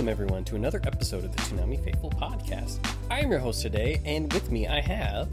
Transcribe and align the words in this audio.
Welcome 0.00 0.12
everyone 0.12 0.44
to 0.44 0.56
another 0.56 0.80
episode 0.84 1.24
of 1.24 1.36
the 1.36 1.42
Toonami 1.42 1.84
Faithful 1.84 2.08
podcast. 2.12 2.78
I 3.10 3.20
am 3.20 3.30
your 3.30 3.38
host 3.38 3.60
today, 3.60 4.00
and 4.06 4.32
with 4.32 4.50
me 4.50 4.66
I 4.66 4.80
have 4.80 5.28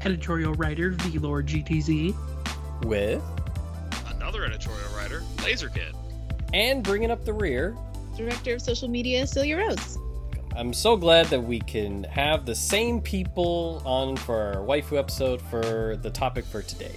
editorial 0.00 0.54
writer 0.54 0.92
V 0.92 1.18
Lord 1.18 1.46
GTZ. 1.46 2.16
with 2.86 3.22
another 4.06 4.46
editorial 4.46 4.88
writer, 4.96 5.22
Laser 5.44 5.68
Kid. 5.68 5.94
and 6.54 6.82
bringing 6.82 7.10
up 7.10 7.26
the 7.26 7.34
rear. 7.34 7.76
Director 8.16 8.54
of 8.54 8.62
Social 8.62 8.88
Media, 8.88 9.26
Celia 9.26 9.58
Rose. 9.58 9.98
I'm 10.56 10.72
so 10.72 10.96
glad 10.96 11.26
that 11.26 11.42
we 11.42 11.60
can 11.60 12.04
have 12.04 12.46
the 12.46 12.54
same 12.54 13.02
people 13.02 13.82
on 13.84 14.16
for 14.16 14.54
our 14.54 14.64
waifu 14.64 14.98
episode 14.98 15.42
for 15.50 15.96
the 16.00 16.08
topic 16.08 16.46
for 16.46 16.62
today. 16.62 16.92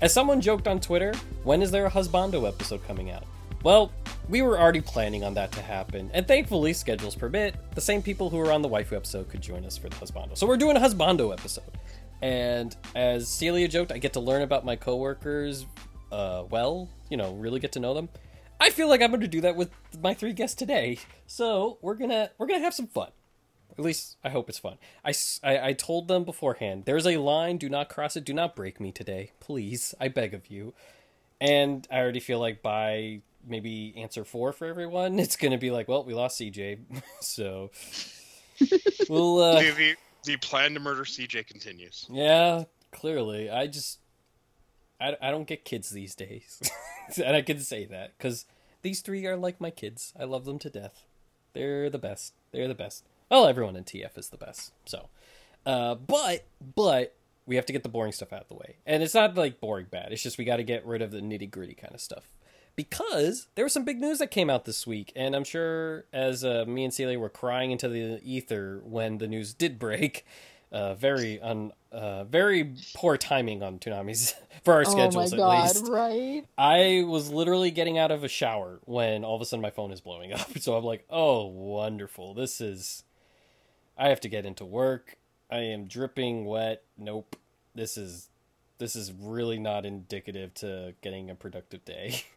As 0.00 0.12
someone 0.12 0.40
joked 0.40 0.66
on 0.66 0.80
Twitter, 0.80 1.14
when 1.44 1.62
is 1.62 1.70
there 1.70 1.86
a 1.86 1.90
husbando 1.92 2.48
episode 2.48 2.84
coming 2.88 3.12
out? 3.12 3.22
Well, 3.62 3.92
we 4.28 4.42
were 4.42 4.58
already 4.58 4.80
planning 4.80 5.24
on 5.24 5.34
that 5.34 5.52
to 5.52 5.62
happen, 5.62 6.10
and 6.14 6.26
thankfully, 6.26 6.72
schedules 6.72 7.14
permit, 7.14 7.56
the 7.74 7.80
same 7.80 8.02
people 8.02 8.30
who 8.30 8.38
were 8.38 8.52
on 8.52 8.62
the 8.62 8.68
waifu 8.68 8.92
episode 8.92 9.28
could 9.28 9.40
join 9.40 9.64
us 9.64 9.76
for 9.76 9.88
the 9.88 9.96
husbando. 9.96 10.36
So 10.36 10.46
we're 10.46 10.56
doing 10.56 10.76
a 10.76 10.80
husbando 10.80 11.32
episode. 11.32 11.64
And 12.22 12.74
as 12.94 13.28
Celia 13.28 13.68
joked, 13.68 13.92
I 13.92 13.98
get 13.98 14.14
to 14.14 14.20
learn 14.20 14.42
about 14.42 14.64
my 14.64 14.76
coworkers 14.76 15.66
uh, 16.14 16.44
well, 16.48 16.88
you 17.10 17.16
know, 17.16 17.34
really 17.34 17.58
get 17.58 17.72
to 17.72 17.80
know 17.80 17.92
them. 17.92 18.08
I 18.60 18.70
feel 18.70 18.88
like 18.88 19.02
I'm 19.02 19.10
going 19.10 19.20
to 19.20 19.28
do 19.28 19.40
that 19.40 19.56
with 19.56 19.70
my 20.00 20.14
three 20.14 20.32
guests 20.32 20.54
today. 20.54 20.98
So 21.26 21.78
we're 21.82 21.96
gonna 21.96 22.30
we're 22.38 22.46
gonna 22.46 22.60
have 22.60 22.74
some 22.74 22.86
fun. 22.86 23.10
At 23.76 23.84
least 23.84 24.16
I 24.22 24.28
hope 24.28 24.48
it's 24.48 24.58
fun. 24.58 24.78
I 25.04 25.12
I 25.42 25.72
told 25.72 26.06
them 26.06 26.24
beforehand. 26.24 26.84
There's 26.86 27.06
a 27.06 27.16
line. 27.16 27.58
Do 27.58 27.68
not 27.68 27.88
cross 27.88 28.16
it. 28.16 28.24
Do 28.24 28.32
not 28.32 28.54
break 28.54 28.80
me 28.80 28.92
today, 28.92 29.32
please. 29.40 29.94
I 30.00 30.08
beg 30.08 30.34
of 30.34 30.46
you. 30.48 30.72
And 31.40 31.86
I 31.90 31.98
already 31.98 32.20
feel 32.20 32.38
like 32.38 32.62
by 32.62 33.22
maybe 33.46 33.94
answer 33.96 34.24
four 34.24 34.52
for 34.52 34.66
everyone, 34.66 35.18
it's 35.20 35.36
gonna 35.36 35.58
be 35.58 35.70
like, 35.70 35.88
well, 35.88 36.04
we 36.04 36.14
lost 36.14 36.40
CJ, 36.40 36.78
so 37.20 37.70
we'll. 39.08 39.38
Uh, 39.40 39.60
the, 39.60 39.70
the, 39.70 39.94
the 40.24 40.36
plan 40.38 40.74
to 40.74 40.80
murder 40.80 41.04
CJ 41.04 41.46
continues. 41.46 42.06
yeah, 42.10 42.64
clearly. 42.92 43.50
I 43.50 43.66
just 43.66 43.98
I, 45.00 45.16
I 45.20 45.30
don't 45.30 45.46
get 45.46 45.64
kids 45.64 45.90
these 45.90 46.14
days. 46.14 46.62
and 47.22 47.36
I 47.36 47.42
can 47.42 47.60
say 47.60 47.84
that 47.86 48.18
cuz 48.18 48.46
these 48.82 49.00
three 49.00 49.26
are 49.26 49.36
like 49.36 49.60
my 49.60 49.70
kids. 49.70 50.12
I 50.18 50.24
love 50.24 50.44
them 50.44 50.58
to 50.60 50.70
death. 50.70 51.04
They're 51.52 51.90
the 51.90 51.98
best. 51.98 52.34
They're 52.52 52.68
the 52.68 52.74
best. 52.74 53.04
Well, 53.30 53.46
everyone 53.46 53.76
in 53.76 53.84
TF 53.84 54.16
is 54.16 54.28
the 54.28 54.36
best. 54.36 54.72
So, 54.86 55.08
uh 55.66 55.94
but 55.94 56.44
but 56.74 57.14
we 57.46 57.56
have 57.56 57.66
to 57.66 57.72
get 57.72 57.82
the 57.82 57.88
boring 57.88 58.12
stuff 58.12 58.32
out 58.32 58.42
of 58.42 58.48
the 58.48 58.54
way. 58.54 58.76
And 58.86 59.02
it's 59.02 59.14
not 59.14 59.34
like 59.34 59.60
boring 59.60 59.86
bad. 59.90 60.12
It's 60.12 60.22
just 60.22 60.38
we 60.38 60.44
got 60.44 60.56
to 60.56 60.62
get 60.62 60.86
rid 60.86 61.02
of 61.02 61.10
the 61.10 61.20
nitty-gritty 61.20 61.74
kind 61.74 61.94
of 61.94 62.00
stuff. 62.00 62.26
Because 62.76 63.46
there 63.54 63.64
was 63.64 63.72
some 63.72 63.84
big 63.84 64.00
news 64.00 64.18
that 64.18 64.30
came 64.30 64.50
out 64.50 64.64
this 64.64 64.86
week, 64.86 65.12
and 65.14 65.36
I'm 65.36 65.44
sure 65.44 66.06
as 66.12 66.44
uh, 66.44 66.64
me 66.66 66.84
and 66.84 66.92
Celia 66.92 67.18
were 67.18 67.28
crying 67.28 67.70
into 67.70 67.88
the 67.88 68.20
ether 68.24 68.80
when 68.84 69.18
the 69.18 69.28
news 69.28 69.54
did 69.54 69.78
break, 69.78 70.26
uh, 70.72 70.94
very 70.94 71.40
un, 71.40 71.72
uh, 71.92 72.24
very 72.24 72.74
poor 72.96 73.16
timing 73.16 73.62
on 73.62 73.78
Toonami's 73.78 74.34
for 74.64 74.74
our 74.74 74.84
schedules 74.84 75.32
oh 75.32 75.36
my 75.36 75.56
at 75.58 75.62
least. 75.62 75.86
right? 75.88 76.44
I 76.58 77.04
was 77.06 77.30
literally 77.30 77.70
getting 77.70 77.96
out 77.96 78.10
of 78.10 78.24
a 78.24 78.28
shower 78.28 78.80
when 78.84 79.24
all 79.24 79.36
of 79.36 79.42
a 79.42 79.44
sudden 79.44 79.62
my 79.62 79.70
phone 79.70 79.92
is 79.92 80.00
blowing 80.00 80.32
up. 80.32 80.48
So 80.60 80.76
I'm 80.76 80.84
like, 80.84 81.04
oh, 81.08 81.46
wonderful. 81.46 82.34
This 82.34 82.60
is. 82.60 83.04
I 83.96 84.08
have 84.08 84.20
to 84.22 84.28
get 84.28 84.44
into 84.44 84.64
work. 84.64 85.16
I 85.48 85.58
am 85.58 85.86
dripping 85.86 86.44
wet. 86.46 86.82
Nope. 86.98 87.36
This 87.76 87.96
is. 87.96 88.28
This 88.78 88.96
is 88.96 89.12
really 89.12 89.58
not 89.58 89.86
indicative 89.86 90.52
to 90.54 90.94
getting 91.00 91.30
a 91.30 91.36
productive 91.36 91.84
day. 91.84 92.24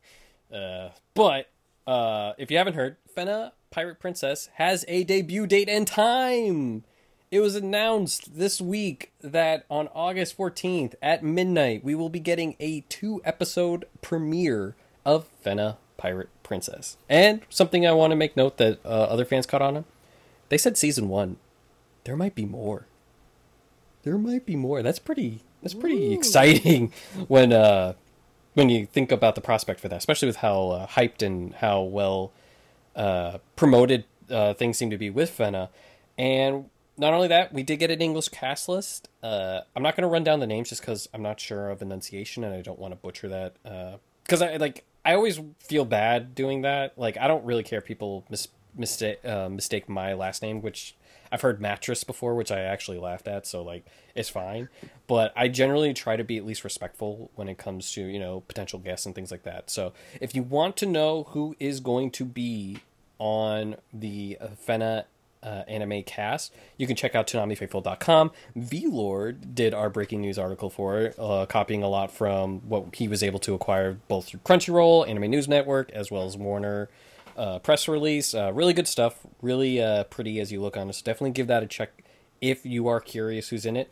Uh, 0.54 0.90
but 1.14 1.50
uh, 1.86 2.34
if 2.38 2.52
you 2.52 2.58
haven't 2.58 2.76
heard, 2.76 2.98
Fena 3.16 3.52
Pirate 3.72 4.00
Princess 4.00 4.50
has 4.56 4.86
a 4.88 5.04
debut 5.04 5.48
date 5.48 5.70
and 5.70 5.88
time. 5.88 6.84
It 7.30 7.42
was 7.42 7.56
announced 7.56 8.38
this 8.38 8.62
week 8.62 9.12
that 9.22 9.66
on 9.70 9.90
August 9.94 10.38
14th 10.38 10.96
at 11.02 11.24
midnight, 11.24 11.84
we 11.84 11.94
will 11.94 12.10
be 12.10 12.22
getting 12.22 12.56
a 12.60 12.82
two 12.82 13.22
episode 13.26 13.86
premiere 14.02 14.76
of 15.06 15.28
Fena 15.44 15.76
Pirate 15.98 16.30
Princess. 16.44 16.96
And 17.10 17.42
something 17.50 17.86
I 17.86 17.92
want 17.92 18.12
to 18.12 18.16
make 18.16 18.38
note 18.38 18.58
that 18.58 18.80
uh, 18.86 18.88
other 18.88 19.26
fans 19.26 19.46
caught 19.46 19.62
on 19.62 19.74
to 19.74 19.84
they 20.50 20.58
said 20.58 20.78
season 20.78 21.10
one. 21.10 21.38
There 22.04 22.16
might 22.16 22.36
be 22.36 22.46
more. 22.46 22.88
There 24.04 24.18
might 24.18 24.46
be 24.46 24.56
more. 24.56 24.82
That's 24.82 25.00
pretty. 25.00 25.42
That's 25.62 25.74
pretty 25.74 26.14
exciting 26.14 26.94
when 27.28 27.52
uh 27.52 27.94
when 28.58 28.70
you 28.70 28.88
think 28.88 29.12
about 29.12 29.36
the 29.36 29.42
prospect 29.42 29.80
for 29.80 29.88
that, 29.88 29.98
especially 29.98 30.26
with 30.26 30.38
how 30.38 30.70
uh, 30.70 30.88
hyped 30.88 31.22
and 31.22 31.54
how 31.54 31.80
well 31.80 32.32
uh, 32.96 33.38
promoted 33.56 34.04
uh, 34.32 34.56
things 34.56 34.80
seem 34.80 34.90
to 34.90 34.98
be 34.98 35.12
with 35.12 35.30
Fena. 35.30 35.70
And 36.18 36.66
not 36.98 37.14
only 37.14 37.28
that, 37.28 37.54
we 37.54 37.62
did 37.62 37.78
get 37.78 37.92
an 37.92 38.02
English 38.02 38.30
cast 38.30 38.68
list. 38.68 39.10
Uh, 39.22 39.60
I'm 39.76 39.84
not 39.84 39.96
going 39.96 40.02
to 40.02 40.08
run 40.08 40.24
down 40.24 40.40
the 40.40 40.48
names 40.48 40.70
just 40.70 40.82
because 40.82 41.08
I'm 41.14 41.22
not 41.22 41.40
sure 41.40 41.70
of 41.70 41.84
enunciation 41.84 42.44
and 42.44 42.52
I 42.52 42.62
don't 42.64 42.80
want 42.80 42.94
to 42.94 42.96
butcher 42.96 43.28
that. 43.28 44.00
Because 44.24 44.42
I 44.42 44.58
like 44.58 44.84
I 45.06 45.14
always 45.14 45.40
feel 45.60 45.86
bad 45.86 46.34
doing 46.34 46.64
that. 46.64 46.98
Like 46.98 47.16
I 47.16 47.28
don't 47.28 47.46
really 47.46 47.62
care 47.64 47.78
if 47.78 47.86
people 47.86 48.26
mis- 48.28 48.48
mistake 48.76 49.24
uh, 49.24 49.50
mistake 49.50 49.88
my 49.88 50.16
last 50.16 50.42
name, 50.42 50.64
which 50.64 50.96
I've 51.32 51.42
heard 51.42 51.62
mattress 51.62 52.04
before, 52.04 52.36
which 52.36 52.52
I 52.52 52.62
actually 52.62 52.98
laughed 52.98 53.28
at. 53.28 53.46
So 53.48 53.64
like 53.64 53.86
it's 54.16 54.30
fine. 54.30 54.70
But 55.08 55.34
I 55.36 55.48
generally 55.48 55.94
try 55.94 56.16
to 56.16 56.24
be 56.24 56.38
at 56.38 56.46
least 56.46 56.64
respectful 56.64 57.32
when 57.36 57.48
it 57.48 57.58
comes 57.58 57.92
to 57.94 58.02
you 58.02 58.20
know 58.20 58.42
potential 58.42 58.80
guests 58.80 59.06
and 59.06 59.16
things 59.16 59.32
like 59.32 59.44
that. 59.44 59.70
So 59.70 59.94
if 60.22 60.36
you 60.36 60.44
want 60.44 60.78
to 60.78 60.86
know 60.86 61.24
who 61.30 61.56
is 61.60 61.80
going 61.80 62.12
to 62.12 62.26
be 62.26 62.80
on 63.20 63.76
the 63.94 64.38
Fena 64.68 65.06
uh, 65.44 65.64
anime 65.68 66.04
cast, 66.04 66.54
you 66.78 66.88
can 66.88 66.96
check 66.96 67.16
out 67.16 67.28
ToonamiFaithful.com. 67.28 68.32
V-Lord 68.56 69.56
did 69.56 69.74
our 69.74 69.90
breaking 69.90 70.22
news 70.22 70.38
article 70.38 70.70
for 70.70 71.00
it, 71.00 71.16
uh, 71.18 71.46
copying 71.46 71.84
a 71.84 71.90
lot 71.90 72.12
from 72.12 72.60
what 72.68 72.96
he 72.96 73.08
was 73.08 73.24
able 73.24 73.40
to 73.40 73.54
acquire 73.54 73.98
both 74.08 74.26
through 74.26 74.40
Crunchyroll, 74.42 75.08
Anime 75.08 75.30
News 75.30 75.48
Network, 75.48 75.92
as 75.92 76.12
well 76.12 76.26
as 76.26 76.36
Warner 76.38 76.90
uh, 77.38 77.60
press 77.60 77.88
release. 77.88 78.34
Uh, 78.34 78.52
really 78.54 78.74
good 78.74 78.88
stuff. 78.88 79.26
Really 79.42 79.82
uh, 79.82 80.04
pretty 80.06 80.40
as 80.40 80.52
you 80.52 80.62
look 80.62 80.76
on 80.76 80.90
it. 80.90 80.94
So 80.94 81.04
definitely 81.04 81.32
give 81.32 81.48
that 81.48 81.64
a 81.64 81.68
check 81.68 82.04
if 82.42 82.66
you 82.66 82.88
are 82.88 83.00
curious 83.00 83.50
who's 83.50 83.66
in 83.66 83.78
it. 83.78 83.92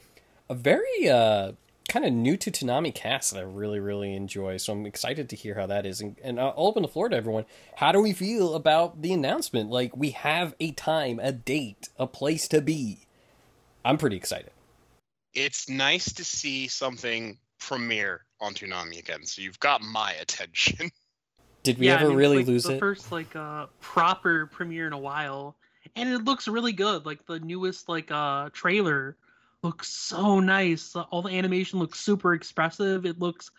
A 0.49 0.55
very 0.55 1.09
uh, 1.09 1.53
kind 1.87 2.05
of 2.05 2.13
new 2.13 2.37
to 2.37 2.51
Toonami 2.51 2.93
cast 2.93 3.31
that 3.31 3.39
I 3.39 3.43
really, 3.43 3.79
really 3.79 4.13
enjoy. 4.13 4.57
So 4.57 4.73
I'm 4.73 4.85
excited 4.85 5.29
to 5.29 5.35
hear 5.35 5.55
how 5.55 5.67
that 5.67 5.85
is. 5.85 6.01
And, 6.01 6.17
and 6.23 6.39
I'll 6.39 6.53
open 6.57 6.81
the 6.81 6.87
floor 6.87 7.09
to 7.09 7.15
everyone. 7.15 7.45
How 7.75 7.91
do 7.91 8.01
we 8.01 8.13
feel 8.13 8.55
about 8.55 9.01
the 9.01 9.13
announcement? 9.13 9.69
Like, 9.69 9.95
we 9.95 10.11
have 10.11 10.55
a 10.59 10.71
time, 10.71 11.19
a 11.21 11.31
date, 11.31 11.89
a 11.97 12.07
place 12.07 12.47
to 12.49 12.61
be. 12.61 13.07
I'm 13.83 13.97
pretty 13.97 14.17
excited. 14.17 14.51
It's 15.33 15.69
nice 15.69 16.13
to 16.13 16.23
see 16.23 16.67
something 16.67 17.37
premiere 17.59 18.25
on 18.39 18.53
Toonami 18.53 18.99
again, 18.99 19.25
so 19.25 19.41
you've 19.41 19.59
got 19.59 19.81
my 19.81 20.13
attention. 20.13 20.91
Did 21.65 21.79
we 21.79 21.87
yeah, 21.87 21.95
ever 21.95 22.05
I 22.05 22.09
mean, 22.09 22.19
it's 22.19 22.19
really 22.19 22.37
like 22.37 22.47
lose 22.47 22.63
the 22.65 22.73
it? 22.73 22.79
first 22.79 23.11
like 23.11 23.35
uh 23.35 23.67
proper 23.81 24.47
premiere 24.47 24.87
in 24.87 24.93
a 24.93 24.97
while, 24.99 25.57
and 25.95 26.09
it 26.09 26.23
looks 26.23 26.47
really 26.47 26.73
good. 26.73 27.05
Like 27.05 27.25
the 27.25 27.39
newest 27.39 27.89
like 27.89 28.11
uh 28.11 28.49
trailer 28.53 29.17
looks 29.63 29.89
so 29.89 30.39
nice. 30.39 30.95
All 30.95 31.21
the 31.23 31.31
animation 31.31 31.79
looks 31.79 31.99
super 31.99 32.33
expressive. 32.33 33.05
It 33.05 33.19
looks 33.19 33.51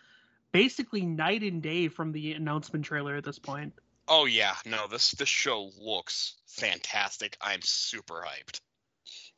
basically 0.53 1.01
night 1.05 1.43
and 1.43 1.61
day 1.61 1.89
from 1.89 2.11
the 2.13 2.33
announcement 2.33 2.85
trailer 2.85 3.15
at 3.15 3.25
this 3.25 3.39
point. 3.39 3.73
oh 4.07 4.25
yeah, 4.25 4.55
no, 4.65 4.87
this 4.87 5.11
this 5.11 5.29
show 5.29 5.71
looks 5.79 6.35
fantastic. 6.47 7.37
I'm 7.41 7.61
super 7.61 8.25
hyped. 8.25 8.61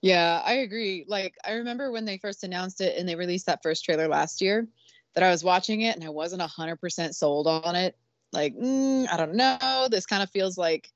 Yeah, 0.02 0.42
I 0.46 0.54
agree. 0.56 1.06
Like, 1.08 1.36
I 1.46 1.54
remember 1.54 1.92
when 1.92 2.06
they 2.06 2.18
first 2.18 2.44
announced 2.44 2.82
it 2.82 2.98
and 2.98 3.08
they 3.08 3.16
released 3.16 3.48
that 3.48 3.62
first 3.64 3.84
trailer 3.84 4.08
last 4.08 4.42
year 4.42 4.68
that 5.14 5.24
I 5.24 5.30
was 5.32 5.44
watching 5.44 5.82
it 5.82 5.96
and 5.96 6.06
I 6.06 6.10
wasn't 6.10 6.42
100% 6.42 7.14
sold 7.14 7.48
on 7.48 7.76
it. 7.76 7.98
Like, 8.32 8.56
mm, 8.56 9.08
I 9.12 9.18
don't 9.18 9.36
know. 9.36 9.88
This 9.90 10.06
kind 10.06 10.24
of 10.24 10.30
feels 10.30 10.58
like 10.58 10.90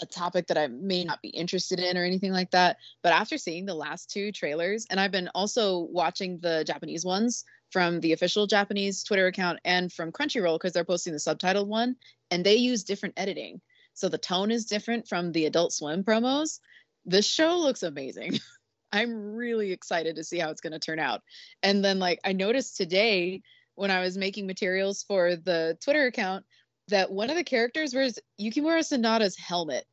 a 0.00 0.06
topic 0.06 0.46
that 0.46 0.58
I 0.58 0.68
may 0.68 1.04
not 1.04 1.20
be 1.22 1.28
interested 1.28 1.80
in 1.80 1.96
or 1.96 2.04
anything 2.04 2.32
like 2.32 2.50
that. 2.52 2.76
But 3.02 3.12
after 3.12 3.36
seeing 3.36 3.66
the 3.66 3.74
last 3.74 4.10
two 4.10 4.32
trailers, 4.32 4.86
and 4.90 5.00
I've 5.00 5.10
been 5.10 5.28
also 5.34 5.80
watching 5.90 6.38
the 6.38 6.64
Japanese 6.64 7.04
ones 7.04 7.44
from 7.70 8.00
the 8.00 8.12
official 8.12 8.46
Japanese 8.46 9.02
Twitter 9.02 9.26
account 9.26 9.58
and 9.64 9.92
from 9.92 10.12
Crunchyroll 10.12 10.56
because 10.56 10.72
they're 10.72 10.84
posting 10.84 11.12
the 11.12 11.18
subtitled 11.18 11.66
one, 11.66 11.96
and 12.30 12.44
they 12.44 12.56
use 12.56 12.84
different 12.84 13.14
editing. 13.16 13.60
So 13.94 14.08
the 14.08 14.18
tone 14.18 14.50
is 14.50 14.66
different 14.66 15.08
from 15.08 15.32
the 15.32 15.46
Adult 15.46 15.72
Swim 15.72 16.04
promos. 16.04 16.60
This 17.04 17.26
show 17.26 17.58
looks 17.58 17.82
amazing. 17.82 18.38
I'm 18.92 19.34
really 19.34 19.72
excited 19.72 20.16
to 20.16 20.24
see 20.24 20.38
how 20.38 20.50
it's 20.50 20.60
going 20.60 20.72
to 20.72 20.78
turn 20.78 20.98
out. 20.98 21.22
And 21.62 21.84
then, 21.84 21.98
like, 21.98 22.20
I 22.24 22.32
noticed 22.32 22.76
today 22.76 23.42
when 23.74 23.90
I 23.90 24.00
was 24.00 24.16
making 24.16 24.46
materials 24.46 25.02
for 25.02 25.36
the 25.36 25.76
Twitter 25.82 26.06
account 26.06 26.44
that 26.88 27.10
one 27.10 27.30
of 27.30 27.36
the 27.36 27.44
characters 27.44 27.94
wears 27.94 28.18
Yukimura 28.40 28.80
Sanada's 28.80 29.36
helmet. 29.36 29.84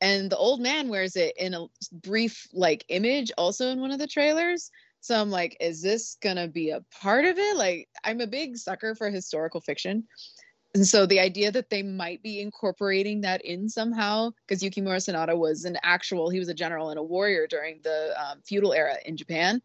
And 0.00 0.30
the 0.30 0.36
old 0.36 0.60
man 0.60 0.88
wears 0.88 1.16
it 1.16 1.36
in 1.36 1.52
a 1.52 1.66
brief, 1.92 2.46
like, 2.52 2.84
image 2.88 3.30
also 3.36 3.68
in 3.68 3.80
one 3.80 3.90
of 3.90 3.98
the 3.98 4.06
trailers. 4.06 4.70
So 5.00 5.20
I'm 5.20 5.30
like, 5.30 5.56
is 5.60 5.82
this 5.82 6.16
gonna 6.22 6.48
be 6.48 6.70
a 6.70 6.84
part 6.90 7.24
of 7.24 7.38
it? 7.38 7.56
Like, 7.56 7.88
I'm 8.04 8.20
a 8.20 8.26
big 8.26 8.56
sucker 8.56 8.94
for 8.94 9.10
historical 9.10 9.60
fiction. 9.60 10.04
And 10.74 10.86
so 10.86 11.04
the 11.04 11.20
idea 11.20 11.50
that 11.50 11.68
they 11.68 11.82
might 11.82 12.22
be 12.22 12.40
incorporating 12.40 13.22
that 13.22 13.44
in 13.44 13.68
somehow, 13.68 14.30
because 14.46 14.62
Yukimura 14.62 14.98
Sanada 14.98 15.36
was 15.36 15.64
an 15.64 15.76
actual, 15.82 16.30
he 16.30 16.38
was 16.38 16.48
a 16.48 16.54
general 16.54 16.90
and 16.90 16.98
a 16.98 17.02
warrior 17.02 17.46
during 17.46 17.80
the 17.82 18.14
um, 18.22 18.40
feudal 18.46 18.72
era 18.72 18.94
in 19.04 19.16
Japan. 19.16 19.60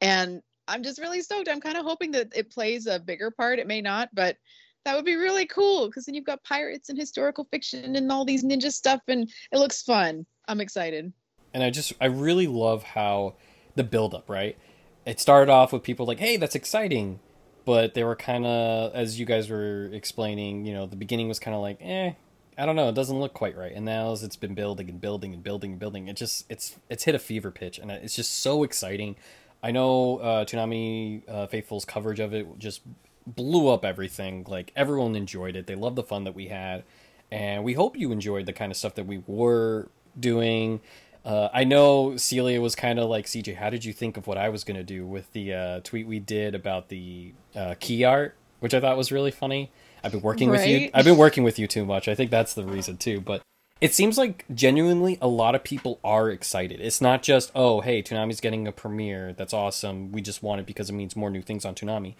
And 0.00 0.42
I'm 0.68 0.82
just 0.82 1.00
really 1.00 1.22
stoked. 1.22 1.48
I'm 1.48 1.60
kind 1.60 1.76
of 1.76 1.84
hoping 1.84 2.12
that 2.12 2.36
it 2.36 2.50
plays 2.50 2.86
a 2.86 3.00
bigger 3.00 3.30
part. 3.30 3.58
It 3.58 3.66
may 3.66 3.80
not, 3.80 4.10
but 4.14 4.36
that 4.84 4.96
would 4.96 5.04
be 5.04 5.16
really 5.16 5.46
cool 5.46 5.86
because 5.86 6.06
then 6.06 6.14
you've 6.14 6.24
got 6.24 6.42
pirates 6.44 6.88
and 6.88 6.98
historical 6.98 7.46
fiction 7.50 7.96
and 7.96 8.10
all 8.12 8.24
these 8.24 8.44
ninja 8.44 8.72
stuff, 8.72 9.00
and 9.08 9.30
it 9.52 9.58
looks 9.58 9.82
fun. 9.82 10.26
I'm 10.48 10.60
excited. 10.60 11.12
And 11.52 11.62
I 11.62 11.70
just, 11.70 11.92
I 12.00 12.06
really 12.06 12.46
love 12.46 12.82
how 12.82 13.34
the 13.76 13.84
buildup, 13.84 14.28
right? 14.28 14.58
It 15.06 15.20
started 15.20 15.50
off 15.50 15.72
with 15.72 15.82
people 15.82 16.06
like, 16.06 16.18
hey, 16.18 16.36
that's 16.36 16.54
exciting 16.54 17.20
but 17.64 17.94
they 17.94 18.04
were 18.04 18.16
kind 18.16 18.46
of 18.46 18.94
as 18.94 19.18
you 19.18 19.26
guys 19.26 19.48
were 19.48 19.88
explaining 19.92 20.64
you 20.64 20.74
know 20.74 20.86
the 20.86 20.96
beginning 20.96 21.28
was 21.28 21.38
kind 21.38 21.54
of 21.54 21.60
like 21.60 21.78
eh 21.80 22.12
i 22.58 22.66
don't 22.66 22.76
know 22.76 22.88
it 22.88 22.94
doesn't 22.94 23.18
look 23.18 23.34
quite 23.34 23.56
right 23.56 23.72
and 23.74 23.84
now 23.84 24.12
as 24.12 24.22
it's 24.22 24.36
been 24.36 24.54
building 24.54 24.88
and 24.88 25.00
building 25.00 25.32
and 25.32 25.42
building 25.42 25.72
and 25.72 25.80
building 25.80 26.08
it 26.08 26.16
just 26.16 26.44
it's 26.50 26.76
it's 26.88 27.04
hit 27.04 27.14
a 27.14 27.18
fever 27.18 27.50
pitch 27.50 27.78
and 27.78 27.90
it's 27.90 28.14
just 28.14 28.40
so 28.40 28.62
exciting 28.62 29.16
i 29.62 29.70
know 29.70 30.18
uh 30.18 30.44
Toonami 30.44 31.22
uh, 31.28 31.46
faithful's 31.46 31.84
coverage 31.84 32.20
of 32.20 32.34
it 32.34 32.46
just 32.58 32.82
blew 33.26 33.68
up 33.68 33.84
everything 33.84 34.44
like 34.48 34.72
everyone 34.76 35.16
enjoyed 35.16 35.56
it 35.56 35.66
they 35.66 35.74
loved 35.74 35.96
the 35.96 36.02
fun 36.02 36.24
that 36.24 36.34
we 36.34 36.48
had 36.48 36.84
and 37.30 37.64
we 37.64 37.72
hope 37.72 37.96
you 37.96 38.12
enjoyed 38.12 38.46
the 38.46 38.52
kind 38.52 38.70
of 38.70 38.76
stuff 38.76 38.94
that 38.94 39.06
we 39.06 39.22
were 39.26 39.88
doing 40.18 40.80
uh, 41.24 41.48
I 41.54 41.64
know 41.64 42.16
Celia 42.16 42.60
was 42.60 42.74
kind 42.74 42.98
of 42.98 43.08
like 43.08 43.24
CJ. 43.24 43.56
How 43.56 43.70
did 43.70 43.84
you 43.84 43.94
think 43.94 44.16
of 44.16 44.26
what 44.26 44.36
I 44.36 44.50
was 44.50 44.62
going 44.62 44.76
to 44.76 44.84
do 44.84 45.06
with 45.06 45.32
the 45.32 45.54
uh, 45.54 45.80
tweet 45.80 46.06
we 46.06 46.18
did 46.18 46.54
about 46.54 46.90
the 46.90 47.32
uh, 47.56 47.74
key 47.80 48.04
art, 48.04 48.36
which 48.60 48.74
I 48.74 48.80
thought 48.80 48.96
was 48.96 49.10
really 49.10 49.30
funny. 49.30 49.70
I've 50.02 50.12
been 50.12 50.20
working 50.20 50.50
right? 50.50 50.60
with 50.60 50.68
you. 50.68 50.90
I've 50.92 51.06
been 51.06 51.16
working 51.16 51.42
with 51.42 51.58
you 51.58 51.66
too 51.66 51.86
much. 51.86 52.08
I 52.08 52.14
think 52.14 52.30
that's 52.30 52.52
the 52.52 52.64
reason 52.64 52.98
too. 52.98 53.22
But 53.22 53.40
it 53.80 53.94
seems 53.94 54.18
like 54.18 54.44
genuinely 54.54 55.16
a 55.22 55.26
lot 55.26 55.54
of 55.54 55.64
people 55.64 55.98
are 56.04 56.30
excited. 56.30 56.80
It's 56.80 57.00
not 57.00 57.22
just 57.22 57.50
oh 57.54 57.80
hey 57.80 58.02
Toonami's 58.02 58.40
getting 58.40 58.68
a 58.68 58.72
premiere. 58.72 59.32
That's 59.32 59.54
awesome. 59.54 60.12
We 60.12 60.20
just 60.20 60.42
want 60.42 60.60
it 60.60 60.66
because 60.66 60.90
it 60.90 60.92
means 60.92 61.16
more 61.16 61.30
new 61.30 61.42
things 61.42 61.64
on 61.64 61.74
Toonami. 61.74 62.14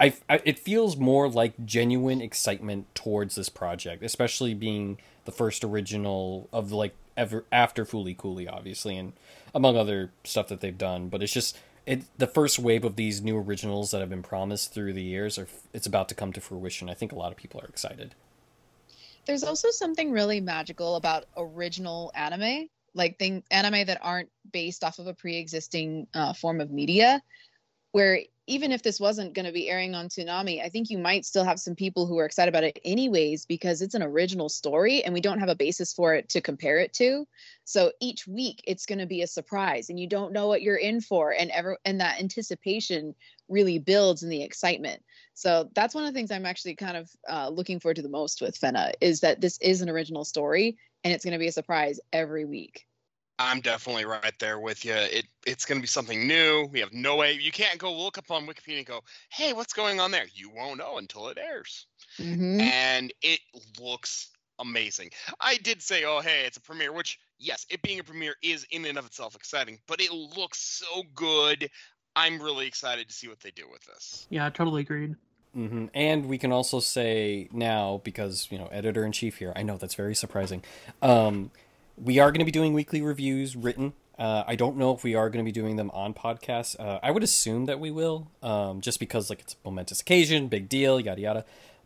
I, 0.00 0.14
I 0.28 0.40
it 0.44 0.58
feels 0.58 0.96
more 0.96 1.28
like 1.28 1.64
genuine 1.64 2.20
excitement 2.20 2.92
towards 2.94 3.34
this 3.34 3.48
project, 3.48 4.02
especially 4.02 4.54
being 4.54 4.98
the 5.24 5.32
first 5.32 5.64
original 5.64 6.48
of 6.52 6.72
like 6.72 6.94
ever 7.16 7.44
after 7.52 7.84
Fooly 7.84 8.16
Cooly, 8.16 8.48
obviously, 8.48 8.96
and 8.96 9.12
among 9.54 9.76
other 9.76 10.10
stuff 10.24 10.48
that 10.48 10.60
they've 10.60 10.76
done. 10.76 11.08
But 11.08 11.22
it's 11.22 11.32
just 11.32 11.56
it 11.86 12.02
the 12.18 12.26
first 12.26 12.58
wave 12.58 12.84
of 12.84 12.96
these 12.96 13.22
new 13.22 13.36
originals 13.38 13.90
that 13.90 14.00
have 14.00 14.10
been 14.10 14.22
promised 14.22 14.72
through 14.72 14.94
the 14.94 15.02
years 15.02 15.38
are 15.38 15.48
it's 15.72 15.86
about 15.86 16.08
to 16.08 16.14
come 16.14 16.32
to 16.32 16.40
fruition. 16.40 16.90
I 16.90 16.94
think 16.94 17.12
a 17.12 17.16
lot 17.16 17.30
of 17.30 17.36
people 17.36 17.60
are 17.60 17.66
excited. 17.66 18.14
There's 19.26 19.44
also 19.44 19.70
something 19.70 20.10
really 20.10 20.40
magical 20.40 20.96
about 20.96 21.24
original 21.36 22.12
anime, 22.14 22.68
like 22.94 23.18
thing 23.18 23.42
anime 23.50 23.86
that 23.86 23.98
aren't 24.02 24.28
based 24.52 24.84
off 24.84 24.98
of 24.98 25.06
a 25.06 25.14
pre-existing 25.14 26.06
uh, 26.14 26.34
form 26.34 26.60
of 26.60 26.70
media, 26.70 27.22
where 27.92 28.20
even 28.46 28.72
if 28.72 28.82
this 28.82 29.00
wasn't 29.00 29.32
going 29.32 29.46
to 29.46 29.52
be 29.52 29.70
airing 29.70 29.94
on 29.94 30.08
Toonami, 30.08 30.62
I 30.62 30.68
think 30.68 30.90
you 30.90 30.98
might 30.98 31.24
still 31.24 31.44
have 31.44 31.58
some 31.58 31.74
people 31.74 32.06
who 32.06 32.18
are 32.18 32.26
excited 32.26 32.50
about 32.52 32.64
it 32.64 32.78
anyways 32.84 33.46
because 33.46 33.80
it's 33.80 33.94
an 33.94 34.02
original 34.02 34.50
story 34.50 35.02
and 35.02 35.14
we 35.14 35.22
don't 35.22 35.38
have 35.38 35.48
a 35.48 35.54
basis 35.54 35.94
for 35.94 36.14
it 36.14 36.28
to 36.30 36.42
compare 36.42 36.78
it 36.78 36.92
to. 36.94 37.26
So 37.64 37.92
each 38.00 38.26
week 38.26 38.62
it's 38.66 38.84
going 38.84 38.98
to 38.98 39.06
be 39.06 39.22
a 39.22 39.26
surprise 39.26 39.88
and 39.88 39.98
you 39.98 40.06
don't 40.06 40.32
know 40.32 40.46
what 40.46 40.60
you're 40.60 40.76
in 40.76 41.00
for 41.00 41.32
and 41.32 41.50
ever 41.52 41.78
and 41.86 42.00
that 42.00 42.20
anticipation 42.20 43.14
really 43.48 43.78
builds 43.78 44.22
in 44.22 44.28
the 44.28 44.42
excitement. 44.42 45.02
So 45.32 45.70
that's 45.74 45.94
one 45.94 46.04
of 46.04 46.12
the 46.12 46.18
things 46.18 46.30
I'm 46.30 46.46
actually 46.46 46.76
kind 46.76 46.98
of 46.98 47.10
uh, 47.28 47.48
looking 47.48 47.80
forward 47.80 47.96
to 47.96 48.02
the 48.02 48.08
most 48.08 48.42
with 48.42 48.60
Fena 48.60 48.92
is 49.00 49.20
that 49.20 49.40
this 49.40 49.58
is 49.58 49.80
an 49.80 49.88
original 49.88 50.24
story 50.24 50.76
and 51.02 51.14
it's 51.14 51.24
going 51.24 51.32
to 51.32 51.38
be 51.38 51.48
a 51.48 51.52
surprise 51.52 51.98
every 52.12 52.44
week. 52.44 52.86
I'm 53.38 53.60
definitely 53.60 54.04
right 54.04 54.34
there 54.38 54.60
with 54.60 54.84
you. 54.84 54.94
It 54.94 55.26
it's 55.46 55.64
going 55.64 55.78
to 55.78 55.82
be 55.82 55.88
something 55.88 56.26
new. 56.26 56.68
We 56.70 56.80
have 56.80 56.92
no 56.92 57.16
way. 57.16 57.32
You 57.32 57.50
can't 57.50 57.78
go 57.78 57.92
look 57.92 58.16
up 58.16 58.30
on 58.30 58.46
Wikipedia 58.46 58.78
and 58.78 58.86
go, 58.86 59.00
"Hey, 59.28 59.52
what's 59.52 59.72
going 59.72 59.98
on 60.00 60.10
there?" 60.10 60.26
You 60.32 60.50
won't 60.50 60.78
know 60.78 60.98
until 60.98 61.28
it 61.28 61.38
airs. 61.38 61.86
Mm-hmm. 62.18 62.60
And 62.60 63.12
it 63.22 63.40
looks 63.80 64.30
amazing. 64.60 65.10
I 65.40 65.56
did 65.56 65.82
say, 65.82 66.04
"Oh, 66.04 66.20
hey, 66.20 66.44
it's 66.46 66.56
a 66.56 66.60
premiere," 66.60 66.92
which 66.92 67.18
yes, 67.38 67.66
it 67.70 67.82
being 67.82 67.98
a 67.98 68.04
premiere 68.04 68.36
is 68.42 68.66
in 68.70 68.84
and 68.84 68.98
of 68.98 69.06
itself 69.06 69.34
exciting, 69.34 69.80
but 69.88 70.00
it 70.00 70.12
looks 70.12 70.60
so 70.60 71.02
good. 71.14 71.68
I'm 72.16 72.40
really 72.40 72.68
excited 72.68 73.08
to 73.08 73.14
see 73.14 73.26
what 73.26 73.40
they 73.40 73.50
do 73.50 73.68
with 73.68 73.84
this. 73.86 74.26
Yeah, 74.30 74.48
totally 74.50 74.82
agreed. 74.82 75.16
Mm-hmm. 75.56 75.86
And 75.94 76.26
we 76.26 76.38
can 76.38 76.52
also 76.52 76.80
say 76.80 77.48
now, 77.52 78.00
because 78.04 78.48
you 78.50 78.58
know, 78.58 78.66
editor 78.66 79.04
in 79.04 79.12
chief 79.12 79.38
here. 79.38 79.52
I 79.54 79.62
know 79.62 79.76
that's 79.76 79.94
very 79.94 80.14
surprising. 80.14 80.62
Um, 81.02 81.50
we 81.96 82.18
are 82.18 82.30
going 82.30 82.40
to 82.40 82.44
be 82.44 82.50
doing 82.50 82.72
weekly 82.72 83.02
reviews 83.02 83.56
written. 83.56 83.92
Uh, 84.18 84.44
I 84.46 84.54
don't 84.54 84.76
know 84.76 84.92
if 84.94 85.02
we 85.02 85.14
are 85.14 85.28
going 85.28 85.44
to 85.44 85.48
be 85.48 85.52
doing 85.52 85.76
them 85.76 85.90
on 85.92 86.14
podcasts. 86.14 86.78
Uh, 86.78 87.00
I 87.02 87.10
would 87.10 87.22
assume 87.22 87.64
that 87.66 87.80
we 87.80 87.90
will, 87.90 88.28
um, 88.42 88.80
just 88.80 89.00
because 89.00 89.28
like 89.28 89.40
it's 89.40 89.54
a 89.54 89.68
momentous 89.68 90.00
occasion, 90.00 90.48
big 90.48 90.68
deal, 90.68 91.00
yada 91.00 91.20
yada. 91.20 91.44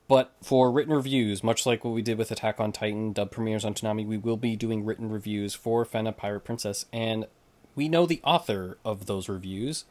But 0.09 0.33
for 0.43 0.71
written 0.71 0.95
reviews, 0.95 1.45
much 1.45 1.67
like 1.67 1.85
what 1.85 1.93
we 1.93 2.01
did 2.01 2.17
with 2.17 2.31
Attack 2.31 2.61
on 2.61 2.73
Titan 2.73 3.13
dub 3.13 3.31
premieres 3.31 3.65
on 3.65 3.75
Toonami, 3.75 4.07
we 4.07 4.17
will 4.17 4.39
be 4.39 4.57
doing 4.57 4.85
written 4.85 5.11
reviews 5.11 5.55
for 5.55 5.85
Fena 5.85 6.17
Pirate 6.17 6.41
Princess, 6.41 6.87
and 6.93 7.27
we 7.75 7.89
know 7.89 8.07
the 8.07 8.21
author 8.25 8.79
of 8.85 9.07
those 9.07 9.29
reviews. 9.29 9.85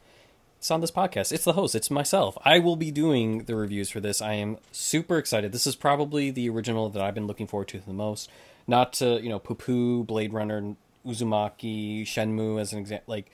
It's 0.58 0.72
on 0.72 0.80
this 0.80 0.90
podcast. 0.90 1.30
It's 1.30 1.44
the 1.44 1.52
host. 1.52 1.76
It's 1.76 1.88
myself. 1.88 2.36
I 2.44 2.58
will 2.58 2.74
be 2.74 2.90
doing 2.90 3.44
the 3.44 3.54
reviews 3.54 3.90
for 3.90 4.00
this. 4.00 4.20
I 4.20 4.32
am 4.34 4.58
super 4.72 5.16
excited. 5.16 5.52
This 5.52 5.68
is 5.68 5.76
probably 5.76 6.32
the 6.32 6.48
original 6.50 6.88
that 6.88 7.00
I've 7.00 7.14
been 7.14 7.28
looking 7.28 7.46
forward 7.46 7.68
to 7.68 7.78
the 7.78 7.92
most 7.92 8.28
not 8.68 8.92
to 8.94 9.20
you 9.20 9.28
know 9.28 9.40
poo 9.40 9.56
poo 9.56 10.04
Blade 10.04 10.32
Runner, 10.32 10.76
Uzumaki, 11.04 12.02
Shenmue 12.02 12.60
as 12.60 12.72
an 12.72 12.78
example. 12.78 13.12
Like, 13.12 13.32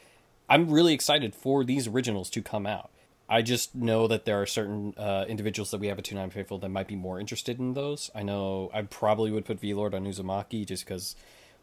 I'm 0.49 0.71
really 0.71 0.95
excited 0.95 1.35
for 1.35 1.65
these 1.65 1.87
originals 1.87 2.31
to 2.31 2.41
come 2.41 2.67
out. 2.67 2.91
I 3.29 3.43
just 3.43 3.75
know 3.75 4.07
that 4.07 4.27
there 4.27 4.41
are 4.41 4.47
certain 4.47 4.95
uh, 4.97 5.25
individuals 5.27 5.71
that 5.71 5.81
we 5.81 5.89
have 5.89 5.99
at 5.99 6.05
Toonami 6.05 6.33
Faithful 6.33 6.59
that 6.59 6.69
might 6.69 6.87
be 6.87 6.97
more 6.97 7.19
interested 7.19 7.59
in 7.59 7.75
those. 7.75 8.11
I 8.15 8.23
know 8.23 8.71
I 8.73 8.83
probably 8.83 9.31
would 9.31 9.45
put 9.45 9.61
V 9.61 9.75
Lord 9.75 9.95
on 9.95 10.05
Uzumaki 10.05 10.67
just 10.67 10.85
because, 10.85 11.17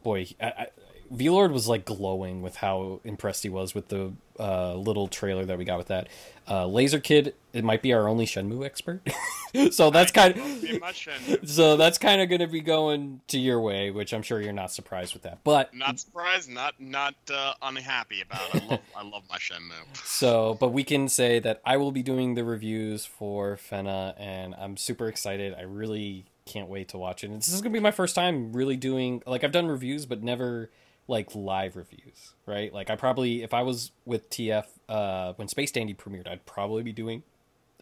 boy, 0.04 0.28
I, 0.42 0.68
Lord 1.12 1.52
was 1.52 1.68
like 1.68 1.86
glowing 1.86 2.42
with 2.42 2.58
how 2.58 3.02
impressed 3.04 3.44
he 3.44 3.50
was 3.50 3.76
with 3.76 3.90
the 3.90 4.14
uh, 4.40 4.76
little 4.76 5.08
trailer 5.08 5.46
that 5.46 5.58
we 5.58 5.66
got 5.66 5.78
with 5.78 5.88
that. 5.88 6.08
Uh, 6.50 6.66
Laser 6.66 7.00
Kid, 7.00 7.36
it 7.54 7.64
might 7.64 7.82
be 7.82 7.94
our 7.94 8.08
only 8.08 8.26
Shenmue 8.26 8.66
expert, 8.66 9.02
so 9.72 9.92
that's 9.92 10.12
kind 10.12 10.38
of 10.38 11.40
so 11.50 11.78
that's 11.78 11.98
kind 11.98 12.22
of 12.22 12.30
going 12.30 12.40
to 12.40 12.48
be 12.48 12.62
going 12.62 13.22
to 13.28 13.38
your 13.38 13.60
way, 13.60 13.92
which 13.92 14.14
I'm 14.14 14.22
sure 14.22 14.42
you're 14.42 14.54
not 14.54 14.72
surprised 14.72 15.14
with 15.14 15.24
that. 15.24 15.40
But 15.44 15.74
not 15.74 16.00
surprised, 16.00 16.50
not 16.50 16.76
not 16.80 17.16
uh, 17.32 17.54
unhappy 17.62 18.22
about. 18.22 18.56
It. 18.56 18.64
I 18.64 18.68
love 18.68 18.80
I 18.98 19.04
love 19.04 19.24
my 19.30 19.38
Shenmue. 19.38 19.98
So, 20.04 20.58
but 20.60 20.70
we 20.70 20.84
can 20.84 21.10
say 21.10 21.40
that 21.40 21.62
I 21.66 21.78
will 21.78 21.92
be 21.92 22.04
doing 22.04 22.36
the 22.36 22.44
reviews 22.44 23.06
for 23.06 23.58
Fena, 23.58 24.16
and 24.18 24.56
I'm 24.56 24.78
super 24.78 25.08
excited. 25.08 25.54
I 25.58 25.64
really 25.64 26.26
can't 26.46 26.70
wait 26.70 26.90
to 26.90 26.98
watch 26.98 27.24
it. 27.24 27.30
And 27.30 27.38
this 27.38 27.50
is 27.50 27.62
going 27.62 27.72
to 27.72 27.80
be 27.80 27.84
my 27.84 27.92
first 27.92 28.16
time 28.16 28.52
really 28.54 28.76
doing 28.76 29.22
like 29.26 29.44
I've 29.44 29.52
done 29.52 29.68
reviews, 29.68 30.06
but 30.06 30.24
never 30.24 30.70
like 31.12 31.36
live 31.36 31.76
reviews, 31.76 32.34
right? 32.48 32.74
Like 32.74 32.90
I 32.90 32.96
probably 32.96 33.44
if 33.44 33.54
I 33.54 33.62
was 33.62 33.92
with 34.06 34.30
TF 34.30 34.66
uh, 34.88 35.34
when 35.34 35.50
Space 35.50 35.70
Dandy 35.70 35.94
premiered, 35.94 36.28
I'd 36.28 36.46
probably 36.46 36.82
be 36.84 36.94
doing 36.94 37.22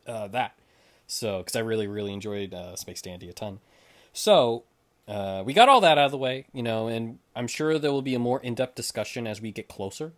uh, 0.05 0.27
that. 0.29 0.57
So 1.05 1.37
because 1.37 1.55
I 1.55 1.59
really 1.59 1.87
really 1.87 2.11
enjoyed 2.11 2.53
uh, 2.53 2.75
Space 2.75 3.01
Dandy 3.03 3.29
a 3.29 3.33
ton. 3.33 3.59
So 4.11 4.63
uh, 5.07 5.43
we 5.45 5.53
got 5.53 5.69
all 5.69 5.79
that 5.81 5.99
out 5.99 6.05
of 6.05 6.11
the 6.11 6.17
way, 6.17 6.47
you 6.51 6.63
know, 6.63 6.87
and 6.87 7.19
I'm 7.35 7.47
sure 7.47 7.77
there 7.77 7.91
will 7.91 8.01
be 8.01 8.15
a 8.15 8.19
more 8.19 8.41
in 8.41 8.55
depth 8.55 8.75
discussion 8.75 9.27
as 9.27 9.39
we 9.39 9.51
get 9.51 9.67
closer, 9.67 10.13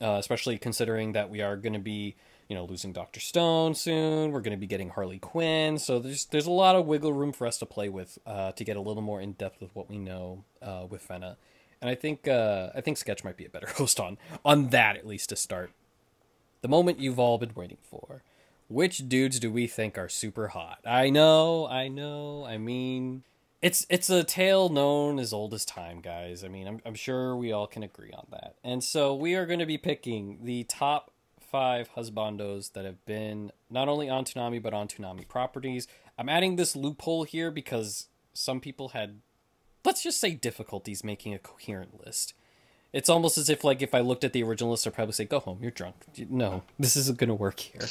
uh, 0.00 0.16
especially 0.18 0.56
considering 0.56 1.12
that 1.12 1.28
we 1.28 1.42
are 1.42 1.56
going 1.56 1.74
to 1.74 1.78
be 1.78 2.16
you 2.48 2.56
know 2.56 2.64
losing 2.64 2.94
Doctor 2.94 3.20
Stone 3.20 3.74
soon. 3.74 4.32
We're 4.32 4.40
going 4.40 4.56
to 4.56 4.60
be 4.60 4.66
getting 4.66 4.88
Harley 4.88 5.18
Quinn, 5.18 5.78
so 5.78 5.98
there's 5.98 6.24
there's 6.24 6.46
a 6.46 6.50
lot 6.50 6.76
of 6.76 6.86
wiggle 6.86 7.12
room 7.12 7.32
for 7.32 7.46
us 7.46 7.58
to 7.58 7.66
play 7.66 7.90
with 7.90 8.18
uh, 8.26 8.52
to 8.52 8.64
get 8.64 8.78
a 8.78 8.80
little 8.80 9.02
more 9.02 9.20
in 9.20 9.32
depth 9.32 9.60
with 9.60 9.76
what 9.76 9.90
we 9.90 9.98
know 9.98 10.44
uh, 10.62 10.86
with 10.88 11.06
Fena 11.06 11.36
and 11.84 11.90
I 11.90 11.94
think 11.94 12.26
uh, 12.26 12.70
I 12.74 12.80
think 12.80 12.96
Sketch 12.96 13.24
might 13.24 13.36
be 13.36 13.44
a 13.44 13.50
better 13.50 13.66
host 13.76 14.00
on 14.00 14.16
on 14.42 14.68
that 14.70 14.96
at 14.96 15.06
least 15.06 15.28
to 15.28 15.36
start. 15.36 15.70
The 16.62 16.68
moment 16.68 16.98
you've 16.98 17.18
all 17.18 17.36
been 17.36 17.52
waiting 17.54 17.76
for. 17.82 18.22
which 18.68 19.06
dudes 19.06 19.38
do 19.38 19.50
we 19.52 19.66
think 19.66 19.98
are 19.98 20.08
super 20.08 20.48
hot? 20.48 20.78
I 20.86 21.10
know, 21.10 21.66
I 21.66 21.88
know. 21.88 22.46
I 22.46 22.56
mean, 22.56 23.22
it's 23.60 23.86
it's 23.90 24.08
a 24.08 24.24
tale 24.24 24.70
known 24.70 25.18
as 25.18 25.34
old 25.34 25.52
as 25.52 25.66
time, 25.66 26.00
guys. 26.00 26.42
I 26.42 26.48
mean, 26.48 26.66
I'm 26.66 26.80
I'm 26.86 26.94
sure 26.94 27.36
we 27.36 27.52
all 27.52 27.66
can 27.66 27.82
agree 27.82 28.12
on 28.12 28.28
that. 28.30 28.54
And 28.64 28.82
so 28.82 29.14
we 29.14 29.34
are 29.34 29.44
going 29.44 29.58
to 29.58 29.66
be 29.66 29.76
picking 29.76 30.38
the 30.42 30.64
top 30.64 31.10
five 31.38 31.90
husbandos 31.96 32.72
that 32.72 32.86
have 32.86 33.04
been 33.04 33.52
not 33.68 33.88
only 33.88 34.08
on 34.08 34.24
Toonami 34.24 34.62
but 34.62 34.72
on 34.72 34.88
Toonami 34.88 35.28
properties. 35.28 35.86
I'm 36.16 36.30
adding 36.30 36.56
this 36.56 36.74
loophole 36.74 37.24
here 37.24 37.50
because 37.50 38.08
some 38.32 38.58
people 38.60 38.88
had, 38.88 39.20
let's 39.84 40.02
just 40.02 40.20
say, 40.20 40.32
difficulties 40.32 41.04
making 41.04 41.34
a 41.34 41.38
coherent 41.38 42.04
list. 42.04 42.34
It's 42.92 43.08
almost 43.08 43.36
as 43.38 43.50
if, 43.50 43.64
like, 43.64 43.82
if 43.82 43.94
I 43.94 44.00
looked 44.00 44.22
at 44.22 44.32
the 44.32 44.42
original 44.42 44.70
list, 44.70 44.86
I'd 44.86 44.94
probably 44.94 45.12
say, 45.12 45.24
"Go 45.24 45.40
home, 45.40 45.58
you're 45.60 45.72
drunk." 45.72 45.96
No, 46.30 46.62
this 46.78 46.96
isn't 46.96 47.18
going 47.18 47.28
to 47.28 47.34
work 47.34 47.58
here. 47.58 47.86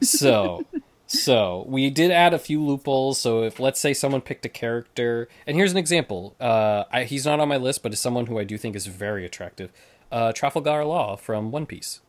So, 0.00 0.64
so 1.06 1.64
we 1.68 1.90
did 1.90 2.10
add 2.10 2.32
a 2.32 2.38
few 2.38 2.64
loopholes. 2.64 3.20
So 3.20 3.42
if 3.42 3.60
let's 3.60 3.78
say 3.78 3.92
someone 3.92 4.22
picked 4.22 4.46
a 4.46 4.48
character, 4.48 5.28
and 5.46 5.56
here's 5.56 5.72
an 5.72 5.78
example. 5.78 6.34
Uh, 6.40 6.84
I, 6.90 7.04
he's 7.04 7.26
not 7.26 7.38
on 7.38 7.48
my 7.48 7.58
list, 7.58 7.82
but 7.82 7.92
is 7.92 8.00
someone 8.00 8.26
who 8.26 8.38
I 8.38 8.44
do 8.44 8.56
think 8.56 8.74
is 8.74 8.86
very 8.86 9.26
attractive. 9.26 9.70
Uh, 10.10 10.32
Trafalgar 10.32 10.84
Law 10.84 11.16
from 11.16 11.50
One 11.50 11.66
Piece. 11.66 12.00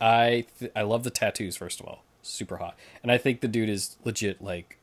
I 0.00 0.46
th- 0.58 0.72
I 0.74 0.82
love 0.82 1.04
the 1.04 1.10
tattoos. 1.10 1.56
First 1.56 1.78
of 1.78 1.86
all, 1.86 2.02
super 2.22 2.56
hot, 2.56 2.76
and 3.02 3.12
I 3.12 3.18
think 3.18 3.40
the 3.40 3.48
dude 3.48 3.68
is 3.68 3.96
legit. 4.04 4.42
Like, 4.42 4.78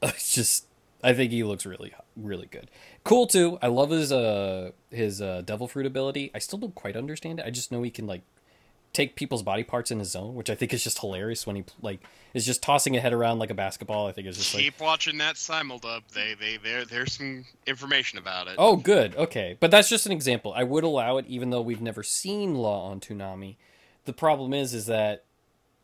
just 0.18 0.66
I 1.02 1.14
think 1.14 1.32
he 1.32 1.42
looks 1.42 1.66
really 1.66 1.92
really 2.18 2.46
good. 2.46 2.70
Cool 3.04 3.26
too. 3.26 3.58
I 3.62 3.68
love 3.68 3.90
his 3.90 4.12
uh 4.12 4.72
his 4.90 5.22
uh 5.22 5.42
devil 5.44 5.68
fruit 5.68 5.86
ability. 5.86 6.30
I 6.34 6.38
still 6.38 6.58
don't 6.58 6.74
quite 6.74 6.96
understand 6.96 7.40
it. 7.40 7.46
I 7.46 7.50
just 7.50 7.72
know 7.72 7.82
he 7.82 7.90
can 7.90 8.06
like 8.06 8.22
take 8.92 9.14
people's 9.16 9.42
body 9.42 9.62
parts 9.62 9.90
in 9.90 9.98
his 9.98 10.10
zone, 10.10 10.34
which 10.34 10.50
I 10.50 10.54
think 10.54 10.72
is 10.72 10.82
just 10.82 10.98
hilarious 10.98 11.46
when 11.46 11.56
he 11.56 11.64
like 11.82 12.00
is 12.34 12.44
just 12.46 12.62
tossing 12.62 12.96
a 12.96 13.00
head 13.00 13.12
around 13.12 13.38
like 13.38 13.50
a 13.50 13.54
basketball. 13.54 14.08
I 14.08 14.12
think 14.12 14.26
it's 14.26 14.38
just 14.38 14.54
like 14.54 14.64
Keep 14.64 14.80
watching 14.80 15.18
that 15.18 15.36
simuldub. 15.36 16.02
They 16.12 16.34
they 16.34 16.56
there 16.56 16.84
there's 16.84 17.12
some 17.12 17.44
information 17.66 18.18
about 18.18 18.48
it. 18.48 18.56
Oh, 18.58 18.76
good. 18.76 19.14
Okay. 19.16 19.56
But 19.60 19.70
that's 19.70 19.88
just 19.88 20.06
an 20.06 20.12
example. 20.12 20.52
I 20.56 20.64
would 20.64 20.84
allow 20.84 21.18
it 21.18 21.26
even 21.28 21.50
though 21.50 21.60
we've 21.60 21.82
never 21.82 22.02
seen 22.02 22.54
Law 22.54 22.90
on 22.90 23.00
Toonami. 23.00 23.56
The 24.04 24.12
problem 24.12 24.54
is 24.54 24.72
is 24.74 24.86
that 24.86 25.24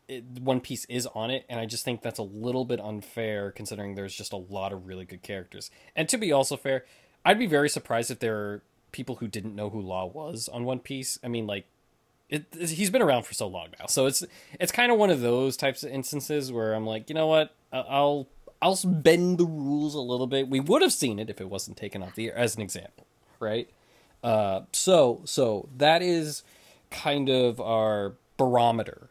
it, 0.08 0.25
One 0.40 0.61
Piece 0.61 0.84
is 0.87 1.06
on 1.14 1.30
it, 1.30 1.44
and 1.49 1.58
I 1.58 1.66
just 1.66 1.84
think 1.84 2.02
that's 2.02 2.18
a 2.18 2.25
little 2.25 2.64
bit 2.64 2.80
unfair 2.80 3.50
considering 3.50 3.94
there's 3.94 4.14
just 4.14 4.32
a 4.32 4.37
lot 4.37 4.73
of 4.73 4.87
really 4.87 5.04
good 5.04 5.23
characters. 5.23 5.70
And 5.96 6.08
to 6.08 6.18
be 6.18 6.32
also 6.32 6.56
fair, 6.56 6.84
I'd 7.25 7.38
be 7.38 7.46
very 7.46 7.68
surprised 7.68 8.11
if 8.11 8.18
there 8.18 8.37
are 8.37 8.62
people 8.92 9.16
who 9.16 9.28
didn't 9.28 9.54
know 9.54 9.70
who 9.70 9.80
Law 9.80 10.06
was 10.06 10.49
on 10.49 10.64
One 10.64 10.78
Piece. 10.78 11.18
I 11.25 11.28
mean, 11.28 11.46
like, 11.46 11.66
it, 12.28 12.46
he's 12.54 12.90
been 12.90 13.02
around 13.02 13.25
for 13.25 13.34
so 13.34 13.46
long 13.46 13.68
now, 13.78 13.87
so 13.87 14.06
it's 14.06 14.25
it's 14.58 14.73
kind 14.73 14.90
of 14.90 14.99
one 14.99 15.11
of 15.11 15.20
those 15.20 15.56
types 15.56 15.84
of 15.84 15.90
instances 15.90 16.50
where 16.50 16.75
I'm 16.75 16.87
like, 16.87 17.08
you 17.08 17.14
know 17.14 17.26
what, 17.26 17.54
I'll 17.73 18.28
I'll 18.62 18.78
bend 18.84 19.38
the 19.38 19.44
rules 19.44 19.94
a 19.94 20.00
little 20.00 20.26
bit. 20.26 20.49
We 20.49 20.58
would 20.58 20.80
have 20.80 20.92
seen 20.92 21.18
it 21.18 21.28
if 21.28 21.40
it 21.40 21.50
wasn't 21.50 21.76
taken 21.76 22.02
off 22.02 22.14
the 22.14 22.28
air, 22.28 22.37
as 22.37 22.56
an 22.56 22.62
example, 22.62 23.06
right? 23.40 23.68
Uh, 24.23 24.62
so 24.73 25.20
so 25.25 25.68
that 25.76 26.00
is 26.00 26.42
kind 26.90 27.28
of 27.28 27.61
our 27.61 28.14
barometer 28.38 29.11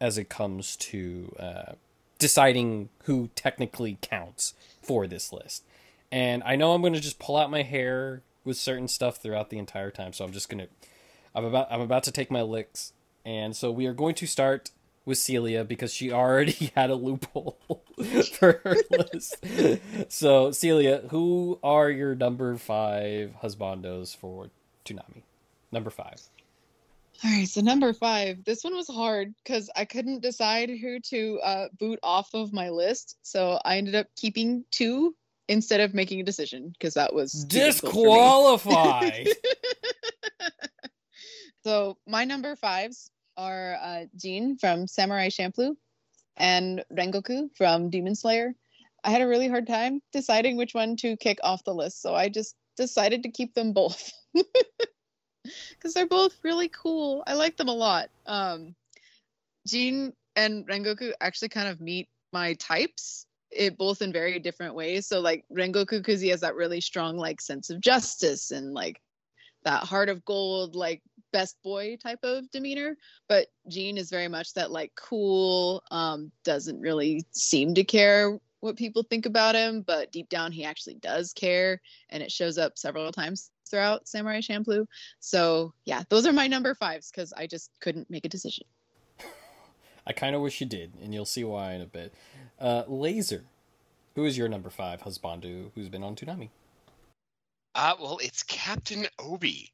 as 0.00 0.18
it 0.18 0.28
comes 0.28 0.76
to 0.76 1.34
uh, 1.38 1.72
deciding 2.18 2.88
who 3.04 3.30
technically 3.34 3.98
counts 4.00 4.54
for 4.82 5.06
this 5.06 5.32
list. 5.32 5.64
And 6.12 6.42
I 6.44 6.56
know 6.56 6.72
I'm 6.72 6.80
going 6.80 6.94
to 6.94 7.00
just 7.00 7.18
pull 7.18 7.36
out 7.36 7.50
my 7.50 7.62
hair 7.62 8.22
with 8.44 8.56
certain 8.56 8.88
stuff 8.88 9.18
throughout 9.18 9.50
the 9.50 9.58
entire 9.58 9.90
time, 9.90 10.12
so 10.12 10.24
I'm 10.24 10.32
just 10.32 10.48
going 10.48 10.66
to 10.66 10.68
I'm 11.34 11.44
about 11.44 11.68
I'm 11.70 11.80
about 11.80 12.04
to 12.04 12.12
take 12.12 12.30
my 12.30 12.42
licks. 12.42 12.92
And 13.24 13.54
so 13.54 13.70
we 13.70 13.86
are 13.86 13.92
going 13.92 14.14
to 14.16 14.26
start 14.26 14.70
with 15.04 15.18
Celia 15.18 15.64
because 15.64 15.92
she 15.92 16.10
already 16.12 16.72
had 16.76 16.90
a 16.90 16.94
loophole 16.94 17.58
for 18.32 18.60
her 18.64 18.76
list. 18.90 19.44
So 20.08 20.50
Celia, 20.52 21.02
who 21.10 21.58
are 21.62 21.90
your 21.90 22.14
number 22.14 22.56
5 22.56 23.36
husbandos 23.42 24.16
for 24.16 24.50
Toonami? 24.84 25.22
Number 25.70 25.90
5. 25.90 26.28
All 27.22 27.30
right, 27.30 27.46
so 27.46 27.60
number 27.60 27.92
five. 27.92 28.44
This 28.44 28.64
one 28.64 28.74
was 28.74 28.88
hard 28.88 29.34
because 29.44 29.68
I 29.76 29.84
couldn't 29.84 30.22
decide 30.22 30.70
who 30.70 31.00
to 31.00 31.40
uh, 31.40 31.68
boot 31.78 31.98
off 32.02 32.30
of 32.32 32.52
my 32.52 32.70
list. 32.70 33.18
So 33.22 33.60
I 33.62 33.76
ended 33.76 33.94
up 33.94 34.06
keeping 34.16 34.64
two 34.70 35.14
instead 35.46 35.80
of 35.80 35.92
making 35.92 36.20
a 36.20 36.24
decision 36.24 36.70
because 36.70 36.94
that 36.94 37.12
was 37.12 37.44
disqualified. 37.44 39.28
so 41.64 41.98
my 42.06 42.24
number 42.24 42.56
fives 42.56 43.10
are 43.36 43.76
uh, 43.82 44.04
Jin 44.16 44.56
from 44.58 44.86
Samurai 44.86 45.28
Champloo 45.28 45.74
and 46.38 46.82
Rengoku 46.90 47.50
from 47.54 47.90
Demon 47.90 48.14
Slayer. 48.14 48.54
I 49.04 49.10
had 49.10 49.20
a 49.20 49.28
really 49.28 49.48
hard 49.48 49.66
time 49.66 50.00
deciding 50.12 50.56
which 50.56 50.72
one 50.72 50.96
to 50.96 51.18
kick 51.18 51.38
off 51.42 51.64
the 51.64 51.74
list, 51.74 52.00
so 52.00 52.14
I 52.14 52.30
just 52.30 52.54
decided 52.78 53.24
to 53.24 53.30
keep 53.30 53.52
them 53.52 53.74
both. 53.74 54.10
because 55.70 55.94
they're 55.94 56.06
both 56.06 56.38
really 56.42 56.68
cool. 56.68 57.22
I 57.26 57.34
like 57.34 57.56
them 57.56 57.68
a 57.68 57.74
lot. 57.74 58.10
Um, 58.26 58.74
Jin 59.66 60.12
and 60.36 60.66
Rengoku 60.66 61.12
actually 61.20 61.48
kind 61.48 61.68
of 61.68 61.80
meet 61.80 62.08
my 62.32 62.54
types, 62.54 63.26
it 63.50 63.76
both 63.76 64.02
in 64.02 64.12
very 64.12 64.38
different 64.38 64.74
ways. 64.74 65.06
So 65.06 65.20
like 65.20 65.44
Rengoku, 65.52 65.98
because 65.98 66.20
he 66.20 66.28
has 66.28 66.40
that 66.40 66.54
really 66.54 66.80
strong 66.80 67.16
like 67.16 67.40
sense 67.40 67.70
of 67.70 67.80
justice 67.80 68.50
and 68.50 68.72
like 68.72 69.00
that 69.64 69.84
heart 69.84 70.08
of 70.08 70.24
gold, 70.24 70.74
like 70.74 71.02
best 71.32 71.56
boy 71.62 71.96
type 72.02 72.20
of 72.22 72.50
demeanor. 72.50 72.96
But 73.28 73.48
Jin 73.68 73.98
is 73.98 74.10
very 74.10 74.28
much 74.28 74.54
that 74.54 74.70
like 74.70 74.92
cool, 74.96 75.82
um, 75.90 76.30
doesn't 76.44 76.80
really 76.80 77.26
seem 77.32 77.74
to 77.74 77.84
care 77.84 78.38
what 78.60 78.76
people 78.76 79.02
think 79.02 79.26
about 79.26 79.54
him, 79.54 79.82
but 79.82 80.12
deep 80.12 80.28
down 80.28 80.52
he 80.52 80.64
actually 80.64 80.94
does 80.94 81.32
care, 81.32 81.80
and 82.10 82.22
it 82.22 82.30
shows 82.30 82.58
up 82.58 82.78
several 82.78 83.10
times 83.12 83.50
throughout 83.68 84.08
Samurai 84.08 84.40
Champloo. 84.40 84.86
So 85.18 85.72
yeah, 85.84 86.02
those 86.08 86.26
are 86.26 86.32
my 86.32 86.46
number 86.46 86.74
fives 86.74 87.10
because 87.10 87.32
I 87.32 87.46
just 87.46 87.70
couldn't 87.80 88.10
make 88.10 88.24
a 88.24 88.28
decision. 88.28 88.64
I 90.06 90.12
kind 90.12 90.34
of 90.34 90.42
wish 90.42 90.60
you 90.60 90.66
did, 90.66 90.92
and 91.02 91.14
you'll 91.14 91.24
see 91.24 91.44
why 91.44 91.72
in 91.72 91.80
a 91.82 91.86
bit. 91.86 92.14
Uh, 92.58 92.84
Laser, 92.86 93.44
who 94.14 94.24
is 94.24 94.36
your 94.36 94.48
number 94.48 94.70
five 94.70 95.02
husbandu 95.02 95.70
who's 95.74 95.88
been 95.88 96.02
on 96.02 96.16
Toonami? 96.16 96.50
Uh, 97.74 97.94
well, 98.00 98.18
it's 98.22 98.42
Captain 98.42 99.06
Obi, 99.18 99.72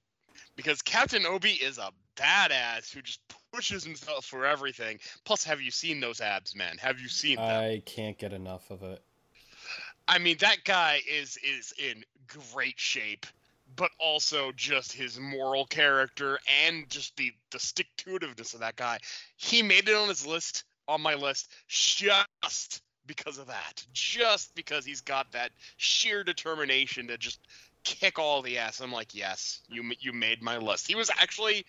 because 0.55 0.83
Captain 0.83 1.25
Obi 1.25 1.53
is 1.53 1.79
a 1.79 1.91
badass 2.17 2.93
who 2.93 3.03
just 3.03 3.21
pushes 3.57 3.85
himself 3.85 4.27
for 4.27 4.45
everything. 4.45 4.99
Plus, 5.25 5.43
have 5.43 5.61
you 5.61 5.71
seen 5.71 5.99
those 5.99 6.21
abs, 6.21 6.55
man? 6.55 6.77
Have 6.79 7.01
you 7.01 7.09
seen 7.09 7.37
them? 7.37 7.65
I 7.65 7.83
can't 7.87 8.19
get 8.19 8.33
enough 8.33 8.71
of 8.71 8.83
it. 8.83 9.03
I 10.07 10.19
mean, 10.19 10.37
that 10.41 10.59
guy 10.65 11.01
is 11.11 11.39
is 11.39 11.73
in 11.79 12.05
great 12.53 12.79
shape 12.79 13.27
but 13.75 13.91
also 13.99 14.53
just 14.53 14.93
his 14.93 15.19
moral 15.19 15.67
character 15.67 16.39
and 16.65 16.89
just 16.89 17.17
the 17.17 17.33
the 17.51 17.59
stick 17.59 17.89
to 17.97 18.19
itiveness 18.19 18.55
of 18.55 18.61
that 18.61 18.77
guy. 18.77 18.99
He 19.37 19.63
made 19.63 19.89
it 19.89 19.95
on 19.95 20.09
his 20.09 20.25
list 20.25 20.65
on 20.87 21.01
my 21.01 21.15
list 21.15 21.53
just 21.69 22.83
because 23.07 23.39
of 23.39 23.49
that. 23.49 23.85
Just 23.93 24.55
because 24.55 24.85
he's 24.85 25.01
got 25.01 25.33
that 25.33 25.51
sheer 25.77 26.23
determination 26.23 27.09
to 27.09 27.19
just 27.19 27.41
kick 27.85 28.19
all 28.19 28.43
the 28.43 28.59
ass. 28.59 28.81
I'm 28.81 28.93
like, 28.93 29.15
yes, 29.15 29.61
you 29.69 29.93
you 30.01 30.13
made 30.13 30.43
my 30.43 30.59
list. 30.59 30.87
He 30.87 30.95
was 30.95 31.11
actually 31.11 31.65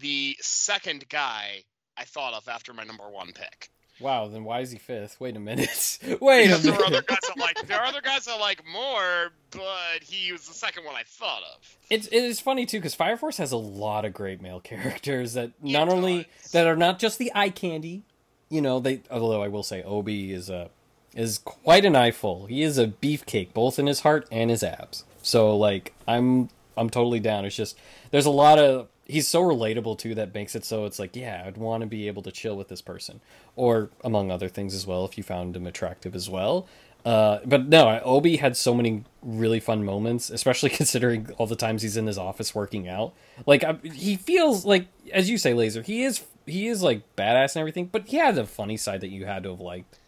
the 0.00 0.36
second 0.40 1.08
guy 1.08 1.64
I 1.96 2.04
thought 2.04 2.34
of 2.34 2.48
after 2.48 2.72
my 2.72 2.84
number 2.84 3.08
one 3.08 3.32
pick. 3.32 3.70
Wow, 4.00 4.28
then 4.28 4.44
why 4.44 4.60
is 4.60 4.70
he 4.70 4.78
fifth? 4.78 5.20
Wait 5.20 5.36
a 5.36 5.40
minute. 5.40 5.98
Wait 6.20 6.46
because 6.46 6.64
a 6.64 6.70
minute. 6.70 6.78
There 6.78 6.80
are 6.80 6.86
other 6.86 7.02
guys 7.02 7.18
that 7.26 7.36
like 7.36 7.66
there 7.66 7.80
are 7.80 7.86
other 7.86 8.00
guys 8.00 8.26
that 8.26 8.38
like 8.38 8.62
more, 8.72 9.32
but 9.50 10.02
he 10.02 10.30
was 10.30 10.46
the 10.46 10.54
second 10.54 10.84
one 10.84 10.94
I 10.94 11.02
thought 11.04 11.42
of. 11.42 11.76
It's 11.90 12.06
it 12.06 12.22
is 12.22 12.38
funny 12.38 12.64
too 12.64 12.78
because 12.78 12.94
Fire 12.94 13.16
Force 13.16 13.38
has 13.38 13.50
a 13.50 13.56
lot 13.56 14.04
of 14.04 14.14
great 14.14 14.40
male 14.40 14.60
characters 14.64 15.32
that 15.34 15.50
It 15.62 15.72
not 15.72 15.88
only 15.88 16.28
that 16.52 16.66
are 16.66 16.76
not 16.76 16.98
just 16.98 17.18
the 17.18 17.32
eye 17.34 17.50
candy. 17.50 18.04
You 18.50 18.62
know, 18.62 18.78
they 18.80 19.02
although 19.10 19.42
I 19.42 19.48
will 19.48 19.64
say 19.64 19.82
Obi 19.82 20.32
is 20.32 20.48
a 20.48 20.70
is 21.14 21.38
quite 21.38 21.84
an 21.84 21.96
eyeful. 21.96 22.46
He 22.46 22.62
is 22.62 22.78
a 22.78 22.86
beefcake, 22.86 23.52
both 23.52 23.78
in 23.78 23.86
his 23.86 24.00
heart 24.00 24.28
and 24.30 24.50
his 24.50 24.62
abs. 24.62 25.04
So 25.22 25.56
like 25.56 25.92
I'm 26.06 26.50
I'm 26.76 26.88
totally 26.88 27.20
down. 27.20 27.44
It's 27.44 27.56
just 27.56 27.76
there's 28.12 28.26
a 28.26 28.30
lot 28.30 28.58
of 28.58 28.88
he's 29.08 29.26
so 29.26 29.42
relatable 29.42 29.98
too 29.98 30.14
that 30.14 30.34
makes 30.34 30.54
it 30.54 30.64
so 30.64 30.84
it's 30.84 30.98
like 30.98 31.16
yeah 31.16 31.42
I'd 31.46 31.56
want 31.56 31.80
to 31.80 31.86
be 31.86 32.06
able 32.06 32.22
to 32.22 32.30
chill 32.30 32.56
with 32.56 32.68
this 32.68 32.82
person 32.82 33.20
or 33.56 33.90
among 34.04 34.30
other 34.30 34.48
things 34.48 34.74
as 34.74 34.86
well 34.86 35.04
if 35.04 35.16
you 35.16 35.24
found 35.24 35.56
him 35.56 35.66
attractive 35.66 36.14
as 36.14 36.30
well. 36.30 36.68
Uh, 37.04 37.38
but 37.46 37.68
no, 37.68 38.00
Obi 38.04 38.36
had 38.36 38.56
so 38.56 38.74
many 38.74 39.04
really 39.22 39.60
fun 39.60 39.84
moments, 39.84 40.30
especially 40.30 40.68
considering 40.80 41.30
all 41.38 41.46
the 41.46 41.56
times 41.56 41.82
he's 41.82 41.96
in 41.96 42.06
his 42.06 42.18
office 42.18 42.54
working 42.54 42.88
out. 42.88 43.14
Like 43.46 43.64
I, 43.64 43.74
he 43.82 44.16
feels 44.16 44.64
like, 44.64 44.88
as 45.12 45.30
you 45.30 45.38
say, 45.38 45.54
Laser, 45.54 45.82
he 45.82 46.02
is 46.02 46.24
he 46.44 46.66
is 46.66 46.82
like 46.82 47.02
badass 47.16 47.54
and 47.54 47.60
everything, 47.60 47.86
but 47.86 48.08
he 48.08 48.16
had 48.16 48.36
a 48.36 48.46
funny 48.46 48.76
side 48.76 49.00
that 49.00 49.08
you 49.08 49.24
had 49.24 49.44
to 49.44 49.50
have 49.50 49.60
liked. 49.60 49.98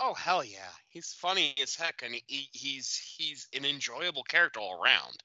Oh 0.00 0.14
hell 0.14 0.44
yeah, 0.44 0.70
he's 0.88 1.14
funny 1.14 1.54
as 1.62 1.76
heck, 1.76 2.02
and 2.04 2.14
he, 2.26 2.48
he's 2.52 2.96
he's 2.96 3.48
an 3.56 3.64
enjoyable 3.64 4.24
character 4.24 4.60
all 4.60 4.82
around. 4.82 5.22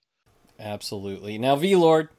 Absolutely. 0.60 1.38
Now, 1.38 1.56
V 1.56 1.76
Lord, 1.76 2.10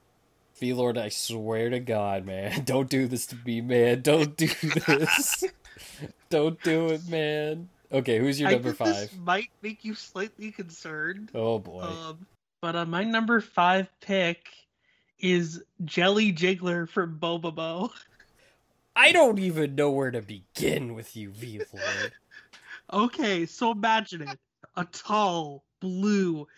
V 0.60 0.74
Lord, 0.74 0.98
I 0.98 1.08
swear 1.08 1.70
to 1.70 1.80
God, 1.80 2.26
man, 2.26 2.62
don't 2.64 2.88
do 2.88 3.06
this 3.08 3.26
to 3.26 3.36
me, 3.44 3.60
man. 3.60 4.02
Don't 4.02 4.36
do 4.36 4.48
this. 4.86 5.44
Don't 6.28 6.62
do 6.62 6.88
it, 6.88 7.08
man. 7.08 7.68
Okay, 7.90 8.18
who's 8.18 8.38
your 8.38 8.50
I 8.50 8.52
number 8.52 8.72
think 8.72 8.90
five? 8.90 9.10
This 9.10 9.16
might 9.18 9.50
make 9.62 9.84
you 9.84 9.94
slightly 9.94 10.52
concerned. 10.52 11.30
Oh 11.34 11.58
boy. 11.58 11.82
Um, 11.82 12.26
but 12.62 12.76
uh, 12.76 12.84
my 12.84 13.02
number 13.02 13.40
five 13.40 13.88
pick 14.00 14.46
is 15.18 15.62
Jelly 15.84 16.32
Jiggler 16.32 16.88
from 16.88 17.18
Bobobo. 17.18 17.90
I 18.94 19.12
don't 19.12 19.38
even 19.38 19.74
know 19.74 19.90
where 19.90 20.10
to 20.10 20.22
begin 20.22 20.94
with 20.94 21.16
you, 21.16 21.30
V 21.30 21.62
Lord. 21.72 22.12
Okay, 22.92 23.46
so 23.46 23.70
imagine 23.70 24.22
it. 24.22 24.38
A 24.74 24.84
tall, 24.84 25.62
blue, 25.78 26.48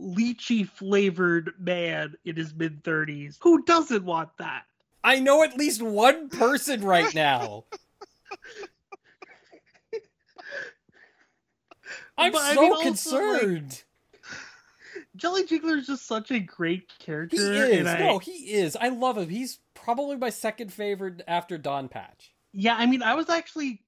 lychee 0.00 0.68
flavored 0.68 1.52
man 1.58 2.14
in 2.24 2.36
his 2.36 2.54
mid 2.54 2.82
30s. 2.82 3.38
Who 3.42 3.62
doesn't 3.64 4.04
want 4.04 4.30
that? 4.38 4.62
I 5.02 5.20
know 5.20 5.42
at 5.42 5.56
least 5.56 5.82
one 5.82 6.28
person 6.28 6.82
right 6.82 7.14
now. 7.14 7.64
I'm 12.18 12.32
But 12.32 12.42
I 12.42 12.54
so 12.54 12.60
mean, 12.60 12.72
also, 12.72 12.76
like, 12.76 12.86
concerned. 12.86 13.82
Jelly 15.16 15.44
Jiggler 15.44 15.78
is 15.78 15.86
just 15.86 16.06
such 16.06 16.30
a 16.30 16.38
great 16.38 16.90
character. 16.98 17.36
he 17.36 17.72
is. 17.72 17.86
I, 17.86 17.98
No, 17.98 18.18
he 18.18 18.52
is. 18.52 18.76
I 18.76 18.88
love 18.88 19.16
him. 19.18 19.28
He's 19.28 19.58
probably 19.74 20.16
my 20.16 20.30
second 20.30 20.72
favorite 20.72 21.22
after 21.26 21.58
Don 21.58 21.88
Patch. 21.88 22.32
Yeah, 22.52 22.74
I 22.76 22.86
mean, 22.86 23.02
I 23.02 23.14
was 23.14 23.28
actually 23.28 23.82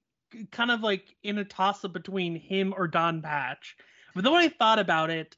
kind 0.50 0.70
of 0.70 0.80
like 0.80 1.14
in 1.22 1.38
a 1.38 1.44
toss 1.44 1.84
up 1.84 1.92
between 1.92 2.36
him 2.36 2.74
or 2.76 2.88
Don 2.88 3.20
Patch. 3.22 3.76
But 4.14 4.24
then 4.24 4.32
when 4.32 4.42
I 4.42 4.48
thought 4.48 4.78
about 4.78 5.10
it, 5.10 5.36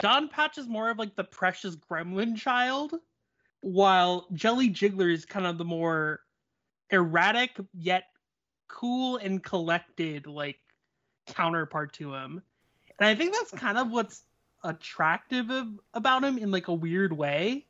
Don 0.00 0.28
Patch 0.28 0.58
is 0.58 0.66
more 0.66 0.90
of 0.90 0.98
like 0.98 1.14
the 1.14 1.24
precious 1.24 1.76
gremlin 1.76 2.36
child, 2.36 2.94
while 3.60 4.26
Jelly 4.32 4.70
Jiggler 4.70 5.12
is 5.12 5.24
kind 5.24 5.46
of 5.46 5.58
the 5.58 5.64
more 5.64 6.20
erratic 6.90 7.56
yet 7.74 8.04
cool 8.68 9.16
and 9.18 9.42
collected 9.42 10.26
like 10.26 10.58
counterpart 11.26 11.92
to 11.94 12.14
him. 12.14 12.42
And 12.98 13.08
I 13.08 13.14
think 13.14 13.32
that's 13.32 13.50
kind 13.52 13.78
of 13.78 13.90
what's 13.90 14.22
attractive 14.64 15.50
of, 15.50 15.68
about 15.94 16.24
him 16.24 16.38
in 16.38 16.50
like 16.50 16.68
a 16.68 16.74
weird 16.74 17.12
way. 17.12 17.66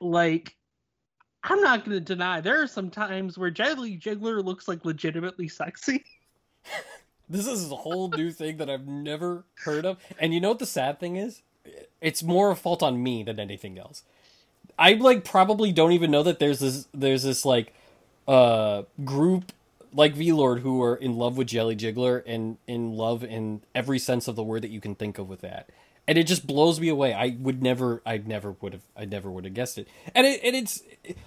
Like 0.00 0.54
I'm 1.42 1.60
not 1.60 1.84
going 1.84 1.96
to 1.96 2.00
deny 2.00 2.40
there 2.40 2.62
are 2.62 2.66
some 2.66 2.90
times 2.90 3.38
where 3.38 3.50
Jelly 3.50 3.98
Jiggler 3.98 4.44
looks 4.44 4.68
like 4.68 4.84
legitimately 4.84 5.48
sexy. 5.48 6.04
This 7.30 7.46
is 7.46 7.70
a 7.70 7.76
whole 7.76 8.08
new 8.08 8.30
thing 8.30 8.56
that 8.56 8.70
I've 8.70 8.86
never 8.86 9.44
heard 9.56 9.84
of. 9.84 9.98
And 10.18 10.32
you 10.32 10.40
know 10.40 10.48
what 10.48 10.60
the 10.60 10.66
sad 10.66 10.98
thing 10.98 11.16
is? 11.16 11.42
It's 12.00 12.22
more 12.22 12.50
a 12.50 12.56
fault 12.56 12.82
on 12.82 13.02
me 13.02 13.22
than 13.22 13.40
anything 13.40 13.78
else. 13.78 14.02
I 14.78 14.92
like 14.92 15.24
probably 15.24 15.72
don't 15.72 15.92
even 15.92 16.10
know 16.10 16.22
that 16.22 16.38
there's 16.38 16.60
this 16.60 16.86
there's 16.94 17.22
this 17.24 17.44
like 17.44 17.72
uh 18.26 18.82
group 19.04 19.52
like 19.92 20.14
V 20.14 20.32
Lord 20.32 20.60
who 20.60 20.82
are 20.82 20.94
in 20.94 21.16
love 21.16 21.36
with 21.36 21.48
Jelly 21.48 21.74
Jiggler 21.74 22.22
and 22.26 22.58
in 22.66 22.92
love 22.92 23.24
in 23.24 23.62
every 23.74 23.98
sense 23.98 24.28
of 24.28 24.36
the 24.36 24.42
word 24.42 24.62
that 24.62 24.70
you 24.70 24.80
can 24.80 24.94
think 24.94 25.18
of 25.18 25.28
with 25.28 25.40
that. 25.40 25.68
And 26.06 26.16
it 26.16 26.26
just 26.26 26.46
blows 26.46 26.80
me 26.80 26.88
away. 26.88 27.12
I 27.12 27.36
would 27.40 27.62
never 27.62 28.02
I 28.06 28.18
never 28.18 28.52
would 28.60 28.72
have 28.74 28.82
I 28.96 29.04
never 29.04 29.30
would 29.30 29.44
have 29.44 29.54
guessed 29.54 29.78
it. 29.78 29.88
And 30.14 30.26
it 30.26 30.40
and 30.44 30.54
it's 30.54 30.82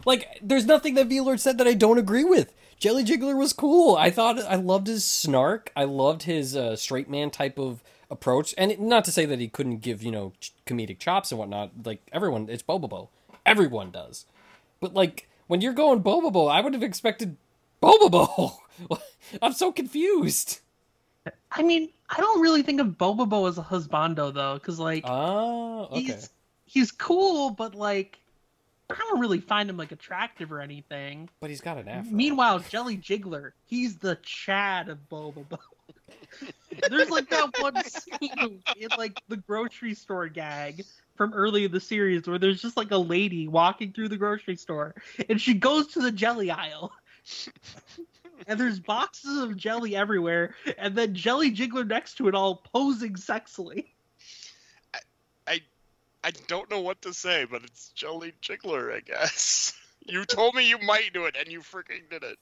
like 0.06 0.40
there's 0.42 0.66
nothing 0.66 0.96
that 0.96 1.08
V 1.08 1.22
Lord 1.22 1.40
said 1.40 1.58
that 1.58 1.68
I 1.68 1.74
don't 1.74 1.98
agree 1.98 2.24
with. 2.24 2.54
Jelly 2.80 3.04
Jiggler 3.04 3.38
was 3.38 3.54
cool. 3.54 3.96
I 3.96 4.10
thought 4.10 4.40
I 4.40 4.56
loved 4.56 4.88
his 4.88 5.06
snark. 5.06 5.72
I 5.76 5.84
loved 5.84 6.24
his 6.24 6.56
uh, 6.56 6.76
straight 6.76 7.10
man 7.10 7.30
type 7.30 7.60
of 7.60 7.84
approach. 8.12 8.54
And 8.58 8.72
it, 8.72 8.80
not 8.80 9.04
to 9.06 9.12
say 9.12 9.26
that 9.26 9.40
he 9.40 9.48
couldn't 9.48 9.78
give 9.78 10.04
you 10.04 10.12
know 10.12 10.34
ch- 10.40 10.54
comedic 10.68 11.00
chops 11.00 11.32
and 11.32 11.40
whatnot. 11.40 11.72
Like 11.84 12.02
everyone, 12.12 12.48
it's 12.50 12.62
Bobobo. 12.64 13.08
Everyone 13.46 13.90
does. 13.90 14.26
But 14.80 14.94
like 14.94 15.28
when 15.48 15.62
you're 15.62 15.74
going 15.74 16.04
Bobobo, 16.04 16.52
I 16.52 16.62
would 16.62 16.74
have 16.74 16.84
expected 16.84 17.38
Bobobo. 17.82 18.58
I'm 19.42 19.54
so 19.54 19.72
confused. 19.72 20.60
I 21.52 21.62
mean, 21.64 21.90
I 22.10 22.18
don't 22.18 22.42
really 22.42 22.64
think 22.64 22.82
of 22.82 22.88
Bobobo 22.90 23.48
as 23.48 23.58
a 23.58 23.64
husbando 23.64 24.34
though, 24.34 24.56
because 24.56 24.80
like 24.80 25.04
Oh, 25.08 25.88
okay. 25.92 26.02
he's 26.02 26.30
he's 26.66 26.92
cool, 26.92 27.52
but 27.52 27.74
like 27.76 28.20
I 28.90 28.96
don't 28.96 29.20
really 29.22 29.40
find 29.40 29.70
him 29.70 29.78
like 29.78 29.92
attractive 29.94 30.52
or 30.52 30.60
anything. 30.60 31.30
But 31.40 31.50
he's 31.50 31.62
got 31.62 31.78
an 31.78 31.88
afro. 31.88 32.12
Meanwhile, 32.12 32.60
Jelly 32.60 32.98
Jiggler, 32.98 33.52
he's 33.66 33.98
the 33.98 34.18
Chad 34.24 34.90
of 34.90 34.98
Bobobo. 35.10 35.58
There's 36.90 37.10
like 37.10 37.30
that 37.30 37.60
one 37.60 37.84
scene 37.84 38.62
in 38.78 38.90
like 38.98 39.22
the 39.28 39.38
grocery 39.38 39.94
store 39.94 40.28
gag 40.28 40.86
from 41.16 41.34
early 41.34 41.66
in 41.66 41.72
the 41.72 41.80
series 41.80 42.28
where 42.28 42.40
there's 42.40 42.62
just 42.62 42.78
like 42.78 42.92
a 42.92 42.98
lady 42.98 43.48
walking 43.48 43.92
through 43.92 44.10
the 44.10 44.18
grocery 44.18 44.56
store 44.56 44.96
and 45.30 45.40
she 45.40 45.54
goes 45.54 45.88
to 45.88 46.02
the 46.02 46.12
jelly 46.12 46.52
aisle. 46.52 46.92
And 48.48 48.60
there's 48.60 48.80
boxes 48.80 49.38
of 49.38 49.56
jelly 49.56 49.96
everywhere, 49.96 50.56
and 50.78 50.96
then 50.96 51.14
Jelly 51.14 51.52
Jiggler 51.52 51.88
next 51.88 52.16
to 52.16 52.28
it 52.28 52.34
all 52.34 52.56
posing 52.56 53.14
sexily. 53.14 53.86
I 55.46 55.62
I 56.24 56.32
don't 56.48 56.70
know 56.70 56.82
what 56.82 57.04
to 57.04 57.14
say, 57.14 57.46
but 57.46 57.64
it's 57.64 57.90
Jelly 57.90 58.34
Jiggler, 58.42 58.96
I 58.96 59.02
guess. 59.02 59.74
You 60.06 60.26
told 60.26 60.56
me 60.56 60.68
you 60.68 60.80
might 60.80 61.14
do 61.14 61.26
it, 61.26 61.36
and 61.40 61.52
you 61.52 61.62
freaking 61.62 62.10
did 62.10 62.24
it. 62.24 62.38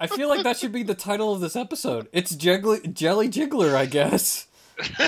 I 0.00 0.06
feel 0.06 0.28
like 0.28 0.42
that 0.42 0.56
should 0.56 0.72
be 0.72 0.82
the 0.82 0.94
title 0.94 1.32
of 1.32 1.40
this 1.40 1.56
episode. 1.56 2.08
It's 2.12 2.34
Jiggly, 2.34 2.92
Jelly 2.92 3.28
Jiggler, 3.28 3.74
I 3.74 3.86
guess. 3.86 4.46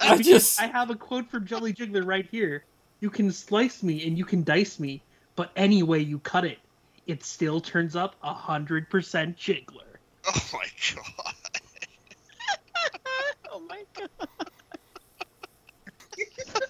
I 0.00 0.18
just 0.18 0.60
I 0.60 0.66
have 0.66 0.90
a 0.90 0.94
quote 0.94 1.28
from 1.30 1.46
Jelly 1.46 1.72
Jiggler 1.72 2.06
right 2.06 2.26
here. 2.30 2.64
You 3.00 3.10
can 3.10 3.32
slice 3.32 3.82
me 3.82 4.06
and 4.06 4.16
you 4.16 4.24
can 4.24 4.44
dice 4.44 4.78
me, 4.78 5.02
but 5.36 5.50
any 5.56 5.82
way 5.82 5.98
you 6.00 6.18
cut 6.20 6.44
it, 6.44 6.58
it 7.06 7.24
still 7.24 7.60
turns 7.60 7.96
up 7.96 8.14
a 8.22 8.32
hundred 8.32 8.88
percent 8.90 9.36
Jiggler. 9.36 9.96
oh 10.26 10.48
my 10.52 10.66
god. 10.94 11.34
oh 13.52 13.60
my 13.60 13.82
god. 13.94 14.10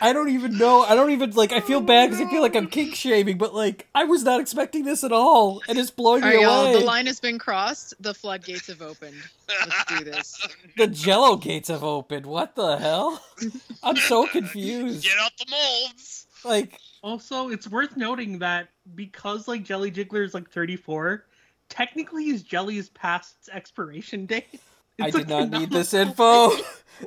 I 0.00 0.12
don't 0.12 0.30
even 0.30 0.56
know. 0.56 0.82
I 0.82 0.94
don't 0.94 1.10
even 1.10 1.30
like. 1.32 1.52
I 1.52 1.60
feel 1.60 1.80
bad 1.80 2.10
because 2.10 2.26
I 2.26 2.30
feel 2.30 2.40
like 2.40 2.56
I'm 2.56 2.66
kink 2.66 2.94
shaming, 2.94 3.38
but 3.38 3.54
like 3.54 3.86
I 3.94 4.04
was 4.04 4.22
not 4.22 4.40
expecting 4.40 4.84
this 4.84 5.04
at 5.04 5.12
all, 5.12 5.62
and 5.68 5.78
it's 5.78 5.90
blowing 5.90 6.22
All 6.22 6.30
me 6.30 6.36
right, 6.36 6.42
y'all. 6.42 6.66
away. 6.66 6.78
The 6.78 6.84
line 6.84 7.06
has 7.06 7.20
been 7.20 7.38
crossed. 7.38 7.94
The 8.00 8.14
floodgates 8.14 8.68
have 8.68 8.82
opened. 8.82 9.16
Let's 9.48 9.84
do 9.86 10.04
this. 10.04 10.46
The 10.76 10.86
Jello 10.86 11.36
gates 11.36 11.68
have 11.68 11.84
opened. 11.84 12.24
What 12.24 12.54
the 12.54 12.76
hell? 12.78 13.22
I'm 13.82 13.96
so 13.96 14.26
confused. 14.26 15.02
Get 15.02 15.18
out 15.18 15.32
the 15.36 15.46
molds. 15.50 16.26
Like, 16.44 16.78
Also, 17.02 17.48
it's 17.50 17.68
worth 17.68 17.96
noting 17.96 18.38
that 18.38 18.68
because 18.94 19.46
like 19.48 19.62
Jelly 19.64 19.90
Jiggler 19.90 20.24
is 20.24 20.32
like 20.32 20.48
34, 20.50 21.26
technically 21.68 22.26
his 22.26 22.42
jelly 22.42 22.78
is 22.78 22.88
past 22.90 23.36
its 23.40 23.48
expiration 23.50 24.26
date. 24.26 24.60
I 25.00 25.10
did 25.10 25.28
like, 25.30 25.50
not 25.50 25.60
need 25.60 25.70
this 25.70 25.92
info. 25.94 26.50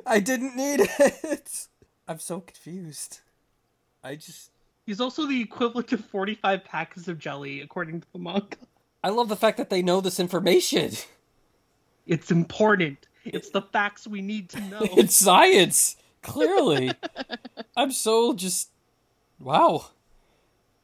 I 0.06 0.20
didn't 0.20 0.56
need 0.56 0.80
it. 0.98 1.66
I'm 2.06 2.18
so 2.18 2.40
confused. 2.40 3.20
I 4.02 4.16
just. 4.16 4.50
He's 4.86 5.00
also 5.00 5.26
the 5.26 5.40
equivalent 5.40 5.92
of 5.92 6.04
45 6.04 6.64
packets 6.64 7.08
of 7.08 7.18
jelly, 7.18 7.62
according 7.62 8.02
to 8.02 8.06
the 8.12 8.18
manga. 8.18 8.56
I 9.02 9.08
love 9.08 9.28
the 9.28 9.36
fact 9.36 9.56
that 9.56 9.70
they 9.70 9.82
know 9.82 10.00
this 10.00 10.20
information. 10.20 10.92
It's 12.06 12.30
important. 12.30 13.06
It's 13.24 13.48
the 13.48 13.62
facts 13.62 14.06
we 14.06 14.20
need 14.20 14.50
to 14.50 14.60
know. 14.60 14.80
It's 14.96 15.16
science, 15.16 15.96
clearly. 16.20 16.92
I'm 17.78 17.92
so 17.92 18.34
just 18.34 18.68
wow. 19.38 19.86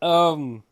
Um 0.01 0.63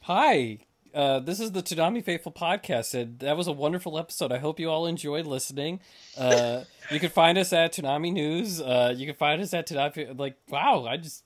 hi. 0.00 0.60
Uh 0.94 1.18
this 1.20 1.40
is 1.40 1.52
the 1.52 1.62
Toonami 1.62 2.04
Faithful 2.04 2.32
podcast 2.32 2.94
and 2.98 3.18
that 3.18 3.36
was 3.36 3.46
a 3.46 3.52
wonderful 3.52 3.98
episode. 3.98 4.30
I 4.32 4.38
hope 4.38 4.60
you 4.60 4.70
all 4.70 4.86
enjoyed 4.86 5.26
listening. 5.26 5.80
Uh 6.16 6.64
you 6.90 7.00
can 7.00 7.10
find 7.10 7.36
us 7.36 7.52
at 7.52 7.72
Toonami 7.74 8.12
News. 8.12 8.60
Uh 8.60 8.94
you 8.96 9.06
can 9.06 9.16
find 9.16 9.42
us 9.42 9.52
at 9.52 9.66
Toonami 9.68 10.18
like 10.18 10.36
wow, 10.48 10.86
I 10.88 10.96
just 10.96 11.24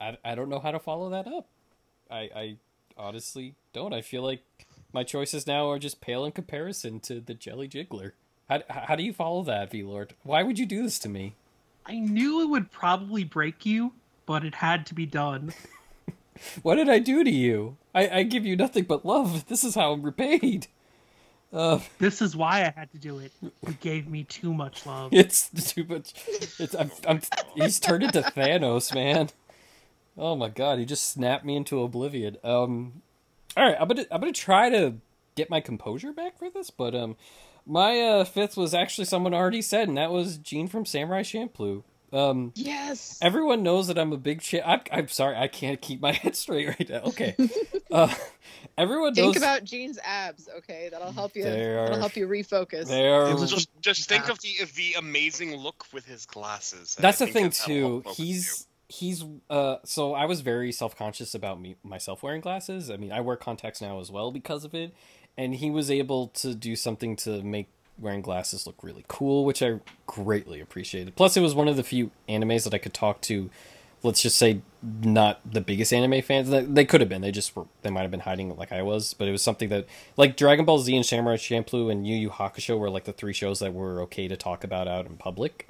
I, 0.00 0.16
I 0.24 0.34
don't 0.34 0.48
know 0.48 0.60
how 0.60 0.70
to 0.70 0.78
follow 0.78 1.10
that 1.10 1.26
up. 1.26 1.48
I 2.10 2.30
I 2.34 2.56
honestly 2.96 3.54
don't. 3.72 3.92
I 3.92 4.00
feel 4.02 4.22
like 4.22 4.42
my 4.92 5.02
choices 5.02 5.46
now 5.46 5.68
are 5.70 5.78
just 5.78 6.00
pale 6.00 6.24
in 6.24 6.32
comparison 6.32 7.00
to 7.00 7.20
the 7.20 7.34
Jelly 7.34 7.68
Jiggler. 7.68 8.12
How, 8.48 8.62
how 8.68 8.94
do 8.94 9.02
you 9.02 9.12
follow 9.12 9.42
that, 9.44 9.70
V 9.70 9.82
Lord? 9.82 10.14
Why 10.22 10.42
would 10.42 10.58
you 10.58 10.66
do 10.66 10.82
this 10.82 10.98
to 11.00 11.08
me? 11.08 11.34
I 11.86 11.98
knew 11.98 12.42
it 12.42 12.48
would 12.48 12.70
probably 12.70 13.24
break 13.24 13.66
you, 13.66 13.92
but 14.26 14.44
it 14.44 14.54
had 14.56 14.86
to 14.86 14.94
be 14.94 15.06
done. 15.06 15.52
What 16.62 16.76
did 16.76 16.88
I 16.88 16.98
do 16.98 17.22
to 17.24 17.30
you? 17.30 17.76
I, 17.94 18.08
I 18.08 18.22
give 18.24 18.44
you 18.44 18.56
nothing 18.56 18.84
but 18.84 19.04
love. 19.04 19.46
This 19.46 19.64
is 19.64 19.74
how 19.74 19.92
I'm 19.92 20.02
repaid. 20.02 20.66
Uh, 21.52 21.78
This 21.98 22.20
is 22.20 22.34
why 22.34 22.62
I 22.62 22.72
had 22.76 22.90
to 22.92 22.98
do 22.98 23.18
it. 23.20 23.30
You 23.40 23.74
gave 23.80 24.08
me 24.08 24.24
too 24.24 24.52
much 24.52 24.86
love. 24.86 25.12
it's 25.14 25.50
too 25.72 25.84
much. 25.84 26.12
It's 26.58 26.74
I'm, 26.74 26.90
I'm 27.06 27.20
he's 27.54 27.78
turned 27.78 28.02
into 28.02 28.22
Thanos, 28.22 28.92
man. 28.94 29.28
Oh 30.18 30.34
my 30.34 30.48
god, 30.48 30.78
he 30.78 30.84
just 30.84 31.08
snapped 31.10 31.44
me 31.44 31.56
into 31.56 31.80
oblivion. 31.82 32.36
Um, 32.42 33.02
all 33.56 33.64
right, 33.64 33.76
I'm 33.80 33.86
gonna 33.88 34.04
I'm 34.10 34.20
gonna 34.20 34.32
try 34.32 34.68
to 34.70 34.94
get 35.36 35.50
my 35.50 35.60
composure 35.60 36.12
back 36.12 36.38
for 36.38 36.50
this, 36.50 36.70
but 36.70 36.94
um, 36.94 37.16
my 37.66 38.00
uh, 38.00 38.24
fifth 38.24 38.56
was 38.56 38.74
actually 38.74 39.04
someone 39.04 39.34
already 39.34 39.62
said, 39.62 39.88
and 39.88 39.96
that 39.96 40.10
was 40.10 40.38
Jin 40.38 40.66
from 40.68 40.84
Samurai 40.84 41.22
Champloo. 41.22 41.82
Um, 42.14 42.52
Yes. 42.54 43.18
everyone 43.20 43.62
knows 43.62 43.88
that 43.88 43.98
I'm 43.98 44.12
a 44.12 44.16
big 44.16 44.40
shit. 44.40 44.62
I'm, 44.64 44.80
I'm 44.92 45.08
sorry, 45.08 45.36
I 45.36 45.48
can't 45.48 45.80
keep 45.80 46.00
my 46.00 46.12
head 46.22 46.36
straight 46.36 46.68
right 46.68 46.88
now. 46.88 47.00
Okay. 47.08 47.34
Uh, 47.90 48.12
everyone 48.78 49.14
knows 49.14 49.34
Think 49.34 49.36
about 49.36 49.64
Jin's 49.64 49.98
abs, 50.04 50.48
okay? 50.58 50.88
That'll 50.90 51.12
help 51.12 51.34
you. 51.36 51.42
They 51.44 51.50
That'll 51.50 51.94
are- 51.96 51.98
help 51.98 52.16
you 52.16 52.26
refocus. 52.28 52.86
they 52.88 53.08
are. 53.08 53.36
Just, 53.46 53.68
just 53.80 54.08
think 54.08 54.28
of 54.28 54.40
the 54.40 54.62
of 54.62 54.74
the 54.74 54.94
amazing 54.98 55.56
look 55.56 55.86
with 55.92 56.06
his 56.06 56.26
glasses. 56.26 56.96
That's 56.98 57.20
I 57.20 57.26
the 57.26 57.32
thing 57.32 57.44
that'll 57.50 58.02
too. 58.02 58.10
He's 58.14 58.66
he's 58.88 59.24
uh. 59.50 59.76
So 59.84 60.14
I 60.14 60.26
was 60.26 60.40
very 60.40 60.70
self 60.72 60.96
conscious 60.96 61.34
about 61.34 61.60
me 61.60 61.76
myself 61.82 62.22
wearing 62.22 62.40
glasses. 62.40 62.90
I 62.90 62.96
mean, 62.96 63.12
I 63.12 63.20
wear 63.20 63.36
contacts 63.36 63.80
now 63.80 64.00
as 64.00 64.10
well 64.10 64.30
because 64.30 64.64
of 64.64 64.74
it, 64.74 64.94
and 65.36 65.54
he 65.56 65.70
was 65.70 65.90
able 65.90 66.28
to 66.28 66.54
do 66.54 66.76
something 66.76 67.16
to 67.16 67.42
make 67.42 67.68
wearing 67.98 68.22
glasses 68.22 68.66
look 68.66 68.82
really 68.82 69.04
cool, 69.08 69.44
which 69.44 69.62
I 69.62 69.80
greatly 70.06 70.60
appreciated. 70.60 71.16
Plus, 71.16 71.36
it 71.36 71.40
was 71.40 71.54
one 71.54 71.68
of 71.68 71.76
the 71.76 71.82
few 71.84 72.10
animes 72.28 72.64
that 72.64 72.74
I 72.74 72.78
could 72.78 72.94
talk 72.94 73.20
to. 73.22 73.50
Let's 74.02 74.20
just 74.20 74.36
say 74.36 74.60
not 74.82 75.40
the 75.50 75.62
biggest 75.62 75.90
anime 75.92 76.20
fans. 76.20 76.50
They- 76.50 76.64
They 76.64 76.84
could 76.84 77.00
have 77.00 77.08
been. 77.08 77.22
They 77.22 77.30
just 77.32 77.56
were. 77.56 77.64
They 77.82 77.88
might 77.90 78.02
have 78.02 78.10
been 78.10 78.20
hiding 78.20 78.54
like 78.56 78.70
I 78.72 78.82
was. 78.82 79.14
But 79.14 79.28
it 79.28 79.32
was 79.32 79.42
something 79.42 79.70
that, 79.70 79.86
like 80.18 80.36
Dragon 80.36 80.64
Ball 80.66 80.78
Z 80.78 80.94
and 80.94 81.06
Samurai 81.06 81.36
Champloo 81.36 81.90
and 81.90 82.06
Yu 82.06 82.14
Yu 82.14 82.30
Hakusho, 82.30 82.78
were 82.78 82.90
like 82.90 83.04
the 83.04 83.12
three 83.14 83.32
shows 83.32 83.60
that 83.60 83.72
were 83.72 84.02
okay 84.02 84.28
to 84.28 84.36
talk 84.36 84.62
about 84.62 84.86
out 84.88 85.06
in 85.06 85.16
public. 85.16 85.68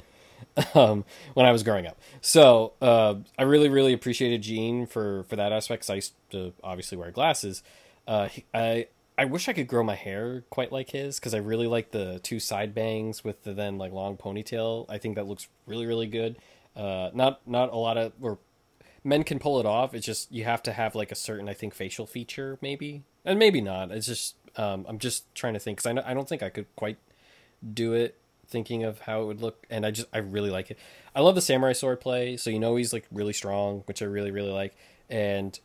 um, 0.75 1.05
when 1.35 1.47
I 1.47 1.53
was 1.53 1.63
growing 1.63 1.87
up. 1.87 1.97
So 2.21 2.73
uh, 2.83 3.15
I 3.39 3.43
really, 3.45 3.69
really 3.69 3.93
appreciated 3.93 4.43
Jin 4.43 4.87
for 4.87 5.23
for 5.25 5.37
that 5.37 5.53
aspect. 5.53 5.83
Cause 5.83 5.91
I 5.91 5.95
used 5.97 6.15
to 6.31 6.53
obviously 6.63 6.99
wear 6.99 7.11
glasses. 7.13 7.63
Uh, 8.09 8.29
I 8.53 8.89
I 9.17 9.25
wish 9.27 9.49
I 9.49 9.53
could 9.53 9.69
grow 9.69 9.85
my 9.85 9.95
hair 9.95 10.45
quite 10.51 10.73
like 10.73 10.91
his 10.91 11.21
because 11.21 11.35
I 11.35 11.39
really 11.39 11.67
like 11.67 11.93
the 11.93 12.19
two 12.23 12.41
side 12.41 12.75
bangs 12.75 13.23
with 13.23 13.45
the 13.45 13.53
then 13.53 13.79
like 13.79 13.93
long 13.93 14.17
ponytail. 14.17 14.87
I 14.89 14.99
think 14.99 15.15
that 15.15 15.27
looks 15.27 15.49
really, 15.67 15.87
really 15.87 16.07
good. 16.07 16.37
Uh, 16.75 17.11
not 17.15 17.47
not 17.47 17.73
a 17.73 17.77
lot 17.77 17.97
of 17.97 18.13
or 18.21 18.39
men 19.05 19.23
can 19.23 19.39
pull 19.39 19.61
it 19.61 19.67
off. 19.67 19.95
It's 19.95 20.07
just 20.07 20.33
you 20.33 20.45
have 20.45 20.63
to 20.65 20.73
have 20.73 20.95
like 20.95 21.13
a 21.13 21.15
certain 21.15 21.49
I 21.49 21.55
think 21.55 21.75
facial 21.75 22.07
feature 22.07 22.59
maybe, 22.61 23.03
and 23.25 23.39
maybe 23.39 23.61
not. 23.61 23.93
It's 23.93 24.07
just 24.07 24.35
um, 24.57 24.85
I'm 24.89 24.99
just 24.99 25.33
trying 25.35 25.55
to 25.55 25.61
think 25.61 25.79
because 25.79 26.05
I 26.05 26.11
I 26.11 26.15
don't 26.15 26.29
think 26.29 26.43
I 26.43 26.49
could 26.49 26.67
quite 26.75 26.99
do 27.73 27.95
it 27.95 28.17
thinking 28.49 28.85
of 28.85 29.01
how 29.01 29.23
it 29.23 29.25
would 29.25 29.41
look 29.41 29.67
and 29.71 29.87
i 29.87 29.91
just 29.91 30.07
i 30.13 30.19
really 30.19 30.51
like 30.51 30.71
it 30.71 30.79
i 31.15 31.21
love 31.21 31.35
the 31.35 31.41
samurai 31.41 31.73
sword 31.73 32.01
play 32.01 32.37
so 32.37 32.51
you 32.51 32.59
know 32.59 32.77
he's 32.77 32.93
like 32.93 33.07
really 33.11 33.33
strong 33.33 33.83
which 33.87 34.03
i 34.03 34.05
really 34.05 34.31
really 34.31 34.51
like 34.51 34.77
and 35.09 35.61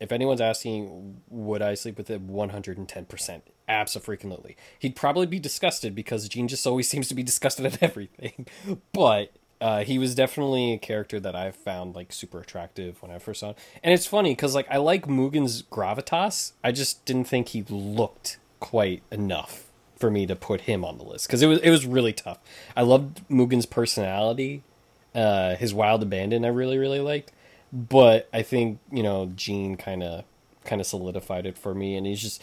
if 0.00 0.10
anyone's 0.10 0.40
asking 0.40 1.20
would 1.28 1.62
i 1.62 1.74
sleep 1.74 1.96
with 1.96 2.08
him 2.08 2.28
110% 2.28 3.42
absolutely 3.68 4.56
he'd 4.78 4.96
probably 4.96 5.26
be 5.26 5.38
disgusted 5.38 5.94
because 5.94 6.28
Jin 6.28 6.48
just 6.48 6.66
always 6.66 6.88
seems 6.90 7.08
to 7.08 7.14
be 7.14 7.22
disgusted 7.22 7.66
at 7.66 7.82
everything 7.82 8.46
but 8.92 9.32
uh, 9.60 9.84
he 9.84 9.98
was 9.98 10.14
definitely 10.14 10.72
a 10.72 10.78
character 10.78 11.20
that 11.20 11.36
I 11.36 11.50
found 11.50 11.94
like 11.94 12.12
super 12.12 12.40
attractive 12.40 13.02
when 13.02 13.10
I 13.10 13.18
first 13.18 13.40
saw 13.40 13.50
him. 13.50 13.56
And 13.82 13.92
it's 13.92 14.06
funny 14.06 14.32
because 14.32 14.54
like 14.54 14.66
I 14.70 14.78
like 14.78 15.06
Mugen's 15.06 15.62
gravitas. 15.62 16.52
I 16.64 16.72
just 16.72 17.04
didn't 17.04 17.24
think 17.24 17.48
he 17.48 17.62
looked 17.68 18.38
quite 18.58 19.02
enough 19.10 19.70
for 19.96 20.10
me 20.10 20.26
to 20.26 20.34
put 20.34 20.62
him 20.62 20.84
on 20.84 20.96
the 20.96 21.04
list 21.04 21.26
because 21.26 21.42
it 21.42 21.46
was 21.46 21.58
it 21.60 21.70
was 21.70 21.84
really 21.84 22.12
tough. 22.12 22.38
I 22.74 22.82
loved 22.82 23.20
Mugen's 23.28 23.66
personality, 23.66 24.64
uh, 25.14 25.56
his 25.56 25.74
wild 25.74 26.02
abandon. 26.02 26.44
I 26.44 26.48
really 26.48 26.78
really 26.78 27.00
liked, 27.00 27.32
but 27.72 28.28
I 28.32 28.42
think 28.42 28.78
you 28.90 29.02
know 29.02 29.32
Jin 29.34 29.76
kind 29.76 30.02
of 30.02 30.24
kind 30.64 30.80
of 30.80 30.86
solidified 30.86 31.46
it 31.46 31.56
for 31.58 31.74
me, 31.74 31.96
and 31.96 32.06
he's 32.06 32.20
just 32.22 32.42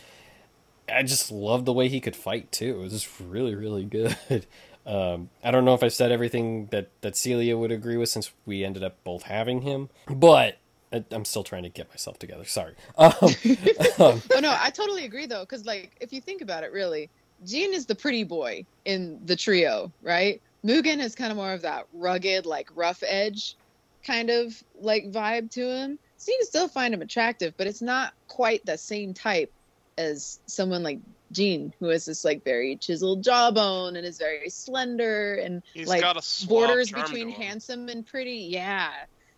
I 0.94 1.04
just 1.04 1.32
love 1.32 1.66
the 1.66 1.74
way 1.74 1.88
he 1.90 2.00
could 2.00 2.16
fight 2.16 2.52
too. 2.52 2.80
It 2.80 2.82
was 2.84 2.94
just 2.94 3.10
really 3.20 3.56
really 3.56 3.84
good. 3.84 4.18
Um, 4.88 5.30
I 5.44 5.52
don't 5.52 5.66
know 5.66 5.74
if 5.74 5.84
I 5.84 5.90
said 5.90 6.14
everything 6.14 6.68
that 6.68 6.88
that 7.02 7.18
Celia 7.18 7.58
would 7.58 7.74
agree 7.74 7.98
with 7.98 8.08
since 8.08 8.32
we 8.46 8.64
ended 8.64 8.86
up 8.86 8.96
both 9.04 9.24
having 9.24 9.64
him, 9.64 9.90
but 10.10 10.60
I- 10.94 11.04
I'm 11.12 11.26
still 11.26 11.44
trying 11.44 11.64
to 11.64 11.70
get 11.70 11.90
myself 11.90 12.18
together. 12.20 12.46
Sorry. 12.46 12.74
Um, 12.98 13.12
um, 13.12 14.22
oh 14.34 14.40
no, 14.40 14.56
I 14.58 14.70
totally 14.70 15.04
agree 15.04 15.26
though, 15.26 15.42
because 15.42 15.66
like 15.66 15.92
if 16.00 16.14
you 16.14 16.22
think 16.22 16.42
about 16.42 16.64
it, 16.64 16.72
really, 16.72 17.10
Jin 17.46 17.74
is 17.74 17.86
the 17.86 17.96
pretty 17.96 18.24
boy 18.24 18.66
in 18.86 19.20
the 19.26 19.36
trio, 19.36 19.92
right? 20.02 20.42
Mugen 20.64 21.00
is 21.00 21.16
kind 21.16 21.32
of 21.32 21.38
more 21.38 21.52
of 21.52 21.64
that 21.64 21.86
rugged, 21.94 22.46
like 22.46 22.70
rough 22.74 23.04
edge 23.06 23.58
kind 24.06 24.30
of 24.30 24.54
like 24.80 25.06
vibe 25.12 25.52
to 25.52 25.62
him. 25.62 26.00
So 26.18 26.32
you 26.32 26.38
can 26.40 26.48
still 26.48 26.68
find 26.68 26.94
him 26.94 27.02
attractive, 27.02 27.54
but 27.58 27.68
it's 27.68 27.82
not 27.82 28.14
quite 28.28 28.66
the 28.66 28.78
same 28.78 29.14
type 29.14 29.52
as 29.98 30.40
someone 30.48 30.84
like 30.84 31.00
Jin, 31.32 31.74
who 31.80 31.88
has 31.88 32.06
this 32.06 32.24
like 32.24 32.44
very 32.44 32.78
chiseled 32.78 33.24
jawbone 33.24 33.96
and 33.96 34.06
is 34.06 34.18
very 34.18 34.50
slender 34.50 35.36
and 35.36 35.64
He's 35.74 35.88
like 35.88 36.02
got 36.02 36.18
a 36.18 36.46
borders 36.48 36.92
between 36.92 37.30
handsome 37.30 37.90
and 37.90 38.06
pretty. 38.06 38.48
Yeah, 38.50 38.92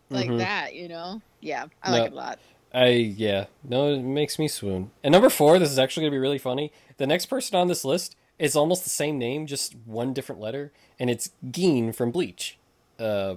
like 0.09 0.29
Mhm. 0.29 0.37
that, 0.39 0.75
you 0.75 0.87
know? 0.87 1.21
Yeah, 1.41 1.65
I 1.81 1.91
No. 1.91 1.97
like 1.97 2.07
it 2.07 2.13
a 2.13 2.15
lot. 2.15 2.39
I 2.71 2.87
yeah, 2.89 3.45
no, 3.63 3.93
it 3.93 4.01
makes 4.01 4.37
me 4.37 4.47
swoon. 4.47 4.91
And 5.03 5.11
number 5.11 5.29
four, 5.29 5.57
this 5.57 5.71
is 5.71 5.79
actually 5.79 6.03
gonna 6.03 6.11
be 6.11 6.19
really 6.19 6.37
funny. 6.37 6.71
The 6.97 7.07
next 7.07 7.25
person 7.25 7.57
on 7.57 7.67
this 7.67 7.83
list 7.83 8.15
is 8.37 8.55
almost 8.55 8.83
the 8.83 8.89
same 8.89 9.17
name, 9.17 9.47
just 9.47 9.75
one 9.85 10.13
different 10.13 10.39
letter, 10.39 10.71
and 10.99 11.09
it's 11.09 11.31
Gin 11.49 11.91
from 11.93 12.11
Bleach. 12.11 12.57
Uh, 12.99 13.35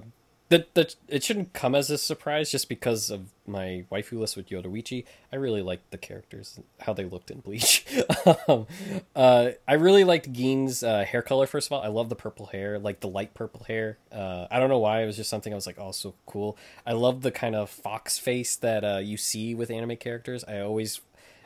that 0.53 0.75
that 0.75 0.95
it 1.07 1.23
shouldn't 1.23 1.53
come 1.53 1.73
as 1.73 1.89
a 1.89 1.97
surprise 1.97 2.51
just 2.51 2.69
because 2.69 3.09
of 3.09 3.29
my 3.47 3.85
waifu 3.91 4.19
list 4.19 4.37
with 4.37 4.49
Yoruichi. 4.49 5.03
I 5.31 5.37
really 5.37 5.63
liked 5.63 5.89
the 5.89 5.97
characters, 5.97 6.59
how 6.81 6.93
they 6.93 7.05
looked 7.05 7.31
in 7.31 7.39
Bleach. 7.39 7.85
um, 8.47 8.67
uh, 9.15 9.49
I 9.67 9.73
really 9.73 10.03
liked 10.03 10.31
Gin's 10.31 10.83
uh, 10.83 11.05
hair 11.05 11.23
color. 11.23 11.47
First 11.47 11.67
of 11.67 11.73
all, 11.73 11.81
I 11.81 11.87
love 11.87 12.09
the 12.09 12.15
purple 12.15 12.45
hair, 12.47 12.77
like 12.77 12.99
the 12.99 13.07
light 13.07 13.33
purple 13.33 13.63
hair. 13.63 13.97
Uh, 14.11 14.45
I 14.51 14.59
don't 14.59 14.69
know 14.69 14.77
why 14.77 15.01
it 15.01 15.07
was 15.07 15.17
just 15.17 15.29
something 15.29 15.51
I 15.51 15.55
was 15.55 15.65
like, 15.65 15.79
oh, 15.79 15.91
so 15.91 16.13
cool. 16.27 16.55
I 16.85 16.93
love 16.93 17.23
the 17.23 17.31
kind 17.31 17.55
of 17.55 17.71
fox 17.71 18.19
face 18.19 18.55
that 18.57 18.83
uh, 18.83 18.99
you 18.99 19.17
see 19.17 19.55
with 19.55 19.71
anime 19.71 19.97
characters. 19.97 20.43
I 20.47 20.59
always 20.59 21.01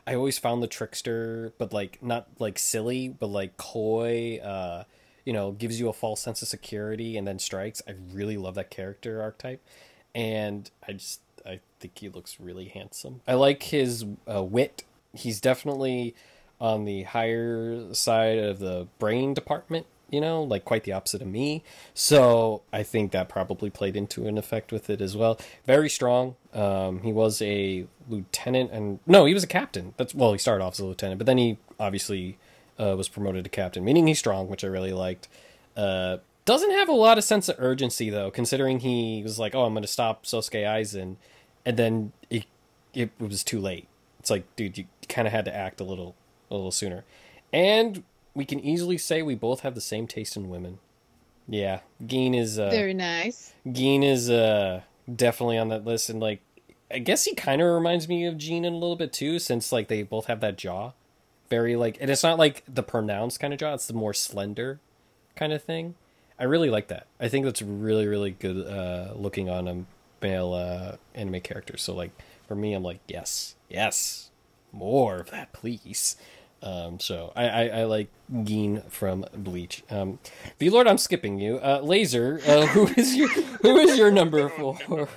I 0.05 0.15
always 0.15 0.37
found 0.37 0.61
the 0.61 0.67
trickster, 0.67 1.53
but 1.57 1.71
like 1.71 2.03
not 2.03 2.27
like 2.39 2.59
silly, 2.59 3.07
but 3.07 3.27
like 3.27 3.55
coy. 3.55 4.39
Uh, 4.43 4.83
you 5.27 5.33
know, 5.33 5.51
gives 5.51 5.77
you 5.77 5.89
a 5.89 5.93
false 5.93 6.21
sense 6.21 6.41
of 6.41 6.47
security 6.47 7.17
and 7.17 7.27
then 7.27 7.37
strikes. 7.37 7.81
I 7.85 7.95
really 8.13 8.37
love 8.37 8.55
that 8.55 8.69
character 8.69 9.21
archetype, 9.21 9.61
and 10.15 10.71
I 10.87 10.93
just 10.93 11.19
I 11.45 11.59
think 11.81 11.97
he 11.97 12.07
looks 12.07 12.39
really 12.39 12.69
handsome. 12.69 13.19
I 13.27 13.33
like 13.33 13.63
his 13.63 14.05
uh, 14.33 14.41
wit. 14.41 14.85
He's 15.13 15.41
definitely 15.41 16.15
on 16.61 16.85
the 16.85 17.03
higher 17.03 17.93
side 17.93 18.39
of 18.39 18.59
the 18.59 18.87
brain 18.99 19.33
department. 19.33 19.85
You 20.09 20.21
know, 20.21 20.43
like 20.43 20.63
quite 20.63 20.85
the 20.85 20.93
opposite 20.93 21.21
of 21.21 21.27
me. 21.27 21.61
So 21.93 22.61
I 22.71 22.83
think 22.83 23.11
that 23.11 23.27
probably 23.27 23.69
played 23.69 23.97
into 23.97 24.27
an 24.27 24.37
effect 24.37 24.71
with 24.71 24.89
it 24.89 25.01
as 25.01 25.17
well. 25.17 25.37
Very 25.65 25.89
strong. 25.89 26.37
Um, 26.53 27.01
he 27.01 27.11
was 27.11 27.41
a 27.41 27.85
lieutenant, 28.07 28.71
and 28.71 28.99
no, 29.05 29.25
he 29.25 29.33
was 29.33 29.43
a 29.43 29.47
captain. 29.47 29.93
That's 29.97 30.15
well, 30.15 30.31
he 30.31 30.37
started 30.37 30.63
off 30.63 30.75
as 30.75 30.79
a 30.79 30.85
lieutenant, 30.85 31.17
but 31.17 31.25
then 31.25 31.37
he 31.37 31.57
obviously 31.77 32.37
uh, 32.79 32.95
was 32.97 33.09
promoted 33.09 33.43
to 33.43 33.49
captain, 33.49 33.83
meaning 33.83 34.07
he's 34.07 34.19
strong, 34.19 34.47
which 34.47 34.63
I 34.63 34.67
really 34.67 34.93
liked. 34.93 35.27
Uh, 35.75 36.17
doesn't 36.45 36.71
have 36.71 36.87
a 36.89 36.93
lot 36.93 37.17
of 37.17 37.23
sense 37.23 37.49
of 37.49 37.55
urgency 37.59 38.09
though, 38.09 38.31
considering 38.31 38.79
he 38.79 39.21
was 39.21 39.37
like, 39.37 39.53
"Oh, 39.53 39.65
I'm 39.65 39.73
going 39.73 39.83
to 39.83 39.87
stop 39.87 40.25
Sosuke 40.25 40.63
Aizen," 40.63 41.17
and 41.65 41.77
then 41.77 42.13
it, 42.29 42.45
it 42.93 43.11
was 43.19 43.43
too 43.43 43.59
late. 43.59 43.87
It's 44.19 44.29
like, 44.29 44.43
dude, 44.55 44.77
you 44.77 44.85
kind 45.09 45.27
of 45.27 45.33
had 45.33 45.45
to 45.45 45.55
act 45.55 45.79
a 45.79 45.83
little, 45.83 46.15
a 46.49 46.55
little 46.55 46.71
sooner. 46.71 47.03
And 47.53 48.03
we 48.33 48.45
can 48.45 48.59
easily 48.59 48.97
say 48.97 49.21
we 49.21 49.35
both 49.35 49.61
have 49.61 49.75
the 49.75 49.81
same 49.81 50.07
taste 50.07 50.35
in 50.35 50.49
women. 50.49 50.79
Yeah, 51.47 51.79
Gin 52.05 52.33
is 52.33 52.59
uh, 52.59 52.69
Very 52.69 52.93
nice. 52.93 53.53
Gin 53.71 54.03
is 54.03 54.29
uh 54.29 54.81
definitely 55.13 55.57
on 55.57 55.69
that 55.69 55.85
list, 55.85 56.09
and 56.09 56.19
like 56.19 56.41
I 56.91 56.99
guess 56.99 57.25
he 57.25 57.35
kind 57.35 57.61
of 57.61 57.73
reminds 57.73 58.07
me 58.07 58.25
of 58.25 58.37
Jin 58.37 58.63
in 58.65 58.73
a 58.73 58.77
little 58.77 58.95
bit 58.95 59.11
too, 59.13 59.39
since 59.39 59.71
like 59.71 59.87
they 59.87 60.03
both 60.03 60.25
have 60.25 60.39
that 60.41 60.57
jaw, 60.57 60.91
very 61.49 61.75
like, 61.75 61.97
and 61.99 62.09
it's 62.09 62.23
not 62.23 62.37
like 62.37 62.63
the 62.67 62.83
pronounced 62.83 63.39
kind 63.39 63.53
of 63.53 63.59
jaw; 63.59 63.73
it's 63.73 63.87
the 63.87 63.93
more 63.93 64.13
slender 64.13 64.79
kind 65.35 65.53
of 65.53 65.63
thing. 65.63 65.95
I 66.39 66.43
really 66.43 66.69
like 66.69 66.87
that. 66.89 67.07
I 67.19 67.27
think 67.29 67.45
that's 67.45 67.61
really 67.61 68.07
really 68.07 68.31
good 68.31 68.67
uh, 68.67 69.13
looking 69.15 69.49
on 69.49 69.67
a 69.67 69.85
male 70.21 70.53
uh, 70.53 70.97
anime 71.15 71.41
character. 71.41 71.77
So 71.77 71.93
like 71.93 72.11
for 72.47 72.55
me, 72.55 72.73
I'm 72.73 72.83
like 72.83 72.99
yes, 73.07 73.55
yes, 73.69 74.29
more 74.71 75.17
of 75.17 75.31
that, 75.31 75.53
please. 75.53 76.15
Um, 76.61 76.99
so 76.99 77.31
I, 77.35 77.47
I, 77.47 77.67
I 77.67 77.83
like 77.83 78.07
Gin 78.43 78.81
from 78.89 79.25
Bleach. 79.33 79.83
Um, 79.89 80.19
V 80.59 80.69
Lord, 80.69 80.87
I'm 80.87 80.97
skipping 80.97 81.39
you. 81.39 81.57
Uh, 81.57 81.81
Laser, 81.83 82.41
uh, 82.47 82.65
who 82.67 82.87
is 82.97 83.15
your 83.15 83.29
who 83.29 83.77
is 83.77 83.97
your 83.97 84.11
number 84.11 84.49
four? 84.49 85.07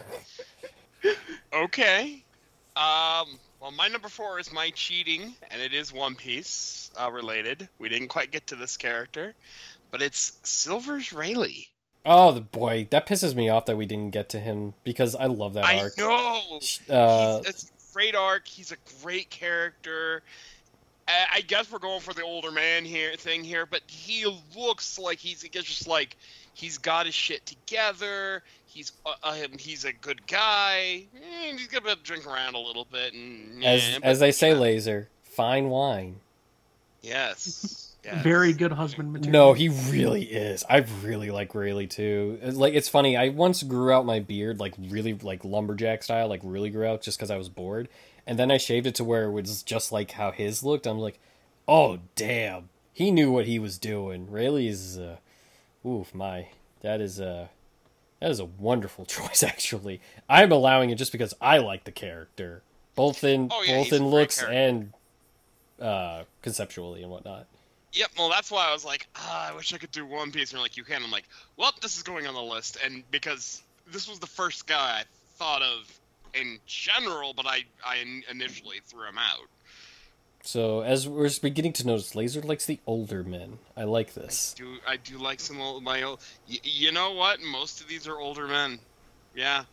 Okay. 1.53 2.25
Um. 2.77 3.39
Well, 3.61 3.71
my 3.73 3.89
number 3.89 4.09
four 4.09 4.41
is 4.41 4.51
my 4.53 4.71
cheating, 4.71 5.35
and 5.51 5.61
it 5.61 5.75
is 5.75 5.93
One 5.93 6.15
Piece 6.15 6.91
uh, 6.99 7.11
related. 7.11 7.69
We 7.79 7.91
didn't 7.91 8.09
quite 8.09 8.31
get 8.31 8.47
to 8.49 8.57
this 8.57 8.79
character, 8.79 9.35
but 9.91 10.01
it's 10.01 10.39
Silvers 10.43 11.13
Rayleigh. 11.13 11.67
Oh, 12.07 12.33
the 12.33 12.41
boy, 12.41 12.89
that 12.91 13.07
pisses 13.07 13.35
me 13.35 13.51
off 13.51 13.67
that 13.67 13.77
we 13.77 13.85
didn't 13.85 14.11
get 14.11 14.31
to 14.31 14.41
him 14.41 14.73
because 14.83 15.15
I 15.15 15.27
love 15.27 15.55
that 15.55 15.67
I 15.67 15.81
arc. 15.81 15.99
know. 15.99 16.61
Uh, 16.89 17.43
it's 17.45 17.65
a 17.65 17.93
great 17.93 18.15
arc. 18.17 18.49
He's 18.49 18.73
a 18.73 18.77
great 19.03 19.29
character. 19.29 20.23
I 21.07 21.27
I 21.35 21.41
guess 21.43 21.71
we're 21.71 21.81
going 21.81 22.01
for 22.01 22.15
the 22.15 22.23
older 22.23 22.51
man 22.51 22.87
here 22.87 23.15
thing 23.17 23.45
here, 23.45 23.67
but 23.67 23.83
he 23.87 24.25
looks 24.57 24.99
like 24.99 25.19
he's, 25.19 25.43
he's 25.43 25.65
just 25.65 25.87
like 25.87 26.17
he's 26.55 26.79
got 26.79 27.05
his 27.05 27.15
shit 27.15 27.45
together. 27.45 28.43
He's 28.73 28.93
uh, 29.05 29.15
uh, 29.25 29.37
he's 29.59 29.85
a 29.85 29.93
good 29.93 30.25
guy. 30.29 31.03
He's 31.51 31.67
gonna 31.67 31.97
drink 32.05 32.25
around 32.25 32.55
a 32.55 32.61
little 32.61 32.85
bit, 32.85 33.15
and 33.15 33.65
As 33.65 33.83
eh, 33.83 33.99
as 34.03 34.19
but, 34.19 34.25
they 34.27 34.33
say, 34.33 34.53
yeah. 34.53 34.59
laser, 34.59 35.09
fine 35.25 35.71
wine. 35.71 36.21
Yes. 37.03 37.95
yes. 38.05 38.23
Very 38.23 38.53
good 38.53 38.71
husband 38.71 39.13
material. 39.13 39.33
No, 39.49 39.53
he 39.55 39.69
really 39.69 40.23
is. 40.23 40.65
I 40.71 40.87
really 41.03 41.33
like 41.33 41.53
Rayleigh 41.53 41.89
too. 41.89 42.39
Like 42.43 42.75
it's 42.75 42.89
funny. 42.89 43.17
I 43.17 43.31
once 43.31 43.65
grew 43.65 43.93
out 43.93 44.07
my 44.07 44.21
beard 44.21 44.61
like 44.61 44.75
really 44.79 45.15
like 45.15 45.45
lumberjack 45.45 46.05
style, 46.05 46.29
like 46.29 46.41
really 46.45 46.71
grew 46.71 46.87
out 46.87 47.03
just 47.03 47.19
because 47.19 47.31
I 47.33 47.37
was 47.37 47.49
bored, 47.49 47.89
and 48.25 48.39
then 48.39 48.53
I 48.53 48.57
shaved 48.57 48.87
it 48.87 48.95
to 48.97 49.05
where 49.05 49.25
it 49.25 49.33
was 49.33 49.65
just 49.65 49.91
like 49.91 50.13
how 50.13 50.31
his 50.31 50.63
looked. 50.63 50.87
I'm 50.87 50.99
like, 50.99 51.19
oh 51.67 51.99
damn, 52.15 52.69
he 52.93 53.11
knew 53.11 53.33
what 53.33 53.47
he 53.47 53.59
was 53.59 53.79
doing. 53.79 54.31
Rayleigh 54.31 54.69
is, 54.69 54.97
uh, 54.97 55.17
oof, 55.85 56.15
my 56.15 56.51
that 56.83 57.01
is 57.01 57.19
a 57.19 57.51
that 58.21 58.31
is 58.31 58.41
a 58.41 58.45
wonderful 58.45 59.05
choice. 59.17 59.43
Actually, 59.43 60.01
I'm 60.29 60.53
allowing 60.53 60.91
it 60.91 60.97
just 60.97 61.13
because 61.13 61.35
I 61.41 61.59
like 61.59 61.85
the 61.85 61.93
character, 61.93 62.63
both 62.95 63.25
in 63.25 63.49
Oh, 63.53 63.63
yeah, 63.63 63.79
both 63.83 63.93
in 63.93 64.07
looks 64.09 64.39
character. 64.41 64.59
and 64.59 64.93
uh 65.81 66.25
conceptually 66.43 67.03
and 67.03 67.11
whatnot. 67.11 67.47
Yep. 67.93 68.11
Well, 68.19 68.29
that's 68.29 68.51
why 68.53 68.69
I 68.69 68.73
was 68.73 68.85
like, 68.85 69.09
ah, 69.17 69.51
I 69.51 69.57
wish 69.57 69.73
I 69.75 69.79
could 69.79 69.91
do 69.91 70.07
One 70.07 70.31
Piece. 70.31 70.51
And 70.51 70.59
you're 70.59 70.63
like, 70.63 70.77
you 70.77 70.85
can. 70.85 71.03
I'm 71.03 71.11
like, 71.11 71.29
well, 71.57 71.73
this 71.83 71.97
is 71.97 72.03
going 72.05 72.27
on 72.27 72.35
the 72.35 72.43
list, 72.43 72.77
and 72.85 73.03
because 73.11 73.63
this 73.91 74.09
was 74.09 74.19
the 74.21 74.27
first 74.29 74.67
guy 74.69 75.01
I 75.01 75.05
thought 75.37 75.63
of 75.63 75.91
in 76.35 76.59
general, 76.67 77.33
but 77.35 77.47
I 77.47 77.65
I 77.85 77.97
initially 78.31 78.77
threw 78.87 79.09
him 79.09 79.19
out. 79.19 79.49
So 80.43 80.81
as 80.81 81.07
we're 81.07 81.31
beginning 81.43 81.75
to 81.75 81.87
notice, 81.87 82.15
Laser 82.15 82.41
likes 82.41 82.67
the 82.67 82.81
older 82.87 83.23
men. 83.23 83.59
I 83.77 83.85
like 83.85 84.15
this. 84.15 84.55
Do 84.57 84.77
I 84.87 84.97
do 84.97 85.19
like 85.19 85.39
some 85.41 85.61
old 85.61 85.83
my 85.83 86.03
old? 86.03 86.21
Y- 86.49 86.59
you 86.63 86.93
know 86.93 87.13
what? 87.13 87.41
Most 87.43 87.81
of 87.81 87.89
these 87.89 88.09
are 88.09 88.19
older 88.19 88.47
men. 88.47 88.79
Yeah. 89.35 89.65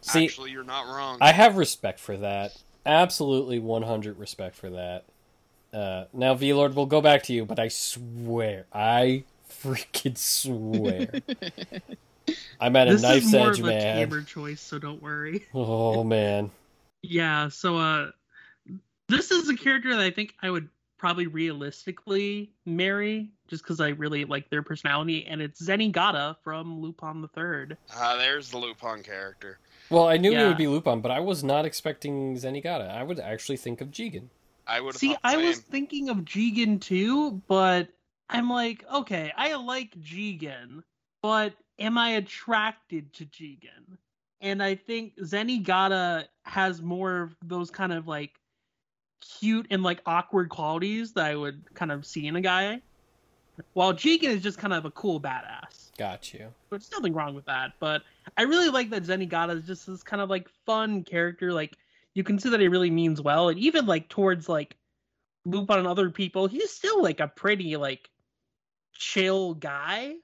See, 0.00 0.24
Actually, 0.24 0.52
you're 0.52 0.64
not 0.64 0.86
wrong. 0.86 1.18
I 1.20 1.32
have 1.32 1.56
respect 1.56 2.00
for 2.00 2.16
that. 2.16 2.52
Absolutely, 2.86 3.58
one 3.58 3.82
hundred 3.82 4.18
respect 4.18 4.56
for 4.56 4.70
that. 4.70 5.04
Uh, 5.72 6.06
now, 6.14 6.34
V 6.34 6.52
Lord, 6.54 6.74
we'll 6.74 6.86
go 6.86 7.00
back 7.02 7.22
to 7.24 7.32
you, 7.34 7.44
but 7.44 7.58
I 7.58 7.68
swear, 7.68 8.64
I 8.72 9.24
freaking 9.48 10.16
swear, 10.16 11.10
I'm 12.60 12.74
at 12.76 12.88
a 12.88 12.92
this 12.92 13.02
knife's 13.02 13.26
is 13.26 13.32
more 13.32 13.50
edge, 13.50 13.60
of 13.60 13.66
a 13.66 13.68
man. 13.68 13.96
tamer 14.08 14.22
choice, 14.22 14.60
so 14.60 14.78
don't 14.78 15.02
worry. 15.02 15.46
Oh 15.54 16.02
man, 16.02 16.50
Yeah, 17.02 17.48
so 17.50 17.76
uh 17.76 18.10
this 19.10 19.30
is 19.30 19.48
a 19.48 19.56
character 19.56 19.90
that 19.90 20.00
I 20.00 20.10
think 20.10 20.34
I 20.42 20.50
would 20.50 20.68
probably 20.98 21.26
realistically 21.26 22.52
marry 22.66 23.30
just 23.48 23.64
because 23.64 23.80
I 23.80 23.88
really 23.88 24.24
like 24.24 24.50
their 24.50 24.62
personality, 24.62 25.26
and 25.26 25.40
it's 25.40 25.60
Zenigata 25.62 26.36
from 26.44 26.80
Lupin 26.80 27.22
the 27.22 27.28
Third. 27.28 27.76
Ah, 27.94 28.16
there's 28.16 28.50
the 28.50 28.58
Lupin 28.58 29.02
character. 29.02 29.58
well, 29.88 30.08
I 30.08 30.18
knew 30.18 30.32
it 30.32 30.46
would 30.46 30.58
be 30.58 30.68
Lupin, 30.68 31.00
but 31.00 31.10
I 31.10 31.20
was 31.20 31.42
not 31.42 31.64
expecting 31.64 32.36
Zenigata. 32.36 32.90
I 32.90 33.02
would 33.02 33.18
actually 33.18 33.56
think 33.56 33.80
of 33.80 33.88
Jigen. 33.90 34.28
I 34.66 34.80
would 34.80 34.94
See, 34.96 35.16
I 35.24 35.36
was 35.36 35.58
thinking 35.58 36.10
of 36.10 36.18
Jigen 36.18 36.80
too, 36.80 37.42
but 37.48 37.88
I'm 38.28 38.48
like, 38.48 38.84
okay, 38.92 39.32
I 39.36 39.54
like 39.56 39.98
Jigen, 40.00 40.82
but 41.22 41.54
am 41.78 41.98
I 41.98 42.10
attracted 42.10 43.12
to 43.14 43.24
Jigen? 43.24 43.96
And 44.40 44.62
I 44.62 44.74
think 44.74 45.16
Zenigata 45.18 46.26
has 46.44 46.80
more 46.80 47.22
of 47.22 47.36
those 47.44 47.70
kind 47.70 47.92
of 47.92 48.06
like 48.06 48.39
cute 49.20 49.66
and 49.70 49.82
like 49.82 50.00
awkward 50.06 50.48
qualities 50.48 51.12
that 51.12 51.26
I 51.26 51.36
would 51.36 51.62
kind 51.74 51.92
of 51.92 52.06
see 52.06 52.26
in 52.26 52.36
a 52.36 52.40
guy. 52.40 52.82
While 53.74 53.92
Jigen 53.92 54.30
is 54.30 54.42
just 54.42 54.58
kind 54.58 54.72
of 54.72 54.84
a 54.84 54.90
cool 54.90 55.20
badass. 55.20 55.90
Got 55.98 56.32
you. 56.32 56.48
There's 56.70 56.90
nothing 56.90 57.12
wrong 57.12 57.34
with 57.34 57.44
that, 57.44 57.72
but 57.78 58.02
I 58.36 58.42
really 58.42 58.70
like 58.70 58.90
that 58.90 59.02
Zenigata 59.02 59.56
is 59.58 59.66
just 59.66 59.86
this 59.86 60.02
kind 60.02 60.22
of 60.22 60.30
like 60.30 60.48
fun 60.64 61.04
character. 61.04 61.52
Like 61.52 61.76
you 62.14 62.24
can 62.24 62.38
see 62.38 62.48
that 62.50 62.60
he 62.60 62.68
really 62.68 62.90
means 62.90 63.20
well, 63.20 63.50
and 63.50 63.58
even 63.58 63.86
like 63.86 64.08
towards 64.08 64.48
like 64.48 64.76
Lupin 65.44 65.78
and 65.78 65.86
other 65.86 66.10
people, 66.10 66.46
he's 66.46 66.70
still 66.70 67.02
like 67.02 67.20
a 67.20 67.28
pretty 67.28 67.76
like 67.76 68.08
chill 68.94 69.54
guy. 69.54 70.14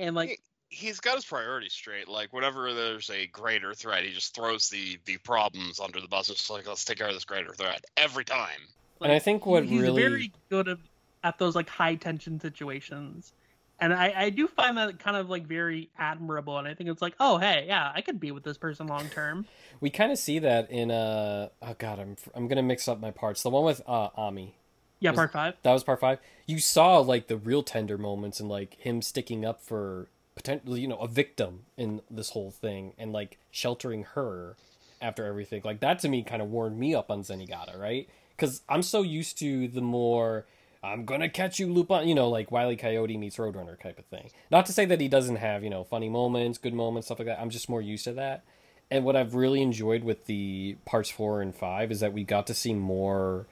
And 0.00 0.14
like 0.14 0.40
He's 0.70 1.00
got 1.00 1.14
his 1.16 1.24
priorities 1.24 1.72
straight. 1.72 2.08
Like 2.08 2.32
whenever 2.32 2.74
there's 2.74 3.10
a 3.10 3.26
greater 3.26 3.74
threat, 3.74 4.04
he 4.04 4.12
just 4.12 4.34
throws 4.34 4.68
the 4.68 4.98
the 5.06 5.16
problems 5.18 5.80
under 5.80 6.00
the 6.00 6.08
bus. 6.08 6.28
It's 6.28 6.40
just 6.40 6.50
like 6.50 6.68
let's 6.68 6.84
take 6.84 6.98
care 6.98 7.08
of 7.08 7.14
this 7.14 7.24
greater 7.24 7.52
threat 7.54 7.84
every 7.96 8.24
time. 8.24 8.60
And 9.00 9.12
I 9.12 9.18
think 9.18 9.46
what 9.46 9.64
he's 9.64 9.80
really 9.80 10.02
very 10.02 10.32
good 10.50 10.68
at, 10.68 10.78
at 11.22 11.38
those 11.38 11.54
like 11.54 11.68
high 11.68 11.94
tension 11.94 12.40
situations. 12.40 13.32
And 13.80 13.94
I, 13.94 14.12
I 14.16 14.30
do 14.30 14.48
find 14.48 14.76
that 14.76 14.98
kind 14.98 15.16
of 15.16 15.30
like 15.30 15.46
very 15.46 15.88
admirable, 15.96 16.58
and 16.58 16.66
I 16.66 16.74
think 16.74 16.90
it's 16.90 17.00
like, 17.00 17.14
oh 17.20 17.38
hey, 17.38 17.64
yeah, 17.68 17.92
I 17.94 18.00
could 18.00 18.18
be 18.18 18.32
with 18.32 18.42
this 18.42 18.58
person 18.58 18.88
long 18.88 19.08
term. 19.08 19.46
we 19.80 19.88
kind 19.88 20.10
of 20.10 20.18
see 20.18 20.40
that 20.40 20.70
in 20.70 20.90
uh 20.90 21.48
oh 21.62 21.76
god, 21.78 22.00
I'm 22.00 22.16
I'm 22.34 22.48
gonna 22.48 22.62
mix 22.62 22.88
up 22.88 23.00
my 23.00 23.12
parts. 23.12 23.42
The 23.42 23.50
one 23.50 23.64
with 23.64 23.80
uh 23.86 24.08
Ami. 24.16 24.56
Yeah, 25.00 25.10
Was- 25.10 25.16
part 25.16 25.32
five. 25.32 25.54
That 25.62 25.72
was 25.72 25.84
part 25.84 26.00
five. 26.00 26.18
You 26.46 26.58
saw 26.58 26.98
like 26.98 27.28
the 27.28 27.36
real 27.36 27.62
tender 27.62 27.96
moments 27.96 28.40
and 28.40 28.48
like 28.48 28.74
him 28.74 29.00
sticking 29.00 29.44
up 29.44 29.62
for 29.62 30.08
potentially, 30.38 30.80
you 30.80 30.86
know, 30.86 30.98
a 30.98 31.08
victim 31.08 31.64
in 31.76 32.00
this 32.08 32.30
whole 32.30 32.52
thing 32.52 32.94
and 32.96 33.12
like 33.12 33.38
sheltering 33.50 34.04
her 34.14 34.54
after 35.02 35.26
everything. 35.26 35.62
Like 35.64 35.80
that 35.80 35.98
to 36.00 36.08
me 36.08 36.22
kind 36.22 36.40
of 36.40 36.48
warmed 36.48 36.78
me 36.78 36.94
up 36.94 37.10
on 37.10 37.22
Zenigata, 37.22 37.76
right? 37.76 38.08
Because 38.36 38.62
I'm 38.68 38.82
so 38.82 39.02
used 39.02 39.36
to 39.40 39.66
the 39.66 39.80
more 39.80 40.46
I'm 40.80 41.04
gonna 41.04 41.28
catch 41.28 41.58
you, 41.58 41.72
Lupin, 41.72 42.06
you 42.06 42.14
know, 42.14 42.28
like 42.28 42.52
Wile 42.52 42.70
E. 42.70 42.76
Coyote 42.76 43.16
meets 43.16 43.36
Roadrunner 43.36 43.80
type 43.80 43.98
of 43.98 44.04
thing. 44.04 44.30
Not 44.48 44.64
to 44.66 44.72
say 44.72 44.84
that 44.84 45.00
he 45.00 45.08
doesn't 45.08 45.36
have, 45.36 45.64
you 45.64 45.70
know, 45.70 45.82
funny 45.82 46.08
moments, 46.08 46.56
good 46.56 46.72
moments, 46.72 47.08
stuff 47.08 47.18
like 47.18 47.26
that. 47.26 47.40
I'm 47.40 47.50
just 47.50 47.68
more 47.68 47.82
used 47.82 48.04
to 48.04 48.12
that. 48.12 48.44
And 48.88 49.04
what 49.04 49.16
I've 49.16 49.34
really 49.34 49.60
enjoyed 49.60 50.04
with 50.04 50.26
the 50.26 50.76
parts 50.86 51.10
four 51.10 51.42
and 51.42 51.52
five 51.52 51.90
is 51.90 51.98
that 51.98 52.12
we 52.12 52.22
got 52.22 52.46
to 52.46 52.54
see 52.54 52.74
more 52.74 53.46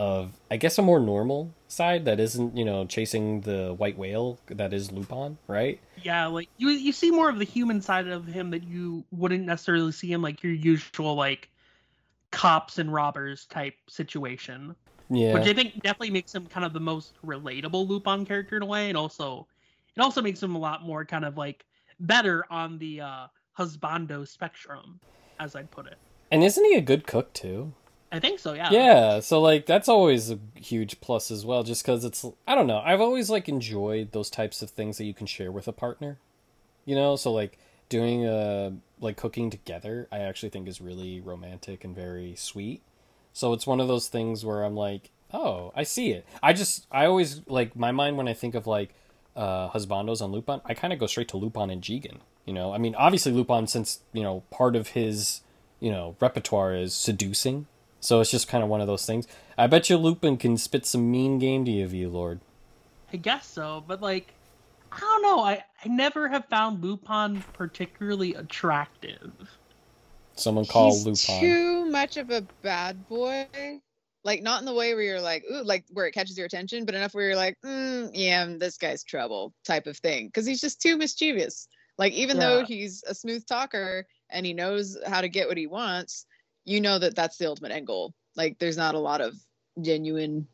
of 0.00 0.32
I 0.50 0.56
guess 0.56 0.78
a 0.78 0.82
more 0.82 0.98
normal 0.98 1.52
side 1.68 2.06
that 2.06 2.18
isn't, 2.18 2.56
you 2.56 2.64
know, 2.64 2.86
chasing 2.86 3.42
the 3.42 3.74
white 3.74 3.98
whale 3.98 4.38
that 4.46 4.72
is 4.72 4.90
Lupin, 4.90 5.36
right? 5.46 5.78
Yeah, 6.02 6.26
like 6.26 6.48
you 6.56 6.70
you 6.70 6.90
see 6.90 7.10
more 7.10 7.28
of 7.28 7.38
the 7.38 7.44
human 7.44 7.82
side 7.82 8.08
of 8.08 8.26
him 8.26 8.48
that 8.52 8.62
you 8.64 9.04
wouldn't 9.10 9.44
necessarily 9.44 9.92
see 9.92 10.14
in 10.14 10.22
like 10.22 10.42
your 10.42 10.54
usual 10.54 11.16
like 11.16 11.50
cops 12.30 12.78
and 12.78 12.90
robbers 12.90 13.44
type 13.44 13.74
situation. 13.90 14.74
Yeah. 15.10 15.34
Which 15.34 15.46
I 15.46 15.52
think 15.52 15.74
definitely 15.82 16.12
makes 16.12 16.34
him 16.34 16.46
kind 16.46 16.64
of 16.64 16.72
the 16.72 16.80
most 16.80 17.12
relatable 17.22 17.86
Lupin 17.86 18.24
character 18.24 18.56
in 18.56 18.62
a 18.62 18.66
way, 18.66 18.88
and 18.88 18.96
also 18.96 19.46
it 19.94 20.00
also 20.00 20.22
makes 20.22 20.42
him 20.42 20.54
a 20.54 20.58
lot 20.58 20.82
more 20.82 21.04
kind 21.04 21.26
of 21.26 21.36
like 21.36 21.66
better 22.00 22.46
on 22.48 22.78
the 22.78 23.02
uh 23.02 23.26
husbando 23.58 24.26
spectrum, 24.26 24.98
as 25.38 25.54
I'd 25.54 25.70
put 25.70 25.86
it. 25.88 25.98
and 26.30 26.42
isn't 26.42 26.64
he 26.64 26.74
a 26.74 26.80
good 26.80 27.06
cook 27.06 27.34
too? 27.34 27.74
I 28.12 28.18
think 28.18 28.40
so, 28.40 28.54
yeah. 28.54 28.70
Yeah, 28.70 29.20
so 29.20 29.40
like 29.40 29.66
that's 29.66 29.88
always 29.88 30.30
a 30.30 30.38
huge 30.54 31.00
plus 31.00 31.30
as 31.30 31.46
well 31.46 31.62
just 31.62 31.84
cuz 31.84 32.04
it's 32.04 32.24
I 32.46 32.54
don't 32.54 32.66
know. 32.66 32.82
I've 32.84 33.00
always 33.00 33.30
like 33.30 33.48
enjoyed 33.48 34.12
those 34.12 34.30
types 34.30 34.62
of 34.62 34.70
things 34.70 34.98
that 34.98 35.04
you 35.04 35.14
can 35.14 35.26
share 35.26 35.52
with 35.52 35.68
a 35.68 35.72
partner. 35.72 36.18
You 36.84 36.96
know, 36.96 37.16
so 37.16 37.32
like 37.32 37.58
doing 37.88 38.26
uh 38.26 38.72
like 39.00 39.16
cooking 39.16 39.48
together, 39.50 40.08
I 40.10 40.18
actually 40.18 40.48
think 40.50 40.66
is 40.68 40.80
really 40.80 41.20
romantic 41.20 41.84
and 41.84 41.94
very 41.94 42.34
sweet. 42.36 42.82
So 43.32 43.52
it's 43.52 43.66
one 43.66 43.80
of 43.80 43.88
those 43.88 44.08
things 44.08 44.44
where 44.44 44.64
I'm 44.64 44.74
like, 44.76 45.10
"Oh, 45.32 45.72
I 45.76 45.84
see 45.84 46.10
it." 46.10 46.26
I 46.42 46.52
just 46.52 46.86
I 46.90 47.06
always 47.06 47.42
like 47.46 47.76
my 47.76 47.92
mind 47.92 48.16
when 48.16 48.26
I 48.28 48.34
think 48.34 48.54
of 48.56 48.66
like 48.66 48.92
uh 49.36 49.70
husbandos 49.70 50.20
on 50.20 50.32
Lupin, 50.32 50.60
I 50.64 50.74
kind 50.74 50.92
of 50.92 50.98
go 50.98 51.06
straight 51.06 51.28
to 51.28 51.36
Lupin 51.36 51.70
and 51.70 51.80
Jigen, 51.80 52.18
you 52.44 52.52
know? 52.52 52.72
I 52.74 52.78
mean, 52.78 52.94
obviously 52.96 53.30
Lupin 53.32 53.68
since, 53.68 54.00
you 54.12 54.22
know, 54.24 54.42
part 54.50 54.74
of 54.74 54.88
his, 54.88 55.42
you 55.78 55.90
know, 55.92 56.16
repertoire 56.20 56.74
is 56.74 56.92
seducing. 56.92 57.66
So 58.00 58.20
it's 58.20 58.30
just 58.30 58.48
kind 58.48 58.64
of 58.64 58.70
one 58.70 58.80
of 58.80 58.86
those 58.86 59.04
things. 59.06 59.28
I 59.58 59.66
bet 59.66 59.90
you 59.90 59.96
Lupin 59.96 60.36
can 60.36 60.56
spit 60.56 60.86
some 60.86 61.10
mean 61.10 61.38
game 61.38 61.64
to 61.66 61.70
you, 61.70 61.86
V 61.86 62.06
Lord. 62.06 62.40
I 63.12 63.18
guess 63.18 63.46
so, 63.46 63.84
but 63.86 64.00
like 64.00 64.34
I 64.92 64.98
don't 64.98 65.22
know, 65.22 65.40
I, 65.40 65.62
I 65.84 65.88
never 65.88 66.28
have 66.28 66.46
found 66.46 66.82
Lupin 66.82 67.44
particularly 67.52 68.34
attractive. 68.34 69.32
Someone 70.34 70.64
call 70.64 70.92
He's 70.92 71.06
Lupin. 71.06 71.40
too 71.40 71.84
much 71.86 72.16
of 72.16 72.30
a 72.30 72.42
bad 72.62 73.08
boy. 73.08 73.46
Like 74.24 74.42
not 74.42 74.60
in 74.60 74.66
the 74.66 74.74
way 74.74 74.94
where 74.94 75.02
you're 75.02 75.20
like, 75.20 75.44
ooh, 75.50 75.62
like 75.62 75.84
where 75.92 76.06
it 76.06 76.12
catches 76.12 76.36
your 76.36 76.46
attention, 76.46 76.84
but 76.84 76.94
enough 76.94 77.14
where 77.14 77.26
you're 77.26 77.36
like, 77.36 77.56
mm, 77.64 78.10
yeah, 78.12 78.46
this 78.58 78.76
guy's 78.76 79.04
trouble 79.04 79.54
type 79.64 79.86
of 79.86 79.96
thing. 79.98 80.26
Because 80.26 80.46
he's 80.46 80.60
just 80.60 80.80
too 80.80 80.96
mischievous. 80.96 81.68
Like 81.98 82.12
even 82.14 82.38
though 82.38 82.64
he's 82.64 83.04
a 83.06 83.14
smooth 83.14 83.46
talker 83.46 84.06
and 84.30 84.44
he 84.44 84.54
knows 84.54 84.96
how 85.06 85.20
to 85.20 85.28
get 85.28 85.48
what 85.48 85.58
he 85.58 85.66
wants, 85.66 86.26
you 86.70 86.80
know 86.80 86.98
that 87.00 87.16
that's 87.16 87.36
the 87.36 87.46
ultimate 87.46 87.72
end 87.72 87.86
goal. 87.88 88.14
Like 88.36 88.58
there's 88.60 88.76
not 88.76 88.94
a 88.94 88.98
lot 88.98 89.20
of 89.20 89.34
genuine, 89.82 90.46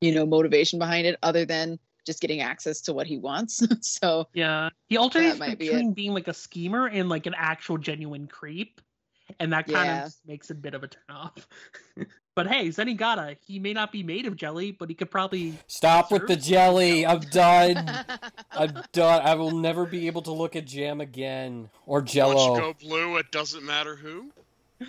you 0.00 0.12
know, 0.12 0.26
motivation 0.26 0.78
behind 0.80 1.06
it 1.06 1.16
other 1.22 1.44
than 1.44 1.78
just 2.04 2.20
getting 2.20 2.40
access 2.40 2.80
to 2.82 2.92
what 2.92 3.06
he 3.06 3.16
wants. 3.18 3.62
so 3.80 4.26
Yeah, 4.34 4.70
he 4.88 4.96
alternates 4.96 5.38
might 5.38 5.56
be 5.58 5.66
between 5.68 5.92
being 5.92 6.12
like 6.14 6.26
a 6.28 6.34
schemer 6.34 6.86
and 6.88 7.08
like 7.08 7.26
an 7.26 7.34
actual 7.36 7.78
genuine 7.78 8.26
creep. 8.26 8.80
and 9.40 9.52
that 9.52 9.66
kind 9.66 9.88
Yeah. 9.88 10.06
of 10.06 10.14
makes 10.26 10.50
a 10.50 10.54
bit 10.54 10.74
of 10.74 10.82
a 10.84 10.88
turnoff. 10.88 11.46
but 12.36 12.46
hey, 12.48 12.68
Zenigata, 12.68 13.36
he 13.46 13.58
may 13.60 13.72
not 13.72 13.90
be 13.92 14.02
made 14.02 14.26
of 14.26 14.34
jelly, 14.36 14.72
but 14.72 14.88
he 14.88 14.94
could 14.96 15.10
probably. 15.10 15.54
Stop 15.68 16.10
with 16.10 16.26
the 16.26 16.34
Sure. 16.34 16.42
jelly. 16.42 17.06
I'm 17.06 17.20
done. 17.20 17.98
I'm 18.52 18.82
done. 18.92 19.22
I 19.22 19.34
will 19.34 19.52
never 19.52 19.84
be 19.86 20.06
able 20.08 20.22
to 20.22 20.32
look 20.32 20.56
at 20.56 20.64
jam 20.64 21.00
again 21.00 21.70
or 21.86 22.00
Once 22.00 22.12
jello. 22.12 22.54
you 22.54 22.60
go 22.60 22.74
blue, 22.74 23.16
it 23.16 23.30
doesn't 23.30 23.64
matter 23.64 23.94
who. 23.96 24.32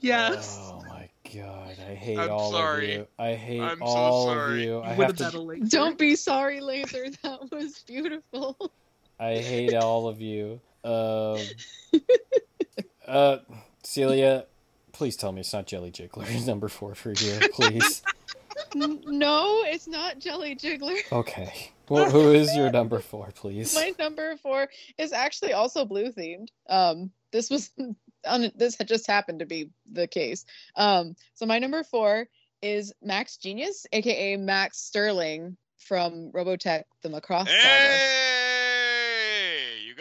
yes. 0.00 0.58
Oh 0.60 0.82
my 0.88 1.08
god, 1.34 1.76
I 1.88 1.94
hate 1.94 2.18
I'm 2.18 2.30
all 2.30 2.50
sorry. 2.52 2.92
of 2.94 2.98
you. 3.00 3.06
I 3.18 3.34
hate 3.34 3.60
I'm 3.60 3.78
so 3.78 3.84
all 3.84 4.30
of 4.30 4.36
sorry. 4.36 4.64
you. 4.64 4.78
I 4.80 4.96
With 4.96 5.18
have 5.18 5.34
a 5.34 5.38
to. 5.38 5.60
Don't 5.68 5.98
be 5.98 6.16
sorry, 6.16 6.60
Laser. 6.60 7.06
That 7.22 7.50
was 7.50 7.82
beautiful. 7.86 8.56
I 9.18 9.36
hate 9.36 9.74
all 9.74 10.08
of 10.08 10.20
you. 10.20 10.60
Um. 10.84 11.38
uh, 13.06 13.38
Celia, 13.82 14.46
please 14.92 15.16
tell 15.16 15.32
me 15.32 15.40
it's 15.40 15.52
not 15.52 15.66
Jelly 15.66 15.90
Jiggler 15.90 16.46
number 16.46 16.68
four 16.68 16.94
for 16.94 17.10
you, 17.10 17.40
please. 17.52 18.02
N- 18.74 19.02
no, 19.06 19.62
it's 19.64 19.86
not 19.86 20.18
Jelly 20.18 20.56
Jiggler. 20.56 20.98
Okay. 21.12 21.70
Well, 21.88 22.10
who 22.10 22.32
is 22.32 22.54
your 22.56 22.70
number 22.70 23.00
four, 23.00 23.30
please? 23.34 23.74
My 23.74 23.92
number 23.98 24.36
four 24.36 24.68
is 24.96 25.12
actually 25.12 25.52
also 25.52 25.84
blue 25.84 26.10
themed. 26.10 26.48
Um, 26.68 27.10
this 27.32 27.50
was 27.50 27.70
on 28.26 28.50
this 28.54 28.76
had 28.76 28.88
just 28.88 29.06
happened 29.06 29.40
to 29.40 29.46
be 29.46 29.70
the 29.90 30.06
case. 30.06 30.44
Um, 30.76 31.16
so 31.34 31.46
my 31.46 31.58
number 31.58 31.82
four 31.82 32.28
is 32.62 32.92
Max 33.02 33.36
Jenius, 33.36 33.84
aka 33.92 34.36
Max 34.36 34.78
Sterling 34.78 35.56
from 35.78 36.30
Robotech: 36.32 36.84
The 37.02 37.08
Macross 37.08 37.48
Saga. 37.48 37.50
Hey, 37.50 38.36
you 38.38 38.41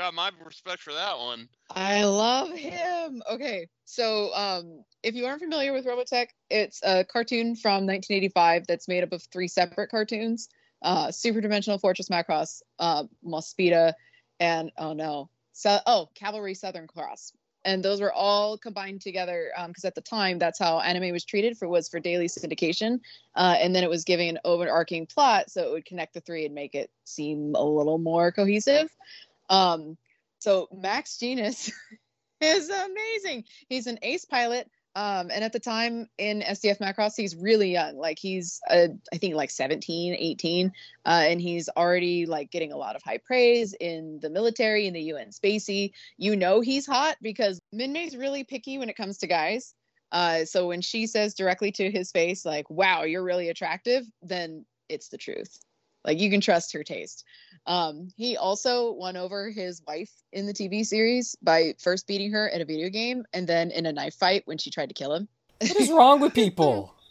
got 0.01 0.13
my 0.15 0.31
respect 0.43 0.81
for 0.81 0.93
that 0.93 1.17
one. 1.19 1.47
I 1.69 2.03
love 2.05 2.51
him. 2.53 3.21
Okay, 3.29 3.67
so 3.85 4.33
um, 4.33 4.83
if 5.03 5.13
you 5.13 5.27
aren't 5.27 5.41
familiar 5.41 5.73
with 5.73 5.85
Robotech, 5.85 6.27
it's 6.49 6.81
a 6.83 7.03
cartoon 7.03 7.55
from 7.55 7.85
1985 7.85 8.65
that's 8.65 8.87
made 8.87 9.03
up 9.03 9.11
of 9.11 9.23
three 9.31 9.47
separate 9.47 9.91
cartoons: 9.91 10.49
uh, 10.81 11.11
Super 11.11 11.39
Dimensional 11.39 11.77
Fortress 11.77 12.09
Macross, 12.09 12.63
uh, 12.79 13.03
Mospeada, 13.23 13.93
and 14.39 14.71
oh 14.77 14.93
no, 14.93 15.29
so 15.53 15.77
oh 15.85 16.09
Cavalry 16.15 16.55
Southern 16.55 16.87
Cross. 16.87 17.33
And 17.63 17.85
those 17.85 18.01
were 18.01 18.11
all 18.11 18.57
combined 18.57 19.01
together 19.01 19.51
because 19.67 19.85
at 19.85 19.93
the 19.93 20.01
time 20.01 20.39
that's 20.39 20.57
how 20.57 20.79
anime 20.79 21.11
was 21.11 21.23
treated 21.23 21.55
for 21.55 21.67
was 21.67 21.87
for 21.87 21.99
daily 21.99 22.27
syndication, 22.27 22.99
uh, 23.35 23.55
and 23.59 23.75
then 23.75 23.83
it 23.83 23.89
was 23.89 24.03
giving 24.03 24.29
an 24.29 24.39
overarching 24.45 25.05
plot 25.05 25.51
so 25.51 25.61
it 25.61 25.71
would 25.71 25.85
connect 25.85 26.15
the 26.15 26.21
three 26.21 26.47
and 26.47 26.55
make 26.55 26.73
it 26.73 26.89
seem 27.03 27.53
a 27.53 27.63
little 27.63 27.99
more 27.99 28.31
cohesive. 28.31 28.89
Um, 29.51 29.97
so 30.39 30.67
Max 30.71 31.17
Jenius 31.19 31.71
is 32.41 32.69
amazing. 32.69 33.43
He's 33.69 33.85
an 33.85 33.99
ace 34.01 34.25
pilot. 34.25 34.67
Um, 34.93 35.31
and 35.31 35.43
at 35.43 35.53
the 35.53 35.59
time 35.59 36.09
in 36.17 36.41
SDF 36.41 36.79
Macross, 36.79 37.13
he's 37.15 37.35
really 37.35 37.71
young. 37.71 37.95
Like 37.95 38.19
he's, 38.19 38.59
uh, 38.69 38.87
I 39.13 39.17
think 39.17 39.35
like 39.35 39.49
17, 39.49 40.15
18. 40.17 40.71
Uh, 41.05 41.09
and 41.09 41.39
he's 41.39 41.69
already 41.77 42.25
like 42.25 42.51
getting 42.51 42.73
a 42.73 42.77
lot 42.77 42.95
of 42.95 43.03
high 43.03 43.19
praise 43.19 43.73
in 43.79 44.19
the 44.21 44.29
military, 44.29 44.87
in 44.87 44.93
the 44.93 45.01
UN 45.03 45.31
Spacy. 45.31 45.93
You 46.17 46.35
know 46.35 46.59
he's 46.59 46.85
hot 46.85 47.15
because 47.21 47.61
Minmay's 47.73 48.17
really 48.17 48.43
picky 48.43 48.77
when 48.79 48.89
it 48.89 48.97
comes 48.97 49.19
to 49.19 49.27
guys. 49.27 49.73
Uh, 50.11 50.43
so 50.43 50.67
when 50.67 50.81
she 50.81 51.07
says 51.07 51.35
directly 51.35 51.71
to 51.71 51.89
his 51.89 52.11
face, 52.11 52.43
like, 52.43 52.69
wow, 52.69 53.03
you're 53.03 53.23
really 53.23 53.47
attractive, 53.47 54.03
then 54.21 54.65
it's 54.89 55.07
the 55.07 55.17
truth. 55.17 55.57
Like 56.03 56.19
you 56.19 56.29
can 56.29 56.41
trust 56.41 56.73
her 56.73 56.83
taste. 56.83 57.23
Um, 57.67 58.09
he 58.17 58.37
also 58.37 58.91
won 58.93 59.15
over 59.17 59.49
his 59.49 59.81
wife 59.87 60.11
in 60.33 60.47
the 60.47 60.53
TV 60.53 60.85
series 60.85 61.35
by 61.43 61.75
first 61.79 62.07
beating 62.07 62.31
her 62.31 62.49
at 62.49 62.61
a 62.61 62.65
video 62.65 62.89
game 62.89 63.23
and 63.33 63.47
then 63.47 63.71
in 63.71 63.85
a 63.85 63.91
knife 63.91 64.15
fight 64.15 64.43
when 64.45 64.57
she 64.57 64.71
tried 64.71 64.89
to 64.89 64.95
kill 64.95 65.13
him. 65.13 65.27
What 65.59 65.75
is 65.75 65.91
wrong 65.91 66.19
with 66.19 66.33
people? 66.33 66.93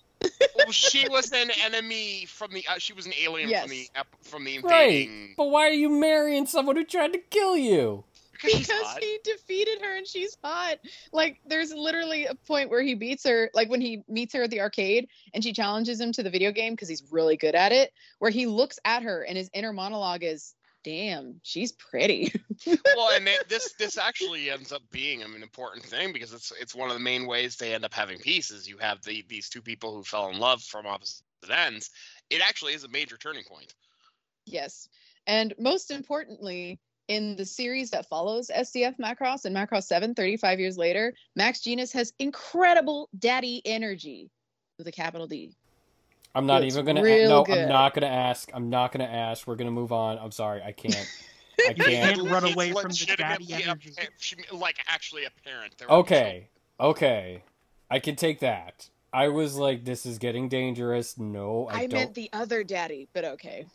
Well, 0.54 0.70
she 0.70 1.08
was 1.08 1.32
an 1.32 1.50
enemy 1.64 2.26
from 2.26 2.52
the. 2.52 2.62
Uh, 2.68 2.78
she 2.78 2.92
was 2.92 3.06
an 3.06 3.14
alien 3.22 3.48
Yes. 3.48 3.62
from 3.62 3.70
the 3.70 3.88
from 4.22 4.44
the 4.44 4.58
Right. 4.58 5.08
But 5.34 5.46
why 5.46 5.66
are 5.68 5.72
you 5.72 5.88
marrying 5.88 6.44
someone 6.44 6.76
who 6.76 6.84
tried 6.84 7.14
to 7.14 7.18
kill 7.18 7.56
you? 7.56 8.04
Because 8.42 8.66
because 8.66 8.96
he 9.00 9.18
defeated 9.24 9.80
her 9.82 9.96
and 9.96 10.06
she's 10.06 10.36
hot. 10.42 10.78
Like 11.12 11.40
there's 11.46 11.72
literally 11.72 12.26
a 12.26 12.34
point 12.34 12.70
where 12.70 12.82
he 12.82 12.94
beats 12.94 13.24
her, 13.26 13.50
like 13.54 13.68
when 13.68 13.80
he 13.80 14.02
meets 14.08 14.34
her 14.34 14.44
at 14.44 14.50
the 14.50 14.60
arcade 14.60 15.08
and 15.34 15.42
she 15.42 15.52
challenges 15.52 16.00
him 16.00 16.12
to 16.12 16.22
the 16.22 16.30
video 16.30 16.52
game 16.52 16.74
because 16.74 16.88
he's 16.88 17.04
really 17.10 17.36
good 17.36 17.54
at 17.54 17.72
it, 17.72 17.92
where 18.18 18.30
he 18.30 18.46
looks 18.46 18.78
at 18.84 19.02
her 19.02 19.22
and 19.22 19.36
his 19.36 19.50
inner 19.52 19.72
monologue 19.72 20.22
is, 20.22 20.54
"Damn, 20.84 21.40
she's 21.42 21.72
pretty." 21.72 22.32
well, 22.66 23.14
and 23.14 23.26
it, 23.28 23.48
this 23.48 23.72
this 23.78 23.98
actually 23.98 24.50
ends 24.50 24.72
up 24.72 24.82
being 24.90 25.22
an 25.22 25.42
important 25.42 25.84
thing 25.84 26.12
because 26.12 26.32
it's 26.32 26.52
it's 26.60 26.74
one 26.74 26.88
of 26.88 26.94
the 26.94 27.00
main 27.00 27.26
ways 27.26 27.56
they 27.56 27.74
end 27.74 27.84
up 27.84 27.94
having 27.94 28.18
peace 28.18 28.50
is 28.50 28.68
you 28.68 28.78
have 28.78 29.02
the 29.02 29.24
these 29.28 29.48
two 29.48 29.62
people 29.62 29.94
who 29.94 30.02
fell 30.02 30.28
in 30.30 30.38
love 30.38 30.62
from 30.62 30.86
opposite 30.86 31.24
ends. 31.48 31.90
It 32.28 32.42
actually 32.46 32.74
is 32.74 32.84
a 32.84 32.88
major 32.88 33.16
turning 33.16 33.44
point. 33.44 33.74
Yes. 34.46 34.88
And 35.26 35.54
most 35.58 35.90
importantly, 35.90 36.78
in 37.10 37.34
the 37.34 37.44
series 37.44 37.90
that 37.90 38.08
follows 38.08 38.50
SDF 38.56 38.96
Macross 38.98 39.44
and 39.44 39.54
Macross 39.54 39.82
7, 39.82 40.14
35 40.14 40.60
years 40.60 40.78
later, 40.78 41.12
Max 41.34 41.60
Jenius 41.60 41.92
has 41.92 42.12
incredible 42.20 43.08
daddy 43.18 43.60
energy 43.64 44.30
with 44.78 44.86
a 44.86 44.92
capital 44.92 45.26
D. 45.26 45.52
I'm 46.36 46.46
not 46.46 46.62
It's 46.62 46.74
even 46.76 46.86
gonna. 46.86 47.02
real 47.02 47.28
no, 47.28 47.42
good. 47.44 47.58
I'm 47.58 47.68
not 47.68 47.94
gonna 47.94 48.06
ask. 48.06 48.48
I'm 48.54 48.70
not 48.70 48.92
gonna 48.92 49.04
ask. 49.04 49.48
We're 49.48 49.56
gonna 49.56 49.72
move 49.72 49.90
on. 49.90 50.18
I'm 50.18 50.30
sorry. 50.30 50.62
I 50.62 50.70
can't. 50.70 50.94
I 51.68 51.72
can't. 51.72 52.16
can't 52.16 52.30
run 52.30 52.44
away 52.44 52.70
from 52.70 52.90
the 52.92 53.14
daddy 53.18 53.52
energy. 53.52 53.92
appa- 53.98 54.10
she- 54.18 54.36
like 54.52 54.76
actually 54.86 55.24
apparent. 55.24 55.76
There 55.78 55.90
Okay. 55.90 56.48
Okay. 56.78 57.42
I 57.90 57.98
can 57.98 58.14
take 58.14 58.38
that. 58.40 58.88
I 59.12 59.28
was 59.28 59.56
like, 59.56 59.84
this 59.84 60.06
is 60.06 60.18
getting 60.18 60.48
dangerous. 60.48 61.18
No, 61.18 61.68
I, 61.70 61.74
I, 61.74 61.86
don't. 61.86 61.92
meant 61.92 62.14
the 62.14 62.30
other 62.32 62.62
daddy, 62.62 63.08
but 63.12 63.24
okay. 63.24 63.66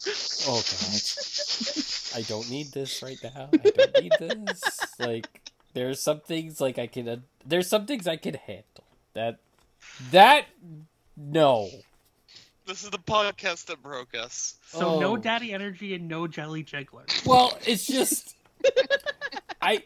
Oh 0.48 0.62
god. 0.71 2.15
I 2.15 2.21
don't 2.21 2.50
need 2.50 2.71
this 2.71 3.04
right 3.04 3.17
now. 3.24 3.50
I 3.54 3.58
don't 3.58 4.02
need 4.02 4.12
this. 4.19 4.63
Like, 5.00 5.52
there's 5.74 6.02
some 6.02 6.21
things 6.21 6.62
like 6.62 6.80
I 6.80 6.88
can. 6.88 7.08
Uh, 7.10 7.17
there's 7.45 7.67
some 7.67 7.86
things 7.86 8.08
I 8.08 8.15
can 8.15 8.36
handle. 8.36 8.86
That. 9.13 9.39
That. 10.12 10.45
No. 11.17 11.69
This 12.65 12.84
is 12.84 12.89
the 12.89 12.98
podcast 12.98 13.65
that 13.65 13.84
broke 13.84 14.15
us. 14.15 14.56
So 14.67 15.00
no 15.00 15.12
Oh. 15.13 15.17
daddy 15.17 15.54
energy 15.54 15.93
and 15.93 16.08
no 16.08 16.28
jelly 16.28 16.63
jiggler. 16.63 17.06
Well, 17.26 17.58
it's 17.65 17.86
just 17.86 18.36
I 19.62 19.84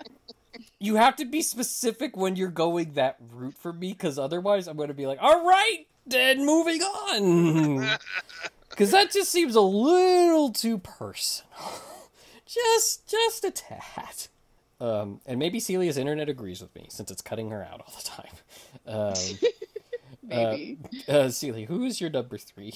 you 0.79 0.95
have 0.95 1.15
to 1.17 1.25
be 1.25 1.41
specific 1.41 2.15
when 2.15 2.35
you're 2.35 2.49
going 2.49 2.93
that 2.93 3.17
route 3.31 3.57
for 3.57 3.73
me 3.73 3.93
cuz 3.93 4.17
otherwise 4.17 4.67
I'm 4.67 4.77
going 4.77 4.87
to 4.89 4.93
be 4.93 5.05
like, 5.07 5.19
"All 5.21 5.45
right, 5.45 5.85
then 6.05 6.45
moving 6.45 6.81
on." 6.81 7.97
Cuz 8.69 8.91
that 8.91 9.11
just 9.11 9.29
seems 9.31 9.55
a 9.55 9.61
little 9.61 10.51
too 10.51 10.77
personal. 10.77 11.51
Just 12.45 13.07
just 13.07 13.43
a 13.43 13.51
tad. 13.51 14.27
Um, 14.79 15.21
and 15.27 15.37
maybe 15.37 15.59
Celia's 15.59 15.97
internet 15.97 16.29
agrees 16.29 16.61
with 16.61 16.73
me 16.73 16.87
since 16.89 17.11
it's 17.11 17.21
cutting 17.21 17.51
her 17.51 17.63
out 17.63 17.81
all 17.81 17.93
the 17.95 18.03
time. 18.03 18.33
Um, 18.87 19.49
Maybe. 20.23 20.77
uh, 21.07 21.29
Celia, 21.29 21.65
who 21.67 21.83
is 21.83 21.99
your 22.01 22.09
number 22.09 22.37
three? 22.39 22.73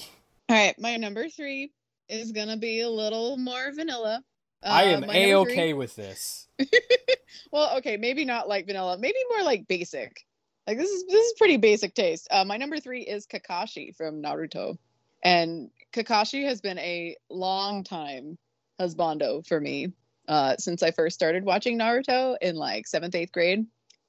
All 0.48 0.56
right, 0.56 0.78
my 0.78 0.96
number 0.96 1.28
three 1.28 1.72
is 2.08 2.30
gonna 2.30 2.56
be 2.56 2.82
a 2.82 2.88
little 2.90 3.36
more 3.36 3.72
vanilla. 3.72 4.22
Uh, 4.64 4.68
I 4.68 4.82
am 4.84 5.04
a 5.04 5.34
okay 5.34 5.74
with 5.74 5.94
this. 5.94 6.48
well, 7.52 7.76
okay, 7.78 7.96
maybe 7.96 8.24
not 8.24 8.48
like 8.48 8.66
vanilla, 8.66 8.96
maybe 8.98 9.18
more 9.30 9.44
like 9.44 9.68
basic. 9.68 10.24
Like 10.66 10.78
this 10.78 10.90
is 10.90 11.04
this 11.06 11.26
is 11.26 11.34
pretty 11.36 11.58
basic 11.58 11.94
taste. 11.94 12.28
Uh, 12.30 12.44
my 12.44 12.56
number 12.56 12.80
three 12.80 13.02
is 13.02 13.26
Kakashi 13.26 13.94
from 13.94 14.22
Naruto, 14.22 14.78
and 15.22 15.70
Kakashi 15.92 16.44
has 16.46 16.62
been 16.62 16.78
a 16.78 17.16
long 17.28 17.84
time 17.84 18.38
husbando 18.80 19.46
for 19.46 19.60
me 19.60 19.92
uh, 20.26 20.56
since 20.58 20.82
I 20.82 20.90
first 20.90 21.14
started 21.14 21.44
watching 21.44 21.78
Naruto 21.78 22.36
in 22.40 22.56
like 22.56 22.86
seventh 22.86 23.14
eighth 23.14 23.32
grade. 23.32 23.66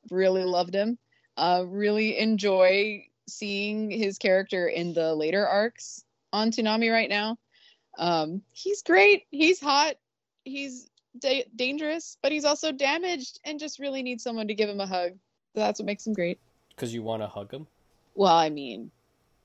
Really 0.09 0.45
loved 0.45 0.73
him. 0.73 0.97
Uh, 1.35 1.65
really 1.67 2.17
enjoy 2.17 3.05
seeing 3.27 3.91
his 3.91 4.17
character 4.17 4.67
in 4.67 4.93
the 4.93 5.13
later 5.13 5.45
arcs 5.45 6.05
on 6.31 6.51
Toonami 6.51 6.91
right 6.91 7.09
now. 7.09 7.37
Um, 7.97 8.41
he's 8.51 8.81
great. 8.81 9.23
He's 9.31 9.59
hot. 9.59 9.95
He's 10.45 10.89
da- 11.19 11.45
dangerous, 11.55 12.17
but 12.21 12.31
he's 12.31 12.45
also 12.45 12.71
damaged 12.71 13.39
and 13.43 13.59
just 13.59 13.79
really 13.79 14.01
needs 14.01 14.23
someone 14.23 14.47
to 14.47 14.55
give 14.55 14.69
him 14.69 14.79
a 14.79 14.87
hug. 14.87 15.11
So 15.53 15.61
that's 15.61 15.79
what 15.79 15.85
makes 15.85 16.07
him 16.07 16.13
great. 16.13 16.39
Cuz 16.77 16.93
you 16.93 17.03
want 17.03 17.21
to 17.21 17.27
hug 17.27 17.51
him? 17.51 17.67
Well, 18.15 18.33
I 18.33 18.49
mean, 18.49 18.91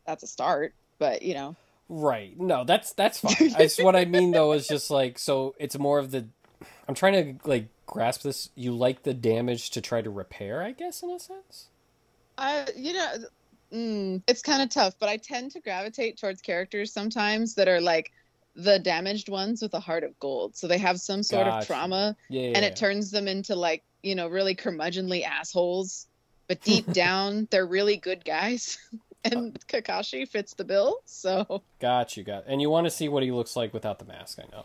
that's 0.07 0.23
a 0.23 0.27
start, 0.29 0.75
but 0.99 1.23
you 1.23 1.35
know, 1.35 1.57
Right. 1.93 2.39
No, 2.39 2.63
that's 2.63 2.93
that's 2.93 3.19
fine. 3.19 3.51
What 3.81 3.97
I 3.97 4.05
mean 4.05 4.31
though 4.31 4.53
is 4.53 4.69
just 4.69 4.93
like 4.93 5.19
so 5.19 5.57
it's 5.59 5.77
more 5.77 5.99
of 5.99 6.13
the 6.13 6.27
I'm 6.87 6.95
trying 6.95 7.39
to 7.39 7.49
like 7.49 7.67
grasp 7.87 8.23
this. 8.23 8.51
You 8.55 8.73
like 8.73 9.03
the 9.03 9.13
damage 9.13 9.71
to 9.71 9.81
try 9.81 10.01
to 10.01 10.09
repair, 10.09 10.63
I 10.63 10.71
guess, 10.71 11.03
in 11.03 11.11
a 11.11 11.19
sense. 11.19 11.67
I 12.39 12.69
you 12.77 12.93
know, 12.93 13.15
mm, 13.73 14.23
it's 14.29 14.41
kind 14.41 14.63
of 14.63 14.69
tough, 14.71 14.95
but 15.01 15.09
I 15.09 15.17
tend 15.17 15.51
to 15.53 15.61
gravitate 15.61 16.17
towards 16.17 16.41
characters 16.41 16.93
sometimes 16.93 17.57
that 17.57 17.67
are 17.67 17.81
like 17.81 18.13
the 18.57 18.79
damaged 18.79 19.29
ones 19.29 19.63
with 19.63 19.75
a 19.75 19.81
heart 19.81 20.05
of 20.05 20.19
gold. 20.19 20.57
So 20.57 20.67
they 20.67 20.79
have 20.79 21.01
some 21.01 21.23
sort 21.23 21.47
Gotcha. 21.47 21.59
of 21.59 21.67
trauma 21.67 22.17
Yeah, 22.29 22.53
and 22.55 22.65
it 22.65 22.77
turns 22.77 23.11
them 23.11 23.29
into 23.29 23.55
like, 23.55 23.85
you 24.03 24.15
know, 24.15 24.27
really 24.29 24.55
curmudgeonly 24.55 25.25
assholes. 25.25 26.07
But 26.49 26.61
deep 26.65 26.93
down, 26.93 27.47
they're 27.51 27.67
really 27.67 27.97
good 27.97 28.25
guys. 28.25 28.79
And 29.23 29.59
Kakashi 29.69 30.27
fits 30.27 30.55
the 30.55 30.65
bill. 30.65 30.97
So, 31.05 31.61
got 31.79 32.17
you, 32.17 32.25
got. 32.25 32.45
And 32.47 32.63
you 32.63 32.71
want 32.71 32.87
to 32.87 32.91
see 32.91 33.07
what 33.07 33.23
he 33.23 33.31
looks 33.31 33.55
like 33.55 33.75
without 33.75 33.99
the 33.99 34.07
mask? 34.07 34.39
I 34.43 34.47
know. 34.51 34.65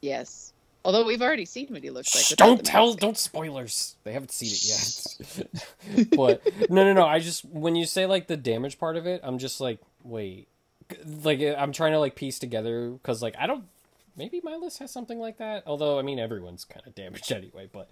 yes. 0.00 0.52
Although 0.84 1.04
we've 1.04 1.20
already 1.22 1.44
seen 1.44 1.66
what 1.70 1.82
he 1.82 1.90
looks 1.90 2.14
like. 2.14 2.22
Shh, 2.22 2.30
without 2.30 2.46
don't 2.46 2.64
tell, 2.64 2.94
don't 2.94 3.18
spoilers. 3.18 3.96
They 4.04 4.12
haven't 4.12 4.30
seen 4.30 4.50
it 4.52 5.48
yet. 5.98 6.08
but 6.16 6.40
no, 6.70 6.84
no, 6.84 6.92
no. 6.92 7.04
I 7.04 7.18
just 7.18 7.44
when 7.44 7.74
you 7.74 7.84
say 7.84 8.06
like 8.06 8.28
the 8.28 8.36
damage 8.36 8.78
part 8.78 8.96
of 8.96 9.08
it, 9.08 9.20
I'm 9.24 9.38
just 9.38 9.60
like, 9.60 9.80
wait, 10.04 10.46
like 11.22 11.40
I'm 11.40 11.72
trying 11.72 11.92
to 11.92 11.98
like 11.98 12.14
piece 12.14 12.38
together 12.38 12.90
because 12.90 13.22
like 13.22 13.34
I 13.38 13.46
don't. 13.46 13.64
Maybe 14.18 14.40
my 14.42 14.56
list 14.56 14.78
has 14.78 14.90
something 14.90 15.18
like 15.18 15.36
that. 15.38 15.64
Although 15.66 15.98
I 15.98 16.02
mean, 16.02 16.18
everyone's 16.18 16.64
kind 16.64 16.86
of 16.86 16.94
damaged 16.94 17.30
anyway. 17.40 17.68
But 17.70 17.88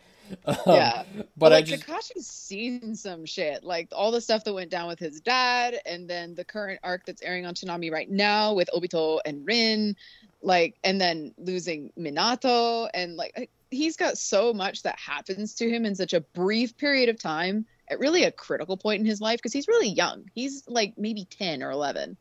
um, 0.46 0.56
Yeah. 0.66 1.04
but 1.36 1.52
I 1.52 1.56
like 1.56 1.66
just 1.66 1.86
Kakashi's 1.86 2.26
seen 2.26 2.94
some 2.94 3.26
shit, 3.26 3.62
like 3.62 3.88
all 3.92 4.10
the 4.10 4.22
stuff 4.22 4.44
that 4.44 4.54
went 4.54 4.70
down 4.70 4.88
with 4.88 4.98
his 4.98 5.20
dad, 5.20 5.78
and 5.84 6.08
then 6.08 6.34
the 6.34 6.44
current 6.44 6.80
arc 6.82 7.04
that's 7.04 7.20
airing 7.20 7.44
on 7.44 7.52
Toonami 7.54 7.92
right 7.92 8.10
now 8.10 8.54
with 8.54 8.70
Obito 8.74 9.20
and 9.26 9.46
Rin, 9.46 9.96
like, 10.40 10.76
and 10.82 10.98
then 10.98 11.34
losing 11.36 11.92
Minato, 11.98 12.88
and 12.94 13.16
like 13.16 13.50
he's 13.70 13.96
got 13.96 14.16
so 14.16 14.54
much 14.54 14.82
that 14.84 14.98
happens 14.98 15.54
to 15.56 15.68
him 15.68 15.84
in 15.84 15.94
such 15.94 16.14
a 16.14 16.20
brief 16.20 16.74
period 16.78 17.10
of 17.10 17.18
time 17.18 17.66
at 17.88 17.98
really 17.98 18.24
a 18.24 18.32
critical 18.32 18.78
point 18.78 19.00
in 19.00 19.04
his 19.04 19.20
life 19.20 19.38
because 19.38 19.52
he's 19.52 19.68
really 19.68 19.90
young. 19.90 20.24
He's 20.34 20.66
like 20.68 20.94
maybe 20.96 21.26
ten 21.26 21.62
or 21.62 21.70
eleven 21.70 22.16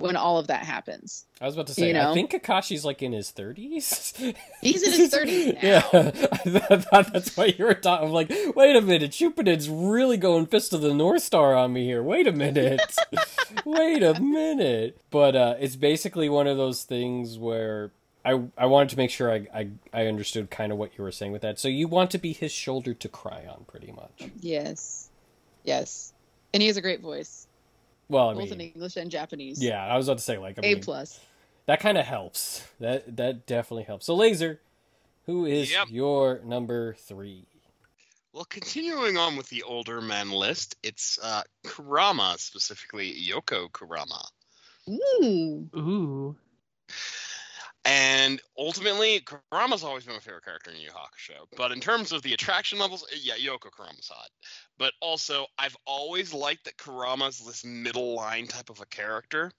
when 0.00 0.16
all 0.16 0.38
of 0.38 0.48
that 0.48 0.64
happens. 0.64 1.26
I 1.40 1.46
was 1.46 1.54
about 1.54 1.68
to 1.68 1.74
say, 1.74 1.92
you 1.92 1.98
I 1.98 2.12
think 2.14 2.30
Kakashi's 2.30 2.84
like 2.84 3.02
in 3.02 3.12
his 3.12 3.32
30s. 3.32 4.34
He's 4.60 4.82
in 4.82 4.92
his 4.92 5.10
30s 5.14 5.54
now. 5.54 5.60
Yeah, 5.62 5.82
I 6.70 6.76
thought 6.76 7.12
that's 7.12 7.36
why 7.36 7.46
you 7.46 7.64
were 7.64 7.74
talking. 7.74 8.08
I'm 8.08 8.12
like, 8.12 8.32
wait 8.54 8.76
a 8.76 8.80
minute, 8.80 9.12
Cupid's 9.12 9.68
really 9.68 10.16
going 10.16 10.46
Fist 10.46 10.72
of 10.72 10.80
the 10.80 10.94
North 10.94 11.22
Star 11.22 11.54
on 11.54 11.72
me 11.72 11.84
here. 11.84 12.02
Wait 12.02 12.26
a 12.26 12.32
minute. 12.32 12.80
wait 13.64 14.02
a 14.02 14.20
minute. 14.20 15.00
But 15.10 15.36
uh, 15.36 15.54
it's 15.58 15.76
basically 15.76 16.28
one 16.28 16.46
of 16.46 16.56
those 16.56 16.84
things 16.84 17.38
where 17.38 17.92
I 18.24 18.42
I 18.56 18.66
wanted 18.66 18.90
to 18.90 18.96
make 18.96 19.10
sure 19.10 19.32
I, 19.32 19.46
I, 19.54 19.70
I 19.92 20.06
understood 20.06 20.50
kind 20.50 20.72
of 20.72 20.78
what 20.78 20.96
you 20.98 21.04
were 21.04 21.12
saying 21.12 21.32
with 21.32 21.42
that. 21.42 21.58
So 21.58 21.68
you 21.68 21.88
want 21.88 22.10
to 22.12 22.18
be 22.18 22.32
his 22.32 22.52
shoulder 22.52 22.94
to 22.94 23.08
cry 23.08 23.46
on, 23.48 23.64
pretty 23.66 23.92
much. 23.92 24.30
Yes, 24.40 25.08
yes, 25.64 26.12
and 26.52 26.62
he 26.62 26.66
has 26.66 26.76
a 26.76 26.82
great 26.82 27.00
voice, 27.00 27.46
Well, 28.10 28.30
I 28.30 28.34
both 28.34 28.52
in 28.52 28.60
English 28.60 28.96
and 28.96 29.10
Japanese. 29.10 29.62
yeah, 29.62 29.84
I 29.84 29.96
was 29.96 30.08
about 30.08 30.18
to 30.18 30.24
say, 30.24 30.36
like, 30.38 30.58
I 30.58 30.66
A 30.66 30.74
mean, 30.74 30.82
plus. 30.82 31.18
that 31.66 31.80
kind 31.80 31.96
of 31.96 32.04
helps. 32.04 32.66
That 32.80 33.16
that 33.16 33.46
definitely 33.46 33.84
helps. 33.84 34.06
So, 34.06 34.14
Laser, 34.14 34.60
who 35.26 35.46
is 35.46 35.70
Yep. 35.70 35.88
your 35.90 36.40
number 36.44 36.94
three? 36.94 37.46
Well, 38.32 38.44
continuing 38.44 39.16
on 39.16 39.36
with 39.36 39.48
the 39.48 39.62
older 39.64 40.00
men 40.00 40.30
list, 40.30 40.76
it's 40.82 41.18
uh, 41.22 41.42
Kurama, 41.64 42.36
specifically 42.38 43.12
Yoko 43.12 43.70
Kurama. 43.72 44.24
Ooh. 44.88 45.68
Ooh. 45.76 46.36
And 47.84 48.42
ultimately, 48.58 49.20
Kurama's 49.20 49.82
always 49.82 50.04
been 50.04 50.14
my 50.14 50.20
favorite 50.20 50.44
character 50.44 50.70
in 50.70 50.80
Yu 50.80 50.90
Hakusho. 50.90 51.46
But 51.56 51.72
in 51.72 51.80
terms 51.80 52.12
of 52.12 52.22
the 52.22 52.34
attraction 52.34 52.78
levels, 52.78 53.06
eh, 53.10 53.16
yeah, 53.22 53.34
Yoko 53.34 53.70
Kurama's 53.70 54.08
hot. 54.08 54.28
But 54.78 54.92
also, 55.00 55.46
I've 55.58 55.76
always 55.86 56.34
liked 56.34 56.64
that 56.64 56.76
Kurama's 56.76 57.38
this 57.38 57.64
middle 57.64 58.14
line 58.14 58.46
type 58.48 58.68
of 58.68 58.80
a 58.80 58.86
character. 58.86 59.50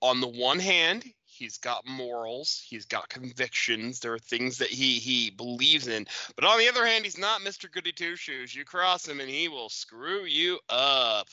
On 0.00 0.20
the 0.20 0.26
one 0.26 0.58
hand, 0.58 1.04
he's 1.24 1.58
got 1.58 1.86
morals, 1.86 2.60
he's 2.68 2.86
got 2.86 3.08
convictions. 3.08 4.00
There 4.00 4.12
are 4.12 4.18
things 4.18 4.58
that 4.58 4.68
he 4.68 4.98
he 4.98 5.30
believes 5.30 5.86
in. 5.86 6.08
But 6.34 6.44
on 6.44 6.58
the 6.58 6.68
other 6.68 6.84
hand, 6.84 7.04
he's 7.04 7.18
not 7.18 7.42
Mr. 7.42 7.70
Goody 7.70 7.92
Two 7.92 8.16
Shoes. 8.16 8.52
You 8.52 8.64
cross 8.64 9.06
him, 9.06 9.20
and 9.20 9.30
he 9.30 9.46
will 9.46 9.68
screw 9.68 10.24
you 10.24 10.58
up. 10.68 11.28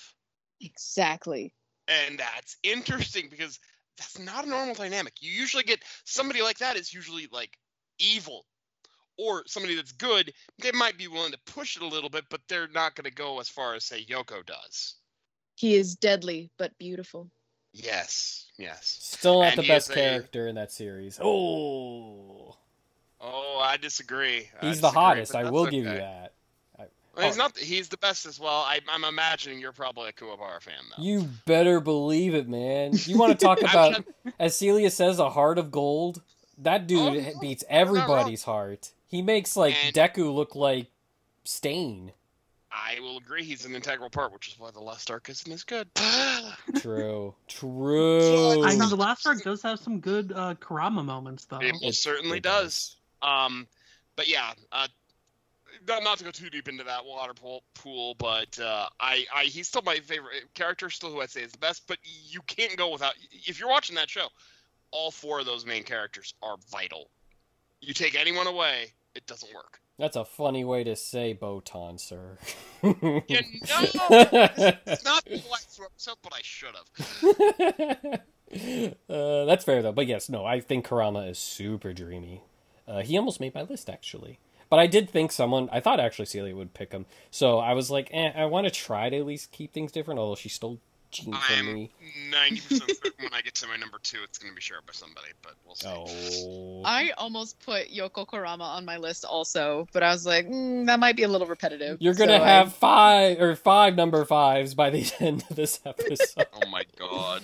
Exactly. 0.61 1.55
And 1.88 2.19
that's 2.19 2.57
interesting 2.61 3.30
because 3.32 3.59
that's 4.00 4.18
not 4.20 4.45
a 4.45 4.50
normal 4.50 4.74
dynamic. 4.76 5.14
You 5.22 5.32
usually 5.32 5.64
get 5.64 5.84
somebody 6.06 6.41
like 6.41 6.58
that 6.60 6.76
is 6.78 6.93
usually 6.93 7.28
like 7.32 7.58
evil 8.00 8.45
or 9.18 9.43
somebody 9.45 9.76
that's 9.76 9.91
good. 9.91 10.34
They 10.60 10.72
might 10.72 10.97
be 10.97 11.08
willing 11.08 11.32
to 11.34 11.39
push 11.45 11.76
it 11.76 11.84
a 11.84 11.88
little 11.88 12.10
bit, 12.10 12.24
but 12.30 12.41
they're 12.47 12.70
not 12.70 12.95
going 12.95 13.06
to 13.06 13.12
go 13.12 13.39
as 13.39 13.50
far 13.50 13.76
as 13.76 13.84
say 13.84 14.06
Yoko 14.06 14.45
does. 14.45 14.95
He 15.56 15.76
is 15.76 15.95
deadly 15.95 16.50
but 16.58 16.78
beautiful. 16.78 17.30
Yes, 17.74 18.47
yes. 18.58 18.97
Still 19.02 19.41
not 19.41 19.50
And 19.58 19.64
the 19.64 19.68
best 19.68 19.89
is 19.89 19.95
a- 19.95 20.00
character 20.00 20.47
in 20.47 20.56
that 20.56 20.72
series. 20.72 21.20
Oh, 21.22 22.56
Oh, 23.22 23.60
I 23.62 23.76
disagree. 23.76 24.50
I 24.62 24.68
he's 24.68 24.80
the 24.80 24.89
hottest. 24.89 25.36
I 25.36 25.43
that's 25.43 25.52
will 25.52 25.66
give 25.66 25.84
you 25.84 25.91
that. 25.91 26.34
Well, 27.20 27.28
he's 27.28 27.38
not. 27.38 27.57
He's 27.57 27.89
the 27.89 27.97
best 27.97 28.26
as 28.26 28.39
well. 28.39 28.61
I, 28.61 28.80
I'm 28.89 29.03
imagining 29.03 29.59
you're 29.59 29.72
probably 29.72 30.09
a 30.09 30.13
Kuwabara 30.13 30.61
fan 30.61 30.74
though. 30.97 31.03
You 31.03 31.28
better 31.45 31.80
believe 31.80 32.34
it, 32.34 32.47
man. 32.47 32.91
You 32.93 33.17
want 33.17 33.38
to 33.38 33.45
talk 33.45 33.59
about, 33.61 33.91
not- 34.24 34.34
as 34.39 34.55
Celia 34.57 34.89
says, 34.89 35.20
a 35.20 35.30
heart 35.30 35.57
of 35.57 35.72
gold? 35.72 36.22
That 36.57 36.88
dude 36.88 36.99
Oh, 36.99 37.39
beats 37.39 37.63
you're 37.70 37.80
not 37.80 37.86
wrong. 37.88 37.97
everybody's 38.09 38.43
heart. 38.43 38.91
He 39.07 39.22
makes 39.22 39.55
like 39.55 39.76
And- 39.86 39.95
Deku 39.95 40.34
look 40.34 40.55
like 40.55 40.88
Stain. 41.43 42.11
I 42.72 42.99
will 42.99 43.17
agree. 43.17 43.43
He's 43.43 43.65
an 43.65 43.74
integral 43.76 44.11
part, 44.11 44.32
which 44.32 44.47
is 44.47 44.59
why 44.59 44.70
the 44.70 44.80
last 44.80 45.09
arc 45.09 45.28
isn't 45.30 45.51
as 45.51 45.63
good. 45.63 45.89
True. 46.82 47.34
True. 47.47 48.63
I 48.63 48.70
mean, 48.78 48.89
the 48.89 48.95
last 48.95 49.26
arc 49.26 49.43
does 49.43 49.61
have 49.63 49.80
some 49.80 49.99
good 49.99 50.32
uh, 50.36 50.53
Kurama 50.55 51.03
moments, 51.03 51.45
though. 51.45 51.57
It 51.59 51.76
most 51.82 52.03
certainly 52.03 52.38
it 52.38 52.43
does. 52.43 52.95
Um, 53.24 53.67
but 54.15 54.28
yeah, 54.28 54.53
uh, 54.72 54.88
not, 55.88 56.03
not 56.03 56.17
to 56.19 56.23
go 56.23 56.32
too 56.32 56.49
deep 56.49 56.67
into 56.67 56.84
that 56.84 57.05
water 57.05 57.34
pool, 57.34 57.63
pool 57.73 58.15
but 58.17 58.59
uh, 58.59 58.88
I, 58.99 59.25
I, 59.34 59.43
he's 59.43 59.67
still 59.67 59.82
my 59.84 59.97
favorite 59.97 60.53
character, 60.53 60.89
still 60.89 61.11
who 61.11 61.21
I'd 61.21 61.30
say 61.30 61.41
is 61.41 61.51
the 61.51 61.57
best. 61.57 61.88
But 61.88 61.97
you 62.03 62.41
can't 62.41 62.77
go 62.77 62.91
without. 62.91 63.13
If 63.32 63.59
you're 63.59 63.69
watching 63.69 63.95
that 63.95 64.09
show, 64.09 64.27
all 64.91 65.11
four 65.11 65.39
of 65.39 65.45
those 65.45 65.65
main 65.65 65.84
characters 65.84 66.34
are 66.41 66.57
vital. 66.71 67.09
You 67.82 67.93
take 67.93 68.15
anyone 68.15 68.47
away, 68.47 68.93
it 69.15 69.25
doesn't 69.25 69.53
work. 69.53 69.80
That's 69.97 70.15
a 70.15 70.23
funny 70.23 70.63
way 70.63 70.86
to 70.86 70.95
say 70.95 71.38
Botan, 71.39 71.99
sir. 71.99 72.38
You 72.82 72.91
know, 72.93 73.21
it's 73.25 75.03
not 75.03 75.25
the 75.25 75.41
episode, 75.84 76.15
but 76.23 76.34
I 76.34 76.39
should 76.41 76.75
have. 76.75 78.21
uh, 79.09 79.45
that's 79.45 79.65
fair 79.65 79.82
though. 79.82 79.91
But 79.91 80.07
yes, 80.07 80.30
no, 80.30 80.45
I 80.45 80.61
think 80.61 80.86
Kurama 80.86 81.23
is 81.23 81.38
super 81.38 81.91
dreamy. 81.91 82.43
Uh, 82.88 83.01
he 83.01 83.17
almost 83.17 83.41
made 83.41 83.53
my 83.53 83.63
list 83.63 83.89
actually. 83.89 84.39
But 84.70 84.80
I 84.80 84.88
did 84.88 85.09
think 85.09 85.32
someone. 85.32 85.67
I 85.72 85.80
thought 85.80 85.99
actually 85.99 86.26
Celia 86.26 86.55
would 86.55 86.74
pick 86.74 86.91
him. 86.91 87.05
So 87.32 87.57
I 87.59 87.74
was 87.74 87.89
like, 87.89 88.09
eh, 88.13 88.32
I 88.36 88.45
want 88.45 88.67
to 88.67 88.72
try 88.72 89.09
to 89.09 89.17
at 89.17 89.26
least 89.26 89.51
keep 89.51 89.74
things 89.74 89.91
different. 89.91 90.20
Although 90.20 90.36
she 90.36 90.49
stole 90.49 90.80
Gene 91.11 91.34
from 91.34 91.41
I'm 91.57 91.74
me. 91.74 91.91
ninety 92.30 92.61
percent 92.61 92.84
certain 93.03 93.13
when 93.24 93.34
I 93.34 93.41
get 93.41 93.55
to 93.55 93.67
my 93.67 93.78
number 93.78 93.97
two, 94.03 94.20
it's 94.24 94.38
going 94.38 94.51
to 94.51 94.55
be 94.55 94.61
shared 94.61 94.86
by 94.86 94.93
somebody, 94.93 95.30
but 95.41 95.53
we'll 95.65 95.74
see. 95.74 95.88
Oh. 95.88 96.84
I 96.86 97.09
almost 97.17 97.59
put 97.65 97.89
Yoko 97.91 98.28
Kurama 98.28 98.63
on 98.63 98.86
my 98.86 98.97
list 98.97 99.26
also, 99.26 99.88
but 99.91 100.03
I 100.03 100.11
was 100.11 100.28
like, 100.28 100.47
mm, 100.47 100.86
that 100.86 100.99
might 100.99 101.15
be 101.15 101.24
a 101.24 101.28
little 101.28 101.47
repetitive. 101.47 101.97
You're 101.99 102.13
gonna 102.13 102.38
So 102.38 102.43
I- 102.43 102.47
have 102.49 102.74
five 102.76 103.41
or 103.41 103.55
five 103.55 103.95
number 103.95 104.24
fives 104.24 104.76
by 104.76 104.91
the 104.91 105.11
end 105.20 105.43
of 105.49 105.55
this 105.55 105.80
episode. 105.84 106.45
Oh 106.53 106.70
my 106.70 106.84
god. 106.99 107.41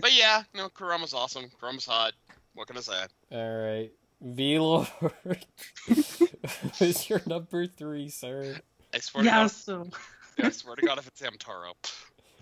But 0.00 0.14
yeah, 0.16 0.44
no, 0.54 0.70
Kurama's 0.70 1.12
awesome. 1.12 1.50
Kurama's 1.60 1.84
hot. 1.84 2.12
What 2.54 2.66
can 2.66 2.78
I 2.78 2.80
say? 2.80 3.02
All 3.30 3.58
right, 3.58 3.92
V 4.22 4.58
Lord 4.58 4.86
is 6.80 7.08
your 7.10 7.20
number 7.26 7.66
three, 7.66 8.08
sir. 8.08 8.56
I 8.94 8.98
swear 8.98 9.24
Yes. 9.24 9.64
To 9.64 9.72
God, 9.76 9.92
I 10.38 10.50
swear 10.50 10.76
to 10.76 10.82
God, 10.86 10.98
if 10.98 11.06
it's 11.08 11.20
Hamtaro. 11.20 11.72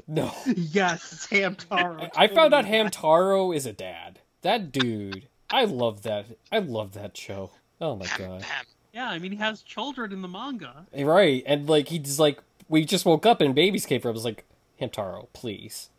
No, 0.07 0.33
yes, 0.47 1.12
it's 1.12 1.26
Hamtaro. 1.28 2.11
I 2.16 2.28
found 2.28 2.55
out 2.55 2.64
Hamtaro 2.64 3.55
is 3.55 3.66
a 3.66 3.72
dad. 3.72 4.18
That 4.43 4.72
dude, 4.72 5.26
I 5.51 5.64
love 5.64 6.03
that. 6.03 6.26
I 6.51 6.59
love 6.59 6.93
that 6.95 7.16
show. 7.16 7.51
Oh 7.81 7.97
my 7.97 8.07
god. 8.18 8.45
Yeah, 8.93 9.09
I 9.09 9.18
mean, 9.18 9.33
he 9.33 9.39
has 9.39 9.62
children 9.62 10.12
in 10.12 10.20
the 10.22 10.28
manga. 10.28 10.87
Eh, 10.93 11.05
right, 11.05 11.43
and 11.47 11.68
like 11.68 11.89
he's 11.89 12.18
like, 12.18 12.41
we 12.68 12.85
just 12.85 13.05
woke 13.07 13.24
up 13.26 13.41
and 13.41 13.55
babies 13.55 13.87
came 13.87 14.01
from. 14.01 14.11
I 14.11 14.12
was 14.12 14.24
like, 14.24 14.45
Hamtaro, 14.81 15.28
please. 15.33 15.91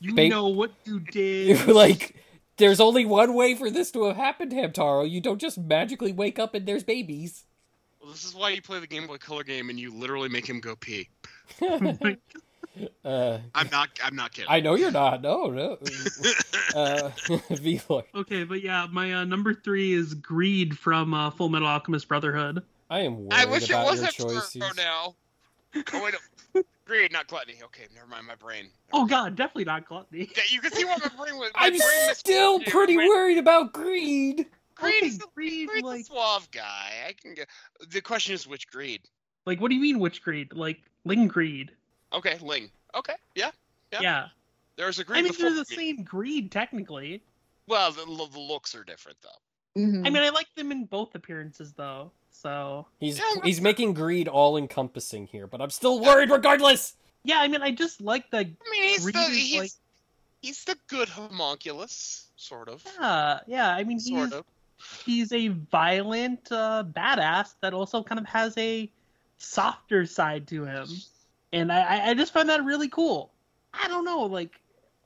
You 0.00 0.14
Ba- 0.14 0.28
know 0.28 0.48
what 0.48 0.72
you 0.84 1.00
did. 1.12 1.66
like, 1.68 2.16
there's 2.56 2.80
only 2.80 3.04
one 3.04 3.34
way 3.34 3.54
for 3.54 3.70
this 3.70 3.90
to 3.92 4.04
have 4.04 4.16
happened, 4.16 4.52
Hamtaro. 4.52 5.08
You 5.08 5.20
don't 5.20 5.40
just 5.40 5.58
magically 5.58 6.12
wake 6.12 6.38
up 6.38 6.54
and 6.54 6.66
there's 6.66 6.84
babies. 6.84 7.44
Well, 8.00 8.10
this 8.10 8.24
is 8.24 8.34
why 8.34 8.50
you 8.50 8.62
play 8.62 8.80
the 8.80 8.86
Game 8.86 9.06
Boy 9.06 9.18
Color 9.18 9.44
game 9.44 9.70
and 9.70 9.78
you 9.78 9.94
literally 9.94 10.28
make 10.28 10.48
him 10.48 10.60
go 10.60 10.74
pee. 10.74 11.08
uh, 13.04 13.38
I'm 13.54 13.68
not. 13.70 13.90
I'm 14.02 14.16
not 14.16 14.32
kidding. 14.32 14.50
I 14.50 14.60
know 14.60 14.74
you're 14.74 14.90
not. 14.90 15.22
No, 15.22 15.46
no. 15.46 15.78
Uh, 16.74 17.10
V 17.50 17.82
Lord. 17.86 18.06
okay, 18.14 18.44
but 18.44 18.62
yeah, 18.62 18.86
my 18.90 19.12
uh, 19.12 19.24
number 19.24 19.52
three 19.52 19.92
is 19.92 20.14
Greed 20.14 20.78
from 20.78 21.12
uh, 21.12 21.30
Fullmetal 21.30 21.66
Alchemist 21.66 22.08
Brotherhood. 22.08 22.62
I 22.88 23.00
am 23.00 23.28
I 23.30 23.44
wish 23.44 23.68
it 23.68 23.74
was 23.74 24.00
your 24.00 24.08
Hamtaro 24.08 24.32
choices. 24.32 24.62
now. 24.76 25.14
Oh 25.74 26.02
wait, 26.02 26.14
no. 26.14 26.18
Greed, 26.84 27.12
not 27.12 27.26
gluttony. 27.28 27.56
Okay, 27.64 27.84
never 27.94 28.06
mind. 28.06 28.26
My 28.26 28.34
brain. 28.34 28.66
Oh 28.92 29.06
god, 29.06 29.36
definitely 29.36 29.64
not 29.64 29.86
gluttony. 29.86 30.30
Yeah, 30.36 30.42
you 30.50 30.60
can 30.60 30.72
see 30.72 30.84
what 30.84 31.00
my 31.02 31.08
brain 31.24 31.38
was. 31.38 31.50
My 31.54 31.66
I'm 31.66 31.72
brain 31.72 32.14
still 32.14 32.60
yeah, 32.60 32.70
pretty 32.70 32.96
my- 32.96 33.06
worried 33.06 33.38
about 33.38 33.72
greed. 33.72 34.46
Greed 34.74 34.94
Okay, 34.98 35.06
is 35.06 35.18
the, 35.18 35.26
greed, 35.34 35.68
Greed's 35.68 35.84
like- 35.84 36.00
a 36.00 36.04
suave 36.04 36.50
guy. 36.50 36.90
I 37.08 37.12
can 37.12 37.34
get. 37.34 37.48
The 37.88 38.00
question 38.00 38.34
is 38.34 38.46
which 38.46 38.68
greed. 38.68 39.02
Like, 39.46 39.60
what 39.60 39.68
do 39.68 39.74
you 39.74 39.80
mean 39.80 39.98
which 39.98 40.22
greed? 40.22 40.52
Like 40.52 40.82
Ling 41.04 41.28
greed? 41.28 41.72
Okay, 42.12 42.38
Ling. 42.40 42.70
Okay, 42.94 43.14
yeah. 43.34 43.50
Yeah. 43.92 44.00
Yeah. 44.00 44.28
There's 44.76 44.98
a 44.98 45.04
greed. 45.04 45.18
I 45.18 45.22
mean, 45.22 45.32
they're 45.38 45.50
the 45.50 45.64
greed. 45.64 45.78
same 45.78 46.02
greed 46.04 46.50
technically. 46.52 47.22
Well, 47.68 47.92
the, 47.92 48.04
the 48.04 48.38
looks 48.40 48.74
are 48.74 48.84
different 48.84 49.18
though. 49.22 49.80
Mhm. 49.80 50.06
I 50.06 50.10
mean, 50.10 50.22
I 50.22 50.28
like 50.30 50.48
them 50.56 50.72
in 50.72 50.84
both 50.84 51.14
appearances 51.14 51.72
though. 51.74 52.10
So 52.32 52.86
He's 52.98 53.18
Yeah, 53.18 53.40
he's 53.44 53.60
making 53.60 53.94
greed 53.94 54.26
all 54.28 54.56
encompassing 54.56 55.26
here, 55.26 55.46
but 55.46 55.60
I'm 55.60 55.70
still 55.70 56.00
worried 56.00 56.30
regardless. 56.30 56.94
yeah, 57.24 57.38
I 57.40 57.48
mean, 57.48 57.62
I 57.62 57.70
just 57.70 58.00
like 58.00 58.30
the 58.30 58.38
I 58.38 58.44
mean, 58.70 58.82
he's 58.84 59.02
greed 59.02 59.14
the 59.14 59.20
he's, 59.30 59.58
like 59.60 59.70
he's 60.40 60.64
the 60.64 60.76
good 60.88 61.08
homunculus, 61.08 62.26
sort 62.36 62.68
of. 62.68 62.84
yeah, 62.98 63.40
yeah. 63.46 63.70
I 63.70 63.84
mean, 63.84 63.98
he's 63.98 64.08
Sort 64.08 64.32
of. 64.32 64.44
he's 65.04 65.32
a 65.32 65.48
violent 65.48 66.50
uh, 66.50 66.82
badass 66.84 67.54
that 67.60 67.74
also 67.74 68.02
kind 68.02 68.18
of 68.18 68.26
has 68.26 68.56
a 68.58 68.90
softer 69.38 70.06
side 70.06 70.46
to 70.48 70.64
him, 70.64 70.88
and 71.52 71.70
I- 71.72 71.82
I 71.98 72.10
I 72.10 72.14
just 72.14 72.32
find 72.32 72.48
that 72.48 72.64
really 72.64 72.88
cool. 72.88 73.30
I 73.74 73.86
don't 73.88 74.04
know, 74.04 74.22
like 74.22 74.58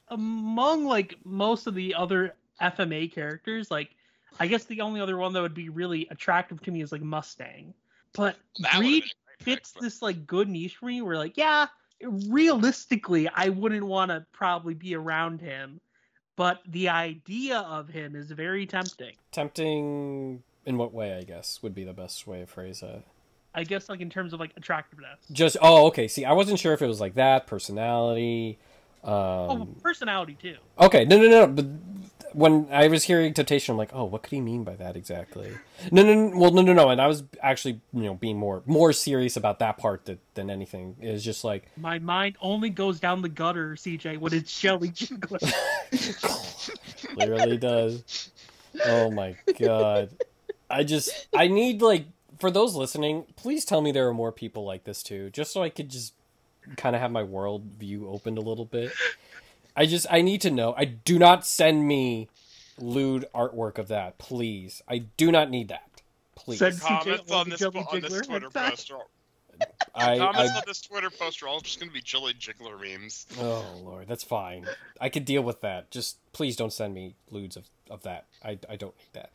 among 0.08 0.84
like 0.86 1.16
most 1.24 1.66
of 1.66 1.74
the 1.74 1.94
other 1.94 2.34
FMA 2.62 3.12
characters, 3.12 3.70
like 3.70 3.90
I 4.38 4.46
guess 4.46 4.64
the 4.64 4.80
only 4.82 5.00
other 5.00 5.16
one 5.16 5.32
that 5.32 5.42
would 5.42 5.54
be 5.54 5.68
really 5.68 6.06
attractive 6.10 6.62
to 6.62 6.70
me 6.70 6.82
is 6.82 6.92
like 6.92 7.02
Mustang, 7.02 7.72
but 8.12 8.36
That 8.60 8.76
would've 8.76 8.80
Greed 8.80 9.02
been 9.02 9.10
a 9.10 9.24
great 9.26 9.38
pick, 9.38 9.44
fits 9.44 9.72
but- 9.72 9.82
this 9.82 10.02
like 10.02 10.26
good 10.26 10.48
niche 10.48 10.76
for 10.76 10.86
me. 10.86 11.02
Where 11.02 11.16
like, 11.16 11.36
yeah, 11.36 11.66
realistically, 12.02 13.28
I 13.28 13.48
wouldn't 13.48 13.86
want 13.86 14.10
to 14.10 14.24
probably 14.32 14.74
be 14.74 14.94
around 14.94 15.40
him, 15.40 15.80
but 16.36 16.60
the 16.66 16.88
idea 16.88 17.58
of 17.60 17.88
him 17.88 18.14
is 18.14 18.30
very 18.30 18.66
tempting. 18.66 19.14
Tempting 19.32 20.42
in 20.66 20.78
what 20.78 20.92
way? 20.92 21.14
I 21.14 21.22
guess 21.22 21.62
would 21.62 21.74
be 21.74 21.84
the 21.84 21.92
best 21.92 22.26
way 22.26 22.40
to 22.40 22.46
phrase 22.46 22.82
it. 22.82 23.02
I 23.54 23.64
guess 23.64 23.88
like 23.88 24.00
in 24.00 24.10
terms 24.10 24.34
of 24.34 24.40
like 24.40 24.52
attractiveness. 24.56 25.18
Just 25.32 25.56
oh, 25.62 25.86
okay. 25.86 26.08
See, 26.08 26.26
I 26.26 26.32
wasn't 26.32 26.58
sure 26.58 26.74
if 26.74 26.82
it 26.82 26.86
was 26.86 27.00
like 27.00 27.14
that 27.14 27.46
personality. 27.46 28.58
Um, 29.02 29.12
oh, 29.12 29.68
personality 29.82 30.36
too. 30.40 30.56
Okay, 30.78 31.04
no, 31.06 31.16
no, 31.16 31.28
no. 31.28 31.46
But 31.46 31.95
when 32.32 32.68
I 32.70 32.88
was 32.88 33.04
hearing 33.04 33.32
temptation, 33.34 33.72
I'm 33.72 33.78
like, 33.78 33.90
oh, 33.92 34.04
what 34.04 34.22
could 34.22 34.32
he 34.32 34.40
mean 34.40 34.64
by 34.64 34.76
that 34.76 34.96
exactly? 34.96 35.52
No, 35.90 36.02
no, 36.02 36.14
no 36.14 36.38
well, 36.38 36.52
no, 36.52 36.62
no, 36.62 36.72
no. 36.72 36.90
And 36.90 37.00
I 37.00 37.06
was 37.06 37.24
actually, 37.42 37.80
you 37.92 38.02
know, 38.02 38.14
being 38.14 38.38
more 38.38 38.62
more 38.66 38.92
serious 38.92 39.36
about 39.36 39.58
that 39.60 39.78
part 39.78 40.04
that, 40.06 40.18
than 40.34 40.50
anything. 40.50 40.96
Is 41.00 41.24
just 41.24 41.44
like, 41.44 41.70
My 41.76 41.98
mind 41.98 42.36
only 42.40 42.70
goes 42.70 43.00
down 43.00 43.22
the 43.22 43.28
gutter, 43.28 43.74
CJ, 43.74 44.18
when 44.18 44.32
it's 44.32 44.58
Jelly 44.58 44.90
Jiggler. 44.90 45.40
clearly 47.14 47.56
does. 47.56 48.30
Oh 48.84 49.10
my 49.10 49.36
god. 49.58 50.10
I 50.68 50.84
just 50.84 51.28
I 51.34 51.48
need 51.48 51.82
like 51.82 52.06
for 52.38 52.50
those 52.50 52.74
listening, 52.74 53.24
please 53.36 53.64
tell 53.64 53.80
me 53.80 53.92
there 53.92 54.08
are 54.08 54.14
more 54.14 54.32
people 54.32 54.64
like 54.64 54.84
this 54.84 55.02
too, 55.02 55.30
just 55.30 55.52
so 55.52 55.62
I 55.62 55.70
could 55.70 55.90
just 55.90 56.12
kind 56.76 56.96
of 56.96 57.02
have 57.02 57.10
my 57.10 57.22
world 57.22 57.62
view 57.78 58.08
opened 58.08 58.38
a 58.38 58.42
little 58.42 58.64
bit. 58.64 58.92
I 59.76 59.86
just 59.86 60.06
I 60.10 60.22
need 60.22 60.40
to 60.42 60.50
know. 60.50 60.74
I 60.76 60.86
do 60.86 61.18
not 61.18 61.46
send 61.46 61.86
me 61.86 62.28
lewd 62.78 63.26
artwork 63.34 63.78
of 63.78 63.88
that, 63.88 64.18
please. 64.18 64.82
I 64.88 64.98
do 64.98 65.30
not 65.30 65.50
need 65.50 65.68
that. 65.68 65.82
Please. 66.34 66.58
Send- 66.58 66.80
Comments 66.80 67.22
CJ 67.30 67.34
on 67.34 67.50
this 67.50 67.62
on 67.62 68.00
this 68.00 68.26
Twitter 68.26 68.50
post. 68.50 68.92
I, 69.94 70.18
comments 70.18 70.52
I 70.52 70.56
on 70.58 70.62
this 70.66 70.82
Twitter 70.82 71.10
post 71.10 71.42
are 71.42 71.48
all 71.48 71.60
just 71.60 71.80
gonna 71.80 71.92
be 71.92 72.00
Jelly 72.00 72.34
Jiggler 72.34 72.80
memes. 72.80 73.26
Oh 73.38 73.64
lord, 73.82 74.06
that's 74.08 74.24
fine. 74.24 74.66
I 75.00 75.08
could 75.08 75.24
deal 75.24 75.42
with 75.42 75.60
that. 75.62 75.90
Just 75.90 76.18
please 76.32 76.56
don't 76.56 76.72
send 76.72 76.94
me 76.94 77.14
lewds 77.30 77.56
of, 77.56 77.68
of 77.90 78.02
that. 78.02 78.26
I, 78.44 78.58
I 78.68 78.76
don't 78.76 78.94
need 78.96 79.12
that. 79.14 79.30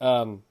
Um, 0.00 0.42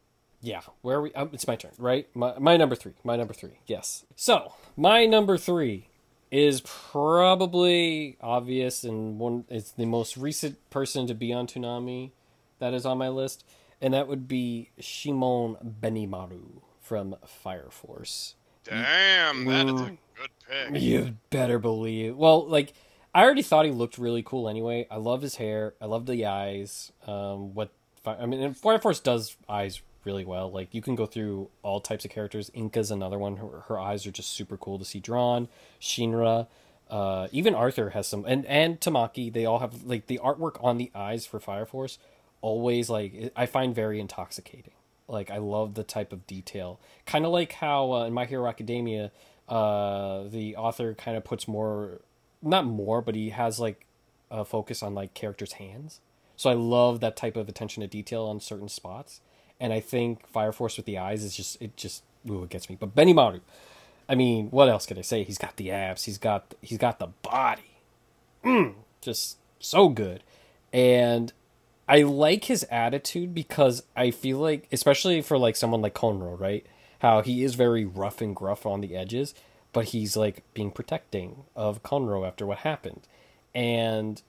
yeah. 0.41 0.61
Where 0.81 0.97
are 0.97 1.01
we? 1.01 1.13
Um, 1.13 1.31
it's 1.33 1.47
my 1.47 1.55
turn, 1.55 1.71
right? 1.79 2.07
My 2.15 2.37
my 2.37 2.57
number 2.57 2.75
three. 2.75 2.93
My 3.03 3.15
number 3.15 3.33
three. 3.33 3.59
Yes. 3.65 4.05
So 4.15 4.53
my 4.75 5.05
number 5.05 5.37
three 5.37 5.87
is 6.31 6.61
probably 6.61 8.17
obvious 8.21 8.83
and 8.83 9.19
one. 9.19 9.45
It's 9.49 9.71
the 9.71 9.85
most 9.85 10.17
recent 10.17 10.57
person 10.69 11.07
to 11.07 11.13
be 11.13 11.31
on 11.33 11.47
Toonami 11.47 12.11
that 12.59 12.73
is 12.73 12.85
on 12.85 12.97
my 12.97 13.09
list, 13.09 13.45
and 13.81 13.93
that 13.93 14.07
would 14.07 14.27
be 14.27 14.69
Shinmon 14.79 15.75
Benimaru 15.81 16.61
from 16.81 17.15
Fire 17.25 17.69
Force. 17.69 18.35
Damn, 18.63 19.45
that 19.45 19.67
is 19.67 19.81
a 19.81 19.83
Mm. 19.85 19.97
good 20.15 20.29
pick. 20.73 20.81
You 20.81 21.17
better 21.29 21.59
believe. 21.59 22.17
Well, 22.17 22.45
like 22.47 22.73
I 23.15 23.23
already 23.23 23.41
thought 23.41 23.65
he 23.65 23.71
looked 23.71 23.97
really 23.97 24.23
cool 24.23 24.49
anyway. 24.49 24.87
I 24.91 24.97
love 24.97 25.21
his 25.21 25.35
hair. 25.35 25.73
I 25.81 25.85
love 25.85 26.05
the 26.05 26.25
eyes. 26.25 26.91
Um, 27.05 27.53
what 27.53 27.71
I 28.05 28.25
mean, 28.25 28.41
and 28.41 28.55
Fire 28.57 28.79
Force 28.79 28.99
does 28.99 29.35
eyes 29.49 29.81
really 30.07 30.25
well. 30.25 30.49
Like 30.49 30.73
you 30.73 30.81
can 30.81 30.95
go 30.95 31.05
through 31.05 31.49
all 31.61 31.81
types 31.81 32.05
of 32.05 32.11
characters. 32.11 32.49
Inca's 32.53 32.89
another 32.89 33.19
one. 33.19 33.37
Her, 33.37 33.59
her 33.67 33.79
eyes 33.79 34.07
are 34.07 34.11
just 34.11 34.31
super 34.31 34.57
cool 34.57 34.79
to 34.79 34.85
see 34.85 34.99
drawn. 34.99 35.49
Shinra, 35.79 36.47
uh, 36.89 37.27
even 37.31 37.53
Arthur 37.53 37.91
has 37.91 38.07
some, 38.07 38.23
and 38.25 38.45
and 38.45 38.79
Tamaki. 38.79 39.31
They 39.31 39.45
all 39.45 39.59
have 39.59 39.83
like 39.83 40.07
the 40.07 40.19
artwork 40.23 40.63
on 40.63 40.77
the 40.77 40.89
eyes 40.95 41.27
for 41.27 41.39
Fire 41.39 41.65
Force. 41.65 41.99
Always 42.41 42.89
like 42.89 43.33
I 43.35 43.45
find 43.45 43.75
very 43.75 43.99
intoxicating. 43.99 44.73
Like 45.07 45.29
I 45.29 45.37
love 45.37 45.73
the 45.73 45.83
type 45.83 46.11
of 46.13 46.25
detail, 46.25 46.79
kind 47.05 47.25
of 47.25 47.31
like 47.31 47.53
how 47.53 47.93
uh, 47.93 48.05
in 48.05 48.13
My 48.13 48.25
Hero 48.25 48.47
Academia, 48.47 49.11
uh, 49.47 50.23
the 50.27 50.55
author 50.55 50.93
kind 50.93 51.15
of 51.17 51.23
puts 51.23 51.47
more, 51.47 52.01
not 52.41 52.65
more, 52.65 53.01
but 53.01 53.15
he 53.15 53.29
has 53.29 53.59
like 53.59 53.85
a 54.31 54.43
focus 54.43 54.83
on 54.83 54.93
like 54.95 55.13
characters' 55.13 55.53
hands. 55.53 56.01
So 56.35 56.49
I 56.49 56.53
love 56.53 56.99
that 56.99 57.15
type 57.15 57.35
of 57.35 57.49
attention 57.49 57.81
to 57.81 57.87
detail 57.87 58.25
on 58.25 58.39
certain 58.39 58.69
spots, 58.69 59.21
and 59.59 59.73
I 59.73 59.79
think 59.79 60.27
Fire 60.27 60.51
Force 60.51 60.77
with 60.77 60.85
the 60.85 60.97
eyes 60.97 61.23
is 61.23 61.35
just 61.35 61.61
it 61.61 61.75
just 61.77 62.03
ooh 62.29 62.43
it 62.43 62.49
gets 62.49 62.69
me. 62.69 62.77
But 62.79 62.95
Benimaru, 62.95 63.41
I 64.09 64.15
mean, 64.15 64.49
what 64.49 64.69
else 64.69 64.85
can 64.85 64.97
I 64.97 65.01
say? 65.01 65.23
He's 65.23 65.37
got 65.37 65.57
the 65.57 65.71
abs. 65.71 66.05
He's 66.05 66.17
got 66.17 66.53
he's 66.61 66.77
got 66.77 66.99
the 66.99 67.07
body, 67.21 67.77
mm, 68.43 68.75
just 69.01 69.37
so 69.59 69.89
good, 69.89 70.23
and 70.71 71.33
I 71.87 72.03
like 72.03 72.45
his 72.45 72.65
attitude 72.69 73.33
because 73.33 73.83
I 73.95 74.11
feel 74.11 74.39
like, 74.39 74.67
especially 74.71 75.21
for 75.21 75.37
like 75.37 75.55
someone 75.55 75.81
like 75.81 75.93
Konro, 75.93 76.39
right? 76.39 76.65
How 76.99 77.21
he 77.21 77.43
is 77.43 77.55
very 77.55 77.85
rough 77.85 78.21
and 78.21 78.35
gruff 78.35 78.65
on 78.65 78.81
the 78.81 78.95
edges, 78.95 79.33
but 79.71 79.85
he's 79.85 80.17
like 80.17 80.43
being 80.53 80.71
protecting 80.71 81.45
of 81.55 81.83
Konro 81.83 82.27
after 82.27 82.45
what 82.45 82.59
happened, 82.59 83.01
and 83.55 84.21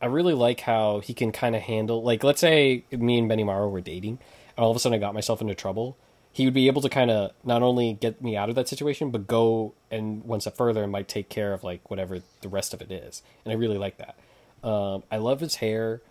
I 0.00 0.06
really 0.06 0.34
like 0.34 0.60
how 0.60 1.00
he 1.00 1.14
can 1.14 1.32
kind 1.32 1.56
of 1.56 1.62
handle 1.62 2.02
like 2.02 2.24
let's 2.24 2.40
say 2.40 2.84
me 2.90 3.18
and 3.18 3.30
Benimaru 3.30 3.70
were 3.70 3.80
dating, 3.80 4.18
and 4.56 4.64
all 4.64 4.70
of 4.70 4.76
a 4.76 4.80
sudden 4.80 4.96
I 4.96 5.00
got 5.00 5.14
myself 5.14 5.40
into 5.40 5.54
trouble. 5.54 5.96
He 6.32 6.44
would 6.44 6.54
be 6.54 6.66
able 6.66 6.82
to 6.82 6.88
kind 6.88 7.10
of 7.10 7.30
not 7.44 7.62
only 7.62 7.92
get 7.92 8.20
me 8.20 8.36
out 8.36 8.48
of 8.48 8.56
that 8.56 8.68
situation, 8.68 9.10
but 9.10 9.26
go 9.26 9.74
and 9.90 10.24
one 10.24 10.40
step 10.40 10.56
further 10.56 10.82
and 10.82 10.90
might 10.90 11.08
take 11.08 11.28
care 11.28 11.52
of 11.52 11.62
like 11.62 11.90
whatever 11.90 12.20
the 12.40 12.48
rest 12.48 12.74
of 12.74 12.82
it 12.82 12.90
is, 12.90 13.22
and 13.44 13.52
I 13.52 13.56
really 13.56 13.78
like 13.78 13.98
that. 13.98 14.16
Um, 14.68 15.04
I 15.10 15.18
love 15.18 15.40
his 15.40 15.56
hair. 15.56 16.02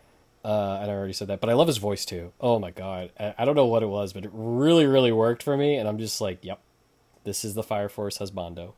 Uh, 0.46 0.80
and 0.82 0.92
I 0.92 0.94
already 0.94 1.14
said 1.14 1.30
that, 1.30 1.40
but 1.40 1.50
I 1.50 1.54
love 1.54 1.68
his 1.68 1.78
voice 1.78 2.04
too. 2.04 2.34
Oh 2.42 2.60
my 2.60 2.70
god, 2.70 3.12
I, 3.18 3.46
don't 3.46 3.56
know 3.56 3.66
what 3.66 3.82
it 3.82 3.88
was, 3.88 4.12
but 4.12 4.26
it 4.26 4.32
really, 4.34 4.86
really 4.86 5.14
worked 5.14 5.42
for 5.42 5.56
me, 5.56 5.78
and 5.78 5.88
I'm 5.88 5.98
just 5.98 6.20
like, 6.20 6.44
yep, 6.44 6.60
this 7.24 7.46
is 7.46 7.54
the 7.54 7.64
Fire 7.64 7.88
Force 7.88 8.18
husbando, 8.18 8.74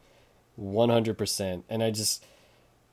one 0.56 0.90
hundred 0.90 1.18
percent. 1.18 1.66
And 1.68 1.82
I 1.82 1.90
just, 1.90 2.24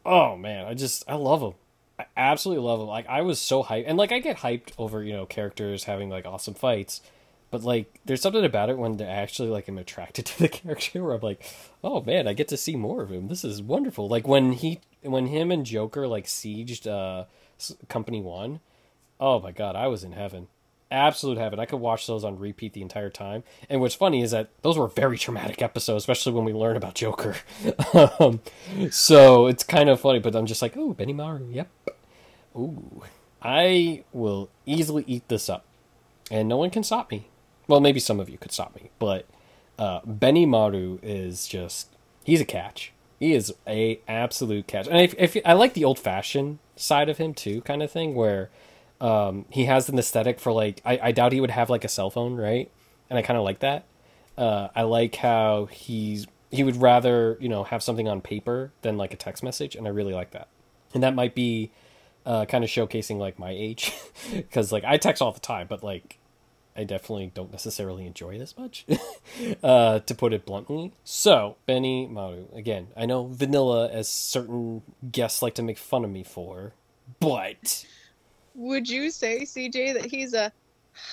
oh 0.07 0.39
man, 0.39 0.65
I 0.65 0.73
just, 0.73 1.05
I 1.07 1.17
love 1.17 1.43
him. 1.43 1.53
I 1.99 2.07
absolutely 2.17 2.65
love 2.65 2.81
him. 2.81 2.87
Like 2.87 3.07
I 3.09 3.23
was 3.23 3.39
so 3.39 3.63
hyped, 3.63 3.85
and 3.87 3.99
like 3.99 4.13
I 4.13 4.19
get 4.19 4.39
hyped 4.39 4.73
over 4.79 5.03
you 5.03 5.13
know 5.13 5.27
characters 5.27 5.85
having 5.85 6.11
like 6.11 6.27
awesome 6.27 6.55
fights, 6.55 7.01
but 7.51 7.63
like 7.63 8.01
there's 8.05 8.23
something 8.23 8.45
about 8.45 8.71
it 8.71 8.79
when 8.79 8.97
they 8.97 9.05
actually 9.05 9.49
like 9.51 9.69
I'm 9.69 9.79
attracted 9.79 10.27
to 10.27 10.39
the 10.39 10.49
character 10.49 11.05
where 11.05 11.15
I'm 11.15 11.21
like, 11.21 11.45
oh 11.85 12.03
man, 12.03 12.27
I 12.27 12.33
get 12.33 12.49
to 12.49 12.57
see 12.57 12.77
more 12.77 13.03
of 13.03 13.11
him. 13.11 13.29
This 13.29 13.45
is 13.45 13.63
wonderful. 13.63 14.09
Like 14.09 14.27
when 14.27 14.53
he, 14.53 14.81
when 15.03 15.27
him 15.27 15.51
and 15.51 15.67
Joker 15.67 16.07
like 16.09 16.27
sieged 16.27 16.87
uh, 16.87 17.27
Company 17.89 18.21
One. 18.21 18.61
Oh 19.21 19.39
my 19.39 19.53
god, 19.53 19.77
I 19.77 19.87
was 19.87 20.03
in 20.03 20.13
heaven. 20.13 20.49
Absolute 20.93 21.39
heaven. 21.39 21.59
I 21.59 21.65
could 21.65 21.81
watch 21.81 22.07
those 22.07 22.23
on 22.23 22.39
repeat 22.39 22.75
the 22.75 22.83
entire 22.83 23.11
time. 23.11 23.43
And 23.71 23.81
what's 23.81 23.95
funny 23.95 24.23
is 24.23 24.31
that 24.33 24.51
those 24.61 24.77
were 24.77 24.89
very 24.89 25.17
traumatic 25.17 25.63
episodes, 25.63 26.03
especially 26.03 26.33
when 26.33 26.45
we 26.45 26.53
learn 26.53 26.77
about 26.77 26.95
Joker. 26.95 27.37
um, 28.21 28.41
so 28.91 29.47
it's 29.47 29.65
kind 29.65 29.89
of 29.89 30.01
funny, 30.01 30.19
but 30.19 30.37
I'm 30.37 30.47
just 30.47 30.61
like, 30.61 30.77
oh, 30.77 30.95
Benimaru, 30.95 31.53
yep. 31.53 31.71
Ooh. 32.55 33.03
I 33.41 34.05
will 34.13 34.51
easily 34.67 35.05
eat 35.07 35.27
this 35.29 35.49
up. 35.49 35.65
And 36.31 36.49
no 36.49 36.57
one 36.57 36.71
can 36.71 36.85
stop 36.85 37.11
me. 37.11 37.29
Well, 37.67 37.81
maybe 37.81 38.01
some 38.01 38.21
of 38.21 38.29
you 38.29 38.39
could 38.39 38.53
stop 38.53 38.75
me, 38.75 38.91
but 38.99 39.27
uh, 39.79 40.01
Benimaru 40.03 40.99
is 41.03 41.47
just 41.47 41.89
he's 42.25 42.41
a 42.41 42.45
catch. 42.45 42.93
He 43.19 43.35
is 43.35 43.55
a 43.67 44.01
absolute 44.09 44.67
catch. 44.67 44.89
And 44.89 44.99
if, 44.99 45.15
if 45.17 45.37
I 45.45 45.53
like 45.53 45.75
the 45.75 45.85
old 45.85 45.99
fashioned 45.99 46.59
side 46.77 47.09
of 47.09 47.19
him 47.19 47.35
too, 47.35 47.61
kind 47.63 47.83
of 47.83 47.91
thing, 47.91 48.15
where 48.15 48.51
um, 49.03 49.47
he 49.51 49.65
has 49.65 49.89
an 49.89 49.99
aesthetic 49.99 50.39
for 50.39 50.53
like 50.53 50.81
I, 50.85 50.99
I 51.03 51.13
doubt 51.13 51.33
he 51.33 51.41
would 51.41 51.51
have 51.51 51.69
like 51.69 51.85
a 51.85 51.89
cell 51.89 52.09
phone, 52.09 52.37
right? 52.37 52.71
And 53.11 53.19
I 53.19 53.23
kind 53.23 53.37
of 53.37 53.45
like 53.45 53.59
that. 53.59 53.85
Uh, 54.39 54.69
I 54.75 54.83
like 54.83 55.17
how 55.17 55.67
he's 55.67 56.27
he 56.53 56.63
would 56.63 56.77
rather 56.77 57.37
you 57.41 57.49
know 57.49 57.65
have 57.65 57.83
something 57.83 58.09
on 58.09 58.21
paper 58.21 58.71
than 58.83 58.97
like 58.97 59.13
a 59.13 59.17
text 59.17 59.43
message, 59.43 59.75
and 59.75 59.89
I 59.89 59.91
really 59.91 60.15
like 60.15 60.31
that. 60.31 60.47
And 60.95 61.03
that 61.03 61.17
might 61.17 61.35
be 61.35 61.73
uh, 62.25 62.45
kind 62.45 62.63
of 62.63 62.71
showcasing 62.71 63.19
like 63.19 63.41
my 63.41 63.51
age, 63.51 63.93
because 64.33 64.71
like 64.71 64.85
I 64.85 64.99
text 64.99 65.21
all 65.21 65.33
the 65.33 65.41
time, 65.41 65.67
but 65.69 65.83
like 65.83 66.19
I 66.77 66.85
definitely 66.85 67.33
don't 67.35 67.51
necessarily 67.51 68.07
enjoy 68.07 68.39
this 68.39 68.57
much, 68.57 68.87
uh, 69.65 69.99
to 69.99 70.15
put 70.15 70.33
it 70.33 70.47
bluntly. 70.47 70.93
So, 71.03 71.57
Benimaru, 71.69 72.57
again, 72.57 72.87
I 72.97 73.07
know 73.07 73.27
vanilla, 73.27 73.89
as 73.91 74.09
certain 74.09 74.83
guests 75.11 75.43
like 75.43 75.57
to 75.57 75.63
make 75.63 75.77
fun 75.77 76.05
of 76.05 76.11
me 76.11 76.23
for, 76.23 76.73
but. 77.19 77.85
Would 78.55 78.89
you 78.89 79.11
say, 79.11 79.43
CJ, 79.43 79.95
that 79.95 80.05
he's 80.11 80.35
a 80.35 80.53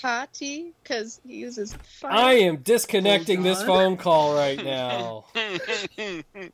hottie 0.02 0.74
because 0.84 1.22
he 1.26 1.36
uses 1.38 1.74
fire? 2.00 2.12
I 2.12 2.34
am 2.34 2.58
disconnecting 2.58 3.44
this 3.44 3.64
phone 3.64 3.98
call 3.98 4.36
right 4.36 4.64
now. 4.64 5.26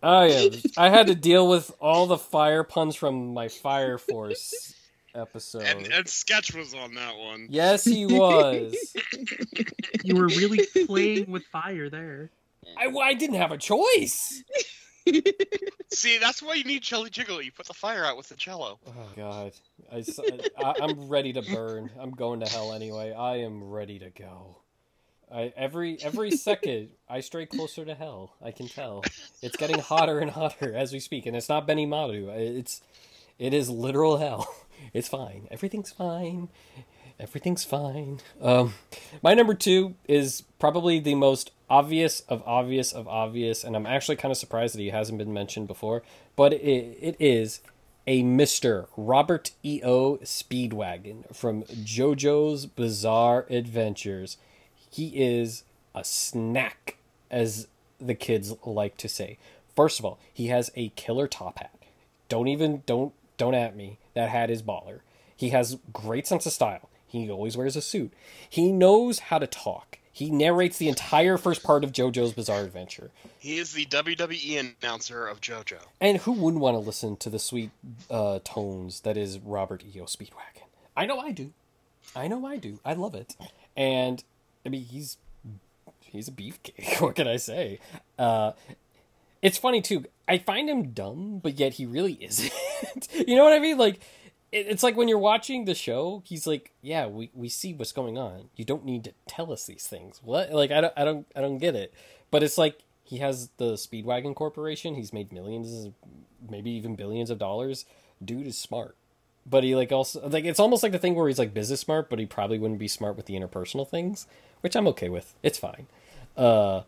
I 0.03 0.25
am. 0.27 0.51
I 0.77 0.89
had 0.89 1.07
to 1.07 1.15
deal 1.15 1.47
with 1.47 1.71
all 1.79 2.07
the 2.07 2.17
fire 2.17 2.63
puns 2.63 2.95
from 2.95 3.33
my 3.33 3.47
Fire 3.47 3.97
Force 3.97 4.75
episode. 5.15 5.63
and, 5.63 5.87
and 5.91 6.07
Sketch 6.07 6.53
was 6.53 6.73
on 6.73 6.93
that 6.95 7.15
one. 7.17 7.47
Yes, 7.49 7.83
he 7.85 8.05
was. 8.05 8.75
You 10.03 10.15
were 10.15 10.27
really 10.27 10.67
playing 10.85 11.31
with 11.31 11.43
fire 11.45 11.89
there. 11.89 12.29
I, 12.77 12.87
I 12.87 13.13
didn't 13.13 13.37
have 13.37 13.51
a 13.51 13.57
choice. 13.57 14.43
See, 15.91 16.17
that's 16.17 16.41
why 16.41 16.55
you 16.55 16.63
need 16.63 16.81
Jelly 16.81 17.09
Jiggle. 17.09 17.41
You 17.41 17.51
put 17.51 17.67
the 17.67 17.73
fire 17.73 18.03
out 18.03 18.17
with 18.17 18.29
the 18.29 18.35
cello. 18.35 18.79
Oh 18.87 19.09
God, 19.15 19.51
I, 19.91 20.03
am 20.81 21.07
ready 21.07 21.33
to 21.33 21.41
burn. 21.41 21.89
I'm 21.99 22.11
going 22.11 22.39
to 22.39 22.47
hell 22.47 22.73
anyway. 22.73 23.13
I 23.13 23.37
am 23.37 23.63
ready 23.63 23.99
to 23.99 24.09
go. 24.09 24.57
I 25.31 25.53
every 25.55 25.97
every 26.01 26.31
second 26.31 26.89
I 27.09 27.21
stray 27.21 27.45
closer 27.45 27.85
to 27.85 27.95
hell. 27.95 28.33
I 28.41 28.51
can 28.51 28.67
tell 28.67 29.03
it's 29.41 29.57
getting 29.57 29.79
hotter 29.79 30.19
and 30.19 30.31
hotter 30.31 30.73
as 30.73 30.93
we 30.93 30.99
speak, 30.99 31.25
and 31.25 31.35
it's 31.35 31.49
not 31.49 31.67
Benimaru. 31.67 32.29
It's 32.59 32.81
it 33.37 33.53
is 33.53 33.69
literal 33.69 34.17
hell. 34.17 34.53
It's 34.93 35.07
fine. 35.07 35.47
Everything's 35.49 35.91
fine. 35.91 36.49
Everything's 37.19 37.63
fine. 37.63 38.19
Um, 38.41 38.73
my 39.23 39.33
number 39.33 39.53
two 39.53 39.95
is 40.07 40.43
probably 40.59 40.99
the 40.99 41.15
most 41.15 41.51
obvious 41.69 42.19
of 42.21 42.43
obvious 42.45 42.91
of 42.91 43.07
obvious, 43.07 43.63
and 43.63 43.75
I'm 43.75 43.85
actually 43.85 44.17
kind 44.17 44.31
of 44.31 44.37
surprised 44.37 44.75
that 44.75 44.81
he 44.81 44.89
hasn't 44.89 45.17
been 45.17 45.33
mentioned 45.33 45.67
before. 45.67 46.03
But 46.35 46.53
it, 46.53 46.97
it 47.01 47.15
is 47.19 47.61
a 48.05 48.21
Mister 48.21 48.87
Robert 48.97 49.51
E. 49.63 49.81
O. 49.83 50.17
Speedwagon 50.17 51.33
from 51.33 51.63
JoJo's 51.63 52.65
Bizarre 52.65 53.45
Adventures. 53.49 54.37
He 54.91 55.07
is 55.15 55.63
a 55.95 56.03
snack, 56.03 56.97
as 57.31 57.67
the 57.99 58.13
kids 58.13 58.53
like 58.65 58.97
to 58.97 59.07
say. 59.07 59.37
First 59.73 59.99
of 59.99 60.05
all, 60.05 60.19
he 60.33 60.47
has 60.47 60.69
a 60.75 60.89
killer 60.89 61.27
top 61.27 61.59
hat. 61.59 61.73
Don't 62.27 62.49
even 62.49 62.83
don't 62.85 63.13
don't 63.37 63.55
at 63.55 63.75
me. 63.75 63.99
That 64.13 64.29
hat 64.29 64.49
is 64.49 64.61
baller. 64.61 64.99
He 65.35 65.49
has 65.49 65.77
great 65.93 66.27
sense 66.27 66.45
of 66.45 66.51
style. 66.51 66.89
He 67.15 67.29
always 67.29 67.57
wears 67.57 67.75
a 67.75 67.81
suit. 67.81 68.13
He 68.49 68.71
knows 68.71 69.19
how 69.19 69.39
to 69.39 69.47
talk. 69.47 69.99
He 70.11 70.29
narrates 70.29 70.77
the 70.77 70.87
entire 70.87 71.37
first 71.37 71.61
part 71.61 71.83
of 71.83 71.91
JoJo's 71.91 72.31
Bizarre 72.31 72.61
Adventure. 72.61 73.11
He 73.37 73.57
is 73.57 73.73
the 73.73 73.85
WWE 73.85 74.75
announcer 74.81 75.27
of 75.27 75.41
JoJo. 75.41 75.79
And 75.99 76.19
who 76.19 76.31
wouldn't 76.31 76.61
want 76.61 76.75
to 76.75 76.79
listen 76.79 77.17
to 77.17 77.29
the 77.29 77.37
sweet 77.37 77.71
uh, 78.09 78.39
tones 78.45 79.01
that 79.01 79.17
is 79.17 79.39
Robert 79.39 79.83
E.O. 79.83 80.05
Speedwagon? 80.05 80.67
I 80.95 81.05
know 81.05 81.19
I 81.19 81.31
do. 81.31 81.51
I 82.15 82.29
know 82.29 82.45
I 82.45 82.55
do. 82.55 82.79
I 82.85 82.93
love 82.93 83.13
it. 83.13 83.35
And 83.75 84.23
I 84.65 84.69
mean, 84.69 84.85
he's 84.85 85.17
he's 85.99 86.29
a 86.29 86.31
beefcake. 86.31 86.99
What 87.01 87.15
can 87.15 87.27
I 87.27 87.35
say? 87.35 87.79
Uh, 88.17 88.53
it's 89.41 89.57
funny 89.57 89.81
too. 89.81 90.05
I 90.27 90.37
find 90.37 90.69
him 90.69 90.91
dumb, 90.91 91.39
but 91.43 91.59
yet 91.59 91.73
he 91.73 91.85
really 91.85 92.13
isn't. 92.21 92.53
you 93.27 93.35
know 93.35 93.43
what 93.43 93.53
I 93.53 93.59
mean? 93.59 93.77
Like 93.77 93.99
it's 94.55 94.83
like 94.83 94.95
when 94.95 95.07
you're 95.07 95.17
watching 95.17 95.65
the 95.65 95.75
show, 95.75 96.23
he's 96.25 96.47
like, 96.47 96.71
"Yeah, 96.81 97.07
we, 97.07 97.29
we 97.33 97.49
see 97.49 97.73
what's 97.73 97.91
going 97.91 98.17
on. 98.17 98.49
You 98.55 98.63
don't 98.63 98.85
need 98.85 99.03
to 99.03 99.13
tell 99.27 99.51
us 99.51 99.65
these 99.65 99.85
things." 99.85 100.21
What? 100.23 100.51
Like 100.51 100.71
I 100.71 100.81
don't 100.81 100.93
I 100.95 101.03
don't 101.03 101.27
I 101.35 101.41
don't 101.41 101.57
get 101.57 101.75
it. 101.75 101.93
But 102.31 102.41
it's 102.41 102.57
like 102.57 102.79
he 103.03 103.17
has 103.17 103.49
the 103.57 103.73
Speedwagon 103.73 104.33
Corporation. 104.33 104.95
He's 104.95 105.13
made 105.13 105.31
millions, 105.31 105.89
maybe 106.49 106.71
even 106.71 106.95
billions 106.95 107.29
of 107.29 107.37
dollars. 107.37 107.85
Dude 108.23 108.47
is 108.47 108.57
smart. 108.57 108.95
But 109.45 109.63
he 109.63 109.75
like 109.75 109.91
also 109.91 110.27
like 110.27 110.45
it's 110.45 110.59
almost 110.59 110.83
like 110.83 110.93
the 110.93 110.99
thing 110.99 111.15
where 111.15 111.27
he's 111.27 111.39
like 111.39 111.53
business 111.53 111.81
smart, 111.81 112.09
but 112.09 112.19
he 112.19 112.25
probably 112.25 112.57
wouldn't 112.57 112.79
be 112.79 112.87
smart 112.87 113.17
with 113.17 113.25
the 113.25 113.35
interpersonal 113.35 113.87
things, 113.87 114.25
which 114.61 114.75
I'm 114.75 114.87
okay 114.87 115.09
with. 115.09 115.35
It's 115.43 115.59
fine. 115.59 115.87
Uh, 116.37 116.81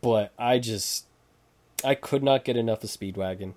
but 0.00 0.32
I 0.38 0.58
just 0.58 1.04
I 1.84 1.94
could 1.94 2.22
not 2.22 2.44
get 2.44 2.56
enough 2.56 2.82
of 2.82 2.90
Speedwagon, 2.90 3.52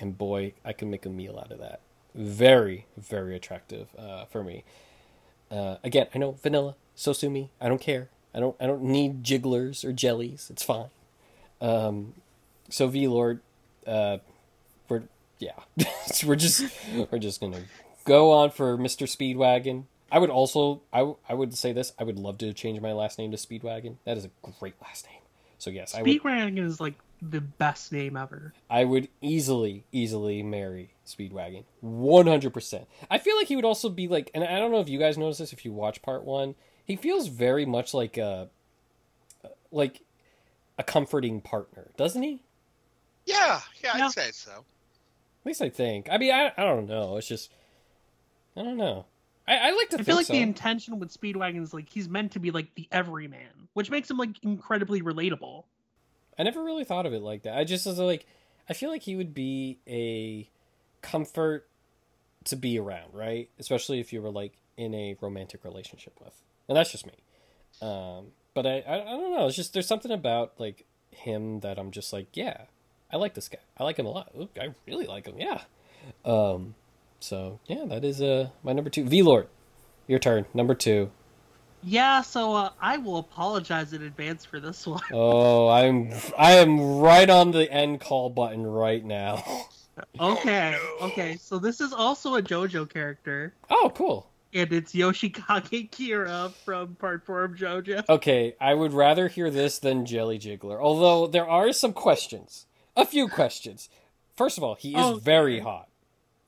and 0.00 0.18
boy, 0.18 0.54
I 0.64 0.72
can 0.72 0.90
make 0.90 1.06
a 1.06 1.10
meal 1.10 1.38
out 1.38 1.52
of 1.52 1.58
that. 1.60 1.80
Very, 2.16 2.86
very 2.96 3.36
attractive 3.36 3.88
uh, 3.98 4.24
for 4.24 4.42
me. 4.42 4.64
Uh, 5.50 5.76
again, 5.84 6.06
I 6.14 6.18
know 6.18 6.32
vanilla, 6.32 6.74
so 6.94 7.12
sue 7.12 7.28
me. 7.30 7.50
I 7.60 7.68
don't 7.68 7.80
care. 7.80 8.08
I 8.34 8.40
don't. 8.40 8.56
I 8.58 8.66
don't 8.66 8.82
need 8.82 9.22
jigglers 9.22 9.84
or 9.84 9.92
jellies. 9.92 10.48
It's 10.50 10.62
fine. 10.62 10.88
Um, 11.60 12.14
so 12.68 12.88
V 12.88 13.06
Lord, 13.06 13.40
uh, 13.86 14.18
we're 14.88 15.02
yeah, 15.38 15.52
we're 16.26 16.36
just 16.36 16.64
we're 17.10 17.18
just 17.18 17.40
gonna 17.40 17.62
go 18.04 18.32
on 18.32 18.50
for 18.50 18.76
Mister 18.76 19.04
Speedwagon. 19.04 19.84
I 20.10 20.18
would 20.18 20.30
also 20.30 20.82
I, 20.92 20.98
w- 20.98 21.16
I 21.28 21.34
would 21.34 21.56
say 21.56 21.72
this. 21.72 21.92
I 21.98 22.04
would 22.04 22.18
love 22.18 22.38
to 22.38 22.52
change 22.52 22.80
my 22.80 22.92
last 22.92 23.18
name 23.18 23.30
to 23.32 23.36
Speedwagon. 23.36 23.96
That 24.04 24.16
is 24.16 24.24
a 24.24 24.30
great 24.58 24.74
last 24.82 25.06
name. 25.06 25.20
So 25.58 25.70
yes, 25.70 25.94
I 25.94 26.02
would. 26.02 26.10
Speedwagon 26.10 26.58
is 26.58 26.80
like 26.80 26.94
the 27.20 27.40
best 27.40 27.92
name 27.92 28.16
ever. 28.16 28.52
I 28.70 28.84
would 28.84 29.08
easily, 29.20 29.84
easily 29.92 30.42
marry 30.42 30.90
Speedwagon. 31.06 31.64
100%. 31.84 32.86
I 33.10 33.18
feel 33.18 33.36
like 33.36 33.46
he 33.48 33.56
would 33.56 33.64
also 33.64 33.88
be 33.88 34.08
like, 34.08 34.30
and 34.34 34.44
I 34.44 34.58
don't 34.58 34.70
know 34.72 34.80
if 34.80 34.88
you 34.88 34.98
guys 34.98 35.16
notice 35.16 35.38
this 35.38 35.52
if 35.52 35.64
you 35.64 35.72
watch 35.72 36.02
part 36.02 36.24
one, 36.24 36.54
he 36.84 36.96
feels 36.96 37.28
very 37.28 37.64
much 37.66 37.94
like 37.94 38.16
a, 38.16 38.48
like 39.70 40.02
a 40.78 40.82
comforting 40.82 41.40
partner, 41.40 41.88
doesn't 41.96 42.22
he? 42.22 42.42
Yeah, 43.24 43.60
yeah, 43.82 43.96
Yeah. 43.96 44.06
I'd 44.06 44.12
say 44.12 44.30
so. 44.32 44.50
At 44.52 45.46
least 45.46 45.62
I 45.62 45.68
think. 45.68 46.08
I 46.10 46.18
mean, 46.18 46.32
I, 46.32 46.52
I 46.56 46.64
don't 46.64 46.86
know. 46.86 47.16
It's 47.16 47.28
just, 47.28 47.50
I 48.56 48.62
don't 48.62 48.76
know. 48.76 49.06
I, 49.48 49.56
I 49.56 49.70
like 49.70 49.90
to 49.90 49.94
I 49.94 49.98
think 49.98 50.06
feel 50.06 50.16
like 50.16 50.26
so. 50.26 50.32
the 50.32 50.40
intention 50.40 50.98
with 50.98 51.12
Speedwagon 51.18 51.62
is 51.62 51.72
like 51.72 51.88
he's 51.88 52.08
meant 52.08 52.32
to 52.32 52.40
be 52.40 52.50
like 52.50 52.74
the 52.74 52.88
everyman, 52.90 53.68
which 53.74 53.90
makes 53.90 54.10
him 54.10 54.16
like 54.18 54.42
incredibly 54.42 55.02
relatable. 55.02 55.64
I 56.38 56.42
never 56.42 56.62
really 56.62 56.84
thought 56.84 57.06
of 57.06 57.12
it 57.12 57.22
like 57.22 57.42
that. 57.44 57.56
I 57.56 57.64
just 57.64 57.86
was 57.86 57.98
like, 57.98 58.26
I 58.68 58.72
feel 58.74 58.90
like 58.90 59.02
he 59.02 59.16
would 59.16 59.34
be 59.34 59.78
a 59.86 60.48
comfort 61.06 61.68
to 62.44 62.56
be 62.56 62.78
around, 62.78 63.12
right? 63.12 63.48
Especially 63.58 64.00
if 64.00 64.12
you 64.12 64.20
were 64.20 64.30
like 64.30 64.54
in 64.76 64.94
a 64.94 65.16
romantic 65.20 65.64
relationship 65.64 66.18
with, 66.22 66.34
and 66.68 66.76
that's 66.76 66.90
just 66.90 67.06
me. 67.06 67.14
Um, 67.80 68.28
but 68.54 68.66
I, 68.66 68.80
I, 68.80 69.02
I 69.02 69.04
don't 69.04 69.34
know. 69.34 69.46
It's 69.46 69.56
just 69.56 69.72
there's 69.72 69.86
something 69.86 70.10
about 70.10 70.54
like 70.58 70.84
him 71.10 71.60
that 71.60 71.78
I'm 71.78 71.90
just 71.90 72.12
like, 72.12 72.28
yeah, 72.34 72.62
I 73.12 73.16
like 73.16 73.34
this 73.34 73.48
guy. 73.48 73.58
I 73.78 73.84
like 73.84 73.98
him 73.98 74.06
a 74.06 74.10
lot. 74.10 74.32
Oop, 74.38 74.50
I 74.60 74.74
really 74.86 75.06
like 75.06 75.26
him. 75.26 75.38
Yeah. 75.38 75.62
Um, 76.24 76.74
so 77.20 77.60
yeah, 77.66 77.84
that 77.86 78.04
is 78.04 78.20
uh 78.20 78.50
my 78.62 78.72
number 78.72 78.90
two. 78.90 79.04
V 79.04 79.22
Lord, 79.22 79.48
your 80.06 80.18
turn. 80.18 80.46
Number 80.54 80.74
two. 80.74 81.10
Yeah, 81.82 82.22
so 82.22 82.54
uh, 82.54 82.70
I 82.80 82.96
will 82.96 83.18
apologize 83.18 83.92
in 83.92 84.02
advance 84.02 84.44
for 84.44 84.58
this 84.58 84.86
one. 84.86 85.02
Oh, 85.12 85.68
I'm 85.68 86.12
I 86.36 86.52
am 86.52 86.98
right 86.98 87.30
on 87.30 87.52
the 87.52 87.70
end 87.70 88.00
call 88.00 88.28
button 88.30 88.66
right 88.66 89.04
now. 89.04 89.44
Oh, 90.18 90.32
okay, 90.34 90.76
no. 91.00 91.06
okay, 91.06 91.36
so 91.40 91.58
this 91.58 91.80
is 91.80 91.92
also 91.92 92.34
a 92.36 92.42
JoJo 92.42 92.88
character, 92.92 93.54
Oh, 93.70 93.90
cool. 93.94 94.28
and 94.52 94.70
it's 94.72 94.92
Yoshikage 94.94 95.90
Kira 95.90 96.52
from 96.64 96.94
Part 96.96 97.24
4 97.24 97.44
of 97.44 97.52
JoJo. 97.52 98.04
Okay, 98.08 98.54
I 98.60 98.74
would 98.74 98.92
rather 98.92 99.28
hear 99.28 99.50
this 99.50 99.78
than 99.78 100.04
Jelly 100.06 100.38
Jiggler. 100.38 100.80
Although 100.80 101.26
there 101.26 101.48
are 101.48 101.72
some 101.72 101.92
questions, 101.94 102.66
a 102.96 103.06
few 103.06 103.28
questions. 103.28 103.88
First 104.36 104.58
of 104.58 104.64
all, 104.64 104.74
he 104.74 104.90
is 104.90 104.96
Oh, 105.02 105.16
very 105.16 105.60
hot, 105.60 105.88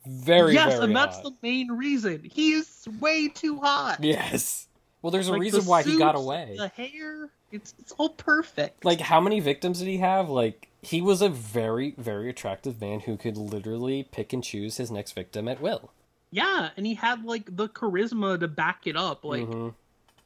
very 0.07 0.53
yes, 0.55 0.73
very 0.75 0.85
and 0.85 0.95
that's 0.97 1.17
hot. 1.17 1.25
the 1.25 1.33
main 1.43 1.69
reason. 1.73 2.23
He 2.31 2.53
is 2.53 2.87
way 3.01 3.29
too 3.29 3.61
hot. 3.61 4.03
Yes. 4.05 4.67
Well, 5.01 5.11
there's 5.11 5.29
a 5.29 5.33
Like, 5.33 5.41
reason 5.41 5.61
the 5.65 5.71
why 5.71 5.83
he 5.85 5.97
got 5.97 6.17
away. 6.17 6.55
The 6.59 6.69
hair, 6.69 7.31
it's 7.53 7.75
it's 7.79 7.93
all 7.93 8.11
perfect. 8.11 8.85
Like, 8.85 9.01
how 9.01 9.21
many 9.21 9.41
victims 9.41 9.79
did 9.79 9.89
he 9.89 9.99
have? 9.99 10.29
Like, 10.29 10.69
he 10.83 11.01
was 11.01 11.23
a 11.23 11.29
very, 11.29 11.95
very 11.99 12.29
attractive 12.29 12.81
man 12.81 13.01
who 13.01 13.17
could 13.17 13.37
literally 13.37 14.05
pick 14.05 14.33
and 14.33 14.43
choose 14.45 14.77
his 14.77 14.91
next 14.91 15.13
victim 15.13 15.49
at 15.49 15.61
will. 15.61 15.91
yeah, 16.31 16.71
and 16.77 16.85
he 16.87 16.95
had 16.95 17.25
like 17.25 17.57
the 17.57 17.69
charisma 17.69 18.39
to 18.39 18.49
back 18.49 18.87
it 18.87 18.97
up. 18.97 19.25
Like, 19.25 19.47
Mhm. 19.47 19.75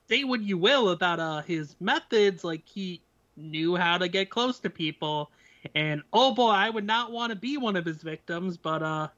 say 0.08 0.24
what 0.24 0.40
you 0.42 0.58
will 0.58 0.88
about 0.90 1.20
uh 1.20 1.42
his 1.42 1.76
methods, 1.80 2.42
like 2.44 2.66
he 2.68 3.00
knew 3.36 3.76
how 3.76 3.98
to 3.98 4.08
get 4.08 4.28
close 4.28 4.58
to 4.60 4.68
people. 4.70 5.30
And 5.76 6.02
oh 6.12 6.34
boy, 6.34 6.50
I 6.50 6.70
would 6.70 6.84
not 6.84 7.12
want 7.12 7.30
to 7.30 7.36
be 7.36 7.56
one 7.56 7.76
of 7.76 7.84
his 7.84 8.02
victims, 8.02 8.56
but 8.56 8.82
uh 8.82 9.08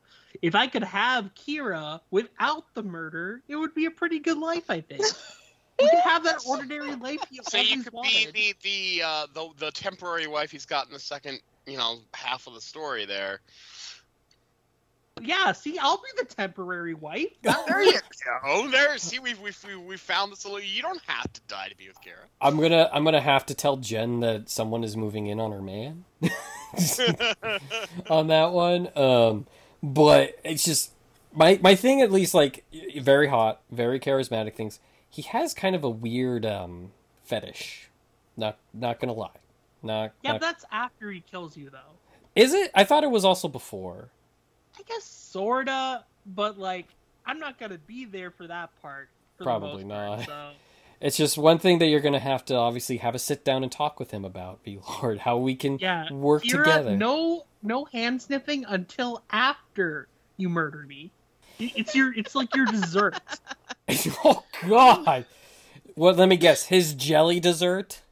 if 0.43 0.55
I 0.55 0.67
could 0.67 0.83
have 0.85 1.33
Kira 1.35 2.01
without 2.11 2.65
the 2.75 2.83
murder, 2.83 3.41
it 3.49 3.57
would 3.57 3.75
be 3.75 3.87
a 3.87 3.91
pretty 3.91 4.19
good 4.19 4.37
life, 4.37 4.69
I 4.69 4.81
think. 4.83 5.03
You 5.81 5.89
can 5.89 6.01
have 6.01 6.25
that 6.25 6.37
ordinary 6.47 6.95
life 6.95 7.19
you 7.31 7.41
So 7.49 7.59
you 7.59 7.83
could 7.83 7.93
wanted. 7.93 8.33
be 8.33 8.55
the 8.63 8.99
the 8.99 9.03
uh, 9.05 9.27
the 9.35 9.49
the 9.59 9.71
temporary 9.73 10.27
wife 10.27 10.51
he's 10.51 10.67
got 10.67 10.87
in 10.87 10.93
the 10.93 10.99
second, 11.01 11.41
you 11.67 11.77
know, 11.77 11.99
half 12.13 12.47
of 12.47 12.55
the 12.55 12.61
story 12.61 13.07
there. 13.07 13.41
Yeah, 15.23 15.53
see, 15.53 15.79
I'll 15.79 15.99
be 15.99 16.09
the 16.19 16.25
temporary 16.25 16.95
wife. 16.95 17.29
There 17.43 17.83
you 17.83 17.99
go. 18.43 18.69
There, 18.69 18.99
see, 18.99 19.21
we've 19.21 19.41
we've 19.41 19.57
we 19.67 19.77
we 19.77 19.97
found 19.97 20.33
the 20.33 20.37
solution. 20.37 20.69
You 20.73 20.83
don't 20.83 21.01
have 21.07 21.33
to 21.33 21.41
die 21.49 21.69
to 21.69 21.77
be 21.77 21.87
with 21.89 22.01
Kira. 22.01 22.25
I'm 22.41 22.61
gonna 22.61 22.91
I'm 22.93 23.05
gonna 23.05 23.21
have 23.21 23.47
to 23.47 23.55
tell 23.55 23.77
Jen 23.77 24.21
that 24.21 24.49
someone 24.51 24.83
is 24.85 24.97
moving 24.97 25.27
in 25.29 25.39
on 25.41 25.53
her 25.53 25.63
man 25.63 26.05
on 28.11 28.27
that 28.29 28.51
one. 28.53 28.91
Um, 28.97 29.47
but 29.83 30.39
it's 30.45 30.65
just 30.65 30.93
my 31.33 31.59
my 31.63 31.75
thing 31.77 32.01
at 32.03 32.11
least 32.11 32.35
like 32.35 32.65
very 32.99 33.29
hot, 33.29 33.61
very 33.71 34.01
charismatic 34.01 34.55
things. 34.55 34.81
He 35.15 35.23
has 35.23 35.55
kind 35.55 35.77
of 35.77 35.85
a 35.85 35.91
weird 35.91 36.45
um 36.45 36.91
fetish. 37.25 37.89
Not 38.37 38.59
not 38.73 38.99
gonna 39.01 39.13
lie. 39.13 39.31
Not, 39.83 40.13
Yeah, 40.23 40.33
not 40.33 40.41
that's 40.41 40.65
after 40.73 41.11
he 41.11 41.21
kills 41.21 41.57
you, 41.57 41.71
though. 41.71 41.99
is 42.35 42.53
it? 42.55 42.71
I 42.75 42.85
thought 42.85 43.05
it 43.05 43.11
was 43.11 43.25
also 43.25 43.47
before. 43.49 44.09
I 44.79 44.83
guess 44.89 45.05
sorta, 45.05 46.05
but 46.27 46.59
like, 46.59 46.87
I'm 47.27 47.39
not 47.39 47.61
gonna 47.61 47.79
be 47.79 48.07
there 48.07 48.31
for 48.33 48.47
that 48.49 48.71
part. 48.83 49.09
For 49.37 49.45
Probably 49.45 49.85
most 49.85 49.89
part, 49.95 50.19
not. 50.21 50.27
so. 50.27 50.51
It's 51.01 51.19
just 51.19 51.37
one 51.37 51.59
thing 51.59 51.81
that 51.81 51.87
you're 51.89 52.01
gonna 52.01 52.19
have 52.19 52.45
to 52.47 52.55
obviously 52.55 52.97
have 52.99 53.15
a 53.15 53.19
sit 53.19 53.45
down 53.45 53.63
and 53.63 53.71
talk 53.71 54.01
with 54.01 54.11
him 54.11 54.25
about, 54.25 54.65
V 54.65 54.79
Lord, 55.03 55.19
how 55.27 55.37
we 55.37 55.55
can 55.55 55.79
Yeah, 55.79 56.11
work 56.11 56.43
together. 56.45 56.97
no, 56.97 57.45
no 57.63 57.85
hand 57.85 58.23
sniffing 58.23 58.65
until 58.67 59.23
after 59.31 60.09
you 60.39 60.49
murder 60.49 60.87
me. 60.89 61.11
It's 61.59 61.95
your, 61.95 62.15
it's 62.15 62.35
like 62.35 62.55
your 62.55 62.67
dessert. 62.67 63.21
oh 64.25 64.45
God! 64.67 65.27
Well, 65.97 66.15
let 66.15 66.29
me 66.29 66.37
guess. 66.37 66.65
His 66.65 66.95
jelly 66.95 67.41
dessert. 67.41 68.03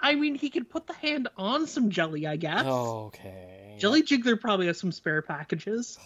I 0.00 0.14
mean, 0.14 0.34
he 0.34 0.50
could 0.50 0.68
put 0.68 0.86
the 0.86 0.92
hand 0.92 1.28
on 1.36 1.66
some 1.66 1.90
jelly, 1.90 2.26
I 2.26 2.36
guess. 2.36 2.64
Okay. 2.64 3.76
Jelly 3.78 4.02
Jiggler 4.02 4.40
probably 4.40 4.66
has 4.66 4.78
some 4.78 4.92
spare 4.92 5.22
packages. 5.22 5.98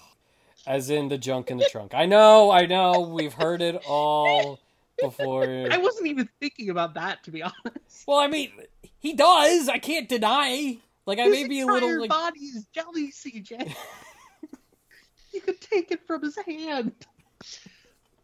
As 0.66 0.90
in 0.90 1.08
the 1.08 1.18
junk 1.18 1.50
in 1.50 1.58
the 1.58 1.68
trunk. 1.70 1.92
I 1.94 2.06
know, 2.06 2.50
I 2.50 2.66
know. 2.66 3.00
We've 3.00 3.32
heard 3.32 3.62
it 3.62 3.82
all 3.88 4.60
before. 5.00 5.44
I 5.70 5.78
wasn't 5.78 6.08
even 6.08 6.28
thinking 6.38 6.70
about 6.70 6.94
that, 6.94 7.24
to 7.24 7.30
be 7.30 7.42
honest. 7.42 8.06
Well, 8.06 8.18
I 8.18 8.28
mean, 8.28 8.52
he 8.98 9.14
does. 9.14 9.68
I 9.68 9.78
can't 9.78 10.08
deny. 10.08 10.78
Like, 11.06 11.18
I 11.18 11.26
may 11.26 11.48
be 11.48 11.60
a 11.60 11.66
little 11.66 12.00
like. 12.00 12.10
body 12.10 12.40
is 12.40 12.66
jelly, 12.74 13.10
CJ. 13.10 13.74
you 15.32 15.40
could 15.40 15.60
take 15.60 15.90
it 15.90 16.06
from 16.06 16.22
his 16.22 16.36
hand. 16.36 16.92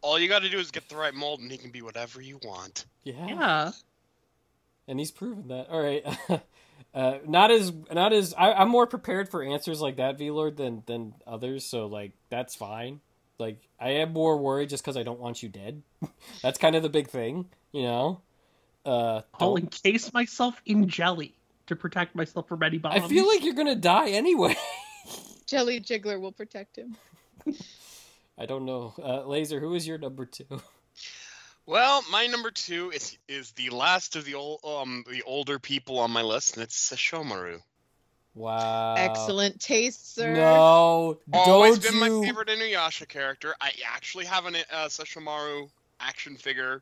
All 0.01 0.19
you 0.19 0.27
got 0.27 0.43
to 0.43 0.49
do 0.49 0.59
is 0.59 0.71
get 0.71 0.87
the 0.89 0.95
right 0.95 1.13
mold, 1.13 1.39
and 1.39 1.51
he 1.51 1.57
can 1.57 1.71
be 1.71 1.81
whatever 1.81 2.21
you 2.21 2.39
want. 2.43 2.85
Yeah. 3.03 3.27
Yeah. 3.27 3.71
And 4.87 4.99
he's 4.99 5.11
proven 5.11 5.47
that. 5.49 5.69
All 5.69 5.81
right. 5.81 6.05
Uh, 6.93 7.19
not 7.27 7.51
as 7.51 7.71
not 7.91 8.11
as 8.11 8.33
I, 8.35 8.53
I'm 8.53 8.69
more 8.69 8.87
prepared 8.87 9.29
for 9.29 9.43
answers 9.43 9.81
like 9.81 9.97
that, 9.97 10.17
V 10.17 10.31
Lord, 10.31 10.57
than 10.57 10.81
than 10.87 11.13
others. 11.27 11.63
So 11.65 11.85
like 11.85 12.13
that's 12.29 12.55
fine. 12.55 13.01
Like 13.37 13.61
I 13.79 13.89
am 13.89 14.13
more 14.13 14.37
worried 14.37 14.69
just 14.69 14.83
because 14.83 14.97
I 14.97 15.03
don't 15.03 15.19
want 15.19 15.43
you 15.43 15.49
dead. 15.49 15.83
that's 16.41 16.57
kind 16.57 16.75
of 16.75 16.81
the 16.81 16.89
big 16.89 17.07
thing, 17.07 17.49
you 17.71 17.83
know. 17.83 18.21
Uh, 18.85 19.21
I'll 19.35 19.55
don't- 19.55 19.65
encase 19.65 20.11
myself 20.11 20.59
in 20.65 20.87
jelly 20.87 21.35
to 21.67 21.75
protect 21.75 22.15
myself 22.15 22.47
from 22.47 22.63
any 22.63 22.79
bombs. 22.79 23.03
I 23.03 23.07
feel 23.07 23.27
like 23.27 23.43
you're 23.43 23.53
gonna 23.53 23.75
die 23.75 24.09
anyway. 24.09 24.55
Jelly 25.45 25.79
Jiggler 25.79 26.19
will 26.19 26.31
protect 26.31 26.77
him. 26.77 26.97
I 28.37 28.45
don't 28.45 28.65
know. 28.65 28.93
Uh, 29.01 29.25
Laser, 29.25 29.59
who 29.59 29.73
is 29.73 29.87
your 29.87 29.97
number 29.97 30.25
two? 30.25 30.45
Well, 31.67 32.01
my 32.09 32.27
number 32.27 32.49
two 32.49 32.91
is 32.91 33.17
is 33.27 33.51
the 33.51 33.69
last 33.71 34.15
of 34.15 34.23
the 34.23 34.35
old 34.35 34.61
um 34.63 35.03
the 35.05 35.21
older 35.23 35.59
people 35.59 35.99
on 35.99 36.11
my 36.11 36.21
list, 36.21 36.55
and 36.55 36.63
it's 36.63 36.89
Sesshomaru. 36.89 37.59
Wow. 38.35 38.95
Excellent 38.97 39.59
taste, 39.59 40.15
sir. 40.15 40.33
No, 40.33 41.19
Always 41.33 41.79
don't 41.79 41.99
been 41.99 42.09
you? 42.09 42.19
my 42.21 42.25
favorite 42.25 42.47
Inuyasha 42.47 43.05
character. 43.09 43.53
I 43.59 43.71
actually 43.85 44.23
have 44.25 44.45
an 44.45 44.55
uh, 44.71 44.85
Sesshomaru 44.85 45.69
action 45.99 46.37
figure 46.37 46.81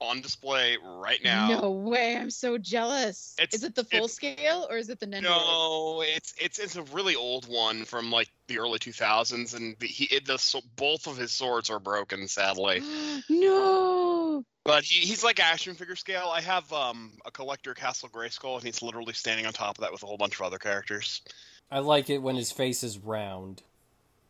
on 0.00 0.20
display 0.20 0.78
right 0.82 1.20
now. 1.22 1.60
No 1.60 1.70
way! 1.70 2.16
I'm 2.16 2.30
so 2.30 2.58
jealous. 2.58 3.34
It's- 3.38 3.54
is 3.54 3.64
it 3.64 3.74
the 3.74 3.84
full 3.84 4.08
scale 4.08 4.66
or 4.70 4.76
is 4.76 4.88
it 4.88 4.98
the 5.00 5.06
Nendoroid? 5.06 5.22
No, 5.22 6.02
it's 6.06 6.34
it's 6.38 6.58
it's 6.58 6.76
a 6.76 6.82
really 6.84 7.16
old 7.16 7.46
one 7.48 7.84
from 7.84 8.10
like 8.10 8.28
the 8.46 8.58
early 8.58 8.78
2000s, 8.78 9.54
and 9.54 9.76
the, 9.78 9.86
he 9.86 10.04
it, 10.06 10.26
the 10.26 10.62
both 10.76 11.06
of 11.06 11.16
his 11.16 11.32
swords 11.32 11.70
are 11.70 11.78
broken, 11.78 12.26
sadly. 12.28 12.82
no. 13.28 14.44
But 14.64 14.84
he, 14.84 15.06
he's 15.06 15.24
like 15.24 15.40
action 15.40 15.74
figure 15.74 15.96
scale. 15.96 16.30
I 16.32 16.40
have 16.40 16.72
um 16.72 17.12
a 17.24 17.30
collector 17.30 17.74
Castle 17.74 18.08
Grayskull, 18.08 18.56
and 18.56 18.64
he's 18.64 18.82
literally 18.82 19.14
standing 19.14 19.46
on 19.46 19.52
top 19.52 19.78
of 19.78 19.82
that 19.82 19.92
with 19.92 20.02
a 20.02 20.06
whole 20.06 20.18
bunch 20.18 20.34
of 20.34 20.42
other 20.42 20.58
characters. 20.58 21.22
I 21.70 21.78
like 21.78 22.10
it 22.10 22.18
when 22.18 22.36
his 22.36 22.50
face 22.52 22.82
is 22.82 22.98
round. 22.98 23.62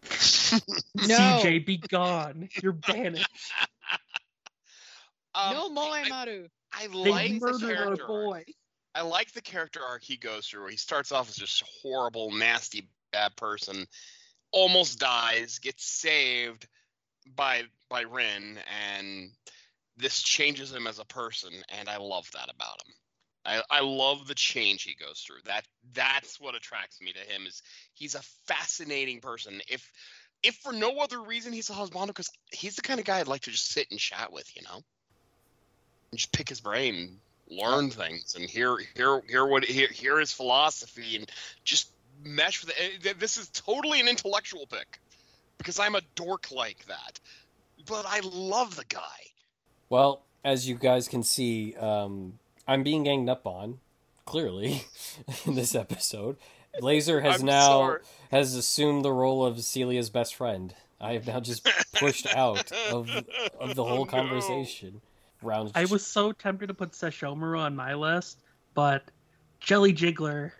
No. 1.06 1.16
CJ, 1.16 1.64
be 1.64 1.76
gone. 1.78 2.48
You're 2.62 2.72
banished. 2.72 3.28
Um, 5.40 5.54
no 5.54 5.68
Moe 5.70 5.90
I, 5.90 6.10
I 6.72 6.86
like 6.86 7.40
the 7.40 7.58
character. 7.58 8.02
arc. 8.02 8.06
boy. 8.06 8.44
I 8.94 9.02
like 9.02 9.32
the 9.32 9.42
character 9.42 9.80
arc 9.82 10.02
he 10.02 10.16
goes 10.16 10.46
through. 10.46 10.68
He 10.68 10.76
starts 10.76 11.12
off 11.12 11.28
as 11.28 11.36
just 11.36 11.62
horrible, 11.82 12.32
nasty, 12.32 12.88
bad 13.12 13.36
person, 13.36 13.86
almost 14.52 14.98
dies, 14.98 15.58
gets 15.58 15.84
saved 15.84 16.66
by 17.36 17.64
by 17.88 18.02
Rin, 18.02 18.58
and 18.92 19.30
this 19.96 20.22
changes 20.22 20.72
him 20.72 20.86
as 20.86 20.98
a 20.98 21.04
person, 21.04 21.52
and 21.68 21.88
I 21.88 21.98
love 21.98 22.28
that 22.32 22.50
about 22.52 22.80
him. 22.86 22.94
I, 23.44 23.62
I 23.70 23.80
love 23.80 24.26
the 24.26 24.34
change 24.34 24.82
he 24.82 24.94
goes 24.94 25.20
through. 25.20 25.40
That 25.46 25.64
that's 25.94 26.40
what 26.40 26.54
attracts 26.54 27.00
me 27.00 27.12
to 27.12 27.20
him 27.20 27.46
is 27.46 27.62
he's 27.94 28.14
a 28.14 28.22
fascinating 28.46 29.20
person. 29.20 29.60
If 29.68 29.90
if 30.42 30.56
for 30.56 30.72
no 30.72 30.98
other 30.98 31.20
reason 31.22 31.52
he's 31.52 31.70
a 31.70 31.74
husband, 31.74 32.08
because 32.08 32.30
he's 32.50 32.76
the 32.76 32.82
kind 32.82 33.00
of 33.00 33.06
guy 33.06 33.20
I'd 33.20 33.28
like 33.28 33.42
to 33.42 33.50
just 33.50 33.72
sit 33.72 33.88
and 33.90 34.00
chat 34.00 34.32
with, 34.32 34.48
you 34.56 34.62
know, 34.62 34.76
and 34.76 34.84
just 36.14 36.32
pick 36.32 36.48
his 36.48 36.60
brain, 36.60 37.18
learn 37.48 37.90
things, 37.90 38.34
and 38.34 38.48
hear 38.48 38.76
hear 38.96 39.22
hear 39.28 39.46
what 39.46 39.64
hear, 39.64 39.88
hear 39.88 40.18
his 40.18 40.32
philosophy, 40.32 41.16
and 41.16 41.30
just 41.64 41.90
mesh 42.24 42.64
with 42.64 42.74
it. 42.78 43.18
This 43.20 43.36
is 43.36 43.48
totally 43.50 44.00
an 44.00 44.08
intellectual 44.08 44.66
pick 44.66 44.98
because 45.58 45.78
I'm 45.78 45.94
a 45.94 46.00
dork 46.14 46.50
like 46.50 46.84
that, 46.86 47.20
but 47.86 48.04
I 48.06 48.20
love 48.24 48.76
the 48.76 48.84
guy. 48.86 49.00
Well, 49.88 50.22
as 50.44 50.68
you 50.68 50.74
guys 50.76 51.08
can 51.08 51.22
see, 51.22 51.74
um, 51.76 52.38
I'm 52.66 52.82
being 52.82 53.04
ganged 53.04 53.28
up 53.28 53.46
on, 53.46 53.78
clearly, 54.24 54.84
in 55.46 55.54
this 55.54 55.74
episode. 55.74 56.36
Laser 56.80 57.20
has 57.20 57.40
I'm 57.40 57.46
now 57.46 57.68
sorry. 57.68 58.00
has 58.30 58.54
assumed 58.54 59.04
the 59.04 59.12
role 59.12 59.44
of 59.44 59.56
Celia's 59.62 60.08
best 60.10 60.34
friend. 60.36 60.74
I 61.00 61.14
have 61.14 61.26
now 61.26 61.40
just 61.40 61.68
pushed 61.94 62.32
out 62.34 62.70
of 62.92 63.10
of 63.58 63.74
the 63.74 63.84
Oh, 63.84 63.88
whole 63.88 64.04
no. 64.04 64.10
Conversation. 65.40 65.72
Round. 65.74 65.88
I 65.88 65.90
was 65.90 66.06
so 66.06 66.32
tempted 66.32 66.66
to 66.68 66.74
put 66.74 66.92
Sesshomaru 66.92 67.58
on 67.58 67.76
my 67.76 67.94
list, 67.94 68.40
but 68.74 69.04
Jelly 69.60 69.92
Jiggler 69.92 70.52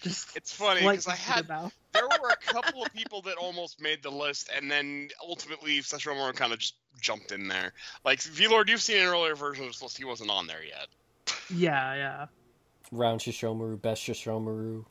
just. 0.00 0.36
It's 0.36 0.52
funny, 0.52 0.80
slightly 0.80 0.96
'cause 0.96 1.08
I 1.08 1.16
had- 1.16 1.50
out. 1.50 1.72
there 1.92 2.04
were 2.22 2.30
a 2.30 2.36
couple 2.36 2.82
of 2.84 2.92
people 2.92 3.22
that 3.22 3.36
almost 3.36 3.80
made 3.80 4.02
the 4.02 4.10
list, 4.10 4.50
and 4.54 4.70
then 4.70 5.08
ultimately 5.22 5.78
Sesshomaru 5.80 6.34
kind 6.34 6.52
of 6.52 6.58
just 6.58 6.74
jumped 7.00 7.32
in 7.32 7.48
there. 7.48 7.72
Like 8.04 8.20
V-Lord, 8.22 8.68
you've 8.68 8.82
seen 8.82 8.98
an 8.98 9.06
earlier 9.06 9.36
version 9.36 9.64
of 9.64 9.70
this 9.70 9.82
list; 9.82 9.96
he 9.98 10.04
wasn't 10.04 10.30
on 10.30 10.46
there 10.46 10.64
yet. 10.64 10.88
Yeah, 11.54 11.94
yeah. 11.94 12.26
round 12.92 13.20
Shishomaru, 13.20 13.80
best 13.80 14.02
Shishomaru. 14.02 14.84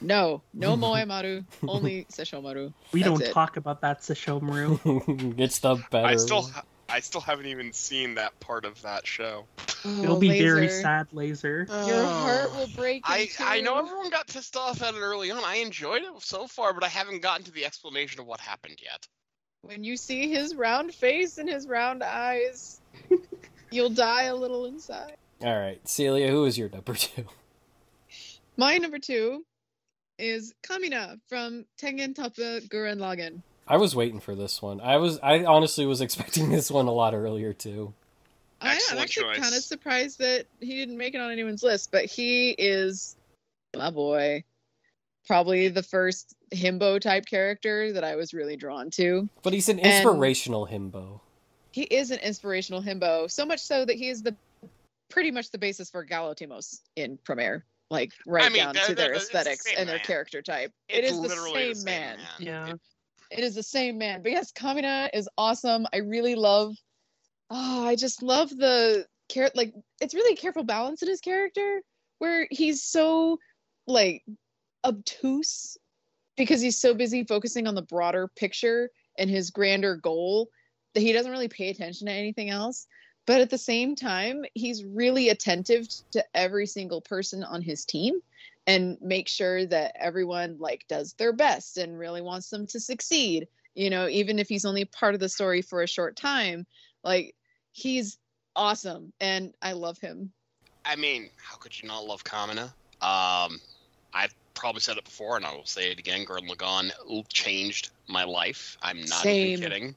No, 0.00 0.42
no 0.52 0.76
Moe 0.78 1.04
Maru. 1.06 1.42
Only 1.66 2.04
Sesshomaru. 2.12 2.72
We 2.92 3.02
That's 3.02 3.10
don't 3.18 3.22
it. 3.28 3.32
talk 3.32 3.56
about 3.56 3.80
that 3.82 4.00
Sesshomaru. 4.00 5.34
it's 5.38 5.60
the 5.60 5.76
better. 5.90 6.06
I 6.06 6.16
still, 6.16 6.42
ha- 6.42 6.64
I 6.88 7.00
still 7.00 7.20
haven't 7.20 7.46
even 7.46 7.72
seen 7.72 8.14
that 8.14 8.38
part 8.40 8.64
of 8.64 8.80
that 8.82 9.06
show. 9.06 9.46
Oh, 9.84 10.02
It'll 10.02 10.16
Oh, 10.16 10.20
be 10.20 10.38
very 10.38 10.68
sad, 10.68 11.08
Laser. 11.12 11.66
Your 11.68 12.02
oh. 12.02 12.04
heart 12.06 12.54
will 12.54 12.68
break. 12.76 13.02
I, 13.04 13.28
I 13.40 13.60
know 13.60 13.78
everyone 13.78 14.10
got 14.10 14.28
pissed 14.28 14.56
off 14.56 14.82
at 14.82 14.94
it 14.94 15.00
early 15.00 15.30
on. 15.30 15.42
I 15.44 15.56
enjoyed 15.56 16.02
it 16.02 16.10
so 16.18 16.46
far, 16.46 16.72
but 16.72 16.84
I 16.84 16.88
haven't 16.88 17.22
gotten 17.22 17.44
to 17.44 17.50
the 17.50 17.64
explanation 17.64 18.20
of 18.20 18.26
what 18.26 18.40
happened 18.40 18.78
yet. 18.82 19.06
When 19.62 19.82
you 19.82 19.96
see 19.96 20.28
his 20.30 20.54
round 20.54 20.94
face 20.94 21.38
and 21.38 21.48
his 21.48 21.66
round 21.66 22.02
eyes, 22.02 22.80
you'll 23.70 23.90
die 23.90 24.24
a 24.24 24.34
little 24.34 24.66
inside. 24.66 25.16
All 25.42 25.58
right, 25.58 25.80
Celia, 25.88 26.30
who 26.30 26.44
is 26.44 26.56
your 26.58 26.68
number 26.68 26.94
two? 26.94 27.24
My 28.56 28.78
number 28.78 28.98
two 28.98 29.44
is 30.18 30.54
Kamina 30.62 31.18
from 31.28 31.64
Tengen 31.80 32.14
Toppa 32.14 32.66
Gurren 32.68 32.98
Lagann. 32.98 33.42
I 33.66 33.76
was 33.78 33.96
waiting 33.96 34.20
for 34.20 34.34
this 34.34 34.60
one. 34.60 34.80
I 34.80 34.96
was. 34.98 35.18
I 35.22 35.44
honestly 35.44 35.86
was 35.86 36.00
expecting 36.06 36.50
this 36.50 36.70
one 36.70 36.86
a 36.86 36.92
lot 36.92 37.14
earlier 37.14 37.52
too. 37.52 37.92
I, 38.60 38.78
I'm 38.90 38.98
actually 38.98 39.24
choice. 39.34 39.38
kind 39.40 39.54
of 39.54 39.62
surprised 39.62 40.18
that 40.20 40.46
he 40.60 40.74
didn't 40.76 40.96
make 40.96 41.14
it 41.14 41.20
on 41.20 41.30
anyone's 41.30 41.62
list, 41.62 41.90
but 41.92 42.04
he 42.06 42.50
is 42.50 43.16
my 43.76 43.90
boy. 43.90 44.44
Probably 45.26 45.68
the 45.68 45.82
first 45.82 46.34
himbo 46.54 47.00
type 47.00 47.24
character 47.26 47.92
that 47.92 48.04
I 48.04 48.16
was 48.16 48.34
really 48.34 48.56
drawn 48.56 48.90
to. 48.92 49.28
But 49.42 49.54
he's 49.54 49.68
an 49.70 49.78
And- 49.80 50.06
inspirational 50.06 50.66
himbo. 50.66 51.20
he 51.72 51.82
is 51.84 52.10
an 52.10 52.18
inspirational 52.20 52.82
himbo. 52.82 53.30
So 53.30 53.44
much 53.46 53.60
so 53.60 53.84
that 53.86 53.96
he 53.96 54.08
is 54.10 54.22
the 54.22 54.36
pretty 55.10 55.30
much 55.30 55.50
the 55.50 55.58
basis 55.58 55.88
for 55.90 56.04
Galo 56.04 56.36
Thymos 56.36 56.80
in 56.96 57.18
Promare. 57.26 57.62
Like 57.90 58.12
right 58.26 58.50
mean, 58.52 58.62
down 58.64 58.74
that- 58.74 58.86
to 58.86 58.94
their 58.94 59.08
that- 59.08 59.16
it's 59.16 59.28
the 59.30 59.38
aesthetics 59.38 59.64
same 59.64 59.74
and 59.78 59.88
their 59.88 59.96
man. 59.96 60.04
character 60.04 60.42
type. 60.42 60.72
It's 60.90 60.98
it 60.98 61.04
is 61.04 61.12
the 61.20 61.28
literally 61.28 61.74
same, 61.74 61.84
man. 61.84 62.18
Yeah. 62.38 62.68
It- 62.74 62.80
It 63.36 63.42
is 63.42 63.54
the 63.54 63.62
same 63.62 63.98
man. 63.98 64.22
But 64.22 64.32
yes, 64.32 64.52
Kamina 64.52 65.10
is 65.12 65.28
awesome. 65.36 65.86
I 65.92 65.98
really 65.98 66.36
love 66.36 66.76
oh, 67.50 67.86
I 67.86 67.96
just 67.96 68.22
love 68.22 68.50
the 68.50 69.06
care 69.28 69.50
like 69.54 69.74
it's 70.00 70.14
really 70.14 70.36
careful 70.36 70.64
balance 70.64 71.02
in 71.02 71.08
his 71.08 71.20
character 71.20 71.82
where 72.18 72.46
he's 72.50 72.82
so 72.82 73.38
like 73.86 74.22
obtuse 74.84 75.76
because 76.36 76.60
he's 76.60 76.78
so 76.78 76.94
busy 76.94 77.24
focusing 77.24 77.66
on 77.66 77.74
the 77.74 77.82
broader 77.82 78.28
picture 78.36 78.90
and 79.18 79.30
his 79.30 79.50
grander 79.50 79.96
goal 79.96 80.48
that 80.94 81.00
he 81.00 81.12
doesn't 81.12 81.32
really 81.32 81.48
pay 81.48 81.70
attention 81.70 82.06
to 82.06 82.12
anything 82.12 82.50
else. 82.50 82.86
But 83.26 83.40
at 83.40 83.50
the 83.50 83.58
same 83.58 83.96
time, 83.96 84.44
he's 84.54 84.84
really 84.84 85.30
attentive 85.30 85.86
to 86.12 86.24
every 86.34 86.66
single 86.66 87.00
person 87.00 87.42
on 87.42 87.62
his 87.62 87.84
team 87.84 88.20
and 88.66 88.96
make 89.00 89.28
sure 89.28 89.66
that 89.66 89.94
everyone 89.98 90.56
like 90.58 90.84
does 90.88 91.14
their 91.14 91.32
best 91.32 91.76
and 91.76 91.98
really 91.98 92.22
wants 92.22 92.48
them 92.48 92.66
to 92.68 92.80
succeed. 92.80 93.46
You 93.74 93.90
know, 93.90 94.08
even 94.08 94.38
if 94.38 94.48
he's 94.48 94.64
only 94.64 94.84
part 94.84 95.14
of 95.14 95.20
the 95.20 95.28
story 95.28 95.62
for 95.62 95.82
a 95.82 95.88
short 95.88 96.16
time, 96.16 96.66
like 97.02 97.34
he's 97.72 98.18
awesome 98.56 99.12
and 99.20 99.52
I 99.60 99.72
love 99.72 99.98
him. 99.98 100.32
I 100.84 100.96
mean, 100.96 101.30
how 101.36 101.56
could 101.56 101.80
you 101.80 101.88
not 101.88 102.04
love 102.04 102.24
Kamina? 102.24 102.72
Um, 103.00 103.60
I've 104.12 104.34
probably 104.54 104.80
said 104.80 104.96
it 104.96 105.04
before, 105.04 105.36
and 105.36 105.44
I 105.44 105.54
will 105.54 105.66
say 105.66 105.90
it 105.90 105.98
again. 105.98 106.24
Gurren 106.24 106.48
Lagann 106.48 106.90
changed 107.28 107.90
my 108.08 108.24
life. 108.24 108.76
I'm 108.82 109.00
not 109.00 109.24
Same. 109.24 109.48
even 109.48 109.60
kidding. 109.60 109.96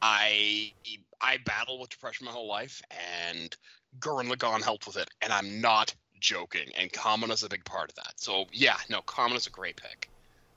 I 0.00 0.72
I 1.20 1.38
battled 1.44 1.80
with 1.80 1.90
depression 1.90 2.26
my 2.26 2.32
whole 2.32 2.48
life, 2.48 2.82
and 2.90 3.54
Gurren 4.00 4.32
Lagann 4.32 4.62
helped 4.62 4.86
with 4.86 4.96
it, 4.96 5.10
and 5.20 5.32
I'm 5.32 5.60
not 5.60 5.94
joking. 6.22 6.68
And 6.78 6.90
Kamina's 6.92 7.42
a 7.42 7.48
big 7.50 7.64
part 7.66 7.90
of 7.90 7.96
that. 7.96 8.14
So 8.16 8.46
yeah, 8.52 8.76
no, 8.88 9.02
Kamina's 9.02 9.46
a 9.46 9.50
great 9.50 9.76
pick. 9.76 10.08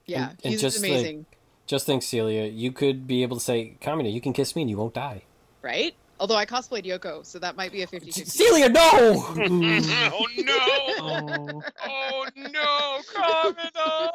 Yeah, 0.06 0.30
And- 0.30 0.40
and 0.44 0.52
he's 0.54 0.62
just, 0.62 0.82
like, 0.82 0.92
amazing, 0.92 1.26
Just 1.68 1.86
think, 1.88 2.04
Celia, 2.04 2.46
you 2.46 2.72
could 2.72 3.08
be 3.08 3.24
able 3.24 3.38
to 3.38 3.44
say, 3.44 3.76
Kamina, 3.82 4.14
you 4.14 4.22
can 4.22 4.34
kiss 4.34 4.56
me 4.56 4.62
and 4.62 4.70
you 4.70 4.78
won't 4.78 4.94
die. 4.94 5.24
right? 5.64 5.94
Although 6.18 6.36
I 6.38 6.46
cosplayed 6.46 6.86
Yoko, 6.86 7.26
so 7.26 7.40
that 7.40 7.58
might 7.58 7.74
be 7.74 7.82
a 7.82 7.88
50 7.88 8.10
50. 8.12 8.24
Celia, 8.38 8.70
no! 8.70 8.82
oh 9.38 10.28
no! 10.38 10.60
Oh, 11.02 11.62
Oh 11.84 12.26
no, 12.38 13.02
Kamina! 13.14 14.12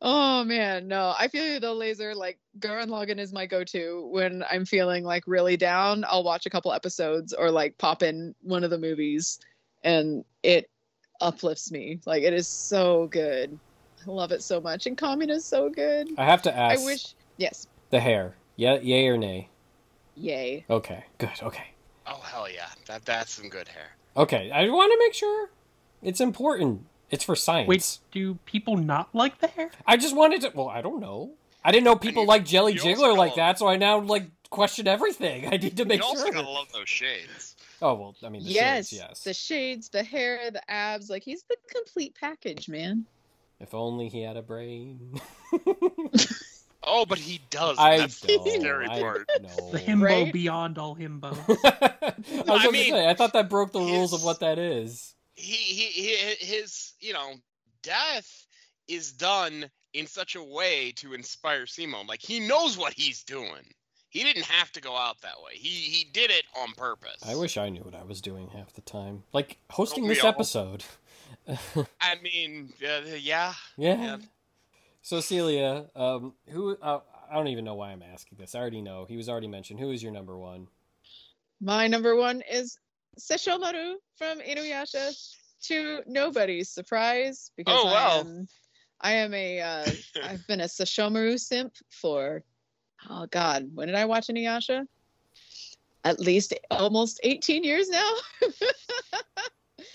Oh 0.00 0.44
man, 0.44 0.88
no. 0.88 1.14
I 1.18 1.28
feel 1.28 1.46
you 1.46 1.60
though, 1.60 1.74
Laser. 1.74 2.14
Like 2.14 2.38
Gurren 2.58 2.88
Lagann 2.88 3.18
is 3.18 3.32
my 3.32 3.46
go-to 3.46 4.08
when 4.12 4.44
I'm 4.50 4.64
feeling 4.64 5.04
like 5.04 5.24
really 5.26 5.56
down. 5.56 6.04
I'll 6.06 6.24
watch 6.24 6.46
a 6.46 6.50
couple 6.50 6.72
episodes 6.72 7.32
or 7.32 7.50
like 7.50 7.78
pop 7.78 8.02
in 8.02 8.34
one 8.42 8.64
of 8.64 8.70
the 8.70 8.78
movies, 8.78 9.38
and 9.82 10.24
it 10.42 10.70
uplifts 11.20 11.70
me. 11.70 12.00
Like 12.06 12.22
it 12.22 12.32
is 12.32 12.46
so 12.48 13.06
good. 13.08 13.58
I 14.06 14.10
love 14.10 14.32
it 14.32 14.42
so 14.42 14.60
much, 14.60 14.86
and 14.86 14.96
Kamin 14.96 15.30
is 15.30 15.44
so 15.44 15.68
good. 15.68 16.08
I 16.18 16.24
have 16.24 16.42
to 16.42 16.56
ask. 16.56 16.80
I 16.80 16.84
wish. 16.84 17.14
Yes. 17.36 17.66
the 17.90 18.00
hair. 18.00 18.34
Yeah, 18.56 18.78
yay 18.80 19.06
or 19.06 19.16
nay? 19.16 19.48
Yay. 20.16 20.64
Okay, 20.68 21.04
good, 21.18 21.30
okay. 21.42 21.68
Oh 22.06 22.20
hell 22.22 22.50
yeah, 22.50 22.68
that 22.86 23.04
that's 23.04 23.32
some 23.32 23.48
good 23.48 23.68
hair. 23.68 23.90
Okay, 24.16 24.50
I 24.50 24.68
want 24.68 24.92
to 24.92 24.98
make 24.98 25.14
sure. 25.14 25.50
It's 26.02 26.20
important. 26.20 26.86
It's 27.10 27.24
for 27.24 27.34
science. 27.36 27.68
wait, 27.68 27.98
do 28.12 28.34
people 28.44 28.76
not 28.76 29.14
like 29.14 29.40
the 29.40 29.46
hair? 29.48 29.70
I 29.86 29.96
just 29.96 30.14
wanted 30.16 30.42
to. 30.42 30.52
Well, 30.54 30.68
I 30.68 30.82
don't 30.82 31.00
know. 31.00 31.32
I 31.64 31.72
didn't 31.72 31.84
know 31.84 31.96
people 31.96 32.22
you- 32.22 32.28
like 32.28 32.44
Jelly 32.44 32.74
Jiggler 32.74 33.16
like 33.16 33.30
gotta- 33.32 33.40
that, 33.52 33.58
so 33.58 33.66
I 33.68 33.76
now 33.76 33.98
like 34.00 34.26
question 34.50 34.86
everything. 34.86 35.46
I 35.52 35.56
need 35.56 35.76
to 35.76 35.84
make 35.84 36.00
you 36.00 36.06
also 36.06 36.24
sure. 36.24 36.32
gotta 36.32 36.48
love 36.48 36.70
those 36.72 36.88
shades. 36.88 37.56
Oh 37.80 37.94
well, 37.94 38.14
I 38.24 38.28
mean, 38.28 38.42
the 38.44 38.50
yes. 38.50 38.88
shades, 38.90 38.92
yes. 39.00 39.24
The 39.24 39.34
shades, 39.34 39.88
the 39.88 40.02
hair, 40.02 40.50
the 40.50 40.68
abs. 40.70 41.08
Like 41.08 41.22
he's 41.22 41.42
the 41.44 41.56
complete 41.72 42.14
package, 42.18 42.68
man. 42.68 43.06
If 43.60 43.74
only 43.74 44.08
he 44.08 44.22
had 44.22 44.36
a 44.36 44.42
brain. 44.42 45.20
Oh, 46.90 47.04
but 47.04 47.18
he 47.18 47.40
does. 47.50 47.76
I 47.78 47.98
that's 47.98 48.20
don't. 48.20 48.60
scary 48.60 48.86
I 48.88 49.00
part. 49.00 49.28
know. 49.42 49.70
The 49.72 49.78
himbo 49.78 50.02
Right? 50.04 50.32
beyond 50.32 50.78
all 50.78 50.96
himbo. 50.96 51.32
I 51.64 52.14
was 52.16 52.48
I 52.48 52.64
gonna 52.64 52.70
mean, 52.70 52.92
say. 52.92 53.06
I 53.06 53.14
thought 53.14 53.32
that 53.34 53.50
broke 53.50 53.72
the 53.72 53.80
rules 53.80 54.14
of 54.14 54.22
what 54.22 54.40
that 54.40 54.58
is. 54.58 55.07
He, 55.38 55.54
he 55.54 55.84
he 56.02 56.16
his 56.44 56.94
you 57.00 57.12
know 57.12 57.34
death 57.82 58.46
is 58.88 59.12
done 59.12 59.70
in 59.94 60.06
such 60.06 60.34
a 60.34 60.42
way 60.42 60.92
to 60.96 61.14
inspire 61.14 61.66
Simon. 61.66 62.06
Like 62.06 62.20
he 62.20 62.40
knows 62.40 62.76
what 62.76 62.92
he's 62.92 63.22
doing. 63.22 63.62
He 64.10 64.24
didn't 64.24 64.46
have 64.46 64.72
to 64.72 64.80
go 64.80 64.96
out 64.96 65.20
that 65.20 65.36
way. 65.44 65.52
He 65.54 65.68
he 65.68 66.04
did 66.12 66.30
it 66.30 66.44
on 66.58 66.72
purpose. 66.72 67.22
I 67.24 67.36
wish 67.36 67.56
I 67.56 67.68
knew 67.68 67.82
what 67.82 67.94
I 67.94 68.02
was 68.02 68.20
doing 68.20 68.48
half 68.48 68.72
the 68.72 68.80
time, 68.80 69.22
like 69.32 69.58
hosting 69.70 70.04
we 70.04 70.10
this 70.10 70.24
all? 70.24 70.30
episode. 70.30 70.84
I 72.00 72.14
mean, 72.22 72.72
uh, 72.82 73.02
yeah. 73.20 73.54
Yeah. 73.76 74.02
Yeah. 74.02 74.16
So 75.02 75.20
Celia, 75.20 75.86
um, 75.94 76.34
who 76.48 76.76
uh, 76.82 77.00
I 77.30 77.34
don't 77.34 77.48
even 77.48 77.64
know 77.64 77.74
why 77.74 77.92
I'm 77.92 78.02
asking 78.02 78.38
this. 78.38 78.54
I 78.54 78.58
already 78.58 78.82
know. 78.82 79.04
He 79.08 79.16
was 79.16 79.28
already 79.28 79.48
mentioned. 79.48 79.78
Who 79.80 79.90
is 79.90 80.02
your 80.02 80.12
number 80.12 80.36
one? 80.36 80.68
My 81.60 81.86
number 81.86 82.16
one 82.16 82.42
is 82.50 82.78
Sesshomaru 83.18 83.94
from 84.16 84.40
Inuyasha 84.40 85.14
to 85.64 86.02
nobody's 86.06 86.70
surprise 86.70 87.50
because 87.56 87.80
Oh, 87.84 87.88
I 87.88 88.18
am 88.20 88.46
I 89.00 89.12
am 89.12 89.34
a 89.34 89.60
uh, 89.60 89.90
I've 90.24 90.46
been 90.46 90.60
a 90.60 90.64
Sesshomaru 90.64 91.38
simp 91.38 91.74
for 91.90 92.42
oh 93.08 93.26
god, 93.30 93.70
when 93.74 93.88
did 93.88 93.96
I 93.96 94.04
watch 94.06 94.28
Inuyasha? 94.28 94.86
At 96.04 96.20
least 96.20 96.54
almost 96.70 97.20
18 97.22 97.64
years 97.64 97.88
now. 97.88 98.12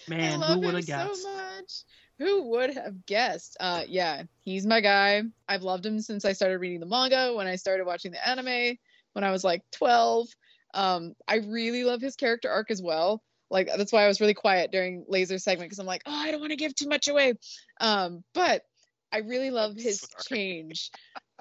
Man, 0.07 0.41
who 0.41 0.59
would 0.59 0.75
have 0.75 0.85
guessed? 0.85 1.23
so 1.23 1.33
much. 1.33 1.71
Who 2.19 2.49
would 2.49 2.73
have 2.75 3.05
guessed? 3.05 3.57
Uh, 3.59 3.83
yeah, 3.87 4.23
he's 4.41 4.65
my 4.65 4.81
guy. 4.81 5.23
I've 5.47 5.63
loved 5.63 5.85
him 5.85 5.99
since 5.99 6.25
I 6.25 6.33
started 6.33 6.59
reading 6.59 6.79
the 6.79 6.85
manga. 6.85 7.33
When 7.35 7.47
I 7.47 7.55
started 7.55 7.85
watching 7.85 8.11
the 8.11 8.27
anime, 8.27 8.77
when 9.13 9.23
I 9.23 9.31
was 9.31 9.43
like 9.43 9.63
12. 9.71 10.27
Um, 10.73 11.15
I 11.27 11.37
really 11.37 11.83
love 11.83 12.01
his 12.01 12.15
character 12.15 12.49
arc 12.49 12.71
as 12.71 12.81
well. 12.81 13.21
Like 13.49 13.69
that's 13.77 13.93
why 13.93 14.03
I 14.03 14.07
was 14.07 14.19
really 14.19 14.33
quiet 14.33 14.71
during 14.71 15.05
Laser 15.07 15.37
segment 15.37 15.69
because 15.69 15.79
I'm 15.79 15.85
like, 15.85 16.01
oh, 16.05 16.11
I 16.11 16.31
don't 16.31 16.39
want 16.39 16.51
to 16.51 16.57
give 16.57 16.73
too 16.73 16.89
much 16.89 17.07
away. 17.07 17.33
Um, 17.79 18.23
but 18.33 18.63
I 19.11 19.19
really 19.19 19.51
love 19.51 19.75
his 19.75 19.99
Sorry. 19.99 20.23
change, 20.27 20.91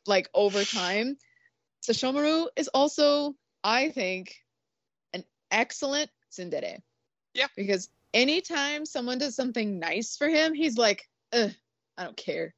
like 0.06 0.28
over 0.34 0.62
time. 0.62 1.16
Sesshomaru 1.88 2.48
is 2.54 2.68
also, 2.68 3.34
I 3.64 3.88
think, 3.88 4.36
an 5.14 5.24
excellent 5.50 6.10
tsundere. 6.30 6.78
Yeah. 7.34 7.46
Because 7.56 7.88
anytime 8.12 8.84
someone 8.84 9.18
does 9.18 9.34
something 9.34 9.78
nice 9.78 10.16
for 10.16 10.28
him, 10.28 10.52
he's 10.52 10.76
like, 10.76 11.08
Ugh, 11.32 11.50
I 11.96 12.04
don't 12.04 12.16
care. 12.16 12.54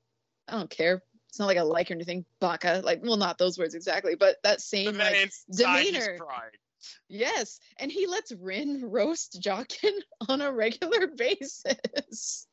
I 0.49 0.53
don't 0.53 0.71
care. 0.71 1.01
It's 1.29 1.39
not 1.39 1.47
like 1.47 1.59
I 1.59 1.63
like 1.63 1.91
or 1.91 1.95
anything. 1.95 2.25
Baka. 2.41 2.83
Like, 2.85 3.01
well, 3.03 3.17
not 3.17 3.39
those 3.39 3.59
words 3.59 3.75
exactly, 3.75 4.15
but 4.15 4.37
that 4.43 4.61
same 4.61 4.97
like 4.97 5.31
demeanor. 5.51 6.17
pride. 6.19 6.57
Yes, 7.09 7.61
and 7.79 7.91
he 7.91 8.07
lets 8.07 8.33
Rin 8.33 8.81
roast 8.85 9.41
Jaken 9.41 9.93
on 10.29 10.41
a 10.41 10.53
regular 10.53 11.07
basis. 11.17 12.47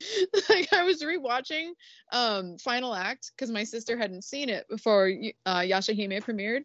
like 0.48 0.72
I 0.72 0.82
was 0.82 1.02
rewatching 1.02 1.70
um 2.10 2.58
Final 2.58 2.94
Act 2.94 3.30
because 3.36 3.50
my 3.50 3.62
sister 3.62 3.96
hadn't 3.96 4.24
seen 4.24 4.48
it 4.48 4.66
before 4.68 5.10
uh, 5.46 5.60
Yashahime 5.60 6.22
premiered, 6.22 6.64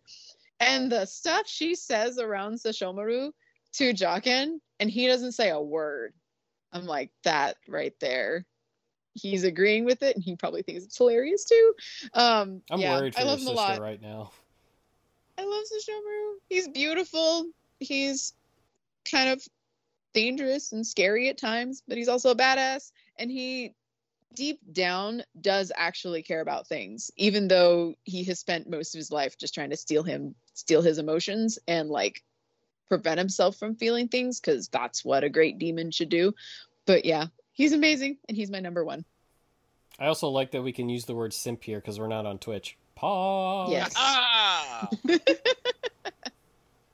and 0.60 0.92
the 0.92 1.06
stuff 1.06 1.48
she 1.48 1.76
says 1.76 2.18
around 2.18 2.56
Sesshomaru 2.56 3.32
to 3.74 3.94
Jaken, 3.94 4.60
and 4.80 4.90
he 4.90 5.08
doesn't 5.08 5.34
say 5.34 5.50
a 5.50 5.62
word. 5.62 6.14
I'm 6.74 6.86
like 6.86 7.12
that 7.24 7.58
right 7.68 7.94
there. 8.02 8.46
He's 9.14 9.44
agreeing 9.44 9.86
with 9.86 10.02
it, 10.04 10.16
and 10.16 10.24
he 10.24 10.36
probably 10.36 10.62
thinks 10.62 10.86
it's 10.86 10.98
hilarious 10.98 11.46
too. 11.46 11.74
Um, 12.14 12.62
I'm 12.72 12.80
yeah, 12.80 12.98
worried 12.98 13.16
for 13.16 13.22
I 13.22 13.24
love 13.26 13.40
him 13.40 13.48
a 13.48 13.56
sister 13.56 13.74
lot. 13.74 13.82
right 13.82 14.02
now. 14.02 14.32
I 15.40 15.46
love 15.46 15.64
Sesshomaru. 15.64 16.34
He's 16.50 16.68
beautiful. 16.68 17.46
He's 17.80 18.34
kind 19.10 19.30
of 19.30 19.42
dangerous 20.14 20.74
and 20.74 20.86
scary 20.86 21.30
at 21.30 21.38
times, 21.38 21.82
but 21.88 21.98
he's 21.98 22.10
also 22.10 22.32
a 22.32 22.36
badass. 22.36 22.92
And 23.18 23.32
he, 23.32 23.74
deep 24.36 24.60
down, 24.74 25.24
does 25.40 25.72
actually 25.74 26.24
care 26.24 26.42
about 26.42 26.68
things, 26.68 27.10
even 27.16 27.48
though 27.48 27.96
he 28.04 28.26
has 28.26 28.38
spent 28.38 28.70
most 28.70 28.94
of 28.94 29.00
his 29.00 29.12
life 29.12 29.38
just 29.38 29.54
trying 29.54 29.70
to 29.70 29.78
steal 29.78 30.04
him, 30.04 30.36
steal 30.56 30.82
his 30.82 30.98
emotions, 30.98 31.58
and 31.70 31.90
like 31.90 32.22
prevent 32.90 33.18
himself 33.18 33.56
from 33.56 33.76
feeling 33.76 34.10
things, 34.10 34.42
because 34.42 34.68
that's 34.68 35.06
what 35.06 35.24
a 35.24 35.30
great 35.30 35.58
demon 35.58 35.92
should 35.92 36.10
do. 36.10 36.34
But 36.86 37.06
yeah, 37.06 37.28
he's 37.54 37.72
amazing, 37.72 38.18
and 38.28 38.36
he's 38.36 38.52
my 38.52 38.60
number 38.60 38.84
one. 38.84 39.06
I 39.98 40.08
also 40.08 40.28
like 40.28 40.52
that 40.52 40.64
we 40.64 40.74
can 40.74 40.90
use 40.90 41.06
the 41.06 41.16
word 41.16 41.34
simp 41.34 41.64
here 41.64 41.80
because 41.80 41.98
we're 41.98 42.08
not 42.08 42.26
on 42.26 42.40
Twitch. 42.40 42.78
Pause. 42.96 43.72
Yes. 43.72 43.94
Ah, 43.96 44.29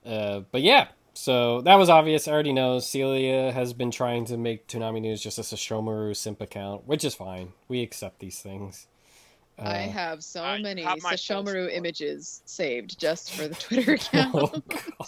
Uh, 0.06 0.42
but 0.52 0.62
yeah, 0.62 0.90
so 1.14 1.62
that 1.62 1.76
was 1.76 1.90
obvious. 1.90 2.28
I 2.28 2.32
already 2.34 2.54
know 2.54 2.80
Celia 2.80 3.52
has 3.52 3.74
been 3.74 3.92
trying 3.92 4.26
to 4.26 4.38
make 4.38 4.68
Toonami 4.68 5.02
News 5.02 5.22
just 5.22 5.40
as 5.40 5.52
a 5.52 5.56
Shomaru 5.56 6.16
simp 6.16 6.42
account, 6.42 6.88
which 6.88 7.04
is 7.04 7.16
fine. 7.16 7.54
We 7.68 7.82
accept 7.82 8.20
these 8.20 8.40
things. 8.40 8.88
I 9.64 9.88
Uh, 9.88 9.90
have 9.90 10.24
so 10.24 10.44
I 10.44 10.58
many 10.58 10.84
have 10.84 11.00
Sesshomaru 11.00 11.72
images 11.74 12.42
saved 12.46 13.00
just 13.00 13.32
for 13.34 13.48
the 13.48 13.56
Twitter 13.60 13.94
account. 13.94 14.52
oh, 14.54 14.62
God. 14.70 15.08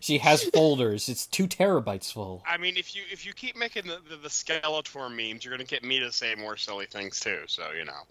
She 0.00 0.18
has 0.18 0.44
folders. 0.44 1.08
It's 1.08 1.26
two 1.26 1.46
terabytes 1.48 2.12
full. 2.12 2.46
I 2.46 2.56
mean, 2.58 2.76
if 2.76 2.94
you 2.96 3.02
if 3.10 3.24
you 3.26 3.32
keep 3.32 3.56
making 3.56 3.86
the, 3.86 4.00
the, 4.08 4.16
the 4.16 4.28
Skeletor 4.28 5.10
memes, 5.10 5.44
you're 5.44 5.52
gonna 5.52 5.64
get 5.64 5.84
me 5.84 6.00
to 6.00 6.12
say 6.12 6.34
more 6.34 6.56
silly 6.56 6.86
things 6.86 7.20
too. 7.20 7.42
So 7.46 7.70
you 7.72 7.84
know. 7.84 8.02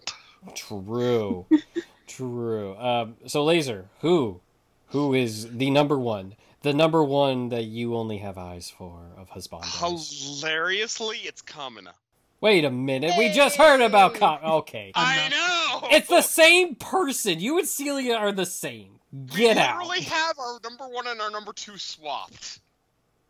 True. 0.54 1.46
True. 2.10 2.76
Um, 2.76 3.16
so, 3.26 3.44
Laser, 3.44 3.88
who? 4.00 4.40
Who 4.88 5.14
is 5.14 5.56
the 5.56 5.70
number 5.70 5.98
one? 5.98 6.34
The 6.62 6.74
number 6.74 7.04
one 7.04 7.48
that 7.50 7.64
you 7.64 7.94
only 7.96 8.18
have 8.18 8.36
eyes 8.36 8.68
for 8.68 9.12
of 9.16 9.30
husbandos. 9.30 10.40
Hilariously, 10.40 11.18
it's 11.18 11.40
Kamina. 11.40 11.92
Wait 12.40 12.64
a 12.64 12.70
minute. 12.70 13.12
We 13.16 13.30
just 13.30 13.56
heard 13.56 13.80
about. 13.80 14.14
Hey! 14.14 14.18
Com- 14.18 14.40
okay. 14.42 14.92
I 14.94 15.28
know. 15.28 15.88
It's 15.92 16.08
the 16.08 16.22
same 16.22 16.74
person. 16.74 17.38
You 17.38 17.58
and 17.58 17.68
Celia 17.68 18.14
are 18.14 18.32
the 18.32 18.46
same. 18.46 18.98
Get 19.26 19.56
we 19.56 19.62
out. 19.62 19.78
We 19.78 19.88
literally 19.88 20.02
have 20.02 20.38
our 20.38 20.58
number 20.64 20.88
one 20.88 21.06
and 21.06 21.20
our 21.20 21.30
number 21.30 21.52
two 21.52 21.78
swapped. 21.78 22.60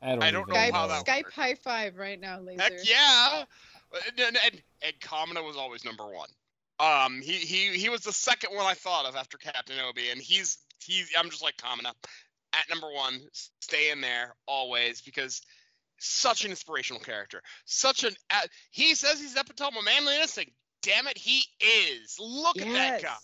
I 0.03 0.12
don't, 0.12 0.22
I 0.22 0.31
don't 0.31 0.49
know 0.49 0.55
Skype, 0.55 0.72
how 0.72 0.87
that 0.87 1.05
Skype 1.05 1.24
worked. 1.24 1.35
high 1.35 1.55
five 1.55 1.97
right 1.97 2.18
now, 2.18 2.41
laser. 2.41 2.62
Heck 2.62 2.72
yeah! 2.85 3.45
And, 4.09 4.20
and, 4.20 4.39
and, 4.45 4.62
and 4.83 4.95
Kamina 5.01 5.45
was 5.45 5.57
always 5.57 5.85
number 5.85 6.07
one. 6.07 6.28
Um, 6.81 7.20
he, 7.20 7.33
he 7.33 7.78
he 7.78 7.89
was 7.89 8.01
the 8.01 8.12
second 8.12 8.55
one 8.55 8.64
I 8.64 8.74
thought 8.74 9.05
of 9.05 9.14
after 9.14 9.37
Captain 9.37 9.76
Obi, 9.87 10.09
and 10.11 10.20
he's 10.20 10.59
he's 10.83 11.11
I'm 11.18 11.28
just 11.28 11.43
like 11.43 11.57
Kamina 11.57 11.93
at 12.53 12.68
number 12.68 12.91
one, 12.91 13.20
stay 13.61 13.91
in 13.91 14.01
there 14.01 14.35
always 14.47 15.01
because 15.01 15.43
such 15.99 16.45
an 16.45 16.51
inspirational 16.51 17.01
character, 17.01 17.43
such 17.64 18.05
an 18.05 18.14
uh, 18.31 18.41
he 18.70 18.95
says 18.95 19.20
he's 19.20 19.37
epitome 19.37 19.78
of 19.78 19.85
manly 19.85 20.18
instinct. 20.20 20.53
Damn 20.83 21.07
it, 21.07 21.18
he 21.18 21.45
is. 21.61 22.16
Look 22.18 22.59
at 22.61 22.72
that 22.72 23.03
guy 23.03 23.16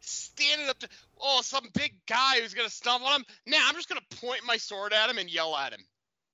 standing 0.00 0.68
up 0.68 0.78
to 0.78 0.88
oh 1.20 1.40
some 1.42 1.68
big 1.74 1.94
guy 2.08 2.40
who's 2.40 2.54
gonna 2.54 2.68
stump 2.68 3.04
on 3.04 3.20
him. 3.20 3.24
Now 3.46 3.64
I'm 3.68 3.74
just 3.74 3.88
gonna 3.88 4.00
point 4.20 4.40
my 4.46 4.56
sword 4.56 4.92
at 4.92 5.08
him 5.08 5.18
and 5.18 5.30
yell 5.30 5.56
at 5.56 5.72
him 5.72 5.84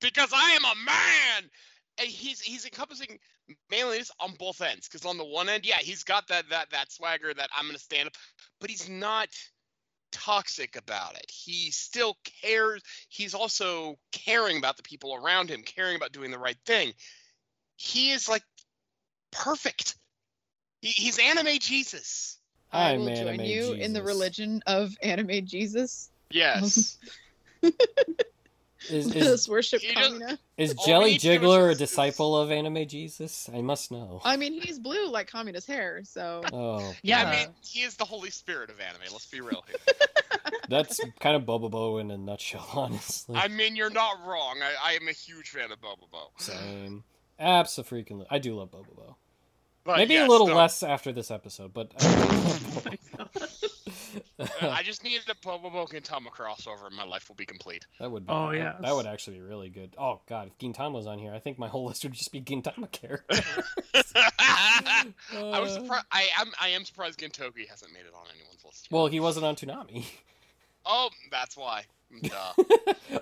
because 0.01 0.33
I 0.35 0.53
am 0.53 0.65
a 0.65 0.85
man. 0.85 1.51
And 1.99 2.09
he's 2.09 2.41
he's 2.41 2.65
encompassing 2.65 3.19
manliness 3.71 4.11
on 4.21 4.35
both 4.39 4.61
ends. 4.61 4.89
Because 4.89 5.07
on 5.07 5.19
the 5.19 5.25
one 5.25 5.49
end, 5.49 5.65
yeah, 5.65 5.79
he's 5.79 6.05
got 6.05 6.29
that 6.29 6.49
that 6.51 6.71
that 6.71 6.93
swagger 6.93 7.33
that 7.35 7.51
I'm 7.57 7.67
gonna 7.67 7.79
stand 7.79 8.09
up, 8.09 8.15
but 8.61 8.71
he's 8.71 8.89
not 8.89 9.29
toxic 10.13 10.77
about 10.77 11.17
it. 11.17 11.31
He 11.31 11.71
still 11.71 12.17
cares. 12.43 12.83
He's 13.09 13.35
also 13.35 13.99
caring 14.13 14.59
about 14.59 14.77
the 14.77 14.83
people 14.83 15.15
around 15.15 15.51
him, 15.51 15.63
caring 15.63 15.97
about 15.97 16.13
doing 16.13 16.31
the 16.31 16.39
right 16.39 16.59
thing. 16.67 16.93
He 17.77 18.13
is 18.13 18.29
like 18.29 18.45
perfect. 19.33 19.97
He, 20.81 20.89
he's 20.89 21.19
anime 21.19 21.59
Jesus. 21.59 22.39
I 22.73 22.93
I'm 22.93 23.01
will 23.01 23.07
join 23.07 23.41
anime 23.41 23.47
you 23.47 23.73
in 23.73 23.93
the 23.93 24.03
religion 24.03 24.63
of 24.67 24.97
anime 25.03 25.45
Jesus. 25.47 26.11
Yes. 26.31 26.99
Is, 28.91 29.07
Let 29.07 29.17
is, 29.17 29.27
us 29.29 29.49
worship 29.49 29.83
oh, 29.85 29.89
he 29.89 29.95
does- 29.95 30.13
Kamina. 30.13 30.39
is 30.57 30.75
Jelly 30.87 31.05
we 31.05 31.11
need 31.13 31.21
to 31.21 31.27
do 31.29 31.33
is 31.35 31.41
Jiggler 31.41 31.71
a 31.73 31.75
disciple 31.75 32.37
of 32.37 32.51
anime 32.51 32.87
Jesus? 32.87 33.49
I 33.55 33.61
must 33.61 33.91
know. 33.91 34.21
I 34.25 34.37
mean, 34.37 34.61
he's 34.61 34.79
blue 34.79 35.09
like 35.09 35.31
Kamina's 35.31 35.67
hair, 35.67 36.03
so 36.05 36.43
Oh, 36.53 36.95
Yeah, 37.03 37.29
I 37.29 37.31
mean, 37.37 37.49
he 37.65 37.83
is 37.83 37.97
the 37.97 38.05
Holy 38.05 38.31
Spirit 38.31 38.71
of 38.71 38.81
anime. 38.81 39.01
Let's 39.13 39.27
be 39.27 39.41
real 39.41 39.65
here. 39.67 39.97
that's 40.69 41.01
kind 41.21 41.37
of 41.37 41.43
Bobobo 41.43 42.01
in 42.01 42.11
a 42.11 42.19
nutshell, 42.19 42.69
honestly. 42.75 43.37
I 43.37 43.49
mean, 43.49 43.77
you're 43.77 43.91
not 43.91 44.25
wrong. 44.27 44.61
I, 44.63 44.91
I 44.91 44.93
am 44.95 45.09
a 45.09 45.13
huge 45.13 45.51
fan 45.51 45.71
of 45.73 45.81
Bobobo. 45.81 46.29
Same. 46.39 47.05
Absolutely. 47.39 48.27
I 48.31 48.39
do 48.39 48.55
love. 48.55 48.71
But 49.85 49.97
Maybe 49.97 50.15
yes, 50.15 50.29
a 50.29 50.31
little 50.31 50.47
no, 50.47 50.55
less 50.55 50.83
after 50.85 51.13
this 51.13 51.31
episode, 51.33 51.73
but 51.75 51.93
uh, 51.99 53.29
I 54.61 54.83
just 54.85 55.05
needed 55.05 55.23
a 55.29 55.35
Bobobo 55.35 55.89
Gintama 55.89 56.27
crossover, 56.29 56.87
and 56.87 56.97
my 56.97 57.05
life 57.05 57.29
will 57.29 57.37
be 57.37 57.47
complete. 57.47 57.87
that 58.01 58.11
would. 58.11 58.27
Be, 58.27 58.33
Oh, 58.33 58.51
yeah. 58.51 58.75
That 58.81 58.95
would 58.95 59.07
actually 59.07 59.37
be 59.37 59.43
really 59.43 59.69
good. 59.69 59.95
Oh 59.99 60.21
God, 60.29 60.49
if 60.49 60.59
Gintama 60.59 60.93
was 60.93 61.07
on 61.07 61.19
here, 61.19 61.33
I 61.35 61.39
think 61.39 61.59
my 61.59 61.69
whole 61.69 61.85
list 61.89 62.03
would 62.05 62.13
just 62.13 62.33
be 62.33 62.41
Gintama 62.41 62.91
characters. 62.91 63.41
I 63.95 65.61
was 65.61 65.75
surprised. 65.75 66.07
I 66.11 66.27
am. 66.39 66.51
I 66.61 66.69
am 66.69 66.85
surprised 66.85 67.21
Gintoki 67.21 67.69
hasn't 67.69 67.93
made 67.93 68.01
it 68.01 68.15
on 68.15 68.27
anyone's 68.35 68.65
list. 68.65 68.89
Well, 68.91 69.07
he 69.07 69.21
wasn't 69.21 69.47
on 69.47 69.57
Toonami. 69.57 70.05
oh, 70.87 71.11
that's 71.31 71.57
why. 71.57 71.85
Duh. 72.23 72.53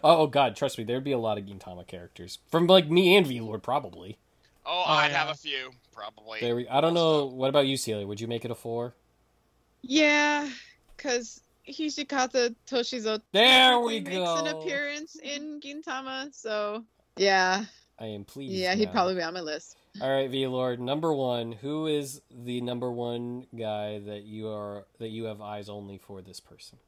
oh, 0.02 0.26
God, 0.26 0.56
trust 0.56 0.76
me, 0.76 0.82
there'd 0.84 1.04
be 1.04 1.12
a 1.12 1.18
lot 1.18 1.38
of 1.38 1.44
Gintama 1.44 1.86
characters 1.86 2.38
from 2.50 2.66
like 2.66 2.90
me 2.90 3.16
and 3.16 3.26
V 3.26 3.40
Lord 3.40 3.62
probably. 3.62 4.18
Oh, 4.66 4.84
Oh, 4.86 4.90
I'd 4.92 5.10
yeah. 5.10 5.18
have 5.18 5.28
a 5.30 5.34
few 5.38 5.70
probably. 5.92 6.40
There 6.40 6.54
we. 6.56 6.68
I 6.68 6.80
don't 6.80 6.94
know. 6.94 7.26
What 7.26 7.48
about 7.48 7.66
you, 7.66 7.76
Celia? 7.76 8.06
Would 8.06 8.20
you 8.20 8.26
make 8.28 8.44
it 8.44 8.50
a 8.50 8.54
four? 8.54 8.94
yeah, 9.82 10.48
because 11.03 11.40
Hijikata 11.68 12.55
Toshizo 12.68 13.20
There 13.32 13.78
we 13.80 14.01
technically 14.01 14.20
makes 14.20 14.40
an 14.40 14.46
appearance 14.48 15.16
in 15.16 15.61
Gintama, 15.61 16.34
so 16.34 16.84
yeah, 17.16 17.64
I 17.98 18.07
am 18.07 18.24
pleased. 18.24 18.55
yeah, 18.55 18.74
he'd 18.74 18.86
now. 18.86 18.92
probably 18.92 19.14
be 19.14 19.22
on 19.22 19.34
my 19.34 19.40
list. 19.40 19.76
All 20.01 20.11
right, 20.11 20.30
V 20.30 20.46
Lord, 20.46 20.80
number 20.80 21.12
one. 21.12 21.53
Who 21.53 21.86
is 21.86 22.20
the 22.44 22.61
number 22.61 22.90
one 22.90 23.46
guy 23.57 23.98
that 24.01 24.22
you 24.24 24.48
are 24.48 24.86
that 24.98 25.09
you 25.09 25.24
have 25.24 25.40
eyes 25.40 25.68
only 25.68 25.98
for 25.98 26.22
this 26.22 26.40
person? 26.40 26.78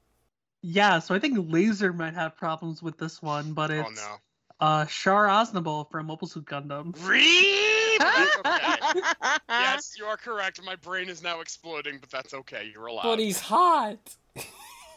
Yeah, 0.62 1.00
so 1.00 1.14
I 1.14 1.18
think 1.18 1.52
Laser 1.52 1.92
might 1.92 2.14
have 2.14 2.36
problems 2.36 2.82
with 2.82 2.98
this 2.98 3.20
one, 3.20 3.52
but 3.52 3.70
it's 3.70 3.88
oh 3.88 4.18
no. 4.60 4.66
uh 4.66 4.84
Char 4.86 5.26
Aznable 5.26 5.90
from 5.90 6.06
Mobile 6.06 6.28
Suit 6.28 6.44
Gundam. 6.44 6.94
Really? 7.06 7.81
Okay. 8.04 9.00
Yes, 9.48 9.94
you 9.98 10.04
are 10.06 10.16
correct. 10.16 10.60
My 10.64 10.76
brain 10.76 11.08
is 11.08 11.22
now 11.22 11.40
exploding, 11.40 11.98
but 12.00 12.10
that's 12.10 12.34
okay. 12.34 12.70
You're 12.72 12.86
allowed. 12.86 13.02
But 13.04 13.18
he's 13.18 13.40
hot. 13.40 13.98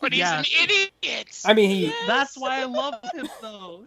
But 0.01 0.11
he's 0.11 0.19
Yeah. 0.19 0.39
an 0.39 0.45
idiot. 0.61 1.41
I 1.45 1.53
mean, 1.53 1.69
he. 1.69 1.93
That's 2.05 2.37
why 2.37 2.59
I 2.59 2.65
love 2.65 2.95
him 3.13 3.27
though. 3.41 3.85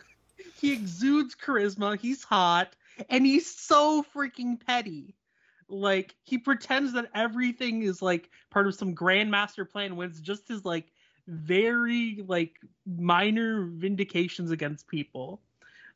He 0.58 0.72
exudes 0.72 1.36
charisma, 1.36 1.98
he's 2.00 2.24
hot, 2.24 2.74
and 3.10 3.26
he's 3.26 3.54
so 3.54 4.02
freaking 4.14 4.58
petty. 4.58 5.14
Like 5.68 6.16
he 6.24 6.38
pretends 6.38 6.94
that 6.94 7.10
everything 7.14 7.82
is 7.82 8.00
like 8.00 8.30
part 8.50 8.66
of 8.66 8.74
some 8.74 8.94
grandmaster 8.96 9.68
plan 9.68 9.96
when 9.96 10.08
it's 10.08 10.18
just 10.20 10.48
his 10.48 10.64
like 10.64 10.86
very 11.26 12.24
like 12.26 12.56
minor 12.86 13.66
vindications 13.66 14.50
against 14.50 14.88
people. 14.88 15.42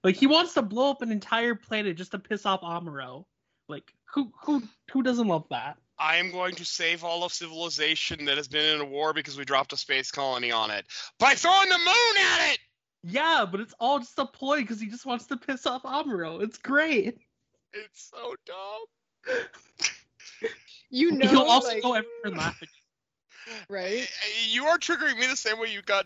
Like 0.05 0.17
he 0.17 0.27
wants 0.27 0.55
to 0.55 0.63
blow 0.63 0.91
up 0.91 1.03
an 1.03 1.13
entire 1.13 1.55
planet 1.55 1.97
just 1.97 2.11
to 2.13 2.19
piss 2.19 2.45
off 2.47 2.63
Amuro. 2.63 3.25
Like 3.69 3.93
who 4.13 4.33
who 4.43 4.63
who 4.91 5.03
doesn't 5.03 5.29
love 5.29 5.47
that? 5.51 5.79
I 5.99 6.17
am 6.17 6.33
going 6.33 6.55
to 6.57 6.65
save 6.65 7.05
all 7.05 7.23
of 7.23 7.33
civilization 7.33 8.25
that 8.25 8.37
has 8.37 8.49
been 8.49 8.75
in 8.75 8.81
a 8.81 8.85
war 8.85 9.13
because 9.13 9.39
we 9.39 9.45
dropped 9.45 9.73
a 9.73 9.77
space 9.77 10.11
colony 10.11 10.51
on 10.51 10.71
it 10.71 10.87
by 11.19 11.35
throwing 11.35 11.69
the 11.69 11.79
moon 11.79 12.17
at 12.33 12.53
it. 12.53 12.59
Yeah, 13.05 13.45
but 13.51 13.61
it's 13.61 13.75
all 13.79 13.99
just 14.01 14.19
a 14.19 14.25
ploy 14.27 14.61
because 14.61 14.81
he 14.81 14.89
just 14.89 15.07
wants 15.07 15.27
to 15.27 15.37
piss 15.37 15.67
off 15.67 15.83
Amuro. 15.83 16.43
It's 16.43 16.59
great. 16.59 17.19
It's 17.73 18.11
so 18.11 18.35
dumb. 18.47 19.37
You 20.91 21.13
know, 21.19 21.29
He'll 21.29 21.41
also 21.43 21.69
like, 21.69 21.83
go 21.83 21.95
everywhere 21.95 22.39
laughing. 22.41 22.69
right? 23.69 24.09
You 24.49 24.67
are 24.67 24.79
triggering 24.79 25.19
me 25.19 25.27
the 25.27 25.37
same 25.37 25.59
way 25.59 25.73
you 25.73 25.83
got 25.83 26.05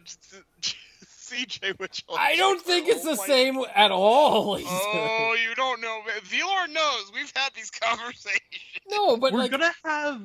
CJ 1.26 1.78
with 1.78 2.00
I 2.16 2.36
don't 2.36 2.60
think 2.62 2.88
it's 2.88 3.04
Oh 3.04 3.10
the 3.10 3.16
my- 3.16 3.26
same 3.26 3.58
at 3.74 3.90
all. 3.90 4.52
Lisa. 4.56 4.68
Oh, 4.70 5.36
you 5.48 5.54
don't 5.54 5.80
know. 5.80 6.00
V-Lord 6.24 6.70
knows. 6.70 7.10
We've 7.14 7.32
had 7.34 7.50
these 7.54 7.70
conversations. 7.82 8.40
no, 8.88 9.16
but 9.16 9.32
We're 9.32 9.40
like. 9.40 9.50
gonna 9.50 9.72
have 9.84 10.20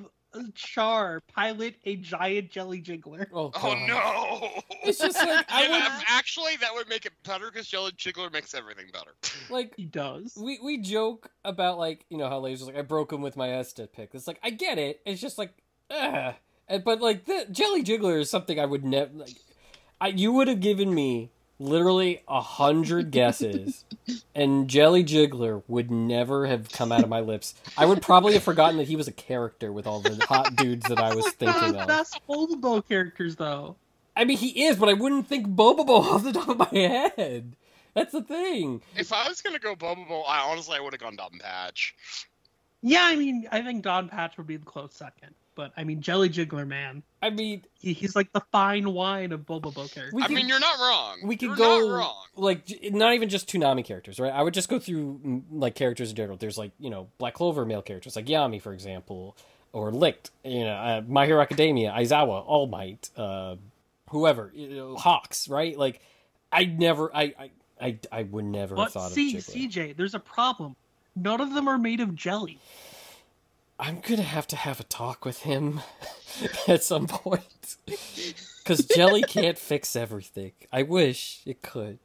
Char 0.55 1.21
pilot 1.35 1.75
a 1.83 1.97
giant 1.97 2.51
jelly 2.51 2.81
jiggler. 2.81 3.25
Oh, 3.33 3.51
Oh 3.53 3.73
no! 3.85 4.61
It's 4.85 4.97
just 4.97 5.17
like 5.17 5.45
I 5.51 5.63
Yeah, 5.63 5.71
would 5.97 6.05
actually 6.07 6.55
that 6.61 6.73
would 6.73 6.87
make 6.87 7.05
it 7.05 7.11
better 7.25 7.47
because 7.51 7.67
Jelly 7.67 7.91
Jiggler 7.91 8.31
makes 8.31 8.53
everything 8.53 8.85
better. 8.93 9.11
like. 9.49 9.73
He 9.75 9.83
does. 9.85 10.33
We 10.41 10.57
we 10.63 10.77
joke 10.77 11.29
about 11.43 11.77
like 11.77 12.05
you 12.09 12.17
know 12.17 12.29
how 12.29 12.39
Laser's 12.39 12.65
like 12.67 12.77
I 12.77 12.81
broke 12.81 13.11
him 13.11 13.21
with 13.21 13.35
my 13.35 13.55
Asta 13.59 13.87
pick. 13.87 14.11
It's 14.13 14.25
like 14.25 14.39
I 14.41 14.51
get 14.51 14.77
it. 14.77 15.01
It's 15.05 15.19
just 15.19 15.37
like, 15.37 15.51
ah. 15.89 16.35
But 16.85 17.01
like 17.01 17.25
the 17.25 17.47
Jelly 17.51 17.83
Jiggler 17.83 18.17
is 18.21 18.29
something 18.29 18.57
I 18.57 18.65
would 18.65 18.85
never 18.85 19.11
like. 19.13 19.35
I 20.01 20.07
you 20.07 20.33
would 20.33 20.47
have 20.47 20.59
given 20.59 20.93
me 20.93 21.29
literally 21.59 22.23
a 22.27 22.41
hundred 22.41 23.11
guesses, 23.11 23.85
and 24.33 24.67
Jelly 24.67 25.03
Jiggler 25.03 25.61
would 25.67 25.91
never 25.91 26.47
have 26.47 26.69
come 26.71 26.91
out 26.91 27.03
of 27.03 27.09
my 27.09 27.19
lips. 27.19 27.53
I 27.77 27.85
would 27.85 28.01
probably 28.01 28.33
have 28.33 28.43
forgotten 28.43 28.77
that 28.77 28.87
he 28.87 28.95
was 28.95 29.07
a 29.07 29.11
character 29.11 29.71
with 29.71 29.85
all 29.85 29.99
the 29.99 30.15
hot 30.25 30.55
dudes 30.55 30.87
that 30.87 30.99
I 30.99 31.11
oh 31.11 31.17
was 31.17 31.29
thinking 31.29 31.75
of 31.75 31.87
That's 31.87 32.15
of. 32.15 32.25
Bobo 32.27 32.81
characters, 32.81 33.35
though. 33.35 33.75
I 34.15 34.25
mean, 34.25 34.37
he 34.37 34.65
is, 34.65 34.75
but 34.77 34.89
I 34.89 34.93
wouldn't 34.93 35.27
think 35.27 35.47
Bobobo 35.47 35.89
off 36.11 36.23
the 36.23 36.33
top 36.33 36.49
of 36.49 36.57
my 36.57 36.79
head. 36.79 37.55
That's 37.93 38.11
the 38.11 38.23
thing. 38.23 38.81
If 38.97 39.13
I 39.13 39.27
was 39.29 39.41
gonna 39.41 39.59
go 39.59 39.75
Bobobo, 39.75 40.23
I 40.27 40.49
honestly 40.49 40.77
I 40.77 40.81
would 40.81 40.93
have 40.93 41.01
gone 41.01 41.15
Don 41.15 41.37
Patch. 41.39 41.95
Yeah, 42.81 43.03
I 43.03 43.15
mean, 43.15 43.47
I 43.51 43.61
think 43.61 43.83
Don 43.83 44.09
Patch 44.09 44.37
would 44.37 44.47
be 44.47 44.57
the 44.57 44.65
close 44.65 44.95
second. 44.95 45.35
But 45.61 45.73
I 45.77 45.83
mean, 45.83 46.01
Jelly 46.01 46.27
Jiggler, 46.27 46.65
man, 46.67 47.03
I 47.21 47.29
mean, 47.29 47.61
he, 47.75 47.93
he's 47.93 48.15
like 48.15 48.33
the 48.33 48.41
fine 48.51 48.93
wine 48.93 49.31
of 49.31 49.45
Bobo 49.45 49.69
characters. 49.69 50.11
I 50.19 50.25
could- 50.25 50.35
mean, 50.35 50.47
you're 50.49 50.59
not 50.59 50.79
wrong. 50.79 51.19
we 51.23 51.35
could 51.35 51.49
You're 51.49 51.55
go 51.55 51.79
not 51.87 51.95
wrong. 51.99 52.23
like 52.35 52.63
not 52.91 53.13
even 53.13 53.29
just 53.29 53.47
Toonami 53.47 53.85
characters, 53.85 54.19
right? 54.19 54.33
I 54.33 54.41
would 54.41 54.55
just 54.55 54.69
go 54.69 54.79
through 54.79 55.43
like 55.51 55.75
characters 55.75 56.09
in 56.09 56.15
general. 56.15 56.35
There's 56.37 56.57
like 56.57 56.71
you 56.79 56.89
know 56.89 57.09
Black 57.19 57.35
Clover 57.35 57.63
male 57.63 57.83
characters 57.83 58.15
like 58.15 58.25
Yami, 58.25 58.59
for 58.59 58.73
example. 58.73 59.37
or 59.71 59.91
licked. 59.91 60.31
You 60.43 60.63
know, 60.65 60.73
uh, 60.73 61.01
My 61.07 61.27
Hero 61.27 61.39
Academia, 61.41 61.91
Aizawa, 61.95 62.43
All 62.45 62.65
Might, 62.65 63.11
uh, 63.15 63.55
whoever, 64.09 64.51
you 64.55 64.67
know, 64.75 64.95
Hawks, 64.95 65.47
right? 65.47 65.77
Like, 65.77 66.01
I 66.51 66.65
never, 66.65 67.15
I, 67.15 67.33
I, 67.39 67.51
I, 67.79 67.99
I 68.11 68.23
would 68.23 68.45
never 68.45 68.75
have 68.75 68.91
thought 68.91 69.11
see, 69.11 69.37
of 69.37 69.43
Jiggler. 69.43 69.71
CJ, 69.71 69.95
there's 69.95 70.15
a 70.15 70.19
problem. 70.19 70.75
None 71.15 71.39
of 71.39 71.53
them 71.53 71.67
are 71.69 71.77
made 71.77 71.99
of 72.01 72.15
jelly. 72.15 72.57
I'm 73.81 73.99
gonna 73.99 74.21
have 74.21 74.45
to 74.47 74.55
have 74.55 74.79
a 74.79 74.83
talk 74.83 75.25
with 75.25 75.39
him 75.39 75.81
at 76.67 76.83
some 76.83 77.07
point 77.07 77.77
because 78.59 78.85
jelly 78.85 79.23
can't 79.23 79.57
fix 79.57 79.95
everything. 79.95 80.51
I 80.71 80.83
wish 80.83 81.41
it 81.47 81.63
could, 81.63 81.97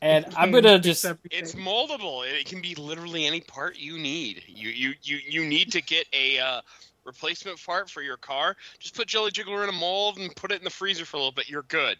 and 0.00 0.26
I'm 0.36 0.50
gonna 0.50 0.80
just 0.80 1.04
everything. 1.04 1.38
It's 1.38 1.54
moldable. 1.54 2.28
It 2.28 2.46
can 2.46 2.60
be 2.60 2.74
literally 2.74 3.24
any 3.24 3.40
part 3.40 3.78
you 3.78 3.98
need. 3.98 4.42
You 4.48 4.70
you 4.70 4.94
you 5.00 5.18
you 5.24 5.46
need 5.46 5.70
to 5.72 5.80
get 5.80 6.08
a 6.12 6.40
uh, 6.40 6.60
replacement 7.04 7.64
part 7.64 7.88
for 7.88 8.02
your 8.02 8.16
car. 8.16 8.56
Just 8.80 8.96
put 8.96 9.06
Jelly 9.06 9.30
Jiggler 9.30 9.62
in 9.62 9.68
a 9.68 9.78
mold 9.78 10.18
and 10.18 10.34
put 10.34 10.50
it 10.50 10.58
in 10.58 10.64
the 10.64 10.70
freezer 10.70 11.04
for 11.04 11.18
a 11.18 11.20
little 11.20 11.32
bit. 11.32 11.48
You're 11.48 11.62
good. 11.62 11.98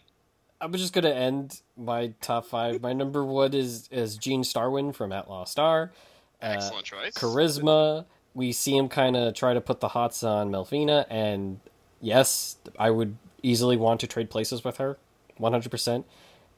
I'm 0.59 0.73
just 0.73 0.91
gonna 0.91 1.11
end 1.11 1.61
my 1.77 2.13
top 2.19 2.45
five. 2.45 2.81
My 2.81 2.91
number 2.91 3.23
one 3.23 3.53
is 3.53 3.87
is 3.89 4.17
Gene 4.17 4.43
Starwind 4.43 4.95
from 4.95 5.13
Outlaw 5.13 5.45
Star. 5.45 5.93
Uh, 6.41 6.47
Excellent 6.47 6.83
choice. 6.83 7.13
charisma. 7.13 8.03
We 8.33 8.51
see 8.51 8.75
him 8.75 8.89
kind 8.89 9.15
of 9.15 9.33
try 9.33 9.53
to 9.53 9.61
put 9.61 9.79
the 9.79 9.89
hots 9.89 10.23
on 10.23 10.49
Melfina, 10.49 11.05
and 11.09 11.59
yes, 12.01 12.57
I 12.79 12.89
would 12.89 13.17
easily 13.41 13.77
want 13.77 13.99
to 14.01 14.07
trade 14.07 14.29
places 14.29 14.63
with 14.63 14.77
her, 14.77 14.97
100%. 15.39 16.03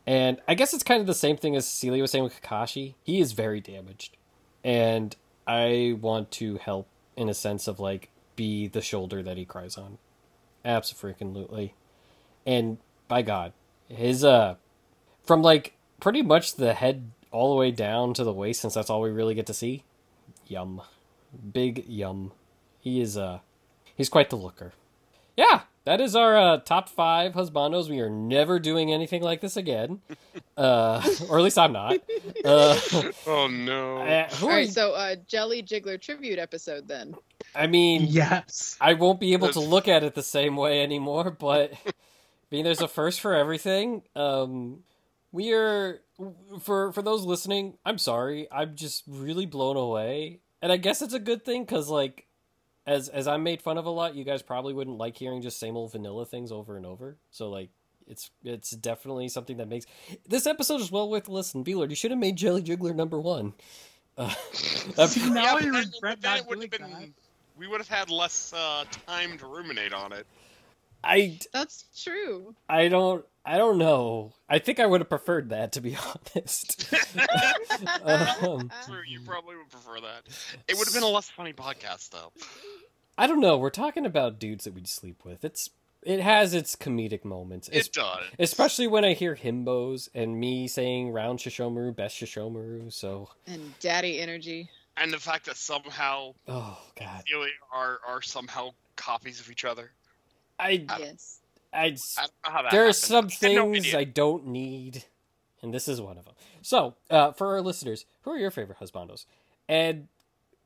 And 0.07 0.39
I 0.47 0.53
guess 0.53 0.73
it's 0.73 0.83
kind 0.83 1.01
of 1.01 1.07
the 1.07 1.13
same 1.13 1.35
thing 1.35 1.55
as 1.55 1.67
Celia 1.67 2.01
was 2.01 2.11
saying 2.11 2.23
with 2.23 2.41
Kakashi. 2.41 2.93
He 3.03 3.19
is 3.19 3.31
very 3.33 3.59
damaged, 3.59 4.15
and 4.63 5.15
I 5.47 5.97
want 5.99 6.31
to 6.31 6.57
help 6.57 6.87
in 7.17 7.29
a 7.29 7.33
sense 7.33 7.67
of 7.67 7.79
like 7.79 8.09
be 8.35 8.67
the 8.67 8.81
shoulder 8.81 9.23
that 9.23 9.37
he 9.37 9.45
cries 9.45 9.77
on. 9.77 9.97
Absolutely. 10.63 11.73
And 12.45 12.77
by 13.07 13.21
God, 13.21 13.53
his 13.87 14.23
uh, 14.23 14.55
from 15.23 15.41
like 15.41 15.73
pretty 15.99 16.21
much 16.21 16.55
the 16.55 16.73
head 16.73 17.11
all 17.31 17.49
the 17.49 17.59
way 17.59 17.71
down 17.71 18.13
to 18.13 18.23
the 18.23 18.33
waist, 18.33 18.61
since 18.61 18.73
that's 18.73 18.89
all 18.89 19.01
we 19.01 19.09
really 19.09 19.35
get 19.35 19.45
to 19.47 19.53
see. 19.53 19.83
Yum, 20.47 20.81
big 21.53 21.85
yum. 21.87 22.31
He 22.79 23.01
is 23.01 23.17
uh, 23.17 23.39
he's 23.95 24.09
quite 24.09 24.29
the 24.29 24.35
looker. 24.35 24.73
Yeah, 25.37 25.61
that 25.83 25.99
is 25.99 26.15
our 26.15 26.37
uh, 26.37 26.57
top 26.59 26.87
five 26.87 27.33
husbandos. 27.33 27.89
We 27.89 27.99
are 27.99 28.09
never 28.09 28.57
doing 28.59 28.93
anything 28.93 29.21
like 29.21 29.41
this 29.41 29.57
again, 29.57 29.99
uh, 30.57 31.01
or 31.29 31.37
at 31.39 31.43
least 31.43 31.57
I'm 31.57 31.73
not. 31.73 31.97
Uh, 32.45 32.79
Oh 33.25 33.47
no. 33.47 33.97
uh, 33.97 34.29
who 34.35 34.45
All 34.45 34.51
are 34.51 34.55
right, 34.55 34.65
you- 34.67 34.71
so 34.71 34.93
uh, 34.93 35.15
Jelly 35.27 35.63
Jiggler 35.63 35.99
tribute 35.99 36.37
episode 36.37 36.87
then. 36.87 37.15
I 37.55 37.65
mean, 37.67 38.05
Yes. 38.07 38.77
I 38.79 38.93
won't 38.93 39.19
be 39.19 39.33
able 39.33 39.47
to 39.49 39.59
look 39.61 39.87
at 39.87 40.03
it 40.03 40.13
the 40.13 40.21
same 40.21 40.55
way 40.57 40.83
anymore, 40.83 41.31
but 41.31 41.73
I 41.87 41.91
mean, 42.51 42.63
there's 42.65 42.81
a 42.81 42.87
first 42.87 43.19
for 43.19 43.33
everything. 43.33 44.03
Um, 44.15 44.83
we 45.31 45.53
are 45.53 46.01
for 46.61 46.91
for 46.93 47.01
those 47.01 47.25
listening. 47.25 47.77
I'm 47.85 47.97
sorry. 47.97 48.47
I'm 48.51 48.75
just 48.75 49.03
really 49.07 49.45
blown 49.47 49.75
away, 49.75 50.39
and 50.65 50.71
I 50.71 50.77
guess 50.77 51.03
it's 51.03 51.13
a 51.13 51.19
good 51.19 51.45
thing 51.45 51.63
because 51.63 51.89
like. 51.89 52.25
As, 52.87 53.09
as 53.09 53.27
I'm 53.27 53.41
made 53.41 53.63
fun 53.63 53.79
of 53.79 53.87
a 53.87 53.89
lot, 53.89 54.13
you 54.13 54.23
guys 54.23 54.43
probably 54.43 54.71
wouldn't 54.71 54.99
like 54.99 55.17
hearing 55.17 55.41
just 55.41 55.59
same 55.59 55.75
old 55.75 55.91
vanilla 55.91 56.23
things 56.23 56.51
over 56.51 56.77
and 56.77 56.85
over. 56.85 57.17
So 57.31 57.49
like, 57.49 57.71
it's 58.07 58.29
it's 58.43 58.71
definitely 58.71 59.27
something 59.29 59.57
that 59.57 59.67
makes 59.67 59.85
this 60.27 60.45
episode 60.45 60.81
is 60.81 60.91
well 60.91 61.09
worth 61.09 61.27
a 61.27 61.31
listen. 61.31 61.63
V-Lord, 61.63 61.89
you 61.89 61.95
should 61.95 62.11
have 62.11 62.19
made 62.19 62.35
Jelly 62.35 62.61
Jiggler 62.61 62.95
number 62.95 63.19
one. 63.19 63.53
Uh, 64.17 64.29
See, 64.53 65.29
now 65.29 65.57
I 65.57 65.61
but 65.61 65.73
regret 65.73 66.21
that, 66.21 66.37
not 66.37 66.47
would 66.47 66.61
have 66.61 66.71
doing 66.71 66.89
been. 66.89 67.13
We 67.57 67.67
would 67.67 67.81
have 67.81 67.89
had 67.89 68.09
less 68.09 68.53
uh, 68.53 68.85
time 69.05 69.37
to 69.39 69.45
ruminate 69.45 69.91
on 69.91 70.13
it. 70.13 70.25
I 71.03 71.37
That's 71.51 71.83
true. 72.01 72.55
I 72.69 72.87
don't 72.87 73.25
I 73.45 73.57
don't 73.57 73.77
know. 73.77 74.33
I 74.49 74.59
think 74.59 74.79
I 74.79 74.85
would 74.85 75.01
have 75.01 75.09
preferred 75.09 75.49
that 75.49 75.73
to 75.73 75.81
be 75.81 75.95
honest. 76.35 76.91
um, 78.03 78.71
True, 78.85 79.01
you 79.07 79.19
probably 79.25 79.55
would 79.55 79.69
prefer 79.69 79.99
that. 80.01 80.23
It 80.67 80.77
would 80.77 80.87
have 80.87 80.93
been 80.93 81.03
a 81.03 81.07
less 81.07 81.29
funny 81.29 81.53
podcast, 81.53 82.09
though. 82.09 82.31
I 83.17 83.27
don't 83.27 83.39
know. 83.39 83.57
We're 83.57 83.69
talking 83.69 84.05
about 84.05 84.39
dudes 84.39 84.65
that 84.65 84.73
we'd 84.73 84.87
sleep 84.87 85.23
with. 85.23 85.45
It's 85.45 85.69
it 86.03 86.19
has 86.21 86.53
its 86.53 86.75
comedic 86.75 87.25
moments. 87.25 87.69
Es- 87.71 87.87
It 87.87 87.93
does. 87.93 88.23
especially 88.37 88.87
when 88.87 89.03
I 89.05 89.13
hear 89.13 89.35
himbos 89.35 90.09
and 90.13 90.39
me 90.39 90.67
saying 90.67 91.09
round 91.11 91.39
Sesshomaru, 91.39 91.95
best 91.95 92.19
Sesshomaru, 92.19 92.91
so 92.93 93.29
And 93.47 93.73
Daddy 93.79 94.19
Energy. 94.19 94.69
And 94.97 95.11
the 95.11 95.19
fact 95.19 95.45
that 95.47 95.57
somehow 95.57 96.33
oh 96.47 96.77
god. 96.99 97.23
Celia 97.27 97.51
are 97.73 97.99
are 98.07 98.21
somehow 98.21 98.69
copies 98.95 99.39
of 99.39 99.49
each 99.51 99.65
other. 99.65 99.91
I 100.59 100.85
Yes. 100.99 101.39
I 101.75 101.83
I 101.85 101.87
don't 101.87 101.97
know 102.45 102.51
how 102.51 102.61
that 102.63 102.71
there 102.71 102.83
are 102.83 102.85
happened. 102.87 102.95
some 102.95 103.25
I 103.25 103.45
had 103.47 103.55
no 103.55 103.71
things. 103.73 103.93
I 103.95 104.03
don't 104.05 104.47
need, 104.47 105.03
and 105.61 105.73
this 105.73 105.87
is 105.87 105.99
one 106.01 106.17
of 106.17 106.25
them. 106.25 106.35
So, 106.61 106.95
uh, 107.09 107.31
for 107.33 107.53
our 107.55 107.61
listeners, 107.61 108.05
who 108.21 108.31
are 108.31 108.37
your 108.37 108.51
favorite 108.51 108.79
husbandos? 108.79 109.25
And 109.67 110.07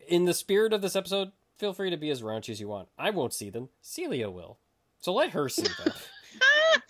in 0.07 0.25
the 0.25 0.33
spirit 0.33 0.73
of 0.73 0.81
this 0.81 0.95
episode, 0.95 1.31
feel 1.57 1.73
free 1.73 1.89
to 1.89 1.97
be 1.97 2.09
as 2.09 2.21
raunchy 2.21 2.49
as 2.49 2.59
you 2.61 2.67
want. 2.67 2.87
I 2.97 3.09
won't 3.09 3.33
see 3.33 3.49
them. 3.49 3.69
Celia 3.81 4.29
will. 4.29 4.57
So 5.01 5.13
let 5.13 5.31
her 5.31 5.49
see 5.49 5.63
them. 5.63 5.93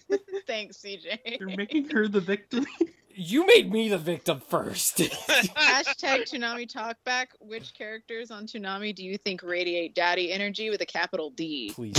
Thanks, 0.48 0.78
CJ. 0.78 1.40
You're 1.40 1.56
making 1.56 1.90
her 1.90 2.08
the 2.08 2.20
victim. 2.20 2.66
you 3.20 3.46
made 3.46 3.72
me 3.72 3.90
the 3.90 3.98
victim 3.98 4.40
first. 4.40 4.98
Hashtag 4.98 6.24
Toonami 6.32 6.72
Talkback. 6.72 7.28
Which 7.40 7.74
characters 7.74 8.32
on 8.32 8.46
Toonami 8.48 8.96
do 8.96 9.04
you 9.04 9.18
think 9.18 9.44
radiate 9.44 9.94
daddy 9.94 10.32
energy 10.32 10.70
with 10.70 10.82
a 10.82 10.86
capital 10.86 11.30
D? 11.32 11.72
Please, 11.76 11.98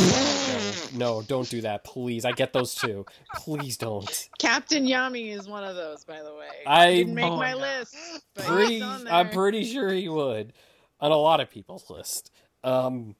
no, 0.99 1.18
no, 1.18 1.23
don't 1.23 1.49
do 1.49 1.61
that. 1.61 1.85
Please, 1.85 2.25
I 2.25 2.33
get 2.33 2.53
those 2.53 2.75
too. 2.75 3.05
Please 3.37 3.77
don't. 3.77 4.29
Captain 4.39 4.87
Yami 4.87 5.37
is 5.37 5.47
one 5.49 5.62
of 5.64 5.77
those, 5.77 6.05
by 6.05 6.23
the 6.23 6.35
way. 6.35 6.49
I- 6.66 6.95
didn't 6.95 7.14
make 7.14 7.27
Oh, 7.31 7.37
my 7.37 7.53
no. 7.53 7.59
list. 7.59 7.95
But 8.35 8.45
Pretty, 8.47 8.75
he's 8.75 8.83
on 8.83 9.05
there. 9.05 9.12
I'm 9.12 9.29
pretty 9.31 9.64
sure 9.64 9.91
he 9.93 10.09
would, 10.09 10.53
on 11.01 11.12
a 11.12 11.16
lot 11.16 11.41
of 11.41 11.51
people's 11.51 11.91
list. 11.91 12.31
Um, 12.64 13.14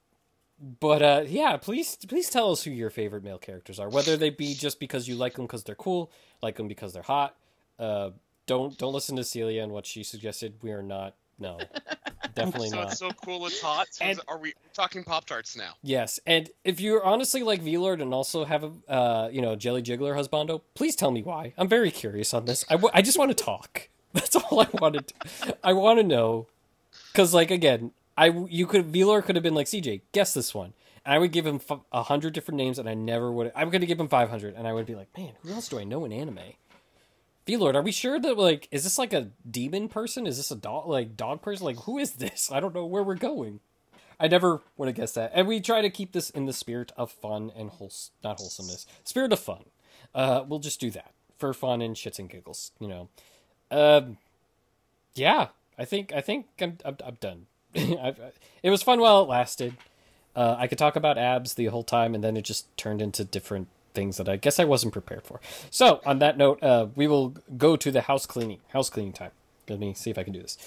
but 0.81 1.03
uh, 1.03 1.25
yeah, 1.27 1.57
please, 1.59 1.97
please 2.09 2.29
tell 2.31 2.53
us 2.53 2.63
who 2.63 2.71
your 2.71 2.91
favorite 2.91 3.25
male 3.25 3.39
characters 3.39 3.79
are. 3.79 3.89
Whether 3.89 4.17
they 4.17 4.31
be 4.31 4.55
just 4.55 4.81
because 4.81 5.07
you 5.09 5.17
like 5.17 5.35
them 5.35 5.45
because 5.47 5.65
they're 5.65 5.75
cool, 5.75 6.11
like 6.43 6.57
them 6.57 6.69
because 6.69 6.93
they're 6.93 7.03
hot. 7.03 7.37
Uh, 7.81 8.11
don't 8.47 8.77
don't 8.79 8.93
listen 8.93 9.17
to 9.17 9.25
Celia 9.25 9.63
and 9.63 9.73
what 9.73 9.87
she 9.87 10.03
suggested. 10.03 10.55
We 10.63 10.73
are 10.73 10.83
not. 10.83 11.15
No, 11.39 11.59
definitely 12.35 12.69
so 12.69 12.77
not. 12.77 12.91
it's 12.91 12.99
so 12.99 13.11
cool. 13.25 13.47
It's 13.47 13.61
hot. 13.63 13.87
So 13.93 14.05
And- 14.05 14.21
are 14.29 14.37
we 14.39 14.53
talking 14.75 15.03
Pop 15.05 15.25
Tarts 15.25 15.57
now? 15.57 15.73
Yes, 15.83 16.21
and 16.27 16.51
if 16.65 16.81
you're 16.81 17.03
honestly 17.03 17.43
like 17.43 17.63
V-Lord 17.63 18.03
and 18.03 18.13
also 18.13 18.45
have 18.45 18.63
a 18.65 18.93
uh, 18.93 19.29
you 19.33 19.41
know 19.41 19.57
Jelly 19.57 19.83
Jiggler 19.83 20.15
husbando, 20.15 20.61
please 20.75 20.95
tell 20.97 21.11
me 21.11 21.23
why. 21.23 21.55
I'm 21.57 21.69
very 21.69 21.91
curious 21.91 22.35
on 22.35 22.45
this. 22.45 22.65
I, 22.69 22.75
w- 22.75 22.91
I 22.93 23.01
just 23.03 23.19
want 23.19 23.31
to 23.37 23.45
talk. 23.45 23.89
That's 24.13 24.37
all 24.37 24.61
I 24.61 24.67
wanted. 24.75 25.09
To, 25.09 25.57
I 25.65 25.73
want 25.73 25.99
to 25.99 26.05
know 26.05 26.47
because 27.13 27.33
like 27.33 27.51
again, 27.51 27.93
I 28.19 28.27
you 28.49 28.67
could 28.67 28.87
V-Lord 28.87 29.25
could 29.25 29.37
have 29.37 29.43
been 29.43 29.55
like 29.55 29.67
CJ, 29.67 30.03
guess 30.13 30.35
this 30.35 30.55
one. 30.55 30.75
And 31.07 31.15
I 31.15 31.19
would 31.19 31.33
give 31.33 31.47
him 31.47 31.61
f- 31.71 31.81
a 31.93 32.03
hundred 32.03 32.35
different 32.35 32.59
names, 32.59 32.79
and 32.79 32.87
I 32.87 32.93
never 32.93 33.33
would. 33.33 33.51
I'm 33.57 33.71
going 33.71 33.81
to 33.81 33.87
give 33.87 33.99
him 33.99 34.09
five 34.09 34.29
hundred, 34.29 34.55
and 34.57 34.69
I 34.69 34.75
would 34.75 34.85
be 34.85 34.95
like, 34.95 35.09
man, 35.17 35.33
who 35.43 35.53
else 35.55 35.69
do 35.71 35.79
I 35.79 35.85
know 35.85 36.05
in 36.05 36.13
anime? 36.13 36.41
V-Lord, 37.47 37.75
are 37.75 37.83
we 37.83 37.93
sure 37.93 38.21
that 38.21 38.39
like 38.39 38.69
is 38.71 38.85
this 38.85 38.99
like 38.99 39.13
a 39.13 39.31
demon 39.49 39.89
person? 39.89 40.27
Is 40.27 40.37
this 40.37 40.51
a 40.51 40.57
dog 40.57 40.87
like 40.87 41.17
dog 41.17 41.43
person? 41.43 41.65
Like 41.65 41.79
who 41.81 41.99
is 41.99 42.13
this? 42.13 42.51
I 42.53 42.61
don't 42.61 42.75
know 42.75 42.87
where 42.87 43.03
we're 43.03 43.15
going. 43.15 43.61
I 44.19 44.29
never 44.29 44.61
would 44.77 44.87
have 44.87 44.97
guessed 44.97 45.15
that. 45.15 45.33
And 45.35 45.49
we 45.49 45.61
try 45.61 45.81
to 45.81 45.89
keep 45.89 46.13
this 46.13 46.29
in 46.29 46.45
the 46.45 46.53
spirit 46.53 46.93
of 46.97 47.11
fun 47.11 47.51
and 47.57 47.71
wholes 47.71 48.11
not 48.23 48.39
wholesomeness. 48.39 48.87
Spirit 49.05 49.33
of 49.33 49.41
fun. 49.41 49.65
Uh, 50.15 50.45
we'll 50.47 50.59
just 50.59 50.81
do 50.81 50.91
that 50.91 51.13
for 51.39 51.55
fun 51.55 51.81
and 51.81 51.97
shits 51.97 52.19
and 52.19 52.29
giggles. 52.29 52.73
You 52.79 52.89
know. 52.89 53.09
Um, 53.71 54.19
yeah, 55.15 55.49
I 55.79 55.85
think 55.85 56.13
I 56.13 56.21
think 56.21 56.47
I'm 56.61 56.79
I'm, 56.85 56.97
I'm 57.05 57.19
done. 57.21 57.47
It 58.63 58.71
was 58.71 58.83
fun 58.83 59.01
while 59.01 59.23
it 59.23 59.29
lasted. 59.29 59.77
Uh, 60.37 60.57
I 60.59 60.67
could 60.67 60.79
talk 60.79 60.97
about 60.97 61.19
abs 61.19 61.55
the 61.55 61.67
whole 61.67 61.83
time, 61.83 62.15
and 62.15 62.23
then 62.23 62.37
it 62.37 62.43
just 62.43 62.77
turned 62.77 63.01
into 63.01 63.25
different 63.25 63.69
things 63.95 64.17
that 64.17 64.29
I 64.29 64.37
guess 64.37 64.59
I 64.59 64.65
wasn't 64.65 64.93
prepared 64.93 65.25
for. 65.25 65.41
So, 65.71 66.01
on 66.07 66.19
that 66.21 66.37
note, 66.37 66.63
uh, 66.63 66.89
we 66.95 67.07
will 67.07 67.35
go 67.57 67.77
to 67.77 67.91
the 67.91 68.03
house 68.03 68.27
cleaning. 68.27 68.61
House 68.69 68.91
cleaning 68.91 69.13
time. 69.13 69.33
Let 69.69 69.79
me 69.79 69.95
see 69.95 70.11
if 70.11 70.19
I 70.19 70.23
can 70.23 70.33
do 70.33 70.43
this. 70.43 70.59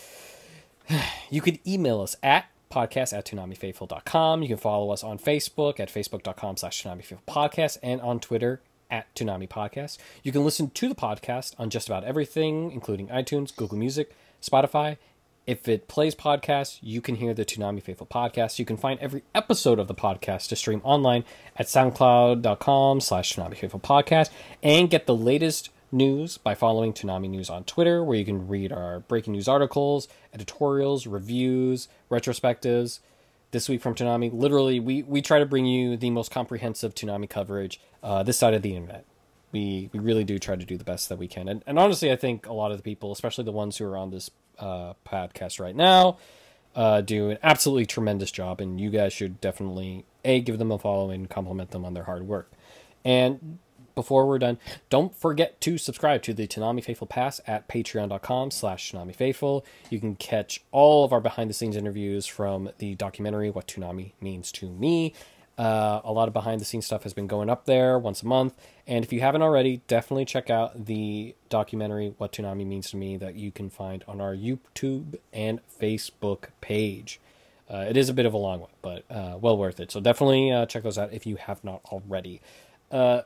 You 1.30 1.42
could 1.42 1.60
email 1.66 2.02
us 2.02 2.16
at 2.22 2.46
podcast 2.72 3.18
at 3.18 3.26
ToonamiFaithful.com. 3.26 4.42
You 4.42 4.48
can 4.48 4.58
follow 4.58 4.92
us 4.92 5.04
on 5.04 5.18
Facebook 5.18 5.80
at 5.80 5.90
Facebook.com 5.90 6.58
slash 6.58 6.84
ToonamiFaithfulPodcast 6.84 7.78
and 7.82 8.02
on 8.02 8.20
Twitter 8.20 8.62
at 8.90 9.14
Toonami 9.16 9.48
Podcast. 9.48 9.98
You 10.22 10.32
can 10.32 10.44
listen 10.44 10.70
to 10.72 10.88
the 10.88 10.96
podcast 10.96 11.56
on 11.58 11.70
just 11.70 11.88
about 11.88 12.04
everything, 12.04 12.72
including 12.72 13.08
iTunes, 13.08 13.56
Google 13.56 13.78
Music, 13.78 14.16
Spotify. 14.42 14.98
If 15.46 15.68
it 15.68 15.90
plays 15.90 16.16
podcasts, 16.16 16.80
you 16.82 17.02
can 17.02 17.16
hear 17.16 17.34
the 17.34 17.44
Toonami 17.44 17.84
Faithful 17.84 18.08
podcast. 18.08 18.60
You 18.60 18.66
can 18.66 18.78
find 18.78 18.98
every 19.02 19.24
episode 19.36 19.78
of 19.78 19.90
the 19.90 19.94
podcast 19.94 20.48
to 20.50 20.56
stream 20.56 20.80
online 20.86 21.26
at 21.58 21.66
soundcloud.com 21.66 23.02
slash 23.02 23.36
Toonami 23.36 23.58
Faithful 23.58 23.82
podcast 23.82 24.30
and 24.62 24.90
get 24.90 25.06
the 25.06 25.16
latest 25.16 25.70
news 25.92 26.38
by 26.38 26.56
following 26.56 26.94
Toonami 26.94 27.30
News 27.30 27.50
on 27.50 27.66
Twitter, 27.66 28.02
where 28.02 28.18
you 28.18 28.24
can 28.24 28.48
read 28.48 28.72
our 28.72 29.02
breaking 29.02 29.34
news 29.34 29.50
articles, 29.50 30.08
editorials, 30.34 31.06
reviews, 31.06 31.90
retrospectives, 32.10 33.00
this 33.52 33.68
week 33.68 33.82
from 33.82 33.96
Toonami. 33.96 34.34
Literally, 34.34 34.80
we, 34.80 35.04
we 35.04 35.22
try 35.22 35.40
to 35.40 35.46
bring 35.46 35.66
you 35.66 35.98
the 35.98 36.10
most 36.10 36.32
comprehensive 36.32 36.96
Toonami 36.96 37.30
coverage 37.30 37.82
uh, 38.02 38.24
this 38.24 38.38
side 38.38 38.54
of 38.54 38.62
the 38.62 38.76
internet. 38.76 39.04
We 39.52 39.90
we 39.92 40.00
really 40.00 40.24
do 40.24 40.40
try 40.40 40.56
to 40.56 40.66
do 40.66 40.78
the 40.78 40.84
best 40.84 41.10
that 41.10 41.20
we 41.20 41.28
can, 41.28 41.48
and 41.48 41.64
and 41.68 41.78
honestly, 41.78 42.12
I 42.12 42.16
think 42.16 42.48
a 42.48 42.54
lot 42.54 42.72
of 42.72 42.78
the 42.78 42.84
people, 42.84 43.12
especially 43.12 43.44
the 43.44 43.52
ones 43.52 43.78
who 43.78 43.86
are 43.86 43.96
on 43.96 44.10
this 44.10 44.32
uh, 44.60 44.94
podcast 45.06 45.60
right 45.60 45.76
now, 45.76 46.18
uh, 46.76 47.02
do 47.02 47.30
an 47.30 47.38
absolutely 47.44 47.86
tremendous 47.86 48.32
job, 48.32 48.62
and 48.62 48.80
you 48.80 48.90
guys 48.90 49.14
should 49.14 49.40
definitely 49.42 50.06
a 50.26 50.42
give 50.42 50.58
them 50.58 50.72
a 50.72 50.80
follow 50.80 51.10
and 51.10 51.30
compliment 51.30 51.72
them 51.72 51.86
on 51.86 51.94
their 51.94 52.04
hard 52.04 52.28
work. 52.28 52.52
And 53.06 53.60
before 53.96 54.26
we're 54.26 54.40
done, 54.40 54.58
don't 54.90 55.16
forget 55.16 55.62
to 55.62 55.78
subscribe 55.78 56.24
to 56.24 56.34
the 56.34 56.48
Toonami 56.48 56.84
Faithful 56.84 57.08
Pass 57.08 57.40
at 57.46 57.68
patreon.com 57.68 58.52
slash 58.52 58.92
Toonami 58.92 59.16
Faithful. 59.16 59.66
You 59.90 60.00
can 60.00 60.16
catch 60.16 60.64
all 60.72 61.06
of 61.06 61.14
our 61.14 61.22
behind 61.22 61.50
the 61.50 61.54
scenes 61.54 61.76
interviews 61.76 62.26
from 62.26 62.70
the 62.80 62.96
documentary 62.96 63.50
What 63.52 63.68
Toonami 63.68 64.14
Means 64.20 64.52
to 64.54 64.70
Me. 64.70 65.14
Uh, 65.58 66.02
a 66.04 66.12
lot 66.12 66.28
of 66.28 66.34
behind 66.34 66.60
the 66.60 66.66
scenes 66.66 66.86
stuff 66.86 67.04
has 67.04 67.14
been 67.14 67.28
going 67.28 67.50
up 67.50 67.66
there 67.66 68.00
once 68.00 68.24
a 68.24 68.26
month. 68.26 68.56
And 68.88 69.06
if 69.06 69.14
you 69.14 69.22
haven't 69.22 69.44
already, 69.44 69.82
definitely 69.88 70.26
check 70.26 70.50
out 70.50 70.86
the 70.86 71.36
documentary 71.50 72.16
What 72.18 72.32
Toonami 72.32 72.66
Means 72.66 72.90
to 72.92 72.98
Me 72.98 73.18
that 73.18 73.36
you 73.36 73.52
can 73.52 73.70
find 73.70 74.04
on 74.08 74.20
our 74.20 74.36
YouTube 74.36 75.18
and 75.32 75.60
Facebook 75.80 76.46
page. 76.60 77.20
Uh, 77.70 77.86
it 77.88 77.96
is 77.96 78.10
a 78.10 78.14
bit 78.14 78.26
of 78.26 78.34
a 78.34 78.38
long 78.38 78.62
one, 78.62 78.70
but 78.82 79.04
uh, 79.10 79.38
well 79.40 79.58
worth 79.58 79.80
it. 79.80 79.92
So 79.92 80.00
definitely 80.00 80.52
uh, 80.52 80.66
check 80.66 80.84
those 80.84 80.98
out 80.98 81.14
if 81.14 81.26
you 81.26 81.36
have 81.38 81.64
not 81.64 81.82
already. 81.86 82.42
Uh, 82.92 83.22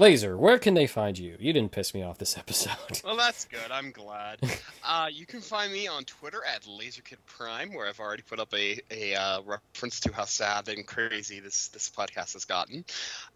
Laser. 0.00 0.34
Where 0.34 0.58
can 0.58 0.72
they 0.72 0.86
find 0.86 1.18
you? 1.18 1.36
You 1.38 1.52
didn't 1.52 1.72
piss 1.72 1.92
me 1.92 2.02
off 2.02 2.16
this 2.16 2.38
episode. 2.38 3.02
Well, 3.04 3.18
that's 3.18 3.44
good. 3.44 3.70
I'm 3.70 3.90
glad. 3.90 4.38
uh, 4.82 5.08
you 5.12 5.26
can 5.26 5.42
find 5.42 5.70
me 5.70 5.88
on 5.88 6.04
Twitter 6.04 6.40
at 6.42 6.62
LaserKidPrime, 6.62 7.74
where 7.74 7.86
I've 7.86 8.00
already 8.00 8.22
put 8.22 8.40
up 8.40 8.50
a, 8.54 8.80
a 8.90 9.14
uh, 9.14 9.42
reference 9.42 10.00
to 10.00 10.12
how 10.14 10.24
sad 10.24 10.70
and 10.70 10.86
crazy 10.86 11.38
this, 11.38 11.68
this 11.68 11.90
podcast 11.90 12.32
has 12.32 12.46
gotten. 12.46 12.82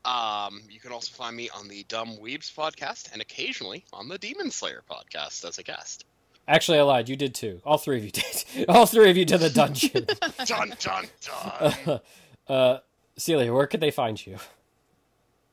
Um, 0.06 0.62
you 0.70 0.80
can 0.80 0.90
also 0.90 1.14
find 1.14 1.36
me 1.36 1.50
on 1.50 1.68
the 1.68 1.84
Dumb 1.86 2.16
Weebs 2.16 2.50
podcast 2.54 3.12
and 3.12 3.20
occasionally 3.20 3.84
on 3.92 4.08
the 4.08 4.16
Demon 4.16 4.50
Slayer 4.50 4.82
podcast 4.90 5.46
as 5.46 5.58
a 5.58 5.62
guest. 5.62 6.06
Actually, 6.48 6.78
I 6.78 6.82
lied. 6.84 7.10
You 7.10 7.16
did 7.16 7.34
too. 7.34 7.60
All 7.66 7.76
three 7.76 7.98
of 7.98 8.04
you 8.06 8.10
did. 8.10 8.66
All 8.70 8.86
three 8.86 9.10
of 9.10 9.18
you 9.18 9.26
did 9.26 9.40
the 9.40 9.50
dungeon. 9.50 10.06
dun 10.46 10.72
dun 10.80 11.04
dun. 11.20 12.00
uh, 12.48 12.78
Celia, 13.18 13.52
where 13.52 13.66
could 13.66 13.80
they 13.80 13.90
find 13.90 14.26
you? 14.26 14.38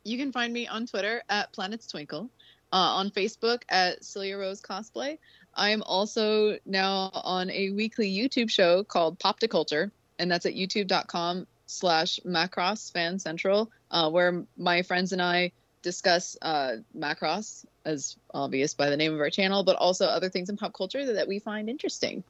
You 0.03 0.17
can 0.17 0.31
find 0.31 0.51
me 0.51 0.67
on 0.67 0.87
Twitter 0.87 1.21
at 1.29 1.51
Planets 1.53 1.87
Twinkle, 1.87 2.29
uh, 2.73 2.75
on 2.75 3.11
Facebook 3.11 3.61
at 3.69 4.03
Celia 4.03 4.37
Rose 4.37 4.61
Cosplay. 4.61 5.19
I 5.53 5.69
am 5.69 5.83
also 5.83 6.57
now 6.65 7.11
on 7.13 7.51
a 7.51 7.71
weekly 7.71 8.11
YouTube 8.11 8.49
show 8.49 8.83
called 8.83 9.19
Pop 9.19 9.39
to 9.39 9.47
Culture, 9.47 9.91
and 10.17 10.31
that's 10.31 10.45
at 10.45 10.53
youtube.com 10.53 11.45
slash 11.67 12.19
Macross 12.25 12.91
Fan 12.91 13.19
Central, 13.19 13.69
uh, 13.91 14.09
where 14.09 14.43
my 14.57 14.81
friends 14.81 15.11
and 15.11 15.21
I 15.21 15.51
discuss 15.81 16.37
uh, 16.41 16.77
Macross, 16.97 17.65
as 17.85 18.15
obvious 18.33 18.73
by 18.73 18.89
the 18.89 18.97
name 18.97 19.13
of 19.13 19.19
our 19.19 19.29
channel, 19.29 19.63
but 19.63 19.75
also 19.75 20.05
other 20.05 20.29
things 20.29 20.49
in 20.49 20.57
pop 20.57 20.73
culture 20.73 21.05
that, 21.05 21.13
that 21.13 21.27
we 21.27 21.39
find 21.39 21.69
interesting. 21.69 22.23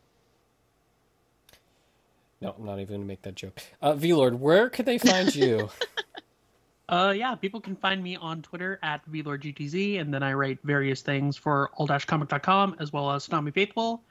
No, 2.42 2.56
I'm 2.58 2.66
not 2.66 2.80
even 2.80 2.88
going 2.88 3.02
to 3.02 3.08
make 3.08 3.22
that 3.22 3.36
joke. 3.36 3.62
Uh, 3.82 3.94
V-Lord, 3.94 4.40
where 4.40 4.70
could 4.70 4.86
they 4.86 4.98
find 4.98 5.34
you? 5.36 5.70
Uh, 6.92 7.14
yeah, 7.16 7.34
people 7.36 7.62
can 7.62 7.74
find 7.78 8.04
me 8.04 8.18
on 8.18 8.42
Twitter 8.42 8.78
at 8.84 9.10
VLordGTZ, 9.10 10.02
and 10.02 10.14
then 10.14 10.24
I 10.24 10.34
write 10.34 10.60
various 10.66 11.02
things 11.02 11.38
for 11.38 11.72
all-comic.com 11.76 12.76
as 12.80 12.92
well 12.92 13.10
as 13.12 13.26
Toonami 13.26 13.54
Faithful. 13.54 14.04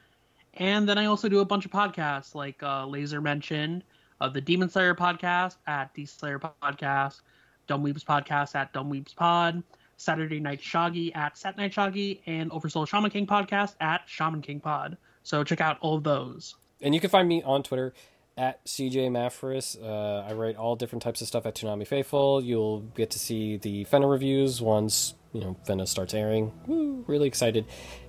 And 0.54 0.88
then 0.88 0.96
I 0.96 1.04
also 1.04 1.28
do 1.28 1.40
a 1.40 1.44
bunch 1.44 1.66
of 1.66 1.70
podcasts, 1.70 2.34
like 2.34 2.62
uh, 2.62 2.86
Laser 2.86 3.20
mentioned, 3.20 3.84
uh, 4.18 4.30
the 4.30 4.40
Demon 4.40 4.70
Slayer 4.70 4.94
podcast 4.94 5.56
at 5.66 5.92
D 5.92 6.06
Slayer 6.06 6.38
Podcast, 6.38 7.20
Dumb 7.66 7.84
Weebs 7.84 8.02
podcast 8.02 8.54
at 8.54 8.72
Dumb 8.72 8.90
Weebs 8.90 9.14
Pod, 9.14 9.62
Saturday 9.98 10.40
Night 10.40 10.60
Shoggy 10.60 11.14
at 11.14 11.36
Sat 11.36 11.58
Night 11.58 11.72
Shoggy, 11.72 12.20
and 12.26 12.50
Oversoul 12.50 12.86
Shaman 12.86 13.10
King 13.10 13.26
podcast 13.26 13.74
at 13.80 14.02
Shaman 14.06 14.40
King 14.40 14.58
Pod. 14.58 14.96
So 15.22 15.44
check 15.44 15.60
out 15.60 15.76
all 15.82 15.96
of 15.96 16.02
those. 16.02 16.54
And 16.80 16.94
you 16.94 17.00
can 17.00 17.10
find 17.10 17.28
me 17.28 17.42
on 17.42 17.62
Twitter 17.62 17.92
at 18.40 18.64
CJ 18.64 19.10
Maffris. 19.10 19.76
Uh, 19.80 20.26
I 20.26 20.32
write 20.32 20.56
all 20.56 20.74
different 20.74 21.02
types 21.02 21.20
of 21.20 21.26
stuff 21.26 21.44
at 21.44 21.54
Toonami 21.54 21.86
Faithful. 21.86 22.42
You'll 22.42 22.80
get 22.80 23.10
to 23.10 23.18
see 23.18 23.58
the 23.58 23.84
Fena 23.84 24.10
reviews 24.10 24.62
once 24.62 25.14
you 25.32 25.42
know 25.42 25.56
Fena 25.68 25.86
starts 25.86 26.14
airing. 26.14 26.50
Woo, 26.66 27.04
really 27.06 27.28
excited. 27.28 27.66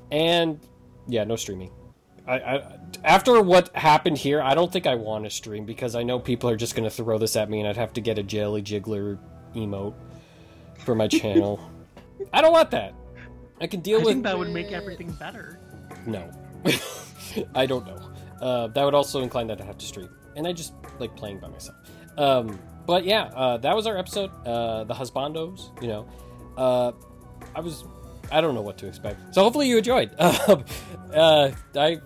And 0.09 0.59
yeah, 1.07 1.25
no 1.25 1.35
streaming. 1.35 1.71
I, 2.25 2.35
I, 2.35 2.77
after 3.03 3.41
what 3.41 3.75
happened 3.75 4.17
here, 4.17 4.41
I 4.41 4.55
don't 4.55 4.71
think 4.71 4.87
I 4.87 4.95
want 4.95 5.25
to 5.25 5.29
stream 5.29 5.65
because 5.65 5.95
I 5.95 6.03
know 6.03 6.17
people 6.17 6.49
are 6.49 6.55
just 6.55 6.75
going 6.75 6.85
to 6.85 6.95
throw 6.95 7.17
this 7.17 7.35
at 7.35 7.49
me, 7.49 7.59
and 7.59 7.67
I'd 7.67 7.77
have 7.77 7.93
to 7.93 8.01
get 8.01 8.17
a 8.17 8.23
jelly 8.23 8.61
jiggler 8.61 9.17
emote 9.53 9.95
for 10.77 10.95
my 10.95 11.07
channel. 11.07 11.59
I 12.33 12.41
don't 12.41 12.53
want 12.53 12.71
that. 12.71 12.93
I 13.59 13.67
can 13.67 13.81
deal 13.81 13.99
I 13.99 14.03
with 14.03 14.13
think 14.13 14.23
that 14.23 14.37
would 14.37 14.51
make 14.51 14.71
everything 14.71 15.11
better. 15.11 15.59
no. 16.05 16.31
I 17.55 17.65
don't 17.65 17.85
know. 17.85 18.11
Uh, 18.41 18.67
that 18.67 18.83
would 18.83 18.95
also 18.95 19.21
incline 19.21 19.47
that 19.47 19.61
I 19.61 19.65
have 19.65 19.77
to 19.77 19.85
stream, 19.85 20.09
and 20.35 20.47
I 20.47 20.53
just 20.53 20.73
like 20.99 21.15
playing 21.15 21.39
by 21.39 21.47
myself. 21.49 21.77
Um, 22.17 22.59
but 22.85 23.05
yeah, 23.05 23.23
uh, 23.35 23.57
that 23.57 23.75
was 23.75 23.87
our 23.87 23.97
episode. 23.97 24.31
Uh, 24.45 24.83
the 24.83 24.93
husbandos, 24.93 25.81
you 25.81 25.87
know. 25.87 26.07
Uh, 26.57 26.91
I 27.55 27.59
was, 27.61 27.83
I 28.31 28.41
don't 28.41 28.55
know 28.55 28.61
what 28.61 28.77
to 28.79 28.87
expect. 28.87 29.33
So 29.33 29.43
hopefully 29.43 29.67
you 29.67 29.77
enjoyed. 29.77 30.11
Uh, 31.13 31.51
I, 31.75 31.99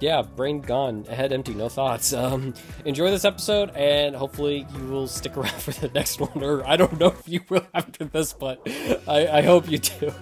yeah, 0.00 0.22
brain 0.22 0.60
gone, 0.60 1.04
head 1.04 1.32
empty, 1.32 1.54
no 1.54 1.68
thoughts. 1.68 2.12
Um, 2.12 2.54
enjoy 2.84 3.10
this 3.12 3.24
episode, 3.24 3.70
and 3.76 4.16
hopefully 4.16 4.66
you 4.76 4.84
will 4.86 5.06
stick 5.06 5.36
around 5.36 5.54
for 5.62 5.70
the 5.70 5.88
next 5.94 6.20
one. 6.20 6.42
Or 6.42 6.66
I 6.66 6.76
don't 6.76 6.98
know 6.98 7.06
if 7.08 7.28
you 7.28 7.40
will 7.48 7.64
after 7.72 8.04
this, 8.04 8.32
but 8.32 8.60
I, 9.06 9.28
I 9.28 9.42
hope 9.42 9.70
you 9.70 9.78
do. 9.78 10.12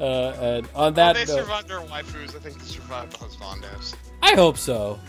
Uh, 0.00 0.04
and 0.40 0.68
on 0.76 0.94
that, 0.94 1.16
Well, 1.16 1.26
they 1.26 1.32
survived 1.32 1.68
their 1.68 1.80
waifus. 1.80 2.36
I 2.36 2.38
think 2.38 2.58
they 2.60 2.64
survived 2.66 3.12
the 3.12 3.18
husbandos. 3.18 3.94
I 4.22 4.34
hope 4.34 4.56
so. 4.56 5.00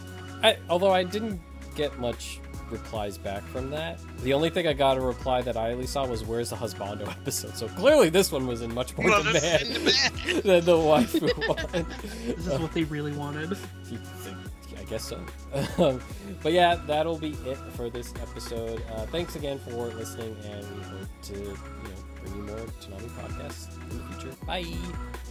I, 0.44 0.58
although 0.70 0.92
I 0.92 1.04
didn't 1.04 1.40
get 1.76 2.00
much 2.00 2.40
replies 2.70 3.18
back 3.18 3.44
from 3.44 3.70
that. 3.70 4.00
The 4.24 4.34
only 4.34 4.50
thing 4.50 4.66
I 4.66 4.74
got 4.74 4.98
a 4.98 5.02
reply 5.02 5.42
that 5.42 5.58
I 5.58 5.72
at 5.72 5.78
least 5.78 5.94
saw 5.94 6.06
was 6.08 6.24
"Where's 6.24 6.50
the 6.52 6.56
husbando 6.56 7.08
episode?" 7.22 7.56
So 7.58 7.68
clearly, 7.68 8.10
this 8.10 8.32
one 8.32 8.48
was 8.48 8.62
in 8.62 8.74
much 8.74 8.98
more 8.98 9.08
Well, 9.10 9.24
this 9.24 9.44
in 9.44 9.74
demand 9.74 9.86
demand. 9.86 10.44
than 10.44 10.66
the 10.66 10.78
waifu 10.78 11.48
one. 11.74 11.86
This 12.26 12.48
is 12.48 12.60
what 12.60 12.72
they 12.74 12.84
really 12.86 13.12
wanted. 13.14 13.58
I 14.78 14.84
guess 14.86 15.04
so. 15.06 15.24
Um, 15.78 16.02
but 16.44 16.52
yeah, 16.54 16.76
that'll 16.88 17.18
be 17.18 17.32
it 17.46 17.58
for 17.76 17.90
this 17.90 18.14
episode. 18.22 18.82
Uh, 18.94 19.06
thanks 19.08 19.36
again 19.36 19.60
for 19.60 19.88
listening, 19.88 20.36
and 20.46 20.66
we 20.76 20.84
hope 20.84 21.08
to 21.24 21.34
you 21.34 21.44
know 21.46 22.22
bring 22.24 22.36
you 22.36 22.42
more 22.44 22.58
Toonami 22.82 23.10
podcasts 23.12 23.92
in 23.92 23.98
the 23.98 24.04
future. 24.16 24.36
Bye. 24.46 25.31